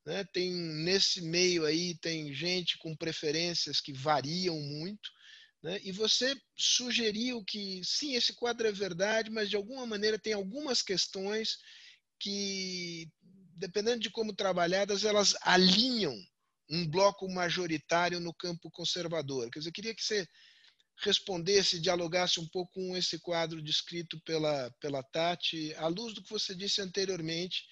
Né? 0.06 0.24
Tem 0.34 0.50
nesse 0.50 1.22
meio 1.22 1.66
aí 1.66 1.96
tem 2.00 2.34
gente 2.34 2.78
com 2.80 2.96
preferências 2.96 3.82
que 3.82 3.94
variam 3.94 4.60
muito. 4.60 5.12
Né? 5.62 5.80
E 5.84 5.92
você 5.92 6.36
sugeriu 6.56 7.44
que 7.44 7.82
sim, 7.84 8.16
esse 8.16 8.34
quadro 8.34 8.68
é 8.68 8.72
verdade, 8.72 9.30
mas 9.30 9.50
de 9.50 9.56
alguma 9.56 9.86
maneira 9.86 10.18
tem 10.18 10.34
algumas 10.34 10.82
questões 10.82 11.58
que, 12.22 13.10
dependendo 13.56 14.00
de 14.00 14.12
como 14.12 14.34
trabalhadas, 14.34 15.04
elas 15.04 15.36
alinham 15.42 16.16
um 16.70 16.88
bloco 16.88 17.28
majoritário 17.30 18.20
no 18.20 18.34
campo 18.34 18.70
conservador. 18.72 19.50
Quer 19.50 19.60
dizer, 19.60 19.70
eu 19.70 19.74
queria 19.74 19.96
que 19.96 20.04
você 20.04 20.26
respondesse, 21.04 21.82
dialogasse 21.82 22.40
um 22.40 22.48
pouco 22.48 22.72
com 22.74 22.96
esse 22.96 23.20
quadro 23.20 23.62
descrito 23.62 24.22
pela, 24.24 24.72
pela 24.80 25.04
Tati, 25.04 25.74
à 25.76 25.88
luz 25.88 26.14
do 26.14 26.24
que 26.24 26.30
você 26.30 26.56
disse 26.56 26.82
anteriormente, 26.82 27.64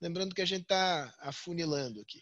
lembrando 0.00 0.34
que 0.34 0.42
a 0.42 0.46
gente 0.46 0.62
está 0.62 1.14
afunilando 1.20 2.00
aqui. 2.00 2.20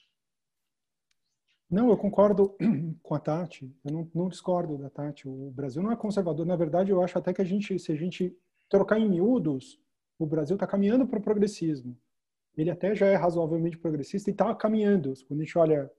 Não, 1.68 1.88
eu 1.88 1.96
concordo 1.96 2.56
com 3.02 3.14
a 3.14 3.20
Tati, 3.20 3.74
eu 3.84 3.92
não, 3.92 4.10
não, 4.14 4.28
discordo 4.28 4.76
da 4.76 4.90
Tati. 4.90 5.26
O 5.26 5.50
Brasil 5.50 5.82
não 5.82 5.92
é 5.92 5.96
conservador, 5.96 6.44
na 6.44 6.56
verdade, 6.56 6.90
eu 6.90 7.02
acho 7.02 7.16
até 7.18 7.32
que 7.32 7.40
a 7.40 7.44
gente, 7.44 7.78
se 7.78 7.90
a 7.90 7.96
gente 7.96 8.36
trocar 8.68 8.98
em 8.98 9.08
miúdos, 9.08 9.80
o 10.20 10.26
Brasil 10.26 10.54
está 10.54 10.66
caminhando 10.66 11.06
para 11.06 11.18
o 11.18 11.22
progressismo. 11.22 11.96
Ele 12.56 12.70
até 12.70 12.94
já 12.94 13.06
é 13.06 13.16
razoavelmente 13.16 13.78
progressista 13.78 14.28
e 14.28 14.32
está 14.32 14.54
caminhando. 14.54 15.14
Quando 15.26 15.40
a 15.40 15.44
gente 15.44 15.56
olha 15.56 15.90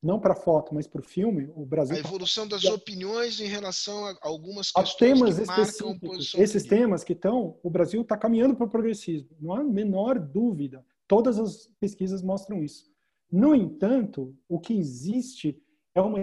não 0.00 0.20
para 0.20 0.32
a 0.32 0.36
foto, 0.36 0.74
mas 0.74 0.86
para 0.86 1.00
o 1.00 1.04
filme, 1.04 1.50
o 1.54 1.66
Brasil. 1.66 1.96
A 1.96 2.02
tá 2.02 2.08
evolução 2.08 2.48
tá... 2.48 2.56
das 2.56 2.64
opiniões 2.64 3.40
em 3.40 3.46
relação 3.46 4.06
a 4.06 4.16
algumas 4.22 4.70
questões 4.70 4.96
temas 4.96 5.36
que 5.36 5.42
específicos. 5.42 6.34
Esses 6.36 6.62
temas 6.64 7.04
que 7.04 7.12
estão, 7.12 7.58
o 7.62 7.70
Brasil 7.70 8.02
está 8.02 8.16
caminhando 8.16 8.54
para 8.54 8.66
o 8.66 8.70
progressismo. 8.70 9.30
Não 9.40 9.54
há 9.54 9.60
a 9.60 9.64
menor 9.64 10.18
dúvida. 10.18 10.84
Todas 11.08 11.38
as 11.38 11.68
pesquisas 11.80 12.22
mostram 12.22 12.62
isso. 12.62 12.90
No 13.30 13.54
entanto, 13.54 14.36
o 14.48 14.60
que 14.60 14.74
existe 14.74 15.60
é 15.94 16.00
uma 16.00 16.18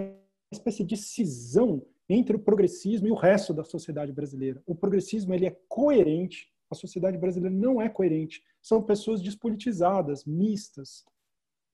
espécie 0.50 0.84
de 0.84 0.96
cisão 0.96 1.84
entre 2.08 2.36
o 2.36 2.40
progressismo 2.40 3.08
e 3.08 3.10
o 3.10 3.16
resto 3.16 3.54
da 3.54 3.64
sociedade 3.64 4.12
brasileira. 4.12 4.62
O 4.66 4.74
progressismo 4.74 5.32
ele 5.32 5.46
é 5.46 5.56
coerente 5.68 6.49
a 6.70 6.74
sociedade 6.74 7.18
brasileira 7.18 7.54
não 7.54 7.80
é 7.80 7.88
coerente. 7.88 8.42
São 8.62 8.82
pessoas 8.82 9.20
despolitizadas, 9.20 10.24
mistas. 10.24 11.04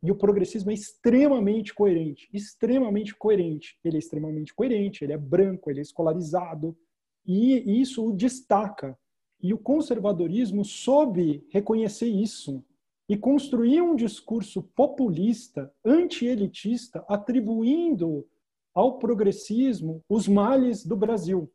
E 0.03 0.11
o 0.11 0.17
progressismo 0.17 0.71
é 0.71 0.75
extremamente 0.75 1.75
coerente, 1.75 2.29
extremamente 2.33 3.15
coerente. 3.15 3.79
Ele 3.85 3.97
é 3.97 3.99
extremamente 3.99 4.55
coerente, 4.55 5.05
ele 5.05 5.13
é 5.13 5.19
branco, 5.19 5.71
ele 5.71 5.81
é 5.81 5.83
escolarizado, 5.83 6.77
e 7.27 7.81
isso 7.81 8.07
o 8.07 8.17
destaca. 8.17 8.99
E 9.43 9.53
o 9.53 9.59
conservadorismo 9.59 10.65
soube 10.65 11.45
reconhecer 11.51 12.07
isso 12.07 12.65
e 13.09 13.17
construir 13.17 13.83
um 13.83 13.95
discurso 13.95 14.63
populista, 14.63 15.73
anti-elitista, 15.85 17.05
atribuindo 17.09 18.27
ao 18.75 18.99
progressismo 18.99 20.03
os 20.09 20.27
males 20.27 20.85
do 20.85 20.97
Brasil. 20.97 21.51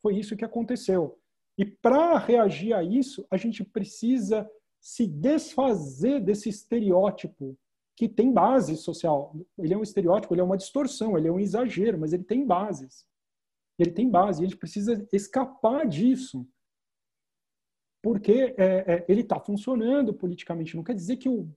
Foi 0.00 0.16
isso 0.16 0.36
que 0.36 0.44
aconteceu. 0.44 1.18
E 1.56 1.64
para 1.64 2.18
reagir 2.18 2.72
a 2.72 2.82
isso, 2.82 3.26
a 3.30 3.36
gente 3.36 3.62
precisa 3.64 4.48
se 4.80 5.06
desfazer 5.06 6.20
desse 6.20 6.48
estereótipo 6.48 7.56
que 7.96 8.08
tem 8.08 8.32
base 8.32 8.76
social. 8.76 9.34
Ele 9.56 9.72
é 9.72 9.78
um 9.78 9.82
estereótipo, 9.82 10.34
ele 10.34 10.40
é 10.40 10.44
uma 10.44 10.56
distorção, 10.56 11.16
ele 11.16 11.28
é 11.28 11.32
um 11.32 11.38
exagero, 11.38 11.98
mas 11.98 12.12
ele 12.12 12.24
tem 12.24 12.44
bases. 12.44 13.06
Ele 13.78 13.90
tem 13.90 14.10
base, 14.10 14.42
e 14.42 14.44
a 14.44 14.48
gente 14.48 14.58
precisa 14.58 15.06
escapar 15.12 15.86
disso. 15.86 16.46
Porque 18.02 18.54
é, 18.58 18.94
é, 18.94 19.04
ele 19.08 19.22
está 19.22 19.40
funcionando 19.40 20.12
politicamente. 20.12 20.76
Não 20.76 20.84
quer 20.84 20.94
dizer 20.94 21.16
que, 21.16 21.28
o, 21.28 21.48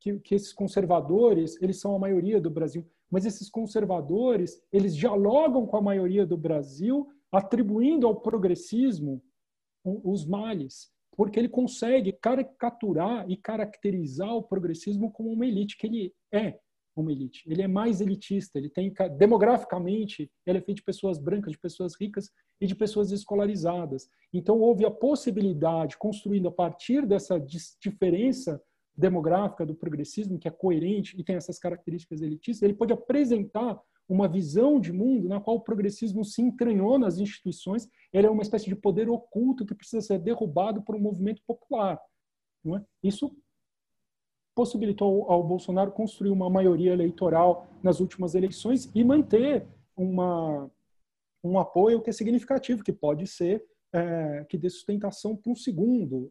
que, 0.00 0.18
que 0.20 0.34
esses 0.34 0.52
conservadores, 0.52 1.60
eles 1.60 1.78
são 1.78 1.94
a 1.94 1.98
maioria 1.98 2.40
do 2.40 2.50
Brasil, 2.50 2.84
mas 3.10 3.26
esses 3.26 3.50
conservadores, 3.50 4.60
eles 4.72 4.96
dialogam 4.96 5.66
com 5.66 5.76
a 5.76 5.82
maioria 5.82 6.26
do 6.26 6.36
Brasil, 6.36 7.08
atribuindo 7.30 8.06
ao 8.06 8.20
progressismo 8.20 9.22
os 9.84 10.26
males, 10.26 10.90
porque 11.16 11.38
ele 11.38 11.48
consegue 11.48 12.12
caricaturar 12.12 13.28
e 13.30 13.36
caracterizar 13.36 14.34
o 14.34 14.42
progressismo 14.42 15.10
como 15.10 15.30
uma 15.30 15.46
elite, 15.46 15.76
que 15.76 15.86
ele 15.86 16.14
é 16.32 16.58
uma 16.94 17.10
elite. 17.10 17.42
Ele 17.46 17.62
é 17.62 17.68
mais 17.68 18.00
elitista, 18.00 18.58
ele 18.58 18.68
tem 18.68 18.92
demograficamente, 19.18 20.30
ele 20.46 20.58
é 20.58 20.60
feito 20.60 20.78
de 20.78 20.84
pessoas 20.84 21.18
brancas, 21.18 21.52
de 21.52 21.58
pessoas 21.58 21.94
ricas 21.98 22.30
e 22.60 22.66
de 22.66 22.74
pessoas 22.74 23.10
escolarizadas. 23.10 24.08
Então 24.32 24.58
houve 24.60 24.84
a 24.84 24.90
possibilidade, 24.90 25.96
construindo 25.96 26.48
a 26.48 26.52
partir 26.52 27.06
dessa 27.06 27.40
diferença 27.80 28.60
demográfica 28.94 29.64
do 29.64 29.74
progressismo, 29.74 30.38
que 30.38 30.46
é 30.48 30.50
coerente 30.50 31.18
e 31.18 31.24
tem 31.24 31.36
essas 31.36 31.58
características 31.58 32.20
elitistas, 32.20 32.62
ele 32.62 32.76
pode 32.76 32.92
apresentar 32.92 33.80
uma 34.08 34.28
visão 34.28 34.80
de 34.80 34.92
mundo 34.92 35.28
na 35.28 35.40
qual 35.40 35.56
o 35.56 35.60
progressismo 35.60 36.24
se 36.24 36.42
entranhou 36.42 36.98
nas 36.98 37.18
instituições, 37.18 37.88
ele 38.12 38.26
é 38.26 38.30
uma 38.30 38.42
espécie 38.42 38.66
de 38.66 38.76
poder 38.76 39.08
oculto 39.08 39.64
que 39.64 39.74
precisa 39.74 40.02
ser 40.02 40.18
derrubado 40.18 40.82
por 40.82 40.94
um 40.94 41.00
movimento 41.00 41.42
popular. 41.46 42.00
É? 42.66 42.82
Isso 43.02 43.34
possibilitou 44.54 45.24
ao, 45.24 45.32
ao 45.32 45.44
Bolsonaro 45.44 45.92
construir 45.92 46.30
uma 46.30 46.50
maioria 46.50 46.92
eleitoral 46.92 47.66
nas 47.82 48.00
últimas 48.00 48.34
eleições 48.34 48.90
e 48.94 49.02
manter 49.02 49.66
uma, 49.96 50.70
um 51.42 51.58
apoio 51.58 52.02
que 52.02 52.10
é 52.10 52.12
significativo, 52.12 52.84
que 52.84 52.92
pode 52.92 53.26
ser 53.26 53.64
é, 53.92 54.44
que 54.48 54.56
dê 54.56 54.70
sustentação 54.70 55.36
para 55.36 55.52
um 55.52 55.54
segundo. 55.54 56.30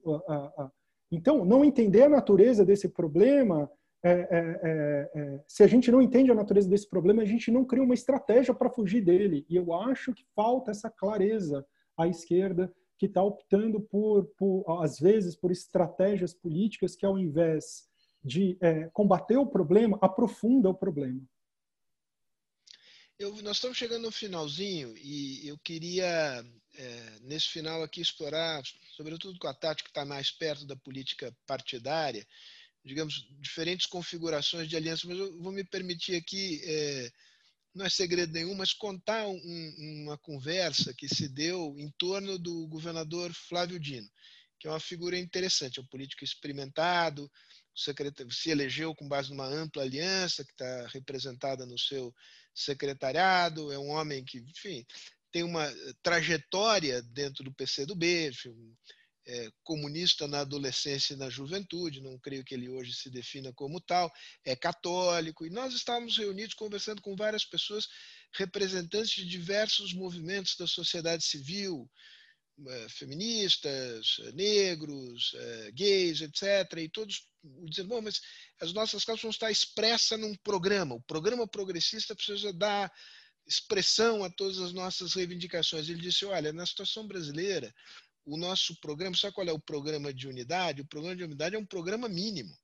Então, 1.11 1.45
não 1.45 1.63
entender 1.63 2.03
a 2.03 2.09
natureza 2.09 2.65
desse 2.65 2.89
problema, 2.89 3.69
é, 4.03 4.11
é, 4.11 5.11
é, 5.13 5.43
se 5.47 5.63
a 5.63 5.67
gente 5.67 5.91
não 5.91 6.01
entende 6.01 6.31
a 6.31 6.35
natureza 6.35 6.67
desse 6.67 6.89
problema, 6.89 7.21
a 7.21 7.25
gente 7.25 7.51
não 7.51 7.63
cria 7.63 7.83
uma 7.83 7.93
estratégia 7.93 8.53
para 8.53 8.69
fugir 8.69 9.01
dele. 9.01 9.45
E 9.47 9.55
eu 9.55 9.73
acho 9.73 10.13
que 10.13 10.25
falta 10.35 10.71
essa 10.71 10.89
clareza 10.89 11.65
à 11.95 12.07
esquerda, 12.07 12.73
que 12.97 13.05
está 13.07 13.23
optando 13.23 13.81
por, 13.81 14.25
por, 14.37 14.83
às 14.83 14.99
vezes, 14.99 15.35
por 15.35 15.51
estratégias 15.51 16.33
políticas 16.33 16.95
que, 16.95 17.05
ao 17.05 17.17
invés 17.17 17.87
de 18.23 18.57
é, 18.61 18.89
combater 18.93 19.37
o 19.37 19.45
problema, 19.45 19.97
aprofunda 20.01 20.69
o 20.69 20.75
problema. 20.75 21.21
Eu, 23.17 23.35
nós 23.43 23.57
estamos 23.57 23.77
chegando 23.77 24.03
no 24.03 24.11
finalzinho 24.11 24.95
e 24.97 25.47
eu 25.47 25.57
queria, 25.59 26.43
é, 26.75 27.19
nesse 27.21 27.49
final 27.49 27.83
aqui, 27.83 28.01
explorar, 28.01 28.63
sobretudo 28.95 29.37
com 29.37 29.47
a 29.47 29.53
Tati, 29.53 29.83
que 29.83 29.89
está 29.89 30.05
mais 30.05 30.31
perto 30.31 30.65
da 30.65 30.75
política 30.75 31.35
partidária, 31.45 32.25
digamos, 32.83 33.27
diferentes 33.39 33.85
configurações 33.85 34.67
de 34.67 34.75
aliança, 34.75 35.07
mas 35.07 35.17
eu 35.17 35.37
vou 35.39 35.51
me 35.51 35.63
permitir 35.63 36.15
aqui, 36.15 36.61
é, 36.63 37.11
não 37.73 37.85
é 37.85 37.89
segredo 37.89 38.33
nenhum, 38.33 38.55
mas 38.55 38.73
contar 38.73 39.27
um, 39.27 40.03
uma 40.03 40.17
conversa 40.17 40.93
que 40.93 41.07
se 41.07 41.27
deu 41.29 41.75
em 41.77 41.89
torno 41.97 42.37
do 42.37 42.67
governador 42.67 43.31
Flávio 43.33 43.79
Dino, 43.79 44.09
que 44.59 44.67
é 44.67 44.71
uma 44.71 44.79
figura 44.79 45.17
interessante, 45.17 45.79
é 45.79 45.81
um 45.81 45.87
político 45.87 46.23
experimentado, 46.23 47.31
se 47.73 48.49
elegeu 48.49 48.93
com 48.93 49.07
base 49.07 49.29
numa 49.29 49.47
ampla 49.47 49.83
aliança 49.83 50.43
que 50.43 50.51
está 50.51 50.87
representada 50.87 51.65
no 51.65 51.77
seu 51.77 52.13
secretariado, 52.53 53.71
é 53.71 53.79
um 53.79 53.89
homem 53.89 54.25
que, 54.25 54.39
enfim, 54.39 54.85
tem 55.31 55.43
uma 55.43 55.65
trajetória 56.03 57.01
dentro 57.01 57.43
do 57.43 57.53
PCdoB, 57.53 58.27
enfim, 58.27 58.75
é, 59.25 59.49
comunista 59.63 60.27
na 60.27 60.39
adolescência 60.39 61.13
e 61.13 61.17
na 61.17 61.29
juventude, 61.29 62.01
não 62.01 62.17
creio 62.19 62.43
que 62.43 62.53
ele 62.53 62.69
hoje 62.69 62.93
se 62.93 63.09
defina 63.09 63.53
como 63.53 63.79
tal, 63.79 64.11
é 64.43 64.55
católico, 64.55 65.45
e 65.45 65.49
nós 65.49 65.73
estávamos 65.73 66.17
reunidos 66.17 66.53
conversando 66.53 67.01
com 67.01 67.15
várias 67.15 67.45
pessoas, 67.45 67.87
representantes 68.33 69.11
de 69.11 69.25
diversos 69.25 69.93
movimentos 69.93 70.55
da 70.55 70.65
sociedade 70.65 71.23
civil, 71.23 71.89
é, 72.67 72.89
feministas, 72.89 74.17
negros, 74.33 75.31
é, 75.35 75.71
gays, 75.71 76.21
etc., 76.21 76.77
e 76.77 76.89
todos 76.89 77.27
dizendo, 77.65 77.89
bom, 77.89 78.01
mas 78.01 78.21
as 78.59 78.71
nossas 78.71 79.03
causas 79.03 79.21
vão 79.21 79.31
estar 79.31 79.49
expressas 79.49 80.19
num 80.19 80.35
programa, 80.43 80.95
o 80.95 81.01
programa 81.01 81.47
progressista 81.47 82.15
precisa 82.15 82.53
dar 82.53 82.91
expressão 83.47 84.23
a 84.23 84.29
todas 84.29 84.59
as 84.59 84.71
nossas 84.71 85.13
reivindicações. 85.13 85.89
Ele 85.89 86.01
disse, 86.01 86.25
olha, 86.25 86.53
na 86.53 86.65
situação 86.65 87.07
brasileira, 87.07 87.73
o 88.25 88.37
nosso 88.37 88.75
programa, 88.79 89.15
sabe 89.15 89.33
qual 89.33 89.47
é 89.47 89.51
o 89.51 89.59
programa 89.59 90.13
de 90.13 90.27
unidade? 90.27 90.81
O 90.81 90.87
programa 90.87 91.15
de 91.15 91.23
unidade 91.23 91.55
é 91.55 91.59
um 91.59 91.65
programa 91.65 92.07
mínimo. 92.07 92.55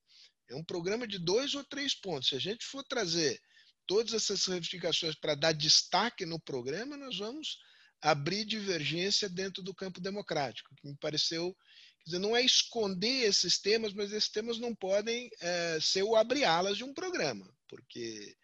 É 0.50 0.56
um 0.56 0.64
programa 0.64 1.08
de 1.08 1.20
dois 1.20 1.56
ou 1.56 1.64
três 1.64 1.94
pontos. 1.94 2.30
Se 2.30 2.36
a 2.36 2.40
gente 2.40 2.66
for 2.66 2.84
trazer 2.84 3.40
todas 3.86 4.14
essas 4.14 4.46
reivindicações 4.46 5.16
para 5.16 5.36
dar 5.36 5.54
destaque 5.54 6.26
no 6.26 6.40
programa, 6.40 6.96
nós 6.98 7.18
vamos 7.18 7.58
abrir 8.02 8.46
divergência 8.46 9.28
dentro 9.28 9.64
do 9.64 9.74
campo 9.74 10.00
democrático, 10.00 10.74
que 10.76 10.88
me 10.88 10.96
pareceu. 10.98 11.56
Quer 12.00 12.06
dizer, 12.06 12.20
não 12.20 12.36
é 12.36 12.42
esconder 12.44 13.28
esses 13.28 13.60
temas, 13.60 13.94
mas 13.94 14.12
esses 14.12 14.30
temas 14.30 14.60
não 14.60 14.76
podem 14.76 15.30
é, 15.42 15.80
ser 15.82 16.04
o 16.04 16.16
abre-alas 16.16 16.78
de 16.78 16.84
um 16.84 16.94
programa, 16.94 17.50
porque 17.68 18.36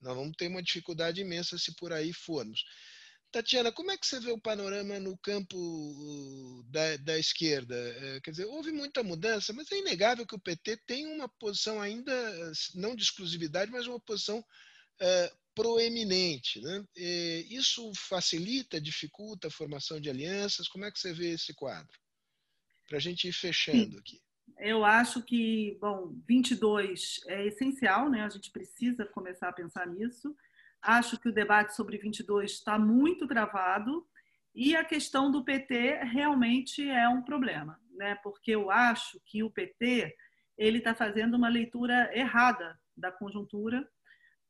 nós 0.00 0.14
vamos 0.14 0.36
ter 0.36 0.48
uma 0.48 0.62
dificuldade 0.62 1.20
imensa 1.20 1.58
se 1.58 1.74
por 1.74 1.92
aí 1.92 2.12
formos. 2.12 2.64
Tatiana, 3.30 3.70
como 3.70 3.90
é 3.90 3.96
que 3.96 4.06
você 4.06 4.18
vê 4.18 4.30
o 4.30 4.40
panorama 4.40 4.98
no 4.98 5.16
campo 5.18 5.56
uh, 5.56 6.62
da, 6.64 6.96
da, 6.96 7.18
esquerda? 7.18 7.74
É, 7.76 8.20
quer 8.20 8.30
dizer, 8.30 8.46
houve 8.46 8.72
muita 8.72 9.02
mudança, 9.02 9.52
mas 9.52 9.70
é 9.70 9.78
inegável 9.78 10.26
que 10.26 10.34
o 10.34 10.40
PT 10.40 10.78
tem 10.86 11.06
uma 11.06 11.28
posição 11.28 11.80
ainda, 11.80 12.12
não 12.74 12.96
de 12.96 13.02
exclusividade, 13.02 13.70
mas 13.70 13.86
uma 13.86 14.00
posição 14.00 14.42
é, 15.00 15.32
proeminente. 15.54 16.60
Né? 16.60 16.84
isso 17.50 17.92
facilita, 17.94 18.80
dificulta 18.80 19.48
a 19.48 19.50
formação 19.50 20.00
de 20.00 20.08
alianças? 20.08 20.68
Como 20.68 20.84
é 20.84 20.90
que 20.90 20.98
você 20.98 21.12
vê 21.12 21.30
esse 21.30 21.52
quadro? 21.52 21.98
Para 22.88 22.96
a 22.96 23.00
gente 23.00 23.28
ir 23.28 23.32
fechando 23.32 23.92
Sim. 23.92 23.98
aqui. 23.98 24.20
Eu 24.58 24.84
acho 24.84 25.22
que, 25.22 25.76
bom, 25.80 26.14
22 26.26 27.20
é 27.26 27.46
essencial, 27.46 28.08
né? 28.08 28.22
A 28.22 28.28
gente 28.28 28.50
precisa 28.50 29.04
começar 29.04 29.48
a 29.48 29.52
pensar 29.52 29.86
nisso. 29.86 30.34
Acho 30.88 31.20
que 31.20 31.28
o 31.28 31.34
debate 31.34 31.76
sobre 31.76 31.98
22 31.98 32.50
está 32.50 32.78
muito 32.78 33.28
travado 33.28 34.08
e 34.54 34.74
a 34.74 34.82
questão 34.82 35.30
do 35.30 35.44
PT 35.44 36.02
realmente 36.04 36.88
é 36.88 37.06
um 37.06 37.20
problema, 37.20 37.78
né? 37.92 38.14
Porque 38.22 38.52
eu 38.52 38.70
acho 38.70 39.20
que 39.26 39.42
o 39.42 39.50
PT 39.50 40.16
ele 40.56 40.78
está 40.78 40.94
fazendo 40.94 41.34
uma 41.34 41.50
leitura 41.50 42.10
errada 42.16 42.80
da 42.96 43.12
conjuntura 43.12 43.86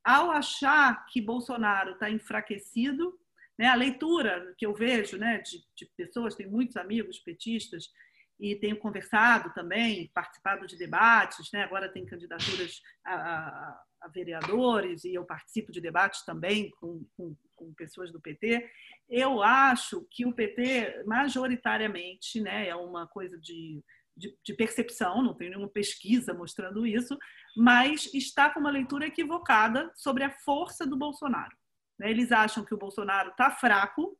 ao 0.01 0.31
achar 0.31 1.05
que 1.07 1.21
Bolsonaro 1.21 1.91
está 1.91 2.09
enfraquecido. 2.09 3.19
Né? 3.57 3.67
A 3.67 3.75
leitura 3.75 4.55
que 4.57 4.65
eu 4.65 4.73
vejo, 4.73 5.17
né, 5.17 5.39
de, 5.39 5.61
de 5.75 5.85
pessoas, 5.97 6.35
tenho 6.35 6.49
muitos 6.49 6.77
amigos 6.77 7.19
petistas 7.19 7.91
e 8.39 8.55
tenho 8.55 8.77
conversado 8.77 9.53
também, 9.53 10.09
participado 10.13 10.65
de 10.65 10.77
debates, 10.77 11.51
né? 11.51 11.63
agora 11.63 11.91
tem 11.91 12.05
candidaturas 12.05 12.81
a, 13.03 13.13
a, 13.13 13.83
a, 14.01 14.07
vereadores 14.07 15.03
e 15.03 15.13
eu 15.13 15.25
participo 15.25 15.71
de 15.71 15.81
debates 15.81 16.23
também 16.23 16.69
com, 16.79 17.05
com, 17.15 17.35
com, 17.55 17.73
pessoas 17.73 18.11
do 18.11 18.19
PT. 18.19 18.69
Eu 19.09 19.41
acho 19.41 20.05
que 20.11 20.25
o 20.25 20.33
PT, 20.33 21.03
majoritariamente, 21.05 22.41
né, 22.41 22.67
é 22.67 22.75
uma 22.75 23.07
coisa 23.07 23.37
de, 23.37 23.83
de, 24.15 24.35
de 24.43 24.53
percepção, 24.53 25.21
não 25.21 25.33
tem 25.33 25.49
nenhuma 25.49 25.69
pesquisa 25.69 26.33
mostrando 26.33 26.85
isso, 26.85 27.17
mas 27.55 28.13
está 28.13 28.49
com 28.49 28.59
uma 28.59 28.71
leitura 28.71 29.07
equivocada 29.07 29.91
sobre 29.95 30.23
a 30.23 30.31
força 30.31 30.85
do 30.85 30.97
Bolsonaro. 30.97 31.55
Né? 31.97 32.09
Eles 32.09 32.31
acham 32.31 32.63
que 32.63 32.73
o 32.73 32.77
Bolsonaro 32.77 33.29
está 33.29 33.51
fraco, 33.51 34.17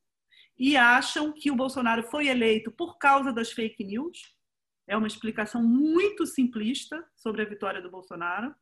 e 0.59 0.75
acham 0.75 1.31
que 1.31 1.49
o 1.49 1.55
Bolsonaro 1.55 2.03
foi 2.03 2.27
eleito 2.27 2.69
por 2.69 2.97
causa 2.97 3.31
das 3.31 3.49
fake 3.49 3.81
news. 3.81 4.35
É 4.85 4.97
uma 4.97 5.07
explicação 5.07 5.63
muito 5.63 6.25
simplista 6.25 7.01
sobre 7.15 7.41
a 7.41 7.45
vitória 7.45 7.81
do 7.81 7.89
Bolsonaro. 7.89 8.53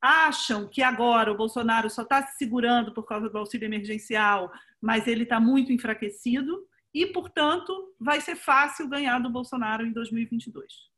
Acham 0.00 0.68
que 0.68 0.82
agora 0.82 1.32
o 1.32 1.36
Bolsonaro 1.36 1.90
só 1.90 2.02
está 2.02 2.24
se 2.24 2.38
segurando 2.38 2.92
por 2.92 3.04
causa 3.04 3.28
do 3.28 3.38
auxílio 3.38 3.66
emergencial, 3.66 4.50
mas 4.80 5.06
ele 5.06 5.24
está 5.24 5.40
muito 5.40 5.72
enfraquecido 5.72 6.66
e, 6.94 7.06
portanto, 7.06 7.94
vai 7.98 8.20
ser 8.20 8.36
fácil 8.36 8.88
ganhar 8.88 9.18
do 9.18 9.30
Bolsonaro 9.30 9.84
em 9.84 9.92
2022. 9.92 10.88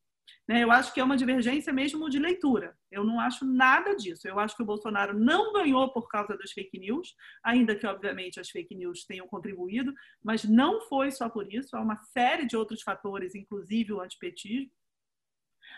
Né? 0.51 0.65
Eu 0.65 0.73
acho 0.73 0.93
que 0.93 1.01
é 1.01 1.05
uma 1.05 1.17
divergência 1.17 1.73
mesmo 1.73 2.11
de 2.11 2.19
leitura. 2.19 2.77
Eu 2.91 3.05
não 3.05 3.21
acho 3.21 3.45
nada 3.45 3.95
disso. 3.95 4.27
Eu 4.27 4.39
acho 4.39 4.57
que 4.57 4.63
o 4.63 4.67
Bolsonaro 4.67 5.17
não 5.17 5.53
ganhou 5.53 5.89
por 5.93 6.09
causa 6.09 6.37
das 6.37 6.51
fake 6.51 6.77
news, 6.79 7.15
ainda 7.43 7.77
que, 7.77 7.87
obviamente, 7.87 8.41
as 8.41 8.51
fake 8.51 8.75
news 8.75 9.05
tenham 9.05 9.29
contribuído, 9.29 9.95
mas 10.23 10.43
não 10.45 10.81
foi 10.89 11.11
só 11.13 11.29
por 11.29 11.53
isso. 11.53 11.77
Há 11.77 11.81
uma 11.81 11.97
série 11.97 12.47
de 12.47 12.57
outros 12.57 12.83
fatores, 12.83 13.35
inclusive 13.35 13.93
o 13.93 14.01
antipetismo. 14.01 14.73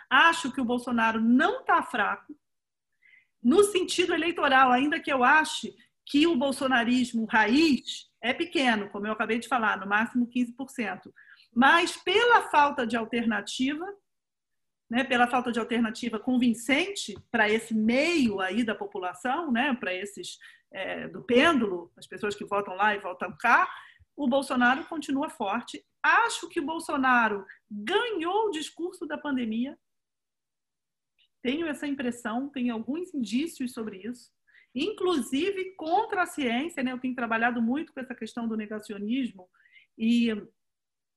Acho 0.08 0.50
que 0.50 0.60
o 0.60 0.64
Bolsonaro 0.64 1.20
não 1.20 1.60
está 1.60 1.82
fraco, 1.82 2.34
no 3.42 3.64
sentido 3.64 4.14
eleitoral, 4.14 4.70
ainda 4.70 5.00
que 5.00 5.12
eu 5.12 5.24
ache 5.24 5.74
que 6.04 6.26
o 6.26 6.36
bolsonarismo 6.36 7.26
raiz 7.26 8.10
é 8.20 8.32
pequeno, 8.32 8.88
como 8.90 9.06
eu 9.06 9.12
acabei 9.12 9.38
de 9.38 9.48
falar, 9.48 9.78
no 9.78 9.86
máximo 9.86 10.28
15%. 10.28 11.12
Mas 11.54 11.96
pela 11.96 12.42
falta 12.50 12.86
de 12.86 12.96
alternativa, 12.96 13.86
né, 14.90 15.04
pela 15.04 15.26
falta 15.26 15.50
de 15.50 15.58
alternativa 15.58 16.18
convincente 16.18 17.14
para 17.30 17.48
esse 17.48 17.74
meio 17.74 18.40
aí 18.40 18.62
da 18.62 18.74
população, 18.74 19.50
né, 19.50 19.74
para 19.74 19.94
esses 19.94 20.38
é, 20.70 21.08
do 21.08 21.22
pêndulo, 21.22 21.90
as 21.96 22.06
pessoas 22.06 22.34
que 22.34 22.44
votam 22.44 22.74
lá 22.74 22.94
e 22.94 23.00
votam 23.00 23.34
cá, 23.38 23.68
o 24.16 24.28
Bolsonaro 24.28 24.84
continua 24.84 25.30
forte. 25.30 25.84
Acho 26.02 26.48
que 26.48 26.60
o 26.60 26.64
Bolsonaro 26.64 27.44
ganhou 27.70 28.48
o 28.48 28.50
discurso 28.50 29.06
da 29.06 29.16
pandemia. 29.16 29.78
Tenho 31.42 31.66
essa 31.66 31.86
impressão, 31.86 32.48
tenho 32.48 32.72
alguns 32.72 33.12
indícios 33.12 33.72
sobre 33.72 33.98
isso, 33.98 34.30
inclusive 34.74 35.74
contra 35.76 36.22
a 36.22 36.26
ciência. 36.26 36.82
Né? 36.82 36.92
Eu 36.92 36.98
tenho 36.98 37.14
trabalhado 37.14 37.60
muito 37.60 37.92
com 37.92 38.00
essa 38.00 38.14
questão 38.14 38.46
do 38.46 38.56
negacionismo 38.56 39.48
e, 39.98 40.28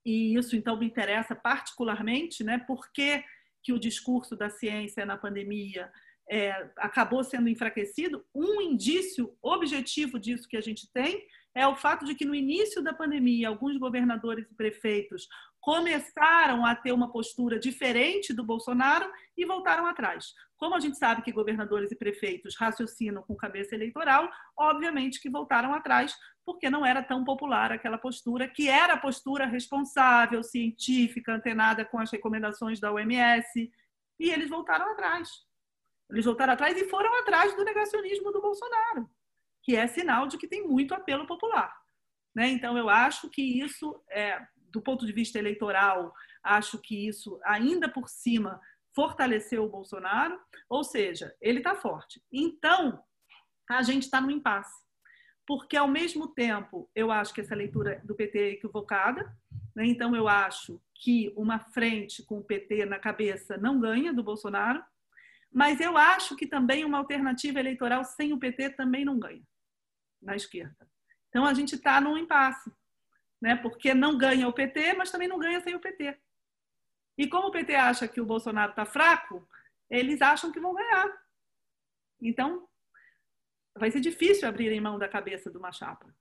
e 0.05 0.35
isso 0.35 0.55
então 0.55 0.77
me 0.77 0.87
interessa 0.87 1.35
particularmente, 1.35 2.43
né? 2.43 2.57
porque 2.57 3.23
que 3.63 3.73
o 3.73 3.79
discurso 3.79 4.35
da 4.35 4.49
ciência 4.49 5.05
na 5.05 5.17
pandemia 5.17 5.91
é, 6.29 6.71
acabou 6.77 7.23
sendo 7.23 7.49
enfraquecido, 7.49 8.25
um 8.33 8.61
indício 8.61 9.35
objetivo 9.41 10.19
disso 10.19 10.47
que 10.47 10.57
a 10.57 10.61
gente 10.61 10.91
tem 10.91 11.25
é 11.53 11.65
o 11.65 11.75
fato 11.75 12.05
de 12.05 12.13
que 12.13 12.25
no 12.25 12.35
início 12.35 12.83
da 12.83 12.93
pandemia, 12.93 13.47
alguns 13.47 13.77
governadores 13.77 14.45
e 14.51 14.55
prefeitos 14.55 15.27
começaram 15.65 16.63
a 16.63 16.75
ter 16.75 16.91
uma 16.91 17.11
postura 17.11 17.57
diferente 17.57 18.31
do 18.31 18.43
Bolsonaro 18.43 19.11
e 19.35 19.47
voltaram 19.47 19.87
atrás. 19.87 20.31
Como 20.57 20.75
a 20.75 20.79
gente 20.79 20.95
sabe 20.95 21.23
que 21.23 21.31
governadores 21.31 21.91
e 21.91 21.95
prefeitos 21.95 22.55
raciocinam 22.55 23.23
com 23.23 23.35
cabeça 23.35 23.73
eleitoral, 23.73 24.29
obviamente 24.55 25.19
que 25.19 25.27
voltaram 25.27 25.73
atrás, 25.73 26.15
porque 26.45 26.69
não 26.69 26.85
era 26.85 27.01
tão 27.01 27.23
popular 27.23 27.71
aquela 27.71 27.97
postura, 27.97 28.47
que 28.47 28.69
era 28.69 28.93
a 28.93 28.99
postura 28.99 29.47
responsável, 29.47 30.43
científica, 30.43 31.33
antenada 31.33 31.83
com 31.83 31.97
as 31.97 32.11
recomendações 32.11 32.79
da 32.79 32.93
OMS, 32.93 33.71
e 34.19 34.29
eles 34.29 34.51
voltaram 34.51 34.91
atrás. 34.91 35.27
Eles 36.11 36.25
voltaram 36.25 36.53
atrás 36.53 36.79
e 36.79 36.87
foram 36.87 37.11
atrás 37.21 37.55
do 37.55 37.63
negacionismo 37.63 38.31
do 38.31 38.39
Bolsonaro, 38.39 39.09
que 39.63 39.75
é 39.75 39.87
sinal 39.87 40.27
de 40.27 40.37
que 40.37 40.47
tem 40.47 40.67
muito 40.67 40.93
apelo 40.93 41.25
popular. 41.25 41.75
Né? 42.35 42.49
Então, 42.49 42.77
eu 42.77 42.87
acho 42.87 43.31
que 43.31 43.41
isso 43.41 43.99
é 44.11 44.39
do 44.75 44.81
ponto 44.81 45.05
de 45.05 45.13
vista 45.13 45.39
eleitoral, 45.39 46.13
acho 46.43 46.77
que 46.77 47.07
isso, 47.07 47.39
ainda 47.45 47.87
por 47.87 48.09
cima, 48.09 48.59
fortaleceu 48.93 49.63
o 49.63 49.69
Bolsonaro, 49.69 50.37
ou 50.69 50.83
seja, 50.83 51.33
ele 51.39 51.59
está 51.59 51.75
forte. 51.75 52.21
Então, 52.29 53.01
a 53.69 53.81
gente 53.81 54.03
está 54.03 54.19
no 54.19 54.29
impasse. 54.29 54.83
Porque, 55.47 55.77
ao 55.77 55.87
mesmo 55.87 56.27
tempo, 56.27 56.89
eu 56.93 57.09
acho 57.09 57.33
que 57.33 57.39
essa 57.39 57.55
leitura 57.55 58.01
do 58.03 58.15
PT 58.15 58.37
é 58.37 58.51
equivocada, 58.51 59.33
né? 59.73 59.85
então 59.85 60.13
eu 60.13 60.27
acho 60.27 60.81
que 60.93 61.31
uma 61.37 61.59
frente 61.59 62.21
com 62.23 62.39
o 62.39 62.43
PT 62.43 62.85
na 62.85 62.99
cabeça 62.99 63.55
não 63.55 63.79
ganha 63.79 64.11
do 64.11 64.23
Bolsonaro, 64.23 64.83
mas 65.49 65.79
eu 65.79 65.95
acho 65.95 66.35
que 66.35 66.47
também 66.47 66.83
uma 66.83 66.97
alternativa 66.97 67.61
eleitoral 67.61 68.03
sem 68.03 68.33
o 68.33 68.39
PT 68.39 68.71
também 68.71 69.05
não 69.05 69.17
ganha 69.17 69.43
na 70.21 70.35
esquerda. 70.35 70.85
Então, 71.29 71.45
a 71.45 71.53
gente 71.53 71.75
está 71.75 72.01
num 72.01 72.17
impasse 72.17 72.69
né? 73.45 73.55
porque 73.55 73.93
não 73.93 74.17
ganha 74.17 74.47
o 74.47 74.53
PT, 74.53 74.93
mas 74.93 75.11
também 75.11 75.27
não 75.27 75.37
ganha 75.37 75.61
sem 75.61 75.75
o 75.75 75.79
PT. 75.79 76.17
E 77.15 77.27
como 77.27 77.49
o 77.49 77.51
PT 77.51 77.75
acha 77.75 78.07
que 78.07 78.19
o 78.19 78.25
Bolsonaro 78.25 78.71
está 78.71 78.87
fraco, 78.87 79.47
eles 79.87 80.19
acham 80.19 80.51
que 80.51 80.59
vão 80.59 80.73
ganhar. 80.73 81.07
Então, 82.19 82.67
vai 83.77 83.91
ser 83.91 83.99
difícil 83.99 84.49
abrir 84.49 84.71
em 84.71 84.81
mão 84.81 84.97
da 84.97 85.07
cabeça 85.07 85.51
de 85.51 85.57
uma 85.59 85.71
chapa. 85.71 86.11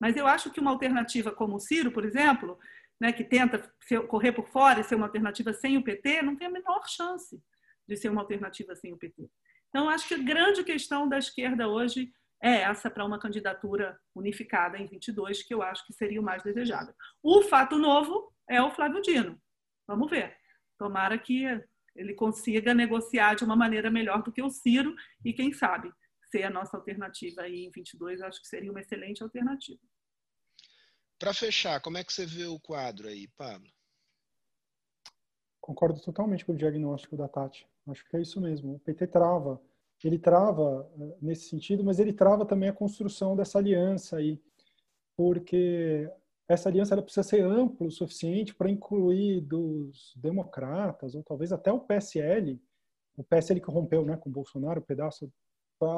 Mas 0.00 0.16
eu 0.16 0.28
acho 0.28 0.48
que 0.52 0.60
uma 0.60 0.70
alternativa 0.70 1.32
como 1.32 1.56
o 1.56 1.60
Ciro, 1.60 1.90
por 1.90 2.04
exemplo, 2.04 2.56
né, 3.00 3.12
que 3.12 3.24
tenta 3.24 3.58
correr 4.06 4.30
por 4.30 4.46
fora 4.46 4.78
e 4.78 4.84
ser 4.84 4.94
uma 4.94 5.06
alternativa 5.06 5.52
sem 5.52 5.76
o 5.76 5.82
PT, 5.82 6.22
não 6.22 6.36
tem 6.36 6.46
a 6.46 6.50
menor 6.50 6.88
chance 6.88 7.42
de 7.88 7.96
ser 7.96 8.10
uma 8.10 8.20
alternativa 8.20 8.76
sem 8.76 8.92
o 8.92 8.96
PT. 8.96 9.28
Então, 9.70 9.88
acho 9.88 10.06
que 10.06 10.14
a 10.14 10.18
grande 10.18 10.62
questão 10.62 11.08
da 11.08 11.18
esquerda 11.18 11.66
hoje 11.66 12.12
é 12.44 12.60
essa 12.60 12.90
para 12.90 13.06
uma 13.06 13.18
candidatura 13.18 13.98
unificada 14.14 14.76
em 14.76 14.86
22, 14.86 15.42
que 15.42 15.54
eu 15.54 15.62
acho 15.62 15.86
que 15.86 15.94
seria 15.94 16.20
o 16.20 16.24
mais 16.24 16.42
desejável. 16.42 16.94
O 17.22 17.40
fato 17.40 17.78
novo 17.78 18.30
é 18.46 18.60
o 18.60 18.70
Flávio 18.70 19.00
Dino. 19.00 19.40
Vamos 19.86 20.10
ver. 20.10 20.36
Tomara 20.78 21.16
que 21.16 21.46
ele 21.96 22.12
consiga 22.12 22.74
negociar 22.74 23.34
de 23.34 23.44
uma 23.44 23.56
maneira 23.56 23.90
melhor 23.90 24.22
do 24.22 24.30
que 24.30 24.42
o 24.42 24.50
Ciro 24.50 24.94
e, 25.24 25.32
quem 25.32 25.54
sabe, 25.54 25.90
ser 26.30 26.42
a 26.42 26.50
nossa 26.50 26.76
alternativa 26.76 27.40
aí 27.40 27.64
em 27.64 27.70
22, 27.70 28.20
acho 28.20 28.42
que 28.42 28.48
seria 28.48 28.70
uma 28.70 28.80
excelente 28.80 29.22
alternativa. 29.22 29.80
Para 31.18 31.32
fechar, 31.32 31.80
como 31.80 31.96
é 31.96 32.04
que 32.04 32.12
você 32.12 32.26
vê 32.26 32.44
o 32.44 32.60
quadro 32.60 33.08
aí, 33.08 33.26
Pablo? 33.28 33.72
Concordo 35.62 35.98
totalmente 36.02 36.44
com 36.44 36.52
o 36.52 36.56
diagnóstico 36.56 37.16
da 37.16 37.26
Tati. 37.26 37.66
Acho 37.88 38.06
que 38.06 38.18
é 38.18 38.20
isso 38.20 38.38
mesmo. 38.38 38.74
O 38.74 38.80
PT 38.80 39.06
trava 39.06 39.58
ele 40.08 40.18
trava 40.18 40.88
eh, 41.00 41.16
nesse 41.20 41.48
sentido, 41.48 41.82
mas 41.84 41.98
ele 41.98 42.12
trava 42.12 42.44
também 42.44 42.68
a 42.68 42.72
construção 42.72 43.34
dessa 43.34 43.58
aliança 43.58 44.16
aí, 44.16 44.40
porque 45.16 46.10
essa 46.46 46.68
aliança 46.68 47.00
precisa 47.00 47.22
ser 47.22 47.42
ampla 47.42 47.86
o 47.86 47.90
suficiente 47.90 48.54
para 48.54 48.70
incluir 48.70 49.40
dos 49.40 50.12
democratas, 50.16 51.14
ou 51.14 51.22
talvez 51.22 51.52
até 51.52 51.72
o 51.72 51.80
PSL, 51.80 52.60
o 53.16 53.24
PSL 53.24 53.60
que 53.60 53.70
rompeu 53.70 54.04
né, 54.04 54.16
com 54.16 54.28
o 54.28 54.32
Bolsonaro, 54.32 54.80
um 54.80 54.84
pedaço, 54.84 55.32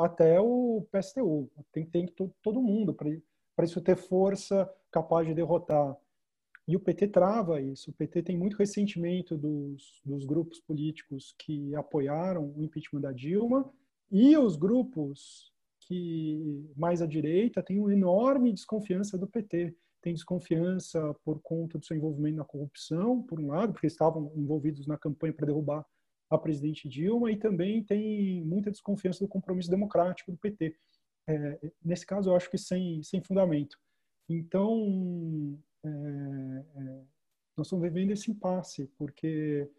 até 0.02 0.40
o 0.40 0.86
PSTU. 0.90 1.50
Tem, 1.72 1.84
tem 1.86 2.06
todo 2.42 2.62
mundo 2.62 2.94
para 2.94 3.64
isso 3.64 3.80
ter 3.80 3.96
força 3.96 4.70
capaz 4.90 5.26
de 5.26 5.34
derrotar. 5.34 5.96
E 6.68 6.76
o 6.76 6.80
PT 6.80 7.08
trava 7.08 7.60
isso. 7.60 7.90
O 7.90 7.94
PT 7.94 8.22
tem 8.22 8.36
muito 8.36 8.56
ressentimento 8.56 9.36
dos, 9.36 10.00
dos 10.04 10.24
grupos 10.24 10.58
políticos 10.60 11.34
que 11.38 11.74
apoiaram 11.76 12.52
o 12.56 12.62
impeachment 12.62 13.00
da 13.00 13.12
Dilma 13.12 13.70
e 14.10 14.36
os 14.36 14.56
grupos 14.56 15.52
que 15.80 16.68
mais 16.76 17.00
à 17.00 17.06
direita 17.06 17.62
têm 17.62 17.78
uma 17.78 17.92
enorme 17.92 18.52
desconfiança 18.52 19.16
do 19.16 19.26
PT. 19.26 19.74
Tem 20.02 20.14
desconfiança 20.14 21.14
por 21.24 21.40
conta 21.40 21.78
do 21.78 21.84
seu 21.84 21.96
envolvimento 21.96 22.36
na 22.36 22.44
corrupção, 22.44 23.22
por 23.22 23.40
um 23.40 23.48
lado, 23.48 23.72
porque 23.72 23.86
estavam 23.86 24.32
envolvidos 24.36 24.86
na 24.86 24.96
campanha 24.96 25.32
para 25.32 25.46
derrubar 25.46 25.84
a 26.28 26.36
presidente 26.36 26.88
Dilma, 26.88 27.30
e 27.30 27.36
também 27.36 27.84
tem 27.84 28.44
muita 28.44 28.70
desconfiança 28.70 29.24
do 29.24 29.28
compromisso 29.28 29.70
democrático 29.70 30.32
do 30.32 30.38
PT. 30.38 30.76
É, 31.28 31.70
nesse 31.84 32.04
caso, 32.04 32.30
eu 32.30 32.36
acho 32.36 32.50
que 32.50 32.58
sem, 32.58 33.02
sem 33.02 33.22
fundamento. 33.22 33.78
Então, 34.28 35.56
é, 35.84 35.88
é, 35.88 37.02
nós 37.56 37.68
estamos 37.68 37.84
vivendo 37.84 38.10
esse 38.10 38.30
impasse, 38.30 38.90
porque 38.98 39.70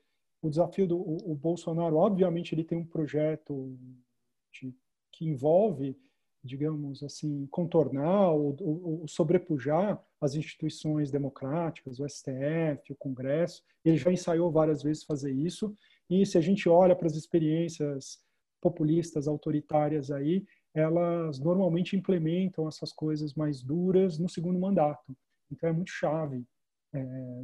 o 0.41 0.49
desafio 0.49 0.87
do 0.87 0.97
o, 0.97 1.31
o 1.31 1.35
Bolsonaro, 1.35 1.97
obviamente, 1.97 2.55
ele 2.55 2.63
tem 2.63 2.77
um 2.77 2.85
projeto 2.85 3.77
que 4.51 5.25
envolve, 5.25 5.97
digamos 6.43 7.03
assim, 7.03 7.47
contornar 7.47 8.31
ou, 8.31 8.55
ou, 8.61 9.01
ou, 9.01 9.07
sobrepujar 9.07 10.01
as 10.21 10.35
instituições 10.35 11.11
democráticas, 11.11 11.99
o 11.99 12.07
STF, 12.07 12.91
o 12.91 12.95
Congresso. 12.95 13.63
Ele 13.83 13.97
já 13.97 14.11
ensaiou 14.11 14.51
várias 14.51 14.83
vezes 14.83 15.03
fazer 15.03 15.31
isso. 15.31 15.75
E 16.09 16.25
se 16.25 16.37
a 16.37 16.41
gente 16.41 16.69
olha 16.69 16.95
para 16.95 17.07
as 17.07 17.15
experiências 17.15 18.19
populistas, 18.61 19.27
autoritárias 19.27 20.11
aí, 20.11 20.45
elas 20.73 21.39
normalmente 21.39 21.95
implementam 21.95 22.67
essas 22.67 22.93
coisas 22.93 23.33
mais 23.33 23.63
duras 23.63 24.19
no 24.19 24.29
segundo 24.29 24.59
mandato. 24.59 25.15
Então 25.51 25.69
é 25.69 25.73
muito 25.73 25.91
chave 25.91 26.45
é, 26.93 27.43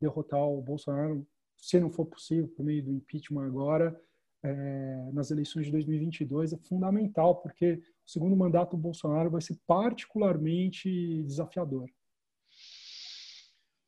derrotar 0.00 0.42
o 0.42 0.62
Bolsonaro, 0.62 1.26
se 1.56 1.78
não 1.78 1.90
for 1.90 2.06
possível, 2.06 2.48
por 2.48 2.64
meio 2.64 2.82
do 2.82 2.92
impeachment 2.92 3.46
agora, 3.46 4.00
é, 4.42 5.10
nas 5.12 5.30
eleições 5.30 5.66
de 5.66 5.72
2022 5.72 6.52
é 6.52 6.56
fundamental, 6.58 7.36
porque 7.40 7.82
o 8.06 8.10
segundo 8.10 8.36
mandato 8.36 8.76
do 8.76 8.82
Bolsonaro 8.82 9.30
vai 9.30 9.40
ser 9.40 9.58
particularmente 9.66 11.22
desafiador. 11.24 11.90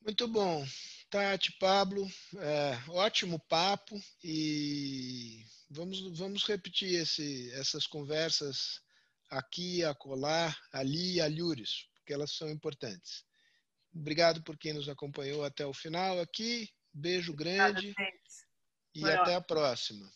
Muito 0.00 0.26
bom. 0.28 0.64
Tati, 1.08 1.52
Pablo, 1.58 2.06
é, 2.38 2.78
ótimo 2.88 3.38
papo 3.38 4.00
e 4.24 5.44
vamos, 5.70 6.18
vamos 6.18 6.44
repetir 6.44 6.94
esse, 6.94 7.50
essas 7.52 7.86
conversas 7.86 8.80
aqui, 9.30 9.84
acolá, 9.84 10.54
ali 10.72 11.14
e 11.14 11.20
alhures, 11.20 11.86
porque 11.94 12.12
elas 12.12 12.32
são 12.32 12.48
importantes. 12.50 13.24
Obrigado 13.94 14.42
por 14.42 14.56
quem 14.56 14.72
nos 14.72 14.88
acompanhou 14.88 15.44
até 15.44 15.66
o 15.66 15.74
final 15.74 16.18
aqui. 16.18 16.68
Beijo 16.92 17.34
grande 17.34 17.90
Obrigada, 17.90 18.18
e 18.94 19.04
até 19.04 19.34
a 19.34 19.40
próxima. 19.40 20.10